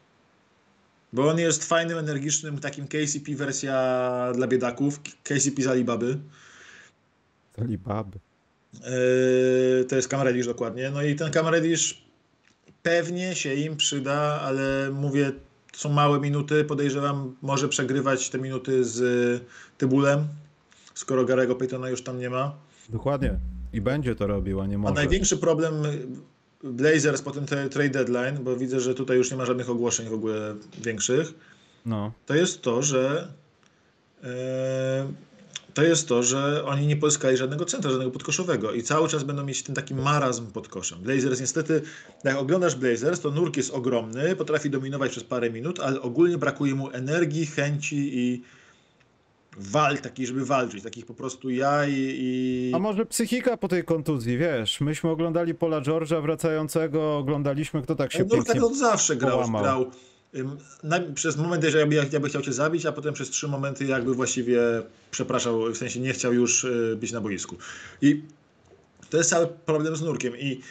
Bo 1.13 1.29
on 1.29 1.39
jest 1.39 1.63
fajnym, 1.63 1.97
energicznym, 1.97 2.59
takim 2.59 2.87
KCP 2.87 3.35
wersja 3.35 4.31
dla 4.35 4.47
biedaków, 4.47 4.99
KCP 5.23 5.61
z 5.63 5.67
Alibaby. 5.67 6.17
Alibaby. 7.61 8.19
Yy, 8.73 9.85
to 9.85 9.95
jest 9.95 10.07
Cam 10.07 10.21
Reddish 10.21 10.45
dokładnie. 10.45 10.89
No 10.89 11.03
i 11.03 11.15
ten 11.15 11.31
Cam 11.33 11.47
Reddish 11.47 12.01
pewnie 12.83 13.35
się 13.35 13.53
im 13.53 13.77
przyda, 13.77 14.41
ale 14.41 14.91
mówię, 14.91 15.31
to 15.75 15.81
są 15.81 15.89
małe 15.89 16.19
minuty. 16.19 16.63
Podejrzewam, 16.63 17.35
może 17.41 17.69
przegrywać 17.69 18.29
te 18.29 18.37
minuty 18.39 18.83
z 18.85 19.41
Tybulem, 19.77 20.27
skoro 20.93 21.25
Garego 21.25 21.55
Paytona 21.55 21.89
już 21.89 22.03
tam 22.03 22.19
nie 22.19 22.29
ma. 22.29 22.55
Dokładnie. 22.89 23.39
I 23.73 23.81
będzie 23.81 24.15
to 24.15 24.27
robił, 24.27 24.61
a 24.61 24.67
nie 24.67 24.75
A 24.75 24.77
może. 24.77 24.93
największy 24.93 25.37
problem 25.37 25.73
Blazers 26.63 27.21
po 27.21 27.31
tym 27.31 27.45
trade 27.45 27.89
deadline, 27.89 28.43
bo 28.43 28.55
widzę, 28.55 28.79
że 28.79 28.95
tutaj 28.95 29.17
już 29.17 29.31
nie 29.31 29.37
ma 29.37 29.45
żadnych 29.45 29.69
ogłoszeń 29.69 30.09
w 30.09 30.13
ogóle 30.13 30.55
większych, 30.83 31.33
No. 31.85 32.11
to 32.25 32.35
jest 32.35 32.61
to, 32.61 32.81
że 32.81 33.27
e, 34.23 35.07
to 35.75 35.83
jest 35.83 36.07
to, 36.07 36.23
że 36.23 36.65
oni 36.65 36.87
nie 36.87 36.95
pozyskali 36.95 37.37
żadnego 37.37 37.65
centra, 37.65 37.91
żadnego 37.91 38.11
podkoszowego 38.11 38.71
i 38.71 38.83
cały 38.83 39.07
czas 39.07 39.23
będą 39.23 39.43
mieć 39.43 39.63
ten 39.63 39.75
taki 39.75 39.95
marazm 39.95 40.51
pod 40.51 40.67
koszem. 40.67 40.99
Blazers 40.99 41.39
niestety, 41.39 41.81
jak 42.23 42.37
oglądasz 42.37 42.75
Blazers, 42.75 43.19
to 43.19 43.31
nurk 43.31 43.57
jest 43.57 43.73
ogromny, 43.73 44.35
potrafi 44.35 44.69
dominować 44.69 45.11
przez 45.11 45.23
parę 45.23 45.49
minut, 45.49 45.79
ale 45.79 46.01
ogólnie 46.01 46.37
brakuje 46.37 46.75
mu 46.75 46.89
energii, 46.89 47.45
chęci 47.45 48.19
i 48.19 48.41
wal, 49.57 49.97
takiej, 49.97 50.27
żeby 50.27 50.45
walczyć, 50.45 50.83
takich 50.83 51.05
po 51.05 51.13
prostu 51.13 51.49
jaj 51.49 51.93
i... 51.95 52.71
A 52.75 52.79
może 52.79 53.05
psychika 53.05 53.57
po 53.57 53.67
tej 53.67 53.83
kontuzji, 53.83 54.37
wiesz? 54.37 54.81
Myśmy 54.81 55.09
oglądali 55.09 55.55
Pola 55.55 55.81
George'a 55.81 56.21
wracającego, 56.21 57.17
oglądaliśmy 57.17 57.81
kto 57.81 57.95
tak 57.95 58.13
się 58.13 58.19
Nurk 58.19 58.31
pięknie... 58.33 58.53
tak 58.53 58.63
od 58.63 58.77
zawsze 58.77 59.15
grał. 59.15 59.31
połamał. 59.31 59.63
grał 59.63 59.91
przez 61.15 61.37
momenty, 61.37 61.71
że 61.71 61.79
jakby, 61.79 61.95
jakby 61.95 62.29
chciał 62.29 62.41
cię 62.41 62.53
zabić, 62.53 62.85
a 62.85 62.91
potem 62.91 63.13
przez 63.13 63.29
trzy 63.29 63.47
momenty 63.47 63.85
jakby 63.85 64.13
właściwie 64.13 64.59
przepraszał, 65.11 65.73
w 65.73 65.77
sensie 65.77 65.99
nie 65.99 66.13
chciał 66.13 66.33
już 66.33 66.63
y, 66.63 66.97
być 66.99 67.11
na 67.11 67.21
boisku. 67.21 67.57
I 68.01 68.21
to 69.09 69.17
jest 69.17 69.29
cały 69.29 69.47
problem 69.47 69.95
z 69.95 70.01
Nurkiem 70.01 70.37
i 70.37 70.61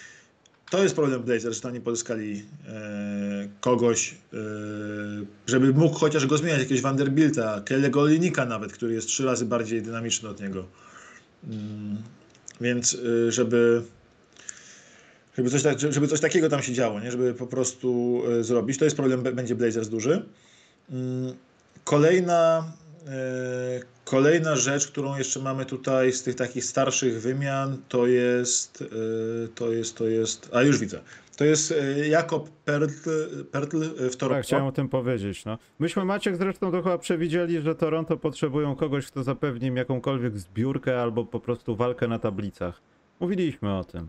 to 0.70 0.82
jest 0.82 0.94
problem 0.94 1.22
Blazers, 1.22 1.56
że 1.56 1.62
tam 1.62 1.72
nie 1.72 1.80
pozyskali 1.80 2.44
e, 2.68 3.48
kogoś, 3.60 4.14
e, 4.32 4.36
żeby 5.46 5.72
mógł 5.72 5.94
chociaż 5.94 6.26
go 6.26 6.38
zmieniać, 6.38 6.60
jakiegoś 6.60 6.82
Vanderbilta, 6.82 7.60
Kelly'ego 7.60 7.98
Olinika 7.98 8.44
nawet, 8.44 8.72
który 8.72 8.94
jest 8.94 9.08
trzy 9.08 9.24
razy 9.24 9.46
bardziej 9.46 9.82
dynamiczny 9.82 10.28
od 10.28 10.40
niego. 10.40 10.64
Mm, 11.44 11.96
więc 12.60 12.94
y, 12.94 13.32
żeby 13.32 13.82
żeby 15.36 15.50
coś, 15.50 15.62
tak, 15.62 15.78
żeby 15.78 16.08
coś 16.08 16.20
takiego 16.20 16.48
tam 16.48 16.62
się 16.62 16.72
działo, 16.72 17.00
nie? 17.00 17.10
żeby 17.10 17.34
po 17.34 17.46
prostu 17.46 18.22
e, 18.40 18.44
zrobić. 18.44 18.78
To 18.78 18.84
jest 18.84 18.96
problem, 18.96 19.22
będzie 19.22 19.54
Blazers 19.54 19.88
duży. 19.88 20.22
Mm, 20.90 21.34
Kolejna, 21.84 22.72
e, 23.06 23.80
kolejna 24.04 24.56
rzecz, 24.56 24.88
którą 24.88 25.18
jeszcze 25.18 25.40
mamy 25.40 25.66
tutaj 25.66 26.12
z 26.12 26.22
tych 26.22 26.34
takich 26.34 26.64
starszych 26.64 27.20
wymian, 27.20 27.78
to 27.88 28.06
jest, 28.06 28.82
e, 28.82 29.48
to 29.48 29.72
jest, 29.72 29.96
to 29.96 30.04
jest, 30.08 30.50
a 30.52 30.62
już 30.62 30.78
widzę, 30.78 31.00
to 31.36 31.44
jest 31.44 31.74
Jakob 32.10 32.50
Pertl, 32.50 33.10
Pertl 33.52 33.78
w 34.10 34.16
Toronto. 34.16 34.38
Tak, 34.38 34.44
chciałem 34.44 34.66
o 34.66 34.72
tym 34.72 34.88
powiedzieć, 34.88 35.44
no. 35.44 35.58
Myśmy, 35.78 36.04
Maciek, 36.04 36.36
zresztą 36.36 36.70
to 36.70 36.82
chyba 36.82 36.98
przewidzieli, 36.98 37.60
że 37.60 37.74
Toronto 37.74 38.16
potrzebują 38.16 38.76
kogoś, 38.76 39.06
kto 39.06 39.22
zapewni 39.22 39.68
im 39.68 39.76
jakąkolwiek 39.76 40.38
zbiórkę 40.38 41.02
albo 41.02 41.24
po 41.24 41.40
prostu 41.40 41.76
walkę 41.76 42.08
na 42.08 42.18
tablicach. 42.18 42.80
Mówiliśmy 43.20 43.74
o 43.74 43.84
tym. 43.84 44.08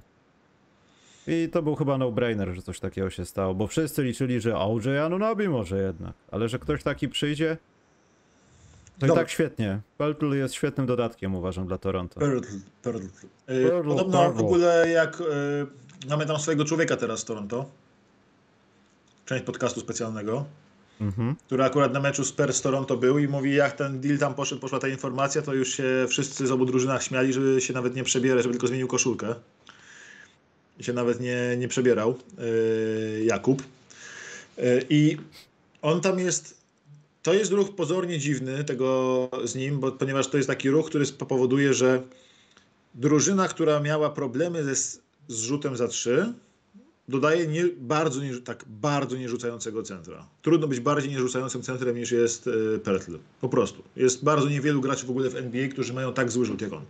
I 1.28 1.50
to 1.52 1.62
był 1.62 1.76
chyba 1.76 1.98
no-brainer, 1.98 2.56
że 2.56 2.62
coś 2.62 2.80
takiego 2.80 3.10
się 3.10 3.26
stało, 3.26 3.54
bo 3.56 3.68
wszyscy 3.68 4.04
liczyli, 4.04 4.42
że 4.42 4.58
OJ 4.58 4.98
Anunobi 5.06 5.50
może 5.50 5.82
jednak, 5.82 6.14
ale 6.32 6.50
że 6.50 6.60
ktoś 6.60 6.84
taki 6.84 7.10
przyjdzie, 7.10 7.58
to 9.00 9.06
i 9.06 9.10
Dobra. 9.10 9.24
tak 9.24 9.30
świetnie. 9.32 9.80
Peltl 9.98 10.34
jest 10.34 10.54
świetnym 10.54 10.86
dodatkiem, 10.88 11.36
uważam, 11.36 11.68
dla 11.68 11.78
Toronto. 11.78 12.20
Pearl, 12.20 12.40
Pearl. 12.82 12.98
Y, 12.98 13.70
Pearl, 13.70 13.88
Podobno 13.90 14.20
Pearl. 14.20 14.34
w 14.36 14.40
ogóle 14.40 14.90
jak 14.90 15.22
y, 15.22 15.24
mamy 16.10 16.26
tam 16.26 16.40
swojego 16.40 16.66
człowieka 16.66 16.98
teraz 16.98 17.22
w 17.22 17.26
Toronto, 17.26 17.66
część 19.26 19.44
podcastu 19.44 19.80
specjalnego, 19.80 20.46
Mhm. 21.02 21.36
który 21.46 21.64
akurat 21.64 21.94
na 21.94 22.00
meczu 22.00 22.24
Spurs 22.26 22.62
Toronto 22.62 22.98
był 22.98 23.18
i 23.20 23.28
mówi 23.28 23.56
jak 23.56 23.74
ten 23.74 24.02
deal 24.02 24.18
tam 24.18 24.34
poszedł, 24.36 24.62
poszła 24.62 24.80
ta 24.80 24.88
informacja, 24.88 25.42
to 25.42 25.54
już 25.54 25.70
się 25.74 26.06
wszyscy 26.10 26.48
z 26.48 26.52
obu 26.52 26.66
drużynach 26.66 27.04
śmiali, 27.04 27.34
żeby 27.34 27.62
się 27.62 27.74
nawet 27.74 27.96
nie 27.96 28.04
przebierać, 28.04 28.44
żeby 28.44 28.54
tylko 28.54 28.68
zmienił 28.68 28.88
koszulkę. 28.88 29.36
Się 30.80 30.94
nawet 30.94 31.20
nie, 31.20 31.56
nie 31.58 31.68
przebierał 31.68 32.16
yy, 32.38 33.26
Jakub. 33.26 33.64
Yy, 34.58 34.86
I 34.90 35.18
on 35.82 36.02
tam 36.02 36.20
jest, 36.20 36.58
to 37.24 37.34
jest 37.34 37.52
ruch 37.52 37.76
pozornie 37.76 38.20
dziwny 38.20 38.64
tego 38.64 39.30
z 39.44 39.56
nim, 39.56 39.80
bo, 39.80 39.92
ponieważ 39.92 40.28
to 40.28 40.38
jest 40.38 40.50
taki 40.50 40.70
ruch, 40.70 40.86
który 40.86 41.06
powoduje, 41.06 41.74
że 41.74 42.02
drużyna, 42.96 43.48
która 43.48 43.80
miała 43.80 44.10
problemy 44.10 44.64
ze, 44.64 44.76
z 45.28 45.40
rzutem 45.40 45.78
za 45.78 45.88
trzy, 45.88 46.34
dodaje 47.08 47.48
nie, 47.48 47.66
bardzo, 47.78 48.22
nie, 48.22 48.36
tak 48.38 48.66
bardzo 48.68 49.18
nierzucającego 49.18 49.84
centra. 49.84 50.28
Trudno 50.42 50.68
być 50.68 50.80
bardziej 50.80 51.12
nierzucającym 51.12 51.62
centrem 51.62 51.98
niż 51.98 52.12
jest 52.12 52.48
e, 52.76 52.80
Pertl. 52.80 53.18
Po 53.42 53.50
prostu. 53.50 53.84
Jest 53.96 54.24
bardzo 54.24 54.50
niewielu 54.50 54.82
graczy 54.82 55.06
w 55.06 55.10
ogóle 55.10 55.30
w 55.30 55.36
NBA, 55.36 55.68
którzy 55.68 55.94
mają 55.94 56.14
tak 56.14 56.32
zły 56.32 56.46
rzut 56.46 56.62
jak 56.62 56.74
on. 56.74 56.84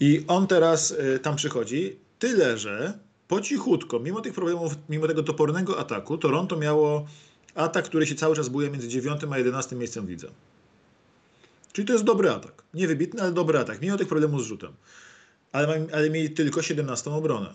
I 0.00 0.24
on 0.28 0.46
teraz 0.46 0.94
e, 0.98 1.18
tam 1.18 1.36
przychodzi, 1.36 1.96
tyle 2.20 2.58
że 2.58 2.98
po 3.28 3.40
cichutko, 3.40 3.98
mimo 3.98 4.20
tych 4.20 4.34
problemów, 4.34 4.74
mimo 4.88 5.06
tego 5.06 5.22
topornego 5.22 5.78
ataku, 5.78 6.18
Toronto 6.18 6.56
miało 6.56 7.06
atak, 7.54 7.84
który 7.84 8.06
się 8.06 8.14
cały 8.14 8.36
czas 8.36 8.48
buje 8.48 8.70
między 8.70 8.88
9 8.88 9.20
a 9.30 9.38
11 9.38 9.76
miejscem 9.76 10.06
w 10.06 10.08
lidze. 10.08 10.28
Czyli 11.72 11.86
to 11.86 11.92
jest 11.92 12.04
dobry 12.04 12.30
atak. 12.30 12.62
Nie 12.74 12.88
wybitny, 12.88 13.22
ale 13.22 13.32
dobry 13.32 13.58
atak, 13.58 13.80
mimo 13.80 13.96
tych 13.96 14.08
problemów 14.08 14.42
z 14.42 14.46
rzutem. 14.46 14.72
Ale, 15.52 15.86
ale 15.92 16.10
mieli 16.10 16.30
tylko 16.30 16.62
17 16.62 17.10
obronę. 17.10 17.52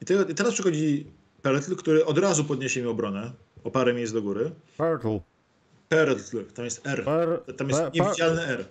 I, 0.00 0.04
te, 0.04 0.22
I 0.28 0.34
teraz 0.34 0.54
przychodzi 0.54 1.06
Pertl, 1.42 1.76
który 1.76 2.04
od 2.04 2.18
razu 2.18 2.44
podniesie 2.44 2.82
mi 2.82 2.88
obronę 2.88 3.32
o 3.64 3.70
parę 3.70 3.94
miejsc 3.94 4.12
do 4.12 4.22
góry. 4.22 4.50
Peltl. 4.76 5.08
Pertl, 5.88 6.44
tam 6.54 6.64
jest 6.64 6.86
R. 6.86 7.04
Tam 7.56 7.68
jest 7.68 7.82
niewidzialne 7.94 8.46
R. 8.46 8.64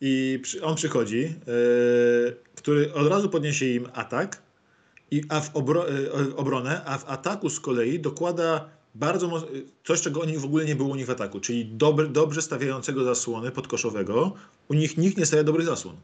I 0.00 0.42
on 0.62 0.74
przychodzi, 0.74 1.20
yy, 1.20 2.36
który 2.54 2.94
od 2.94 3.06
razu 3.06 3.28
podniesie 3.28 3.66
im 3.66 3.88
atak, 3.94 4.42
i, 5.10 5.22
a 5.28 5.40
w 5.40 5.56
obro, 5.56 5.86
yy, 5.88 6.36
obronę, 6.36 6.84
a 6.84 6.98
w 6.98 7.08
ataku 7.08 7.50
z 7.50 7.60
kolei 7.60 8.00
dokłada 8.00 8.68
bardzo 8.94 9.48
yy, 9.52 9.64
coś, 9.84 10.00
czego 10.00 10.20
oni 10.20 10.38
w 10.38 10.44
ogóle 10.44 10.64
nie 10.64 10.76
było 10.76 10.88
u 10.88 10.94
nich 10.94 11.06
w 11.06 11.10
ataku, 11.10 11.40
czyli 11.40 11.66
dobry, 11.66 12.08
dobrze 12.08 12.42
stawiającego 12.42 13.04
zasłony 13.04 13.50
podkoszowego. 13.50 14.32
U 14.68 14.74
nich 14.74 14.96
nikt 14.98 15.18
nie 15.18 15.26
stawia 15.26 15.44
dobrych 15.44 15.66
zasłon. 15.66 15.96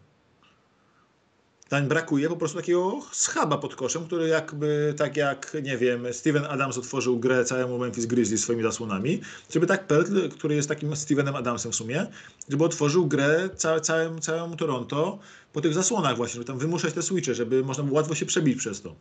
Tam 1.72 1.88
brakuje 1.88 2.28
po 2.28 2.36
prostu 2.36 2.56
takiego 2.56 3.00
schaba 3.12 3.58
pod 3.58 3.76
koszem, 3.76 4.06
który 4.06 4.28
jakby, 4.28 4.94
tak 4.96 5.16
jak, 5.16 5.56
nie 5.62 5.78
wiem, 5.78 6.06
Steven 6.12 6.44
Adams 6.44 6.78
otworzył 6.78 7.18
grę 7.18 7.44
całemu 7.44 7.78
Memphis 7.78 8.06
Grizzlies 8.06 8.42
swoimi 8.42 8.62
zasłonami, 8.62 9.20
żeby 9.50 9.66
tak 9.66 9.86
Pertl, 9.86 10.28
który 10.28 10.54
jest 10.54 10.68
takim 10.68 10.96
Stevenem 10.96 11.36
Adamsem 11.36 11.72
w 11.72 11.74
sumie, 11.74 12.06
żeby 12.48 12.64
otworzył 12.64 13.06
grę 13.06 13.48
ca 13.56 13.80
całym, 13.80 14.20
całemu 14.20 14.56
Toronto 14.56 15.18
po 15.52 15.60
tych 15.60 15.74
zasłonach 15.74 16.16
właśnie, 16.16 16.34
żeby 16.34 16.44
tam 16.44 16.58
wymuszać 16.58 16.94
te 16.94 17.02
switche, 17.02 17.34
żeby 17.34 17.64
można 17.64 17.84
było 17.84 17.96
łatwo 17.96 18.14
się 18.14 18.26
przebić 18.26 18.58
przez 18.58 18.82
to. 18.82 18.94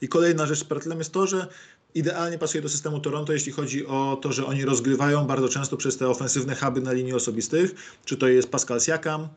I 0.00 0.08
kolejna 0.08 0.46
rzecz 0.46 0.58
z 0.58 0.64
Pertlem 0.64 0.98
jest 0.98 1.12
to, 1.12 1.26
że 1.26 1.46
idealnie 1.94 2.38
pasuje 2.38 2.62
do 2.62 2.68
systemu 2.68 3.00
Toronto, 3.00 3.32
jeśli 3.32 3.52
chodzi 3.52 3.86
o 3.86 4.18
to, 4.22 4.32
że 4.32 4.46
oni 4.46 4.64
rozgrywają 4.64 5.26
bardzo 5.26 5.48
często 5.48 5.76
przez 5.76 5.96
te 5.96 6.08
ofensywne 6.08 6.54
huby 6.54 6.80
na 6.80 6.92
linii 6.92 7.12
osobistych, 7.12 7.74
czy 8.04 8.16
to 8.16 8.28
jest 8.28 8.50
Pascal 8.50 8.80
Siakam, 8.80 9.28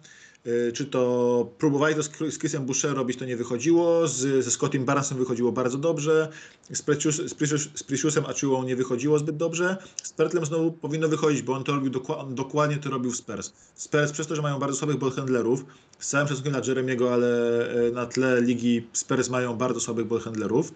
czy 0.73 0.85
to 0.85 1.51
próbowali 1.57 1.95
to 1.95 2.03
z 2.03 2.09
Chris- 2.09 2.31
z 2.31 2.39
Chrisem 2.39 2.65
Boucher 2.65 2.93
robić, 2.93 3.17
to 3.17 3.25
nie 3.25 3.37
wychodziło, 3.37 4.07
z, 4.07 4.45
ze 4.45 4.51
Scottim 4.51 4.85
Barnesem 4.85 5.17
wychodziło 5.17 5.51
bardzo 5.51 5.77
dobrze, 5.77 6.29
z, 6.71 6.81
Precious, 6.81 7.15
z, 7.15 7.33
Precious, 7.33 7.69
z 7.75 7.83
Preciusem 7.83 8.23
nie 8.65 8.75
wychodziło 8.75 9.19
zbyt 9.19 9.37
dobrze, 9.37 9.77
z 10.03 10.13
Pertlem 10.13 10.45
znowu 10.45 10.71
powinno 10.71 11.07
wychodzić, 11.07 11.41
bo 11.41 11.53
on 11.53 11.63
to 11.63 11.75
robił 11.75 11.91
dokładnie 12.29 12.77
to 12.77 12.89
robił 12.89 13.11
w 13.11 13.17
Spurs. 13.17 13.53
Spurs 13.75 14.11
przez 14.11 14.27
to, 14.27 14.35
że 14.35 14.41
mają 14.41 14.59
bardzo 14.59 14.77
słabych 14.77 14.97
ballhandlerów, 14.97 15.65
z 15.99 16.07
całym 16.07 16.27
szacunkiem 16.27 16.53
dla 16.53 16.61
Jeremiego, 16.67 17.13
ale 17.13 17.27
e, 17.87 17.91
na 17.91 18.05
tle 18.05 18.41
ligi 18.41 18.87
Spurs 18.93 19.29
mają 19.29 19.57
bardzo 19.57 19.79
słabych 19.79 20.05
ballhandlerów. 20.05 20.71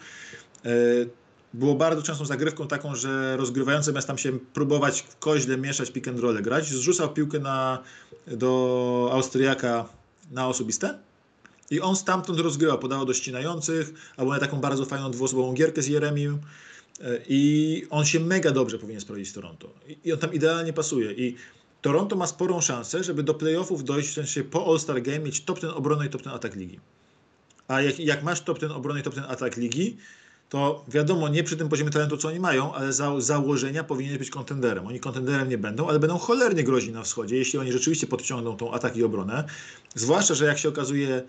Było 1.58 1.76
bardzo 1.76 2.02
częstą 2.02 2.26
zagrywką 2.26 2.68
taką, 2.68 2.96
że 2.96 3.38
rozgrywający 3.38 3.86
zamiast 3.86 4.08
tam 4.08 4.18
się 4.18 4.40
próbować 4.40 5.02
w 5.02 5.18
koźle 5.20 5.58
mieszać 5.58 5.92
pick 5.92 6.08
and 6.08 6.20
roll 6.20 6.42
grać, 6.42 6.68
zrzucał 6.68 7.14
piłkę 7.14 7.40
na, 7.40 7.84
do 8.28 9.10
Austriaka 9.12 9.90
na 10.32 10.48
osobiste 10.48 11.00
i 11.72 11.82
on 11.82 11.96
stamtąd 11.96 12.40
rozgrywał, 12.40 12.80
podawał 12.80 13.06
do 13.06 13.14
ścinających, 13.14 13.94
albo 14.18 14.32
na 14.32 14.40
taką 14.40 14.58
bardzo 14.62 14.86
fajną 14.86 15.12
dwuosobową 15.12 15.54
gierkę 15.54 15.82
z 15.82 15.88
Jeremim 15.88 16.40
E, 17.02 17.20
i 17.28 17.84
on 17.90 18.06
się 18.06 18.20
mega 18.20 18.52
dobrze 18.52 18.80
powinien 18.80 19.02
sprawdzić 19.02 19.30
w 19.30 19.34
Toronto. 19.34 19.70
I- 20.06 20.14
on 20.14 20.20
tam 20.20 20.34
idealnie 20.34 20.74
pasuje. 20.74 21.14
I 21.14 21.36
Toronto 21.82 22.16
ma 22.16 22.28
sporą 22.28 22.62
szansę, 22.62 23.04
żeby 23.04 23.24
do 23.24 23.34
playoffów 23.34 23.84
dojść, 23.84 24.10
w 24.10 24.14
sensie 24.14 24.44
po 24.44 24.72
All-Star 24.72 25.02
Game 25.02 25.20
mieć 25.20 25.42
top 25.42 25.60
ten 25.60 25.70
obronę 25.70 26.06
i 26.06 26.10
top 26.10 26.22
ten 26.22 26.34
atak 26.34 26.56
ligi. 26.56 26.80
A 27.68 27.82
jak, 27.82 28.00
jak 28.00 28.24
masz 28.24 28.42
top 28.42 28.60
ten 28.60 28.72
obronę 28.72 29.00
i 29.00 29.04
top 29.04 29.16
ten 29.16 29.24
atak 29.24 29.58
ligi, 29.58 29.98
to 30.50 30.86
wiadomo, 30.88 31.30
nie 31.30 31.44
przy 31.44 31.58
tym 31.58 31.70
poziomie 31.70 31.92
talentu, 31.92 32.18
co 32.18 32.28
oni 32.28 32.40
mają, 32.40 32.74
ale 32.74 32.94
za 32.94 33.22
założenia 33.22 33.84
powinien 33.84 34.18
być 34.18 34.30
kontenderem. 34.30 34.88
Oni 34.88 35.00
kontenderem 35.00 35.50
nie 35.50 35.58
będą, 35.58 35.88
ale 35.88 36.00
będą 36.00 36.18
cholernie 36.18 36.64
groźni 36.64 36.94
na 36.94 37.04
wschodzie, 37.04 37.36
jeśli 37.38 37.60
oni 37.60 37.72
rzeczywiście 37.72 38.08
podciągną 38.08 38.58
tą 38.58 38.72
atak 38.72 38.98
i 38.98 39.04
obronę. 39.04 39.44
Zwłaszcza, 39.96 40.34
że 40.34 40.46
jak 40.46 40.58
się 40.58 40.70
okazuje, 40.70 41.24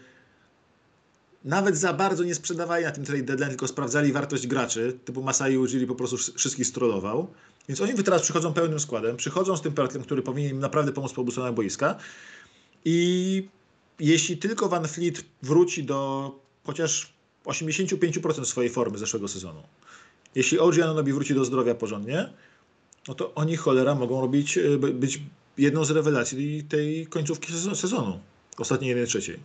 nawet 1.45 1.77
za 1.77 1.93
bardzo 1.93 2.25
nie 2.25 2.35
sprzedawali 2.35 2.85
na 2.85 2.91
tym 2.91 3.05
trade 3.05 3.23
deadline, 3.23 3.49
tylko 3.49 3.69
sprawdzali 3.69 4.12
wartość 4.12 4.47
graczy, 4.47 4.99
typu 5.05 5.23
Masai 5.23 5.59
Ujiri 5.59 5.87
po 5.87 5.95
prostu 5.95 6.16
wsz- 6.16 6.37
wszystkich 6.37 6.66
strollował. 6.66 7.29
Więc 7.69 7.81
oni 7.81 7.95
teraz 7.95 8.23
przychodzą 8.23 8.53
pełnym 8.53 8.81
składem, 8.81 9.16
przychodzą 9.16 9.57
z 9.57 9.62
tym 9.62 9.73
Pertlem, 9.73 10.03
który 10.03 10.23
powinien 10.23 10.51
im 10.51 10.59
naprawdę 10.61 10.93
pomóc 10.93 11.12
po 11.12 11.21
obu 11.21 11.31
stronach 11.31 11.55
boiska 11.55 11.97
i 12.85 13.49
jeśli 13.99 14.37
tylko 14.37 14.69
Van 14.69 14.89
Fleet 14.89 15.25
wróci 15.43 15.85
do 15.85 16.31
chociaż 16.64 17.18
85% 17.49 18.45
swojej 18.45 18.71
formy 18.71 18.99
zeszłego 18.99 19.29
sezonu, 19.29 19.63
jeśli 20.35 20.59
OG 20.59 20.79
Anunobi 20.79 21.13
wróci 21.13 21.35
do 21.35 21.45
zdrowia 21.45 21.75
porządnie, 21.75 22.29
no 23.09 23.15
to 23.15 23.35
oni 23.35 23.57
cholera 23.57 23.95
mogą 23.95 24.21
robić, 24.21 24.59
y, 24.59 24.79
by- 24.79 24.95
być 24.95 25.21
jedną 25.59 25.85
z 25.85 25.91
rewelacji 25.91 26.65
tej 26.65 27.07
końcówki 27.07 27.53
sezo- 27.53 27.75
sezonu, 27.75 28.21
ostatniej 28.59 28.89
jednej 28.89 29.07
trzeciej. 29.07 29.39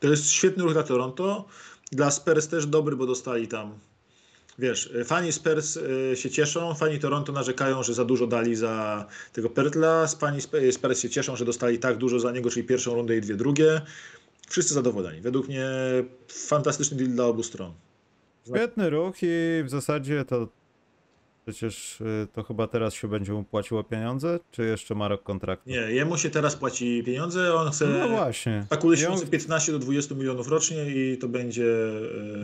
To 0.00 0.08
jest 0.08 0.30
świetny 0.30 0.62
ruch 0.64 0.72
dla 0.72 0.82
Toronto. 0.82 1.44
Dla 1.92 2.10
Spurs 2.10 2.48
też 2.48 2.66
dobry, 2.66 2.96
bo 2.96 3.06
dostali 3.06 3.48
tam. 3.48 3.72
Wiesz, 4.58 4.86
y, 4.86 5.04
fani 5.04 5.32
Spurs 5.32 5.76
y, 5.76 6.12
się 6.16 6.30
cieszą, 6.30 6.74
fani 6.74 6.98
Toronto 6.98 7.32
narzekają, 7.32 7.82
że 7.82 7.94
za 7.94 8.04
dużo 8.04 8.26
dali 8.26 8.56
za 8.56 9.06
tego 9.32 9.50
Pertla, 9.50 10.06
fani 10.06 10.38
Sp- 10.46 10.72
Spurs 10.72 11.00
się 11.00 11.10
cieszą, 11.10 11.36
że 11.36 11.44
dostali 11.44 11.78
tak 11.78 11.96
dużo 11.96 12.20
za 12.20 12.32
niego, 12.32 12.50
czyli 12.50 12.66
pierwszą 12.66 12.94
rundę 12.94 13.16
i 13.16 13.20
dwie 13.20 13.34
drugie. 13.34 13.80
Wszyscy 14.48 14.74
zadowoleni. 14.74 15.20
Według 15.20 15.48
mnie 15.48 15.66
fantastyczny 16.28 16.96
deal 16.96 17.10
dla 17.10 17.24
obu 17.26 17.42
stron. 17.42 17.72
Świetny 18.46 18.90
ruch 18.90 19.14
i 19.22 19.62
w 19.64 19.70
zasadzie 19.70 20.24
to 20.24 20.48
przecież 21.46 22.00
y, 22.00 22.26
to 22.32 22.42
chyba 22.42 22.66
teraz 22.66 22.94
się 22.94 23.08
będzie 23.08 23.32
mu 23.32 23.44
płaciło 23.44 23.84
pieniądze, 23.84 24.38
czy 24.50 24.62
jeszcze 24.64 24.94
ma 24.94 25.08
rok 25.08 25.22
kontraktu? 25.22 25.70
Nie, 25.70 25.76
jemu 25.76 26.18
się 26.18 26.30
teraz 26.30 26.56
płaci 26.56 27.02
pieniądze, 27.06 27.54
on 27.54 27.70
chce 27.70 27.86
No 27.86 28.08
właśnie. 28.08 28.66
kalkuluje 28.70 28.98
się 28.98 29.04
Ja- 29.04 29.10
od 29.12 29.30
15 29.30 29.72
do 29.72 29.78
20 29.78 30.14
milionów 30.14 30.48
rocznie 30.48 30.86
i 30.86 31.18
to 31.18 31.28
będzie... 31.28 31.64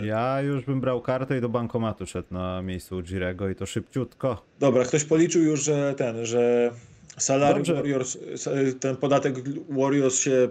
y, 0.03 0.07
Ja 0.07 0.41
już 0.43 0.65
bym 0.65 0.81
brał 0.81 1.01
kartę 1.03 1.39
i 1.39 1.41
do 1.41 1.49
bankomatu 1.49 2.07
szedł 2.07 2.29
na 2.35 2.63
miejscu 2.63 3.03
Girego 3.03 3.49
i 3.49 3.55
to 3.55 3.67
szybciutko. 3.67 4.43
Dobra, 4.61 4.85
ktoś 4.85 5.05
policzył 5.05 5.43
już, 5.43 5.63
że 5.65 5.95
ten, 5.97 6.27
że 6.27 6.71
salary. 7.19 7.63
Warriors, 7.75 8.19
ten 8.81 8.97
podatek 8.97 9.35
Warriors 9.69 10.19
się 10.19 10.49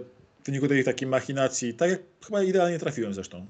wyniku 0.48 0.68
tej 0.68 0.84
takiej 0.84 1.08
machinacji, 1.08 1.74
tak 1.74 1.90
jak 1.90 2.00
chyba 2.26 2.42
idealnie 2.42 2.78
trafiłem 2.78 3.14
zresztą, 3.14 3.46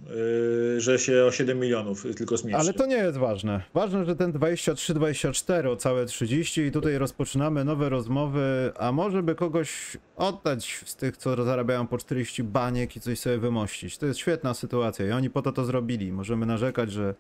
yy, 0.75 0.81
że 0.81 0.99
się 0.99 1.25
o 1.25 1.31
7 1.31 1.59
milionów 1.59 2.07
tylko 2.17 2.37
zmniejszy. 2.37 2.61
Ale 2.61 2.73
to 2.73 2.87
nie 2.87 2.97
jest 2.97 3.19
ważne. 3.19 3.63
Ważne, 3.75 4.05
że 4.05 4.17
ten 4.17 4.33
23-24 4.33 5.69
o 5.69 5.77
całe 5.77 6.07
30 6.07 6.61
i 6.61 6.71
tutaj 6.71 6.99
rozpoczynamy 6.99 7.65
nowe 7.65 7.89
rozmowy, 7.89 8.73
a 8.77 8.93
może 8.93 9.23
by 9.23 9.35
kogoś 9.35 9.97
oddać 10.17 10.83
z 10.85 10.97
tych, 10.97 11.17
co 11.17 11.45
zarabiają 11.45 11.87
po 11.87 11.99
40 11.99 12.43
baniek 12.43 12.97
i 12.97 13.01
coś 13.01 13.19
sobie 13.19 13.39
wymościć. 13.39 13.99
To 13.99 14.07
jest 14.07 14.19
świetna 14.19 14.55
sytuacja 14.55 15.07
i 15.07 15.11
oni 15.11 15.31
po 15.31 15.43
to 15.43 15.53
to 15.53 15.65
zrobili. 15.65 16.13
Możemy 16.13 16.47
narzekać, 16.47 16.93
że, 16.93 17.15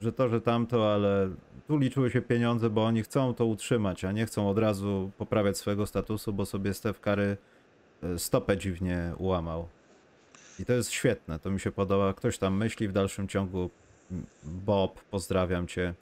że 0.00 0.12
to, 0.12 0.28
że 0.28 0.40
tamto, 0.40 0.94
ale 0.94 1.30
tu 1.66 1.78
liczyły 1.78 2.10
się 2.10 2.22
pieniądze, 2.22 2.70
bo 2.70 2.84
oni 2.84 3.02
chcą 3.02 3.34
to 3.34 3.46
utrzymać, 3.46 4.04
a 4.04 4.12
nie 4.12 4.26
chcą 4.26 4.50
od 4.50 4.58
razu 4.58 5.10
poprawiać 5.18 5.58
swojego 5.58 5.86
statusu, 5.86 6.32
bo 6.32 6.46
sobie 6.46 6.74
Steph 6.74 7.00
Curry 7.00 7.22
e, 7.22 7.57
stopę 8.16 8.56
dziwnie 8.56 9.14
ułamał. 9.18 9.68
I 10.60 10.64
to 10.64 10.72
jest 10.72 10.90
świetne, 10.90 11.38
to 11.38 11.50
mi 11.50 11.60
się 11.60 11.72
podoba. 11.72 12.14
Ktoś 12.14 12.38
tam 12.38 12.56
myśli 12.56 12.88
w 12.88 12.92
dalszym 12.92 13.28
ciągu. 13.28 13.70
Bob, 14.44 15.04
pozdrawiam 15.04 15.66
cię. 15.66 15.94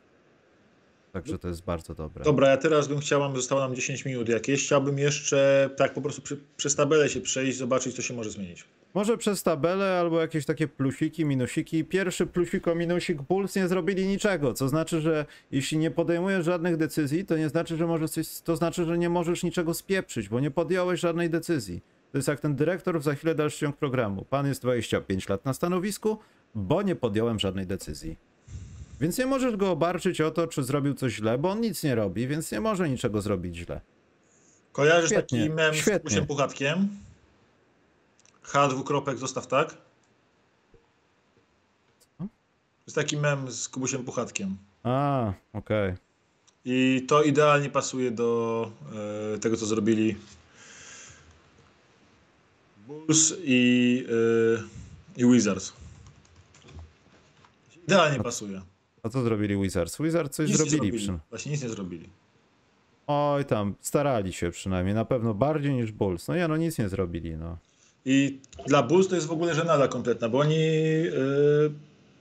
Także 1.13 1.39
to 1.39 1.49
jest 1.49 1.65
bardzo 1.65 1.95
dobre. 1.95 2.25
Dobra, 2.25 2.49
ja 2.49 2.57
teraz 2.57 2.89
bym 2.89 2.99
chciał, 2.99 3.37
zostało 3.37 3.61
nam 3.61 3.75
10 3.75 4.05
minut 4.05 4.29
jakieś. 4.29 4.65
Chciałbym 4.65 4.99
jeszcze 4.99 5.71
tak 5.77 5.95
po 5.95 6.03
prostu 6.03 6.37
przez 6.57 6.77
tabelę 6.77 7.09
się 7.09 7.21
przejść, 7.21 7.59
zobaczyć, 7.59 7.97
co 7.97 8.03
się 8.03 8.15
może 8.15 8.31
zmienić. 8.31 8.65
Może 8.97 9.19
przez 9.19 9.43
tabelę 9.43 9.99
albo 10.01 10.21
jakieś 10.21 10.47
takie 10.47 10.69
plusiki, 10.69 11.25
minusiki. 11.25 11.85
Pierwszy 11.85 12.27
plusik 12.27 12.69
o 12.69 12.75
minusik 12.75 13.23
Bulls 13.23 13.57
nie 13.57 13.69
zrobili 13.69 14.07
niczego, 14.07 14.55
co 14.55 14.69
znaczy, 14.69 15.01
że 15.01 15.27
jeśli 15.51 15.79
nie 15.79 15.91
podejmujesz 15.91 16.45
żadnych 16.45 16.77
decyzji, 16.77 17.25
to 17.25 17.37
nie 17.37 17.49
znaczy, 17.49 17.77
że 17.77 17.87
możesz 17.87 18.11
coś, 18.11 18.41
to 18.41 18.57
znaczy, 18.57 18.85
że 18.85 18.99
nie 18.99 19.09
możesz 19.09 19.43
niczego 19.43 19.75
spieprzyć, 19.75 20.29
bo 20.29 20.41
nie 20.41 20.51
podjąłeś 20.51 21.01
żadnej 21.01 21.31
decyzji. 21.31 21.83
To 22.13 22.19
jest 22.19 22.29
jak 22.29 22.41
ten 22.41 22.57
dyrektor 22.57 23.01
w 23.01 23.03
za 23.03 23.15
chwilę 23.15 23.35
dalszy 23.35 23.59
ciąg 23.59 23.77
programu. 23.77 24.25
Pan 24.25 24.47
jest 24.47 24.63
25 24.63 25.29
lat 25.29 25.45
na 25.45 25.55
stanowisku, 25.55 26.19
bo 26.55 26.83
nie 26.83 26.95
podjąłem 26.95 27.39
żadnej 27.39 27.67
decyzji. 27.67 28.17
Więc 29.01 29.19
nie 29.19 29.27
możesz 29.27 29.57
go 29.57 29.71
obarczyć 29.71 30.21
o 30.21 30.31
to, 30.31 30.47
czy 30.47 30.63
zrobił 30.63 30.95
coś 30.95 31.13
źle, 31.13 31.39
bo 31.39 31.51
on 31.51 31.61
nic 31.61 31.83
nie 31.83 31.95
robi, 31.95 32.27
więc 32.27 32.53
nie 32.53 32.61
może 32.61 32.89
niczego 32.89 33.21
zrobić 33.21 33.57
źle. 33.57 33.81
Kojarzysz 34.73 35.11
Świetnie, 35.11 35.39
taki 35.39 35.55
mem 35.55 35.75
z 35.75 35.77
świetnie. 35.77 36.11
Kusiem 36.11 36.27
Puchatkiem? 36.27 36.89
H 38.47 38.69
dwukropek 38.69 39.19
zostaw 39.19 39.47
tak? 39.47 39.77
Co? 42.19 42.27
Jest 42.87 42.97
taki 42.97 43.17
mem 43.17 43.51
z 43.51 43.69
Kubusiem 43.69 44.05
Puchatkiem. 44.05 44.57
A, 44.83 45.33
okej. 45.53 45.95
I 46.65 47.05
to 47.09 47.23
idealnie 47.23 47.71
pasuje 47.71 48.11
do 48.11 48.71
e, 49.35 49.39
tego, 49.39 49.57
co 49.57 49.67
zrobili 49.67 50.17
Bulls 52.87 53.35
i, 53.45 54.05
e, 55.17 55.23
i 55.23 55.33
Wizards. 55.33 55.73
Idealnie 57.89 58.21
pasuje. 58.21 58.63
A 59.03 59.09
co 59.09 59.23
zrobili 59.23 59.63
Wizards? 59.63 59.99
Wizards 60.01 60.37
coś 60.37 60.51
Nic 60.51 60.61
nie 60.61 60.71
zrobili. 60.71 61.19
Właśnie 61.31 61.53
nic 61.53 61.63
nie 61.63 61.69
zrobili. 61.69 62.09
Oj 63.07 63.45
tam, 63.45 63.75
starali 63.81 64.33
się 64.33 64.51
przynajmniej, 64.51 64.95
na 64.95 65.05
pewno 65.05 65.35
bardziej 65.35 65.75
niż 65.75 65.93
Bulls. 65.93 66.29
No 66.29 66.35
ja 66.35 66.49
no 66.49 66.57
nic 66.57 66.79
nie 66.79 66.89
zrobili, 66.89 67.37
no. 67.37 67.59
I 68.09 68.41
dla 68.67 68.83
Bulls 68.83 69.09
to 69.09 69.15
jest 69.15 69.27
w 69.27 69.33
ogóle 69.33 69.55
żenada 69.55 69.89
kompletna, 69.89 70.29
bo 70.29 70.39
oni, 70.39 70.59
yy, 70.59 71.73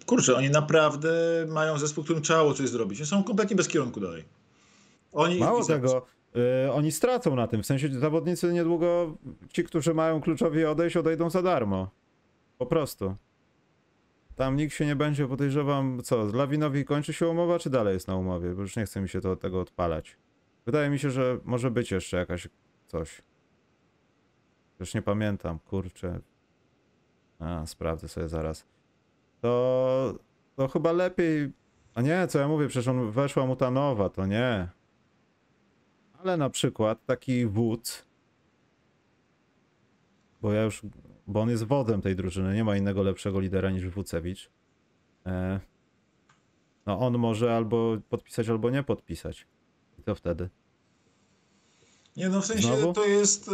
kurczę, 0.05 0.35
oni 0.35 0.49
naprawdę 0.49 1.09
mają 1.47 1.77
zespół, 1.77 2.03
którym 2.03 2.21
trzeba 2.21 2.53
coś 2.53 2.69
zrobić. 2.69 2.99
Oni 2.99 3.07
są 3.07 3.23
kompletnie 3.23 3.55
bez 3.55 3.67
kierunku 3.67 3.99
dalej. 3.99 4.23
Oni 5.13 5.39
Mało 5.39 5.63
i- 5.63 5.67
tego, 5.67 6.05
y, 6.67 6.71
oni 6.71 6.91
stracą 6.91 7.35
na 7.35 7.47
tym, 7.47 7.63
w 7.63 7.65
sensie 7.65 7.89
zawodnicy 7.99 8.53
niedługo, 8.53 9.17
ci, 9.53 9.63
którzy 9.63 9.93
mają 9.93 10.21
kluczowi 10.21 10.65
odejść, 10.65 10.97
odejdą 10.97 11.29
za 11.29 11.41
darmo. 11.41 11.89
Po 12.57 12.65
prostu. 12.65 13.15
Tam 14.35 14.55
nikt 14.55 14.73
się 14.75 14.85
nie 14.85 14.95
będzie, 14.95 15.27
podejrzewam, 15.27 16.01
co, 16.03 16.25
Lawinowi 16.33 16.85
kończy 16.85 17.13
się 17.13 17.27
umowa, 17.27 17.59
czy 17.59 17.69
dalej 17.69 17.93
jest 17.93 18.07
na 18.07 18.15
umowie? 18.15 18.49
Bo 18.55 18.61
już 18.61 18.75
nie 18.75 18.85
chce 18.85 19.01
mi 19.01 19.09
się 19.09 19.21
to, 19.21 19.35
tego 19.35 19.59
odpalać. 19.61 20.17
Wydaje 20.65 20.89
mi 20.89 20.99
się, 20.99 21.09
że 21.11 21.39
może 21.43 21.71
być 21.71 21.91
jeszcze 21.91 22.17
jakaś 22.17 22.47
coś. 22.87 23.21
Już 24.79 24.93
nie 24.93 25.01
pamiętam, 25.01 25.59
kurczę. 25.59 26.19
A, 27.39 27.65
sprawdzę 27.65 28.07
sobie 28.07 28.27
zaraz. 28.27 28.65
To, 29.41 30.13
to 30.55 30.67
chyba 30.67 30.91
lepiej... 30.91 31.51
A 31.95 32.01
nie, 32.01 32.27
co 32.27 32.39
ja 32.39 32.47
mówię, 32.47 32.67
przecież 32.67 32.87
on 32.87 33.11
weszła 33.11 33.45
mu 33.45 33.55
ta 33.55 33.71
nowa, 33.71 34.09
to 34.09 34.25
nie. 34.25 34.67
Ale 36.23 36.37
na 36.37 36.49
przykład 36.49 37.05
taki 37.05 37.45
Wódz, 37.45 38.05
bo 40.41 40.53
ja 40.53 40.63
już, 40.63 40.81
bo 41.27 41.41
on 41.41 41.49
jest 41.49 41.63
wodem 41.63 42.01
tej 42.01 42.15
drużyny, 42.15 42.53
nie 42.53 42.63
ma 42.63 42.77
innego 42.77 43.03
lepszego 43.03 43.39
lidera 43.39 43.69
niż 43.69 43.89
Wucewicz. 43.89 44.51
E, 45.25 45.59
no 46.85 46.99
on 46.99 47.17
może 47.17 47.55
albo 47.55 47.97
podpisać, 48.09 48.49
albo 48.49 48.69
nie 48.69 48.83
podpisać. 48.83 49.47
I 49.99 50.03
to 50.03 50.15
wtedy. 50.15 50.49
Nie 52.17 52.29
no, 52.29 52.41
w 52.41 52.45
sensie 52.45 52.77
Znowu? 52.77 52.93
to 52.93 53.05
jest 53.05 53.47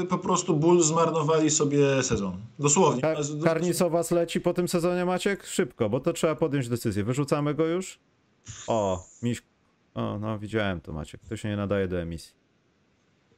yy, 0.00 0.06
po 0.06 0.18
prostu 0.18 0.56
Bulls 0.56 0.86
zmarnowali 0.86 1.50
sobie 1.50 2.02
sezon. 2.02 2.36
Dosłownie. 2.58 3.02
Ka- 3.02 3.14
Karnisowas 3.44 4.10
leci 4.10 4.40
po 4.40 4.54
tym 4.54 4.68
sezonie, 4.68 5.04
Maciek? 5.04 5.46
Szybko, 5.46 5.88
bo 5.90 6.00
to 6.00 6.12
trzeba 6.12 6.34
podjąć 6.34 6.68
decyzję. 6.68 7.04
Wyrzucamy 7.04 7.54
go 7.54 7.66
już? 7.66 7.98
O, 8.66 9.06
miś... 9.22 9.42
O, 9.94 10.18
no 10.18 10.38
widziałem 10.38 10.80
to, 10.80 10.92
Maciek. 10.92 11.20
To 11.28 11.36
się 11.36 11.48
nie 11.48 11.56
nadaje 11.56 11.88
do 11.88 12.00
emisji. 12.00 12.34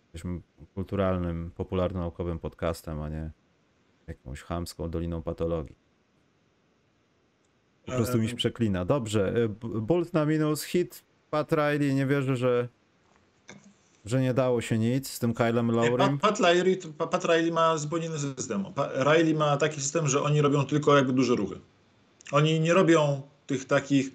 Jesteśmy 0.03 0.41
kulturalnym, 0.75 1.51
popularno-naukowym 1.57 2.39
podcastem, 2.39 3.01
a 3.03 3.09
nie 3.09 3.31
jakąś 4.07 4.43
chamską 4.43 4.91
doliną 4.91 5.23
patologii. 5.23 5.77
Po 7.87 7.93
prostu 7.93 8.19
miś 8.19 8.35
przeklina. 8.35 8.85
Dobrze, 8.85 9.33
B- 9.49 9.81
Bolt 9.81 10.13
na 10.15 10.27
minus, 10.27 10.63
hit, 10.63 11.05
Pat 11.31 11.53
Riley, 11.53 11.95
nie 11.95 12.07
wierzę, 12.07 12.37
że 12.37 12.69
że 14.07 14.21
nie 14.21 14.35
dało 14.35 14.61
się 14.61 14.79
nic 14.79 15.11
z 15.11 15.19
tym 15.19 15.35
Kylem 15.35 15.71
Lowrym. 15.71 16.19
Pat, 16.19 16.39
Pat, 16.39 16.51
Riley, 16.55 16.79
Pat, 16.99 17.25
Riley 17.25 17.53
ma 17.53 17.79
zupełnie 17.79 18.07
inny 18.07 18.19
system. 18.19 18.65
Riley 18.95 19.35
ma 19.35 19.57
taki 19.57 19.81
system, 19.81 20.09
że 20.09 20.23
oni 20.23 20.41
robią 20.41 20.65
tylko 20.65 20.97
jakby 20.97 21.13
duże 21.13 21.35
ruchy. 21.35 21.59
Oni 22.33 22.61
nie 22.61 22.75
robią 22.75 23.23
tych 23.47 23.65
takich. 23.65 24.11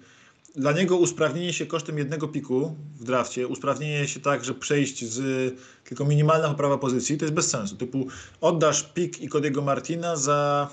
Dla 0.56 0.72
niego 0.72 0.96
usprawnienie 0.96 1.52
się 1.52 1.66
kosztem 1.66 1.98
jednego 1.98 2.28
piku 2.28 2.76
w 3.00 3.04
drafcie, 3.04 3.48
usprawnienie 3.48 4.08
się 4.08 4.20
tak, 4.20 4.44
że 4.44 4.54
przejść 4.54 5.04
z 5.04 5.54
tylko 5.84 6.04
minimalna 6.04 6.48
poprawa 6.48 6.78
pozycji, 6.78 7.18
to 7.18 7.24
jest 7.24 7.34
bez 7.34 7.50
sensu. 7.50 7.76
Typu 7.76 8.06
oddasz 8.40 8.82
pik 8.82 9.20
i 9.20 9.28
Cody'ego 9.28 9.62
Martina 9.62 10.16
za. 10.16 10.68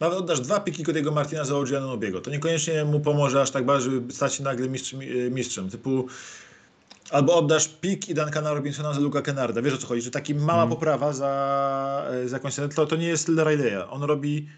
Nawet 0.00 0.18
oddasz 0.18 0.40
dwa 0.40 0.60
piki 0.60 0.84
Cody'ego 0.84 1.12
Martina 1.12 1.44
za 1.44 1.56
OG 1.56 1.72
Anunobiego. 1.72 2.20
To 2.20 2.30
niekoniecznie 2.30 2.84
mu 2.84 3.00
pomoże 3.00 3.40
aż 3.40 3.50
tak 3.50 3.64
bardzo, 3.66 3.90
żeby 3.90 4.12
stać 4.12 4.34
się 4.34 4.44
nagle 4.44 4.68
mistrzem. 4.68 5.00
mistrzem. 5.30 5.70
Typu 5.70 6.06
Albo 7.10 7.34
oddasz 7.36 7.68
pik 7.68 8.08
i 8.08 8.14
Duncana 8.14 8.52
Robinsona 8.54 8.92
za 8.94 9.00
Luka 9.00 9.22
Kennarda. 9.22 9.62
Wiesz 9.62 9.74
o 9.74 9.78
co 9.78 9.86
chodzi? 9.86 10.02
Że 10.02 10.10
taka 10.10 10.34
mała 10.34 10.66
poprawa 10.66 11.12
za, 11.12 12.06
e, 12.10 12.28
za 12.28 12.36
jakąś 12.36 12.54
cenę, 12.54 12.68
to, 12.68 12.86
to 12.86 12.96
nie 12.96 13.06
jest 13.08 13.28
Riley'a. 13.28 13.84
On 13.90 14.02
robi 14.02 14.48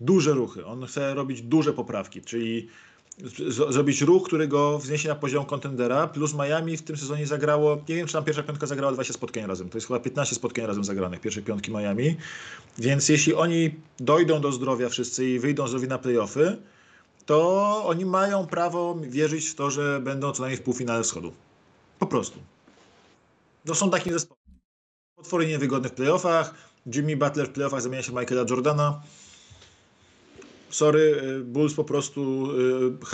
duże 0.00 0.32
ruchy. 0.32 0.66
On 0.66 0.86
chce 0.86 1.14
robić 1.14 1.42
duże 1.42 1.72
poprawki, 1.72 2.22
czyli 2.22 2.68
z- 3.24 3.72
zrobić 3.74 4.00
ruch, 4.02 4.26
który 4.26 4.48
go 4.48 4.78
wzniesie 4.78 5.08
na 5.08 5.14
poziom 5.14 5.44
kontendera, 5.44 6.06
plus 6.06 6.34
Miami 6.34 6.76
w 6.76 6.82
tym 6.82 6.96
sezonie 6.96 7.26
zagrało, 7.26 7.76
nie 7.88 7.94
wiem 7.96 8.06
czy 8.06 8.12
tam 8.12 8.24
pierwsza 8.24 8.42
piątka 8.42 8.66
zagrała 8.66 8.92
20 8.92 9.14
spotkań 9.14 9.46
razem, 9.46 9.68
to 9.68 9.76
jest 9.78 9.86
chyba 9.86 10.00
15 10.00 10.34
spotkań 10.34 10.66
razem 10.66 10.84
zagranych, 10.84 11.20
pierwszej 11.20 11.42
piątki 11.42 11.70
Miami, 11.70 12.16
więc 12.78 13.08
jeśli 13.08 13.34
oni 13.34 13.74
dojdą 14.00 14.40
do 14.40 14.52
zdrowia 14.52 14.88
wszyscy 14.88 15.24
i 15.30 15.38
wyjdą 15.38 15.68
zdrowi 15.68 15.88
na 15.88 15.98
playoffy, 15.98 16.56
to 17.26 17.82
oni 17.86 18.04
mają 18.04 18.46
prawo 18.46 18.96
wierzyć 19.02 19.46
w 19.48 19.54
to, 19.54 19.70
że 19.70 20.00
będą 20.00 20.32
co 20.32 20.42
najmniej 20.42 20.58
w 20.58 20.62
półfinale 20.62 21.02
wschodu. 21.02 21.32
Po 21.98 22.06
prostu. 22.06 22.38
No 23.64 23.74
są 23.74 23.90
takie 23.90 24.12
zespoły. 24.12 24.38
Potwory 25.16 25.46
niewygodne 25.46 25.88
w 25.88 25.92
playoffach. 25.92 26.54
Jimmy 26.94 27.16
Butler 27.16 27.46
w 27.46 27.52
playoffach 27.52 27.82
zamienia 27.82 28.02
się 28.02 28.12
Michaela 28.12 28.44
Jordana. 28.50 29.02
Sorry, 30.70 31.00
y, 31.00 31.44
Bulls 31.44 31.74
po 31.74 31.84
prostu 31.84 32.50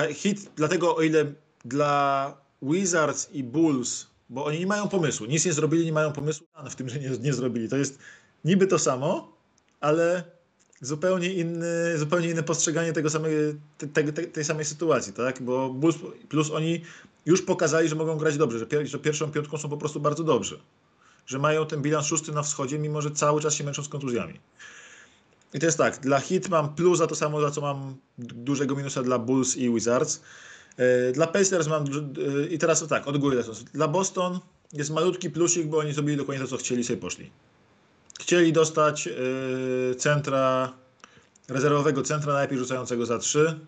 y, 0.09 0.15
hit, 0.15 0.51
dlatego 0.57 0.97
o 0.97 1.03
ile 1.03 1.33
dla 1.65 2.37
Wizards 2.63 3.31
i 3.33 3.45
Bulls, 3.45 4.07
bo 4.31 4.45
oni 4.45 4.59
nie 4.59 4.67
mają 4.67 4.89
pomysłu, 4.89 5.27
nic 5.27 5.45
nie 5.47 5.53
zrobili, 5.53 5.85
nie 5.85 5.93
mają 5.93 6.13
pomysłu 6.13 6.47
w 6.71 6.75
tym, 6.75 6.89
że 6.89 6.99
nie, 6.99 7.11
nie 7.11 7.33
zrobili. 7.33 7.69
To 7.69 7.77
jest 7.77 7.99
niby 8.45 8.67
to 8.67 8.79
samo, 8.79 9.33
ale 9.81 10.25
zupełnie, 10.81 11.33
inny, 11.33 11.99
zupełnie 11.99 12.31
inne 12.31 12.43
postrzeganie 12.43 12.93
tego 12.93 13.11
samego, 13.11 13.37
te, 13.79 13.87
te, 13.87 14.13
tej 14.13 14.45
samej 14.45 14.65
sytuacji, 14.65 15.13
tak? 15.13 15.43
Bo 15.43 15.71
Bulls 15.71 15.97
plus 16.29 16.51
oni 16.51 16.81
już 17.27 17.43
pokazali, 17.43 17.89
że 17.89 17.95
mogą 17.95 18.17
grać 18.17 18.37
dobrze, 18.37 18.59
że, 18.59 18.67
pier, 18.67 18.87
że 18.87 18.99
pierwszą 18.99 19.31
piątką 19.31 19.59
są 19.59 19.69
po 19.69 19.77
prostu 19.77 20.01
bardzo 20.01 20.25
dobrzy. 20.25 20.61
Że 21.27 21.39
mają 21.39 21.67
ten 21.67 21.83
bilans 21.83 22.07
szósty 22.07 22.33
na 22.33 22.43
wschodzie, 22.43 22.79
mimo 22.79 23.03
że 23.03 23.11
cały 23.11 23.41
czas 23.41 23.55
się 23.55 23.65
męczą 23.65 23.83
z 23.83 23.89
kontuzjami. 23.89 24.41
I 25.55 25.59
to 25.59 25.67
jest 25.67 25.79
tak, 25.79 26.01
dla 26.01 26.21
Hit 26.21 26.49
mam 26.49 26.75
plus 26.75 26.99
za 26.99 27.07
to 27.07 27.15
samo, 27.15 27.41
za 27.41 27.51
co 27.51 27.61
mam 27.61 27.97
dużego 28.19 28.77
minusa 28.77 29.03
dla 29.03 29.19
Bulls 29.19 29.57
i 29.57 29.71
Wizards. 29.71 30.21
Yy, 30.79 31.13
Dla 31.13 31.27
Pacers 31.27 31.69
mam, 31.69 31.85
i 32.51 32.59
teraz 32.59 32.89
tak, 32.89 33.09
od 33.09 33.19
góry 33.19 33.37
lecąc. 33.37 33.65
Dla 33.65 33.89
Boston 33.89 34.41
jest 34.73 34.91
malutki 34.91 35.31
plusik, 35.31 35.67
bo 35.67 35.79
oni 35.79 35.93
zrobili 35.93 36.17
dokładnie 36.17 36.45
to, 36.45 36.51
co 36.51 36.57
chcieli, 36.57 36.85
sobie 36.85 36.97
poszli. 36.97 37.31
Chcieli 38.21 38.53
dostać 38.53 39.07
yy, 39.07 39.95
centra, 39.99 40.73
rezerwowego 41.49 42.03
centra, 42.03 42.33
najlepiej 42.33 42.59
rzucającego 42.59 43.07
za 43.07 43.19
3. 43.19 43.61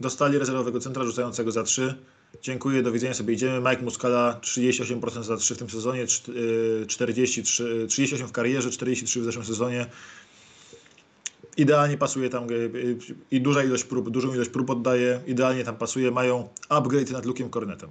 Dostali 0.00 0.38
rezerwowego 0.38 0.80
centra 0.80 1.04
rzucającego 1.04 1.52
za 1.52 1.62
3. 1.62 1.94
Dziękuję, 2.42 2.82
do 2.82 2.92
widzenia, 2.92 3.14
sobie 3.14 3.34
idziemy. 3.34 3.70
Mike 3.70 3.82
Muscala 3.82 4.40
38% 4.42 5.22
za 5.22 5.36
3 5.36 5.54
w 5.54 5.58
tym 5.58 5.70
sezonie, 5.70 6.06
czt- 6.06 6.34
yy, 6.34 6.86
43, 6.86 7.86
38 7.88 8.28
w 8.28 8.32
karierze, 8.32 8.70
43 8.70 9.20
w 9.20 9.24
zeszłym 9.24 9.44
sezonie. 9.44 9.86
Idealnie 11.56 11.98
pasuje 11.98 12.30
tam 12.30 12.46
yy, 12.50 12.98
i 13.30 13.40
duża 13.40 13.64
ilość 13.64 13.84
prób, 13.84 14.10
dużą 14.10 14.34
ilość 14.34 14.50
prób 14.50 14.70
oddaje, 14.70 15.20
idealnie 15.26 15.64
tam 15.64 15.76
pasuje. 15.76 16.10
Mają 16.10 16.48
upgrade 16.68 17.10
nad 17.10 17.24
Lukiem 17.24 17.50
Cornetem. 17.50 17.90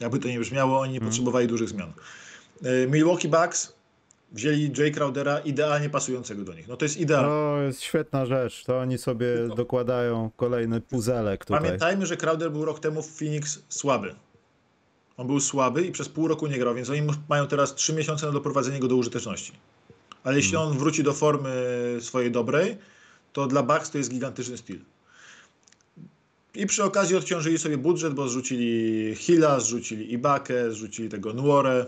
Jakby 0.00 0.18
to 0.18 0.28
nie 0.28 0.40
brzmiało, 0.40 0.80
oni 0.80 0.92
nie 0.92 1.00
potrzebowali 1.00 1.46
dużych 1.46 1.68
zmian. 1.68 1.92
Milwaukee 2.88 3.28
Bucks 3.28 3.72
wzięli 4.32 4.72
Jay 4.78 4.90
Crowdera 4.90 5.38
idealnie 5.38 5.90
pasującego 5.90 6.44
do 6.44 6.54
nich. 6.54 6.68
No 6.68 6.76
to 6.76 6.84
jest 6.84 6.96
idealne. 6.96 7.28
To 7.28 7.62
jest 7.62 7.82
świetna 7.82 8.26
rzecz. 8.26 8.64
To 8.64 8.78
oni 8.78 8.98
sobie 8.98 9.26
dokładają 9.56 10.30
kolejny 10.36 10.80
puzelek 10.80 11.44
tutaj. 11.44 11.62
Pamiętajmy, 11.62 12.06
że 12.06 12.16
Crowder 12.16 12.52
był 12.52 12.64
rok 12.64 12.80
temu 12.80 13.02
w 13.02 13.18
Phoenix 13.18 13.62
słaby. 13.68 14.14
On 15.16 15.26
był 15.26 15.40
słaby 15.40 15.86
i 15.86 15.92
przez 15.92 16.08
pół 16.08 16.28
roku 16.28 16.46
nie 16.46 16.58
grał, 16.58 16.74
więc 16.74 16.90
oni 16.90 17.02
mają 17.28 17.46
teraz 17.46 17.74
3 17.74 17.92
miesiące 17.92 18.26
na 18.26 18.32
doprowadzenie 18.32 18.78
go 18.78 18.88
do 18.88 18.96
użyteczności. 18.96 19.52
Ale 20.24 20.36
jeśli 20.36 20.56
on 20.56 20.78
wróci 20.78 21.02
do 21.02 21.12
formy 21.12 21.50
swojej 22.00 22.30
dobrej, 22.30 22.76
to 23.32 23.46
dla 23.46 23.62
Bucks 23.62 23.90
to 23.90 23.98
jest 23.98 24.10
gigantyczny 24.10 24.58
styl. 24.58 24.78
I 26.54 26.66
przy 26.66 26.84
okazji 26.84 27.16
odciążyli 27.16 27.58
sobie 27.58 27.78
budżet, 27.78 28.14
bo 28.14 28.28
zrzucili 28.28 29.14
Hilla, 29.16 29.60
zrzucili 29.60 30.12
Ibakę, 30.12 30.70
zrzucili 30.70 31.08
tego 31.08 31.32
Nuorę. 31.32 31.86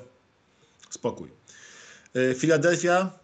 Spokój. 0.90 1.28
Y, 2.16 2.34
Philadelphia 2.34 3.18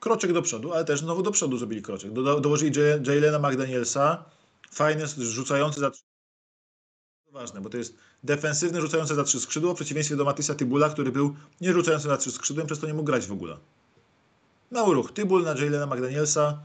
kroczek 0.00 0.32
do 0.32 0.42
przodu, 0.42 0.72
ale 0.72 0.84
też 0.84 1.00
znowu 1.00 1.22
do 1.22 1.30
przodu 1.30 1.58
zrobili 1.58 1.82
kroczek. 1.82 2.12
Do, 2.12 2.22
do, 2.22 2.40
dołożyli 2.40 2.80
Jalena 3.06 3.48
McDanielsa, 3.48 4.24
fajny, 4.70 5.06
rzucający 5.18 5.80
za 5.80 5.90
trzy- 5.90 6.02
ważne, 7.32 7.60
bo 7.60 7.70
to 7.70 7.76
jest 7.76 7.94
defensywny, 8.24 8.80
rzucający 8.80 9.14
za 9.14 9.24
trzy 9.24 9.40
skrzydła, 9.40 9.72
w 9.72 9.76
przeciwieństwie 9.76 10.16
do 10.16 10.24
Matysa 10.24 10.54
Tybula, 10.54 10.90
który 10.90 11.12
był 11.12 11.36
nie 11.60 11.72
rzucający 11.72 12.08
za 12.08 12.16
trzy 12.16 12.30
skrzydłem, 12.30 12.66
przez 12.66 12.78
to 12.78 12.86
nie 12.86 12.94
mógł 12.94 13.04
grać 13.04 13.26
w 13.26 13.32
ogóle. 13.32 13.56
Mały 14.70 14.94
ruch. 14.94 15.12
Tybul 15.12 15.44
na 15.44 15.50
Jalena 15.50 15.86
McDanielsa. 15.86 16.58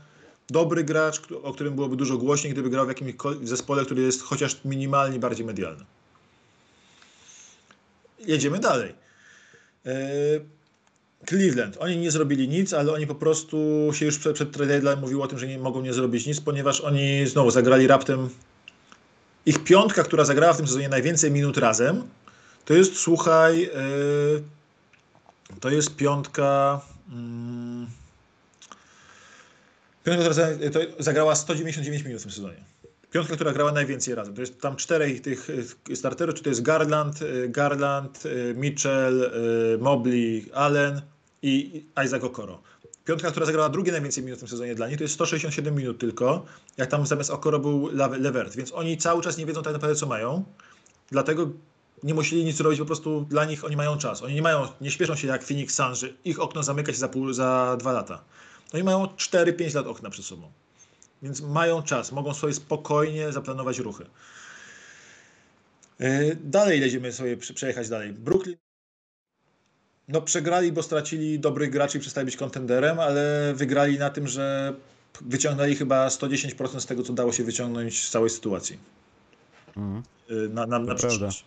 Dobry 0.50 0.84
gracz, 0.84 1.22
o 1.44 1.54
którym 1.54 1.76
byłoby 1.76 1.96
dużo 1.96 2.18
głośniej, 2.18 2.54
gdyby 2.54 2.70
grał 2.70 2.86
w 2.86 2.90
jakimś 2.90 3.14
zespole, 3.44 3.86
który 3.86 4.02
jest 4.02 4.22
chociaż 4.22 4.66
minimalnie 4.66 5.20
bardziej 5.20 5.46
medialny. 5.46 5.86
Jedziemy 8.20 8.60
dalej. 8.60 8.96
Yy, 9.86 9.94
Cleveland. 11.26 11.78
Oni 11.80 11.98
nie 11.98 12.12
zrobili 12.12 12.48
nic, 12.48 12.74
ale 12.74 12.92
oni 12.92 13.08
po 13.08 13.16
prostu 13.16 13.90
się 13.94 14.06
już 14.06 14.18
przed, 14.18 14.36
przed 14.36 14.68
deadline 14.68 15.00
mówiło 15.00 15.24
o 15.24 15.28
tym, 15.28 15.40
że 15.40 15.48
nie 15.48 15.60
mogą 15.60 15.82
nie 15.82 15.94
zrobić 15.94 16.26
nic, 16.26 16.42
ponieważ 16.42 16.82
oni 16.82 17.28
znowu 17.28 17.52
zagrali 17.52 17.88
raptem. 17.88 18.30
Ich 19.46 19.64
piątka, 19.64 20.04
która 20.04 20.26
zagrała 20.26 20.54
w 20.54 20.58
tym 20.58 20.68
sezonie 20.68 20.90
najwięcej 20.90 21.32
minut 21.32 21.58
razem, 21.58 22.04
to 22.66 22.74
jest, 22.74 22.98
słuchaj, 22.98 23.62
yy, 23.62 24.44
to 25.60 25.70
jest 25.70 25.96
piątka. 25.96 26.82
mm, 27.12 27.88
piątka, 30.04 30.30
która 30.30 30.56
zagrała 31.00 31.36
199 31.36 32.04
minut 32.06 32.22
w 32.22 32.24
tym 32.24 32.32
sezonie. 32.32 32.64
Piątka, 33.12 33.36
która 33.36 33.54
grała 33.54 33.72
najwięcej 33.72 34.16
razem. 34.16 34.36
To 34.36 34.42
jest 34.42 34.62
tam 34.62 34.76
czterech 34.76 35.22
tych 35.22 35.50
y, 35.90 35.96
starterów, 35.96 36.36
czy 36.36 36.44
to 36.44 36.50
jest 36.50 36.62
Garland, 36.62 37.22
y, 37.22 37.50
Garland, 37.50 38.26
y, 38.26 38.54
Mitchell, 38.58 39.32
Mobley, 39.80 40.50
Allen 40.54 41.02
i 41.44 41.86
Isaac 42.06 42.24
Okoro. 42.24 42.62
Piątka, 43.06 43.32
która 43.32 43.46
zagrała 43.46 43.70
drugie 43.70 43.92
najwięcej 43.92 44.24
minut 44.24 44.38
w 44.38 44.42
tym 44.42 44.50
sezonie 44.50 44.76
dla 44.76 44.88
nich, 44.88 44.98
to 44.98 45.04
jest 45.04 45.14
167 45.14 45.76
minut 45.76 46.00
tylko, 46.00 46.46
jak 46.78 46.90
tam 46.90 47.06
zamiast 47.06 47.30
Okoro 47.30 47.60
był 47.60 47.90
Levert, 48.20 48.56
więc 48.56 48.74
oni 48.74 48.98
cały 48.98 49.22
czas 49.24 49.38
nie 49.38 49.46
wiedzą 49.46 49.64
tak 49.64 49.74
naprawdę, 49.74 49.96
co 49.96 50.06
mają, 50.06 50.44
dlatego 51.12 51.50
nie 52.04 52.14
musieli 52.14 52.44
nic 52.46 52.60
robić, 52.60 52.80
po 52.80 52.86
prostu 52.86 53.26
dla 53.30 53.46
nich 53.46 53.66
oni 53.66 53.76
mają 53.76 53.98
czas. 53.98 54.24
Oni 54.24 54.34
nie 54.36 54.42
mają, 54.42 54.68
nie 54.82 54.92
śpieszą 54.92 55.16
się 55.16 55.28
jak 55.28 55.44
Phoenix 55.44 55.76
Suns, 55.76 56.00
że 56.00 56.10
ich 56.26 56.40
okno 56.40 56.64
zamyka 56.64 56.92
się 56.92 56.98
za, 56.98 57.10
pół, 57.10 57.34
za 57.34 57.78
dwa 57.80 57.92
lata. 57.92 58.24
Oni 58.74 58.84
mają 58.84 59.06
4-5 59.06 59.76
lat 59.76 59.88
okna 59.88 60.10
przed 60.10 60.26
sobą. 60.26 60.52
Więc 61.22 61.42
mają 61.42 61.82
czas, 61.84 62.12
mogą 62.12 62.34
sobie 62.34 62.54
spokojnie 62.54 63.32
zaplanować 63.32 63.80
ruchy. 63.80 64.06
Yy, 66.00 66.38
Dalej 66.44 66.80
będziemy 66.80 67.12
sobie 67.12 67.38
prze- 67.38 67.54
przejechać 67.54 67.90
dalej. 67.90 68.14
Brooklyn. 68.14 68.63
No 70.14 70.22
przegrali, 70.22 70.72
bo 70.72 70.84
stracili 70.84 71.40
dobrych 71.40 71.70
graczy 71.70 71.98
i 71.98 72.02
przestali 72.02 72.26
być 72.26 72.38
kontenderem, 72.38 73.00
ale 73.00 73.54
wygrali 73.56 74.00
na 74.00 74.10
tym, 74.10 74.28
że 74.28 74.74
wyciągnęli 75.22 75.76
chyba 75.76 76.08
110% 76.08 76.80
z 76.80 76.86
tego, 76.86 77.04
co 77.04 77.14
dało 77.14 77.32
się 77.32 77.44
wyciągnąć 77.44 78.06
z 78.06 78.10
całej 78.10 78.30
sytuacji. 78.30 78.78
Mhm. 79.78 80.04
Yy, 80.30 80.50
Na, 80.50 80.66
na, 80.66 80.80
na 80.80 80.96
przyszłość. 80.96 81.46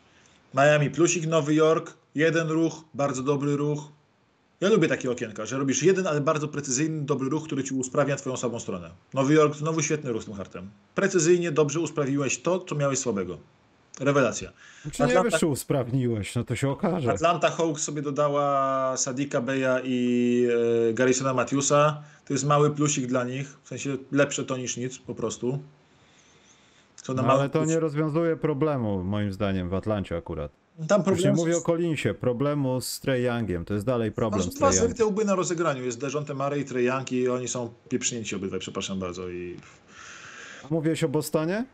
Miami 0.55 0.90
plusik, 0.90 1.26
Nowy 1.26 1.55
Jork, 1.55 1.94
jeden 2.14 2.48
ruch, 2.48 2.84
bardzo 2.94 3.22
dobry 3.22 3.56
ruch. 3.56 3.80
Ja 4.60 4.68
lubię 4.68 4.88
takie 4.88 5.10
okienka, 5.10 5.47
że 5.47 5.59
robisz 5.59 5.82
jeden, 5.82 6.06
ale 6.06 6.20
bardzo 6.20 6.48
precyzyjny, 6.48 7.05
dobry 7.05 7.28
ruch, 7.28 7.44
który 7.44 7.64
ci 7.64 7.74
usprawnia 7.74 8.16
twoją 8.16 8.36
słabą 8.36 8.60
stronę. 8.60 8.90
Nowy 9.14 9.34
Jork, 9.34 9.55
znowu 9.55 9.82
świetny 9.82 10.12
ruch 10.12 10.22
z 10.22 10.24
tym 10.24 10.34
hartem. 10.34 10.70
Precyzyjnie, 10.94 11.52
dobrze 11.52 11.80
usprawiłeś 11.80 12.43
to, 12.43 12.60
co 12.60 12.74
miałeś 12.74 12.98
słabego. 12.98 13.38
Rewelacja. 14.01 14.52
Czy 14.93 15.02
nie 15.02 15.09
Atlanta- 15.09 15.24
wiesz, 15.31 15.40
czy 15.40 15.47
usprawniłeś, 15.47 16.35
no 16.35 16.44
to 16.44 16.56
się 16.56 16.70
okaże. 16.70 17.10
Atlanta 17.12 17.51
Hawks 17.51 17.82
sobie 17.82 18.02
dodała 18.02 18.97
Sadika 18.97 19.40
Beya 19.40 19.81
i 19.85 20.48
e, 20.90 20.94
Garrisona 20.94 21.35
Matthewsa. 21.35 22.02
To 22.27 22.32
jest 22.35 22.47
mały 22.47 22.70
plusik 22.70 23.06
dla 23.06 23.24
nich, 23.24 23.56
w 23.62 23.68
sensie 23.68 23.97
lepsze 24.12 24.44
to 24.44 24.56
niż 24.56 24.77
nic, 24.77 24.98
po 24.98 25.14
prostu. 25.14 25.59
No, 27.14 27.23
ale 27.23 27.48
to 27.51 27.59
plus- 27.59 27.68
nie 27.70 27.81
rozwiązuje 27.81 28.36
problemu, 28.36 29.05
moim 29.05 29.32
zdaniem, 29.32 29.68
w 29.68 29.74
Atlancie 29.74 30.16
akurat. 30.16 30.52
Tam 30.89 31.01
Już 31.01 31.06
nie 31.06 31.12
problem 31.14 31.35
mówię 31.36 31.56
o 31.56 31.60
Collinsie, 31.60 32.14
problemu 32.14 32.81
z 32.81 33.01
Trey 33.01 33.23
Youngiem, 33.24 33.64
to 33.64 33.74
jest 33.74 33.86
dalej 33.86 34.12
problem 34.12 34.40
Masz 34.47 34.55
z 34.55 34.56
dwa 34.56 34.70
Trey 34.70 34.81
Youngiem. 34.82 35.06
łby 35.09 35.24
na 35.24 35.35
rozegraniu. 35.35 35.85
Jest 35.85 36.01
Dejonte 36.01 36.35
Murray 36.35 36.60
i 36.60 36.64
Trae 36.64 36.82
Young 36.82 37.12
i 37.12 37.28
oni 37.28 37.48
są 37.48 37.70
pieprznięci 37.89 38.36
obydwaj, 38.36 38.60
przepraszam 38.60 38.98
bardzo. 38.98 39.28
I... 39.28 39.56
Mówiłeś 40.70 41.05
o 41.05 41.09
Bostonie? 41.09 41.64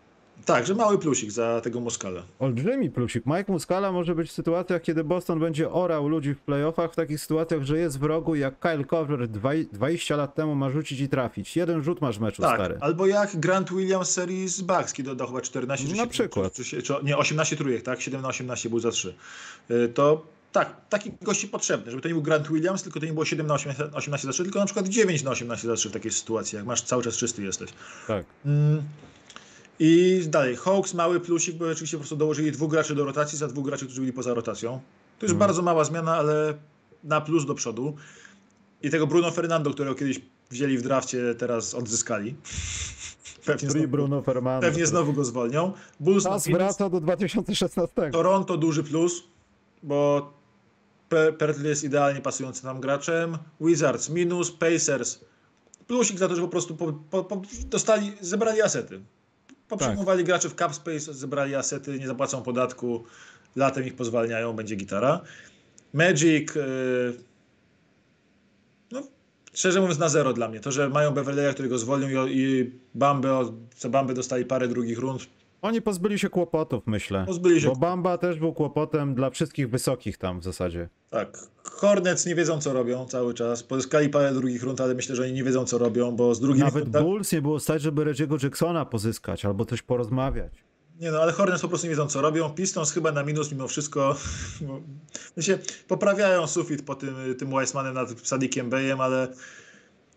Tak, 0.45 0.67
że 0.67 0.75
mały 0.75 0.99
plusik 0.99 1.31
za 1.31 1.61
tego 1.61 1.81
Moskala. 1.81 2.23
Olbrzymi 2.39 2.91
plusik. 2.91 3.27
Mike 3.27 3.53
Muscala 3.53 3.93
może 3.93 4.15
być 4.15 4.29
w 4.31 4.33
sytuacjach, 4.33 4.83
kiedy 4.83 5.05
Boston 5.05 5.41
będzie 5.41 5.71
orał 5.71 6.09
ludzi 6.09 6.35
w 6.35 6.41
playoffach, 6.41 6.93
w 6.93 6.97
takich 6.97 7.21
sytuacjach, 7.21 7.63
że 7.63 7.79
jest 7.79 7.99
w 7.99 8.03
rogu, 8.03 8.35
jak 8.35 8.59
Kyle 8.59 8.85
dwaj- 9.29 9.67
20 9.73 10.17
lat 10.17 10.35
temu 10.35 10.55
ma 10.55 10.71
rzucić 10.71 11.01
i 11.01 11.09
trafić. 11.09 11.57
Jeden 11.57 11.83
rzut 11.83 12.01
masz 12.01 12.19
w 12.19 12.21
meczu, 12.21 12.43
Tak, 12.43 12.55
stary. 12.61 12.77
albo 12.81 13.07
jak 13.07 13.37
Grant 13.37 13.71
Williams 13.73 14.11
serii 14.11 14.49
z 14.49 14.61
Bucks, 14.61 14.93
kiedy 14.93 15.11
oddał 15.11 15.27
chyba 15.27 15.41
14 15.41 15.87
czy 15.87 15.91
Na 15.93 15.97
7, 15.97 16.11
przykład. 16.11 16.53
Czy, 16.55 16.65
czy, 16.65 16.83
czy, 16.83 16.95
nie, 17.03 17.17
18 17.17 17.57
trójek, 17.57 17.83
tak? 17.83 18.01
7 18.01 18.23
na 18.23 18.29
18 18.29 18.69
był 18.69 18.79
za 18.81 18.91
3. 18.91 19.15
Y, 19.71 19.89
To 19.89 20.27
tak, 20.53 20.77
taki 20.89 21.13
gości 21.23 21.49
potrzebny, 21.49 21.91
żeby 21.91 22.03
to 22.03 22.09
nie 22.09 22.15
był 22.15 22.23
Grant 22.23 22.49
Williams, 22.49 22.83
tylko 22.83 23.01
to 23.01 23.07
nie 23.07 23.13
było 23.13 23.25
7 23.25 23.47
na 23.47 23.55
18, 23.55 23.85
18 23.93 24.27
za 24.27 24.33
3, 24.33 24.43
tylko 24.43 24.59
na 24.59 24.65
przykład 24.65 24.89
9 24.89 25.23
na 25.23 25.31
18 25.31 25.67
za 25.69 25.75
3 25.77 25.89
w 25.89 25.93
takiej 25.93 26.11
sytuacji, 26.13 26.57
jak 26.57 26.67
masz 26.67 26.83
cały 26.83 27.03
czas 27.03 27.17
czysty 27.17 27.43
jesteś. 27.43 27.71
Tak. 28.07 28.27
Mm. 28.47 28.83
I 29.85 30.23
dalej, 30.29 30.57
Hawks 30.57 30.95
mały 30.95 31.21
plusik, 31.21 31.57
bo 31.57 31.69
oczywiście 31.69 31.97
po 31.97 32.01
prostu 32.01 32.17
dołożyli 32.17 32.53
dwóch 32.53 32.71
graczy 32.71 32.95
do 32.95 33.05
rotacji 33.05 33.39
za 33.39 33.49
dwóch 33.49 33.65
graczy, 33.65 33.85
którzy 33.85 34.01
byli 34.01 34.13
poza 34.13 34.35
rotacją. 34.35 34.81
To 35.19 35.27
jest 35.27 35.37
bardzo 35.37 35.63
mała 35.63 35.85
zmiana, 35.85 36.17
ale 36.17 36.55
na 37.05 37.21
plus 37.21 37.47
do 37.47 37.55
przodu. 37.55 37.97
I 38.83 38.91
tego 38.91 39.07
Bruno 39.07 39.31
Fernando, 39.31 39.71
którego 39.71 39.95
kiedyś 39.95 40.21
wzięli 40.51 40.79
w 40.79 40.83
drafcie, 40.83 41.35
teraz 41.35 41.75
odzyskali. 41.75 42.35
Pewnie 43.47 43.71
znowu, 43.71 43.89
Bruno 43.89 44.23
Fernando. 44.23 44.67
pewnie 44.67 44.87
znowu 44.87 45.13
go 45.13 45.25
zwolnią. 45.25 45.73
Bulls 46.01 46.25
Czas 46.25 46.49
wraca 46.49 46.89
do 46.89 47.01
2016. 47.01 48.11
Toronto 48.13 48.57
duży 48.57 48.83
plus, 48.83 49.23
bo 49.83 50.33
Pe- 51.11 51.33
Pertl 51.33 51.65
jest 51.65 51.85
idealnie 51.85 52.21
pasujący 52.21 52.65
nam 52.65 52.81
graczem. 52.81 53.39
Wizards 53.61 54.11
minus, 54.11 54.51
Pacers 54.51 55.21
plusik 55.87 56.19
za 56.19 56.29
to, 56.29 56.37
że 56.37 56.43
po 56.43 56.49
prostu 56.49 56.77
po, 56.77 56.93
po, 56.93 57.25
po 57.25 57.43
dostali, 57.67 58.13
zebrali 58.21 58.63
asety. 58.63 59.01
Poprzejmowali 59.69 60.25
graczy 60.25 60.49
w 60.49 60.55
cap 60.55 60.75
space, 60.75 61.15
zebrali 61.15 61.55
asety, 61.55 61.99
nie 61.99 62.07
zapłacą 62.07 62.43
podatku, 62.43 63.05
latem 63.57 63.85
ich 63.87 63.95
pozwalniają, 63.97 64.53
będzie 64.53 64.77
gitara. 64.77 65.21
Magic, 65.93 66.55
yy, 66.55 66.63
no 68.93 69.03
szczerze 69.55 69.81
mówiąc 69.81 69.99
na 69.99 70.09
zero 70.09 70.33
dla 70.33 70.49
mnie. 70.49 70.61
To, 70.61 70.73
że 70.73 70.89
mają 70.89 71.11
Beverleya, 71.11 71.55
którego 71.55 71.79
zwolnią 71.79 72.27
i, 72.27 72.39
i 72.39 72.71
Bambę, 72.95 73.53
co 73.77 73.91
Bamby 73.91 74.15
dostali 74.15 74.45
parę 74.45 74.69
drugich 74.69 74.99
rund, 74.99 75.27
Oni 75.63 75.83
pozbyli 75.83 76.19
się 76.19 76.29
kłopotów, 76.29 76.87
myślę. 76.87 77.25
pozbyli 77.27 77.61
się 77.61 77.69
Bo 77.69 77.77
Bamba 77.77 78.19
też 78.19 78.39
był 78.39 78.53
kłopotem 78.53 79.15
dla 79.15 79.31
wszystkich 79.31 79.71
wysokich 79.71 80.19
tam 80.19 80.41
w 80.41 80.45
zasadzie. 80.45 80.89
Tak. 81.13 81.39
Hornets 81.65 82.27
nie 82.27 82.35
wiedzą, 82.35 82.61
co 82.61 82.73
robią 82.73 83.07
cały 83.07 83.35
czas. 83.35 83.63
Pozyskali 83.63 84.09
parę 84.09 84.33
drugich 84.35 84.63
rund, 84.63 84.81
ale 84.81 84.95
myślę, 84.95 85.17
że 85.17 85.23
oni 85.23 85.33
nie 85.33 85.45
wiedzą, 85.45 85.65
co 85.65 85.79
robią, 85.79 86.17
bo 86.17 86.35
z 86.35 86.41
drugimi... 86.41 86.65
Nawet 86.65 86.85
runda- 86.85 87.03
Bulls 87.03 87.33
nie 87.33 87.43
było 87.43 87.61
stać, 87.61 87.83
żeby 87.83 88.05
Reggie'ego 88.05 88.45
Jacksona 88.45 88.85
pozyskać 88.85 89.45
albo 89.45 89.65
coś 89.65 89.83
porozmawiać. 89.83 90.53
Nie 91.01 91.11
no, 91.11 91.19
ale 91.19 91.33
Hornets 91.33 91.63
po 91.63 91.69
prostu 91.69 91.87
nie 91.87 91.91
wiedzą, 91.91 92.07
co 92.07 92.21
robią. 92.21 92.51
Pistons 92.51 92.93
chyba 92.93 93.13
na 93.13 93.23
minus 93.23 93.53
mimo 93.53 93.69
wszystko. 93.69 94.15
W 95.15 95.35
sensie 95.35 95.59
poprawiają 95.89 96.47
sufit 96.47 96.83
po 96.85 96.95
tym, 96.95 97.17
tym 97.39 97.51
Weissmanem 97.51 97.95
nad 97.95 98.21
Sadikiem 98.27 98.71
Beyem, 98.71 99.01
ale 99.01 99.29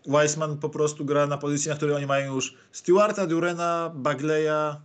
Weissman 0.06 0.58
po 0.58 0.68
prostu 0.68 1.04
gra 1.04 1.26
na 1.26 1.38
pozycji, 1.38 1.68
na 1.68 1.74
której 1.74 1.96
oni 1.96 2.06
mają 2.06 2.34
już 2.34 2.54
Stewarta, 2.72 3.26
Durena, 3.26 3.92
Bagleya, 3.94 4.80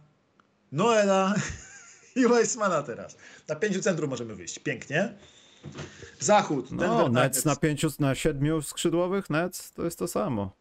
Noela 0.71 1.33
i 2.15 2.27
Weissmana 2.27 2.81
teraz. 2.83 3.17
Na 3.47 3.55
pięciu 3.55 3.81
centrum 3.81 4.09
możemy 4.09 4.35
wyjść. 4.35 4.59
Pięknie. 4.59 5.13
Zachód. 6.19 6.71
No, 6.71 6.77
Denver 6.77 7.11
Nets 7.11 7.13
Nuggets. 7.13 7.45
na 7.45 7.55
pięciu, 7.55 7.87
na 7.99 8.15
siedmiu 8.15 8.61
skrzydłowych, 8.61 9.29
Nets 9.29 9.71
to 9.71 9.83
jest 9.83 9.99
to 9.99 10.07
samo. 10.07 10.51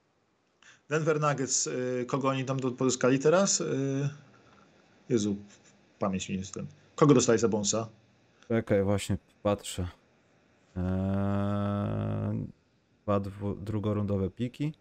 Denver 0.88 1.20
Nuggets, 1.20 1.66
y, 1.66 2.04
kogo 2.08 2.28
oni 2.28 2.44
tam 2.44 2.58
pozyskali 2.58 3.18
teraz? 3.18 3.60
Y, 3.60 4.08
Jezu, 5.08 5.36
pamięć 5.98 6.28
mi 6.28 6.36
jest 6.36 6.54
ten. 6.54 6.66
Kogo 6.94 7.14
dostali 7.14 7.38
za 7.38 7.48
bonsa? 7.48 7.88
Czekaj, 8.48 8.82
właśnie 8.84 9.18
patrzę. 9.42 9.88
Eee, 10.76 12.46
dwa 13.04 13.20
dwu, 13.20 13.54
drugorundowe 13.54 14.30
piki. 14.30 14.72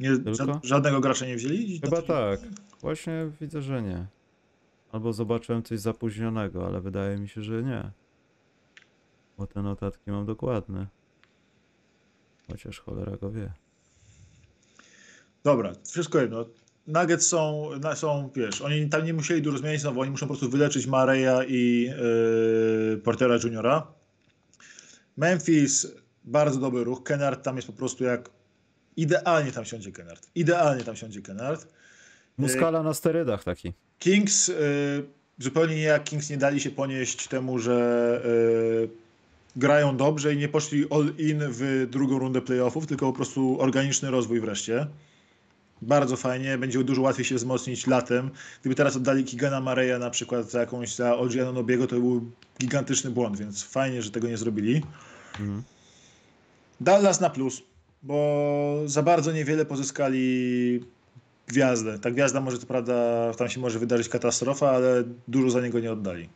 Nie, 0.00 0.10
Tylko? 0.18 0.30
ża- 0.32 0.60
żadnego 0.62 1.00
gracza 1.00 1.26
nie 1.26 1.36
wzięli? 1.36 1.80
Chyba 1.84 2.02
tak. 2.02 2.40
Właśnie 2.80 3.30
widzę, 3.40 3.62
że 3.62 3.82
nie. 3.82 4.06
Albo 4.92 5.12
zobaczyłem 5.12 5.62
coś 5.62 5.80
zapóźnionego, 5.80 6.66
ale 6.66 6.80
wydaje 6.80 7.18
mi 7.18 7.28
się, 7.28 7.42
że 7.42 7.62
nie. 7.62 7.90
Bo 9.40 9.46
te 9.46 9.62
notatki 9.62 10.10
mam 10.10 10.26
dokładne. 10.26 10.86
Chociaż 12.50 12.80
cholera 12.80 13.16
go 13.16 13.30
wie. 13.30 13.52
Dobra, 15.44 15.72
wszystko 15.90 16.20
jedno. 16.20 16.46
Nuggets 16.86 17.26
są, 17.26 17.70
są, 17.94 18.30
wiesz, 18.34 18.62
oni 18.62 18.88
tam 18.88 19.04
nie 19.04 19.14
musieli 19.14 19.42
dużo 19.42 19.58
zmienić, 19.58 19.82
no 19.82 19.92
bo 19.92 20.00
oni 20.00 20.10
muszą 20.10 20.26
po 20.26 20.34
prostu 20.34 20.50
wyleczyć 20.50 20.86
Mareya 20.86 21.46
i 21.48 21.82
yy, 22.92 23.00
Portera 23.04 23.36
Juniora. 23.44 23.86
Memphis, 25.16 25.86
bardzo 26.24 26.60
dobry 26.60 26.84
ruch. 26.84 27.02
Kennard 27.02 27.44
tam 27.44 27.56
jest 27.56 27.68
po 27.68 27.74
prostu 27.74 28.04
jak... 28.04 28.30
Idealnie 28.96 29.52
tam 29.52 29.64
siądzie 29.64 29.92
Kennard. 29.92 30.30
Idealnie 30.34 30.84
tam 30.84 30.96
siądzie 30.96 31.22
Kennard. 31.22 31.68
Muskala 32.38 32.82
na 32.82 32.94
sterydach 32.94 33.44
taki. 33.44 33.72
Kings, 33.98 34.48
y, 34.48 34.54
zupełnie 35.38 35.74
nie 35.74 35.82
jak 35.82 36.04
Kings 36.04 36.30
nie 36.30 36.36
dali 36.36 36.60
się 36.60 36.70
ponieść 36.70 37.28
temu, 37.28 37.58
że 37.58 38.22
y, 38.24 39.09
grają 39.56 39.96
dobrze 39.96 40.34
i 40.34 40.36
nie 40.36 40.48
poszli 40.48 40.86
all 40.90 41.12
in 41.18 41.38
w 41.40 41.86
drugą 41.90 42.18
rundę 42.18 42.40
playoffów, 42.40 42.86
tylko 42.86 43.06
po 43.06 43.12
prostu 43.12 43.60
organiczny 43.60 44.10
rozwój 44.10 44.40
wreszcie. 44.40 44.86
Bardzo 45.82 46.16
fajnie, 46.16 46.58
będzie 46.58 46.84
dużo 46.84 47.02
łatwiej 47.02 47.24
się 47.24 47.34
wzmocnić 47.34 47.86
latem. 47.86 48.30
Gdyby 48.60 48.74
teraz 48.74 48.96
oddali 48.96 49.24
Kigana 49.24 49.60
Mareya 49.60 49.98
na 50.00 50.10
przykład 50.10 50.50
za 50.50 50.60
jakąś, 50.60 50.94
za 50.94 51.16
Olgiana 51.16 51.52
Nobiego, 51.52 51.86
to 51.86 51.96
był 51.96 52.30
gigantyczny 52.60 53.10
błąd, 53.10 53.38
więc 53.38 53.62
fajnie, 53.62 54.02
że 54.02 54.10
tego 54.10 54.28
nie 54.28 54.36
zrobili. 54.36 54.82
Mhm. 55.40 55.62
Dallas 56.80 57.20
na 57.20 57.30
plus, 57.30 57.62
bo 58.02 58.82
za 58.86 59.02
bardzo 59.02 59.32
niewiele 59.32 59.64
pozyskali 59.64 60.84
gwiazdę. 61.46 61.98
Ta 61.98 62.10
gwiazda 62.10 62.40
może, 62.40 62.58
to 62.58 62.66
prawda, 62.66 62.94
tam 63.34 63.48
się 63.48 63.60
może 63.60 63.78
wydarzyć 63.78 64.08
katastrofa, 64.08 64.70
ale 64.70 65.04
dużo 65.28 65.50
za 65.50 65.60
niego 65.60 65.80
nie 65.80 65.92
oddali. 65.92 66.28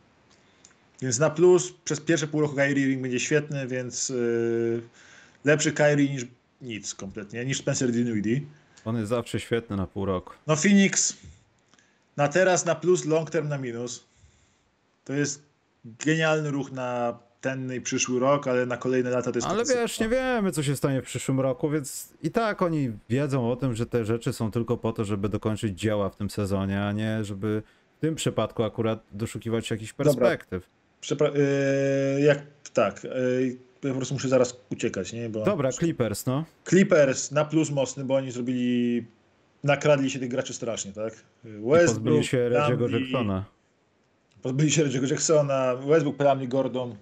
Więc 1.05 1.19
na 1.19 1.29
plus 1.29 1.71
przez 1.71 1.99
pierwsze 1.99 2.27
pół 2.27 2.41
roku 2.41 2.55
Kyrie 2.55 2.83
Irving 2.83 3.01
będzie 3.01 3.19
świetny, 3.19 3.67
więc 3.67 4.09
yy, 4.09 4.81
lepszy 5.43 5.71
Kyrie 5.71 6.09
niż 6.09 6.25
nic 6.61 6.93
kompletnie, 6.93 7.45
niż 7.45 7.57
Spencer 7.57 7.91
Dinwiddie. 7.91 8.41
On 8.85 8.97
jest 8.97 9.09
zawsze 9.09 9.39
świetny 9.39 9.75
na 9.75 9.87
pół 9.87 10.05
roku. 10.05 10.33
No 10.47 10.55
Phoenix 10.55 11.17
na 12.17 12.27
teraz 12.27 12.65
na 12.65 12.75
plus, 12.75 13.05
long 13.05 13.29
term 13.29 13.47
na 13.47 13.57
minus. 13.57 14.05
To 15.03 15.13
jest 15.13 15.41
genialny 15.85 16.51
ruch 16.51 16.71
na 16.71 17.19
ten 17.41 17.73
i 17.73 17.81
przyszły 17.81 18.19
rok, 18.19 18.47
ale 18.47 18.65
na 18.65 18.77
kolejne 18.77 19.09
lata 19.09 19.31
to 19.31 19.37
jest 19.37 19.47
Ale 19.47 19.65
wiesz, 19.65 19.99
nie 19.99 20.09
wiemy, 20.09 20.51
co 20.51 20.63
się 20.63 20.75
stanie 20.75 21.01
w 21.01 21.05
przyszłym 21.05 21.39
roku, 21.39 21.69
więc 21.69 22.09
i 22.23 22.31
tak 22.31 22.61
oni 22.61 22.91
wiedzą 23.09 23.51
o 23.51 23.55
tym, 23.55 23.75
że 23.75 23.85
te 23.85 24.05
rzeczy 24.05 24.33
są 24.33 24.51
tylko 24.51 24.77
po 24.77 24.93
to, 24.93 25.05
żeby 25.05 25.29
dokończyć 25.29 25.79
dzieła 25.79 26.09
w 26.09 26.15
tym 26.15 26.29
sezonie, 26.29 26.83
a 26.83 26.91
nie 26.91 27.23
żeby 27.23 27.63
w 27.97 27.99
tym 27.99 28.15
przypadku 28.15 28.63
akurat 28.63 29.03
doszukiwać 29.11 29.71
jakichś 29.71 29.93
Dobra. 29.93 30.37
Przepra- 31.05 31.31
yy, 31.35 32.21
jak 32.21 32.41
tak, 32.73 33.03
yy, 33.03 33.57
ja 33.83 33.89
po 33.89 33.95
prostu 33.95 34.13
muszę 34.13 34.29
zaraz 34.29 34.57
uciekać, 34.69 35.13
nie? 35.13 35.29
Bo 35.29 35.45
Dobra, 35.45 35.71
Clippers, 35.71 36.25
no. 36.25 36.45
Clippers 36.69 37.31
na 37.31 37.45
plus 37.45 37.69
mocny, 37.71 38.05
bo 38.05 38.15
oni 38.15 38.31
zrobili, 38.31 39.05
nakradli 39.63 40.09
się 40.11 40.19
tych 40.19 40.29
graczy 40.29 40.53
strasznie, 40.53 40.91
tak? 40.91 41.13
Westbrook, 41.43 41.85
pozbyli 41.87 42.23
się 42.23 42.37
Reggie'ego 42.37 42.99
Jacksona. 42.99 43.45
Pozbyli 44.41 44.71
się 44.71 44.85
Reggie'ego 44.85 45.11
Jacksona, 45.11 45.75
Westbrook, 45.75 46.17
Plumlee, 46.17 46.47
Gordon, 46.47 46.95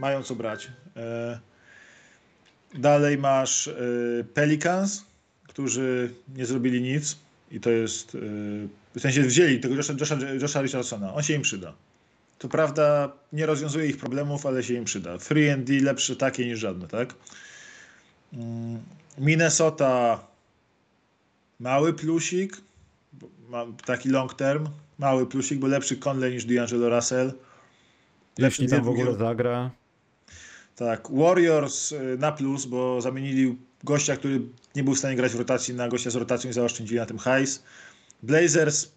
mają 0.00 0.22
co 0.22 0.34
brać. 0.34 0.70
Yy, 0.96 2.80
dalej 2.80 3.18
masz 3.18 3.66
yy, 3.66 4.24
Pelicans, 4.34 5.04
którzy 5.48 6.10
nie 6.36 6.46
zrobili 6.46 6.82
nic 6.82 7.18
i 7.50 7.60
to 7.60 7.70
jest, 7.70 8.14
yy, 8.14 8.20
w 8.94 9.00
sensie 9.00 9.22
wzięli 9.22 9.60
tego 9.60 9.74
Josha, 9.74 9.92
Josha, 10.00 10.16
Josha 10.40 10.62
Richardsona, 10.62 11.14
on 11.14 11.22
się 11.22 11.34
im 11.34 11.42
przyda. 11.42 11.74
To 12.40 12.48
prawda, 12.48 13.12
nie 13.32 13.46
rozwiązuje 13.46 13.86
ich 13.86 13.96
problemów, 13.96 14.46
ale 14.46 14.62
się 14.62 14.74
im 14.74 14.84
przyda. 14.84 15.18
Free 15.18 15.50
and 15.50 15.64
D 15.64 15.80
lepsze 15.80 16.16
takie 16.16 16.46
niż 16.46 16.58
żadne, 16.58 16.88
tak? 16.88 17.14
Mm, 18.32 18.82
Minnesota 19.18 20.24
mały 21.60 21.92
plusik, 21.92 22.56
taki 23.86 24.08
long 24.08 24.34
term, 24.34 24.68
mały 24.98 25.26
plusik, 25.26 25.58
bo 25.58 25.66
lepszy 25.66 25.96
Conley 25.96 26.32
niż 26.32 26.46
D'Angelo 26.46 26.96
Russell. 26.96 27.32
Jeśli 28.38 28.68
tam 28.68 28.84
w 28.84 28.88
ogóle 28.88 29.14
zagra. 29.14 29.70
Tak, 30.76 31.08
Warriors 31.10 31.92
y, 31.92 32.16
na 32.18 32.32
plus, 32.32 32.66
bo 32.66 33.00
zamienili 33.00 33.58
gościa, 33.84 34.16
który 34.16 34.40
nie 34.76 34.84
był 34.84 34.94
w 34.94 34.98
stanie 34.98 35.16
grać 35.16 35.32
w 35.32 35.38
rotacji 35.38 35.74
na 35.74 35.88
gościa 35.88 36.10
z 36.10 36.16
rotacją 36.16 36.50
i 36.50 36.52
zaoszczędzili 36.52 37.00
na 37.00 37.06
tym 37.06 37.18
hajs. 37.18 37.62
Blazers 38.22 38.92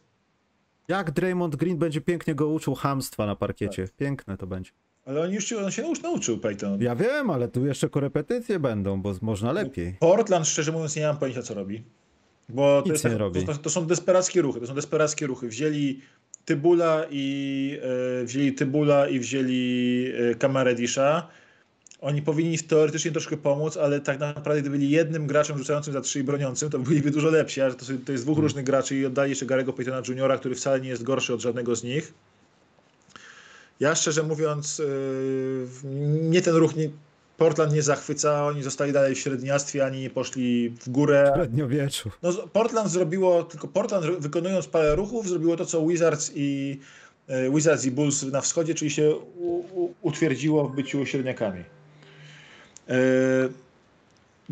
Jak 0.88 1.12
Draymond 1.12 1.56
Green 1.56 1.78
będzie 1.78 2.02
pięknie 2.02 2.36
go 2.36 2.48
uczył 2.48 2.76
hamstwa 2.76 3.26
na 3.26 3.36
parkiecie. 3.36 3.88
Piękne 3.98 4.38
to 4.38 4.48
będzie. 4.48 4.72
Ale 5.06 5.22
on 5.22 5.32
już 5.32 5.46
się, 5.46 5.58
on 5.58 5.72
się 5.72 5.82
nauczy, 5.82 6.04
nauczył, 6.04 6.38
Peyton. 6.38 6.82
Ja 6.82 6.96
wiem, 6.96 7.30
ale 7.30 7.48
tu 7.48 7.66
jeszcze 7.66 7.90
korepetycje 7.90 8.60
będą, 8.60 9.02
bo 9.02 9.14
można 9.22 9.52
lepiej. 9.52 9.96
Portland, 10.00 10.48
szczerze 10.48 10.72
mówiąc, 10.72 10.96
nie 10.96 11.08
mam 11.08 11.18
pojęcia, 11.18 11.42
co 11.42 11.54
robi. 11.54 11.84
Bo 12.50 12.82
to, 12.82 12.86
Nic 12.86 12.92
jest, 12.94 13.04
nie 13.04 13.10
tak- 13.10 13.20
robi. 13.20 13.46
To, 13.46 13.54
to 13.54 13.70
są 13.70 13.86
desperackie 13.86 14.42
ruchy. 14.42 14.60
To 14.60 14.68
są 14.68 14.76
desperackie 14.76 15.28
ruchy. 15.28 15.48
Wzięli 15.48 16.02
Tybula 16.46 17.06
i 17.12 17.78
e, 18.22 18.26
wzięli 18.26 18.54
Tybula 18.54 19.08
i 19.08 19.20
wzięli 19.20 20.06
e, 20.32 20.36
Kamaredisza. 20.36 21.28
Oni 22.04 22.22
powinni 22.22 22.60
teoretycznie 22.60 23.12
troszkę 23.12 23.38
pomóc, 23.38 23.78
ale 23.78 24.00
tak 24.02 24.20
naprawdę 24.20 24.62
gdyby 24.62 24.78
byli 24.78 24.90
jednym 24.90 25.28
graczem 25.28 25.58
rzucającym 25.58 25.94
za 25.94 26.02
trzy 26.02 26.20
i 26.20 26.24
broniącym, 26.24 26.70
to 26.70 26.80
byliby 26.80 27.12
dużo 27.12 27.30
lepsi. 27.30 27.62
A 27.62 27.72
to, 27.72 27.86
to 28.06 28.12
jest 28.12 28.24
dwóch 28.24 28.36
Hmm. 28.36 28.44
różnych 28.44 28.66
graczy 28.66 28.96
i 28.96 29.06
oddali 29.06 29.30
jeszcze 29.30 29.46
Garego 29.46 29.74
Paytona 29.74 30.02
Juniora, 30.08 30.38
który 30.38 30.56
wcale 30.56 30.82
nie 30.82 30.90
jest 30.90 31.04
gorszy 31.04 31.34
od 31.34 31.42
żadnego 31.42 31.76
z 31.76 31.84
nich. 31.84 32.14
Ja 33.80 33.96
szczerze 33.96 34.24
mówiąc, 34.24 34.80
yy, 34.80 35.90
mnie 36.30 36.42
ten 36.42 36.56
ruch 36.56 36.76
nie, 36.76 36.90
Portland 37.38 37.74
nie 37.74 37.82
zachwyca, 37.82 38.48
oni 38.48 38.64
zostali 38.64 38.94
dalej 38.94 39.16
w 39.16 39.20
średniactwie, 39.20 39.86
ani 39.86 40.00
nie 40.00 40.10
poszli 40.10 40.70
w 40.70 40.90
górę. 40.90 41.32
Średniowieczu. 41.36 42.12
No, 42.24 42.34
Portland 42.54 42.92
zrobiło, 42.92 43.44
tylko 43.44 43.68
Portland 43.68 44.06
wykonując 44.06 44.68
parę 44.68 44.96
ruchów, 44.96 45.30
zrobiło 45.30 45.58
to, 45.58 45.66
co 45.66 45.88
Wizards 45.88 46.32
i, 46.36 46.80
e, 47.28 47.50
Wizards 47.50 47.86
i 47.86 47.92
Bulls 47.92 48.24
na 48.24 48.42
wschodzie, 48.42 48.76
czyli 48.76 48.92
się 48.92 49.16
u, 49.16 49.56
u, 49.56 49.94
utwierdziło 50.02 50.68
w 50.68 50.76
byciu 50.76 51.06
średniakami. 51.06 51.64
E, 52.90 52.94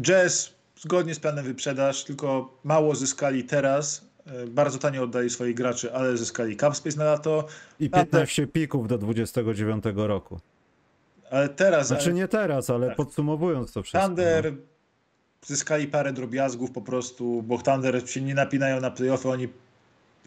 Jazz 0.02 0.54
zgodnie 0.80 1.16
z 1.16 1.20
planem 1.20 1.46
wyprzedaż, 1.46 2.04
tylko 2.04 2.58
mało 2.64 2.96
zyskali 2.96 3.44
teraz. 3.44 4.06
E, 4.26 4.48
Bardzo 4.48 4.78
tanio 4.78 5.04
oddali 5.04 5.30
swoich 5.30 5.56
graczy, 5.56 5.94
ale 5.94 6.18
zyskali 6.18 6.58
cap 6.58 6.76
space 6.76 6.98
na 6.98 7.04
lato. 7.06 7.48
I 7.80 7.90
15 7.90 8.48
pików 8.48 8.88
do 8.88 8.98
29 8.98 9.84
roku. 9.96 10.40
Ale 11.32 11.50
teraz 11.50 11.88
Znaczy 11.88 12.14
nie 12.14 12.28
teraz, 12.28 12.70
ale 12.70 12.88
Tak. 12.88 12.96
podsumowując 12.96 13.74
to 13.74 13.84
wszystko. 13.84 14.08
Thunder 14.08 14.54
zyskali 15.46 15.88
parę 15.88 16.14
drobiazgów 16.14 16.72
po 16.72 16.82
prostu, 16.82 17.42
bo 17.42 17.58
Thunder 17.58 18.10
się 18.10 18.22
nie 18.22 18.36
napinają 18.36 18.82
na 18.82 18.92
playoffy, 18.92 19.30
oni 19.30 19.48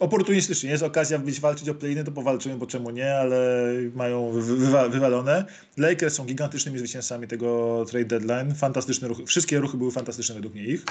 oportunistycznie, 0.00 0.70
jest 0.70 0.82
okazja 0.82 1.18
być 1.18 1.40
walczyć 1.40 1.68
o 1.68 1.74
play 1.74 2.04
to 2.04 2.12
powalczymy, 2.12 2.56
bo 2.56 2.66
czemu 2.66 2.90
nie, 2.90 3.14
ale 3.14 3.68
mają 3.94 4.30
wy- 4.30 4.56
wywa- 4.56 4.88
wywalone. 4.88 5.44
Lakers 5.76 6.14
są 6.14 6.24
gigantycznymi 6.24 6.78
zwycięzcami 6.78 7.28
tego 7.28 7.84
trade 7.88 8.04
deadline, 8.04 8.54
fantastyczne 8.54 9.08
ruchy, 9.08 9.26
wszystkie 9.26 9.58
ruchy 9.60 9.76
były 9.76 9.90
fantastyczne 9.90 10.34
według 10.34 10.54
mnie 10.54 10.64
ich. 10.64 10.84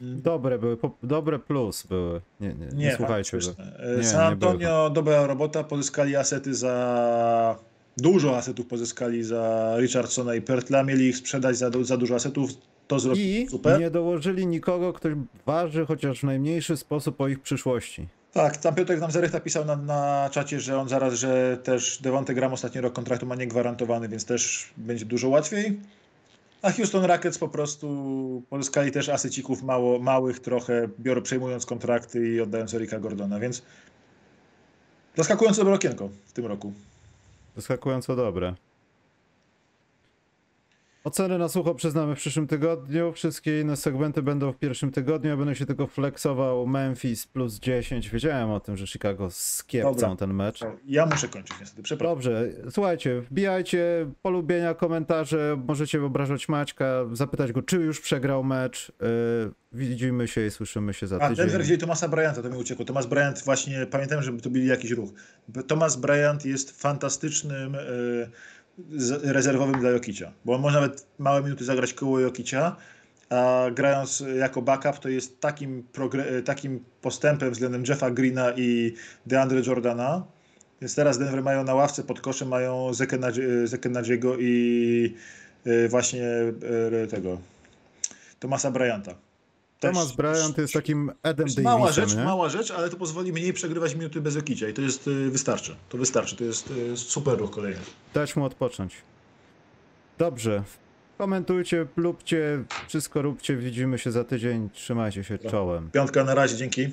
Dobre 0.00 0.58
były, 0.58 0.76
dobre 1.02 1.38
plus 1.38 1.86
były. 1.86 2.20
Nie, 2.40 2.54
nie, 2.54 2.66
nie, 2.74 2.94
słuchajcie 2.96 3.38
go. 3.38 3.44
fantastyczne. 3.44 3.84
E, 3.94 3.96
Nie, 3.96 4.04
San 4.04 4.20
nie 4.20 4.26
Antonio, 4.26 4.90
dobra 4.90 5.26
robota, 5.26 5.64
pozyskali 5.64 6.16
asety 6.16 6.54
za... 6.54 7.58
Dużo 7.98 8.36
asetów 8.36 8.66
pozyskali 8.66 9.24
za 9.24 9.74
Richardsona 9.78 10.34
i 10.34 10.40
Pertla, 10.42 10.82
mieli 10.82 11.04
ich 11.08 11.16
sprzedać 11.16 11.56
za, 11.58 11.70
za 11.82 11.96
dużo 11.96 12.14
asetów, 12.14 12.50
to 12.88 13.00
zrobili 13.00 13.42
I 13.42 13.48
super. 13.48 13.80
nie 13.80 13.90
dołożyli 13.90 14.46
nikogo, 14.46 14.92
kto 14.92 15.08
waży 15.46 15.86
chociaż 15.86 16.20
w 16.20 16.22
najmniejszy 16.22 16.76
sposób 16.76 17.20
o 17.20 17.28
ich 17.28 17.40
przyszłości. 17.40 18.08
Tak, 18.32 18.56
tam 18.56 18.74
Piotrek 18.74 19.00
nam 19.00 19.10
Zarech 19.10 19.32
napisał 19.32 19.64
na, 19.64 19.76
na 19.76 20.30
czacie, 20.32 20.60
że 20.60 20.78
on 20.78 20.88
zaraz, 20.88 21.14
że 21.14 21.56
też 21.56 21.98
Devonte 22.02 22.34
Gram 22.34 22.52
ostatni 22.52 22.80
rok 22.80 22.92
kontraktu 22.92 23.26
ma 23.26 23.34
niegwarantowany, 23.34 24.08
więc 24.08 24.24
też 24.24 24.70
będzie 24.76 25.04
dużo 25.04 25.28
łatwiej. 25.28 25.80
A 26.62 26.72
Houston 26.72 27.04
Rockets 27.04 27.38
po 27.38 27.48
prostu 27.48 28.42
pozyskali 28.50 28.92
też 28.92 29.08
asycików 29.08 29.62
mało, 29.62 29.98
małych 29.98 30.40
trochę, 30.40 30.88
biorą, 31.00 31.22
przejmując 31.22 31.66
kontrakty 31.66 32.28
i 32.28 32.40
oddając 32.40 32.74
Erika 32.74 32.98
Gordona, 32.98 33.40
więc 33.40 33.62
zaskakujące 35.16 35.60
dobre 35.60 35.74
okienko 35.74 36.08
w 36.26 36.32
tym 36.32 36.46
roku. 36.46 36.72
Zaskakująco 37.56 38.16
dobre. 38.16 38.54
Oceny 41.06 41.38
na 41.38 41.48
sucho 41.48 41.74
przyznamy 41.74 42.14
w 42.14 42.18
przyszłym 42.18 42.46
tygodniu. 42.46 43.12
Wszystkie 43.12 43.60
inne 43.60 43.76
segmenty 43.76 44.22
będą 44.22 44.52
w 44.52 44.58
pierwszym 44.58 44.90
tygodniu. 44.92 45.30
Ja 45.30 45.36
będę 45.36 45.54
się 45.54 45.66
tylko 45.66 45.86
flexował 45.86 46.66
Memphis 46.66 47.26
plus 47.26 47.58
10. 47.58 48.10
Wiedziałem 48.10 48.50
o 48.50 48.60
tym, 48.60 48.76
że 48.76 48.86
Chicago 48.86 49.30
skiepcą 49.30 50.16
ten 50.16 50.34
mecz. 50.34 50.60
Ja 50.86 51.06
muszę 51.06 51.28
kończyć 51.28 51.60
niestety, 51.60 51.82
przepraszam. 51.82 52.14
Dobrze, 52.16 52.48
słuchajcie, 52.70 53.20
wbijajcie 53.20 54.10
polubienia, 54.22 54.74
komentarze, 54.74 55.62
możecie 55.68 56.04
obrażać 56.04 56.48
Maćka, 56.48 57.04
zapytać 57.12 57.52
go, 57.52 57.62
czy 57.62 57.76
już 57.76 58.00
przegrał 58.00 58.44
mecz. 58.44 58.92
Yy, 59.00 59.06
widzimy 59.72 60.28
się 60.28 60.46
i 60.46 60.50
słyszymy 60.50 60.94
się 60.94 61.06
za 61.06 61.16
A 61.16 61.28
tydzień. 61.28 61.46
Denver 61.46 61.62
wzięli 61.62 61.80
Tomasa 61.80 62.08
Bryanta, 62.08 62.42
to 62.42 62.50
mi 62.50 62.56
uciekło. 62.56 62.84
Thomas 62.84 63.06
Bryant 63.06 63.42
właśnie, 63.44 63.86
pamiętam, 63.90 64.22
żeby 64.22 64.40
to 64.42 64.50
byli 64.50 64.66
jakiś 64.66 64.90
ruch. 64.90 65.10
Thomas 65.66 65.96
Bryant 65.96 66.44
jest 66.44 66.80
fantastycznym 66.82 67.72
z- 67.74 68.30
rezerwowym 69.22 69.80
dla 69.80 69.90
Jokicia, 69.90 70.32
bo 70.44 70.54
on 70.54 70.60
może 70.60 70.80
nawet 70.80 71.06
małe 71.18 71.42
minuty 71.42 71.64
zagrać 71.64 71.94
koło 71.94 72.20
Jokicia, 72.20 72.76
a 73.30 73.66
grając 73.74 74.24
jako 74.38 74.62
backup 74.62 74.98
to 74.98 75.08
jest 75.08 75.40
takim, 75.40 75.86
takim 76.44 76.84
postępem 77.02 77.50
względem 77.50 77.84
Jeffa 77.88 78.10
Greena 78.10 78.52
i 78.56 78.94
DeAndre 79.26 79.62
Jordana. 79.66 80.24
Więc 80.80 80.94
teraz 80.94 81.18
Denver 81.18 81.42
mają 81.42 81.64
na 81.64 81.74
ławce 81.74 82.02
pod 82.02 82.20
koszem, 82.20 82.48
mają 82.48 82.90
Zekenadziego 83.64 84.38
i 84.38 85.14
e, 85.66 85.88
właśnie 85.88 86.24
e, 87.02 87.06
tego 87.06 87.38
Thomasa 88.40 88.70
Bryanta. 88.70 89.14
Też- 89.80 89.92
Thomas 89.94 90.12
Bryant 90.12 90.58
jest 90.58 90.74
takim 90.74 91.12
Edem 91.22 91.46
to 91.46 91.50
jest 91.52 91.62
mała 91.62 91.80
Davisem, 91.80 92.08
rzecz, 92.08 92.18
nie? 92.18 92.24
mała 92.24 92.48
rzecz, 92.48 92.70
ale 92.70 92.90
to 92.90 92.96
pozwoli 92.96 93.32
mniej 93.32 93.52
przegrywać 93.52 93.94
minuty 93.94 94.20
bez 94.20 94.36
Okicia 94.36 94.68
i 94.68 94.72
to 94.74 94.82
jest 94.82 95.08
y, 95.08 95.30
wystarczy. 95.30 95.76
To 95.88 95.98
wystarczy, 95.98 96.36
to 96.36 96.44
jest 96.44 96.70
y, 96.70 96.96
super 96.96 97.38
ruch 97.38 97.50
kolejny. 97.50 97.80
Dać 98.14 98.36
mu 98.36 98.44
odpocząć. 98.44 98.94
Dobrze. 100.18 100.62
Komentujcie, 101.18 101.86
lubcie, 101.96 102.64
wszystko 102.88 103.22
róbcie, 103.22 103.56
widzimy 103.56 103.98
się 103.98 104.10
za 104.12 104.24
tydzień, 104.24 104.70
trzymajcie 104.70 105.24
się 105.24 105.38
czołem. 105.38 105.90
Piątka 105.90 106.24
na 106.24 106.34
razie, 106.34 106.56
dzięki. 106.56 106.88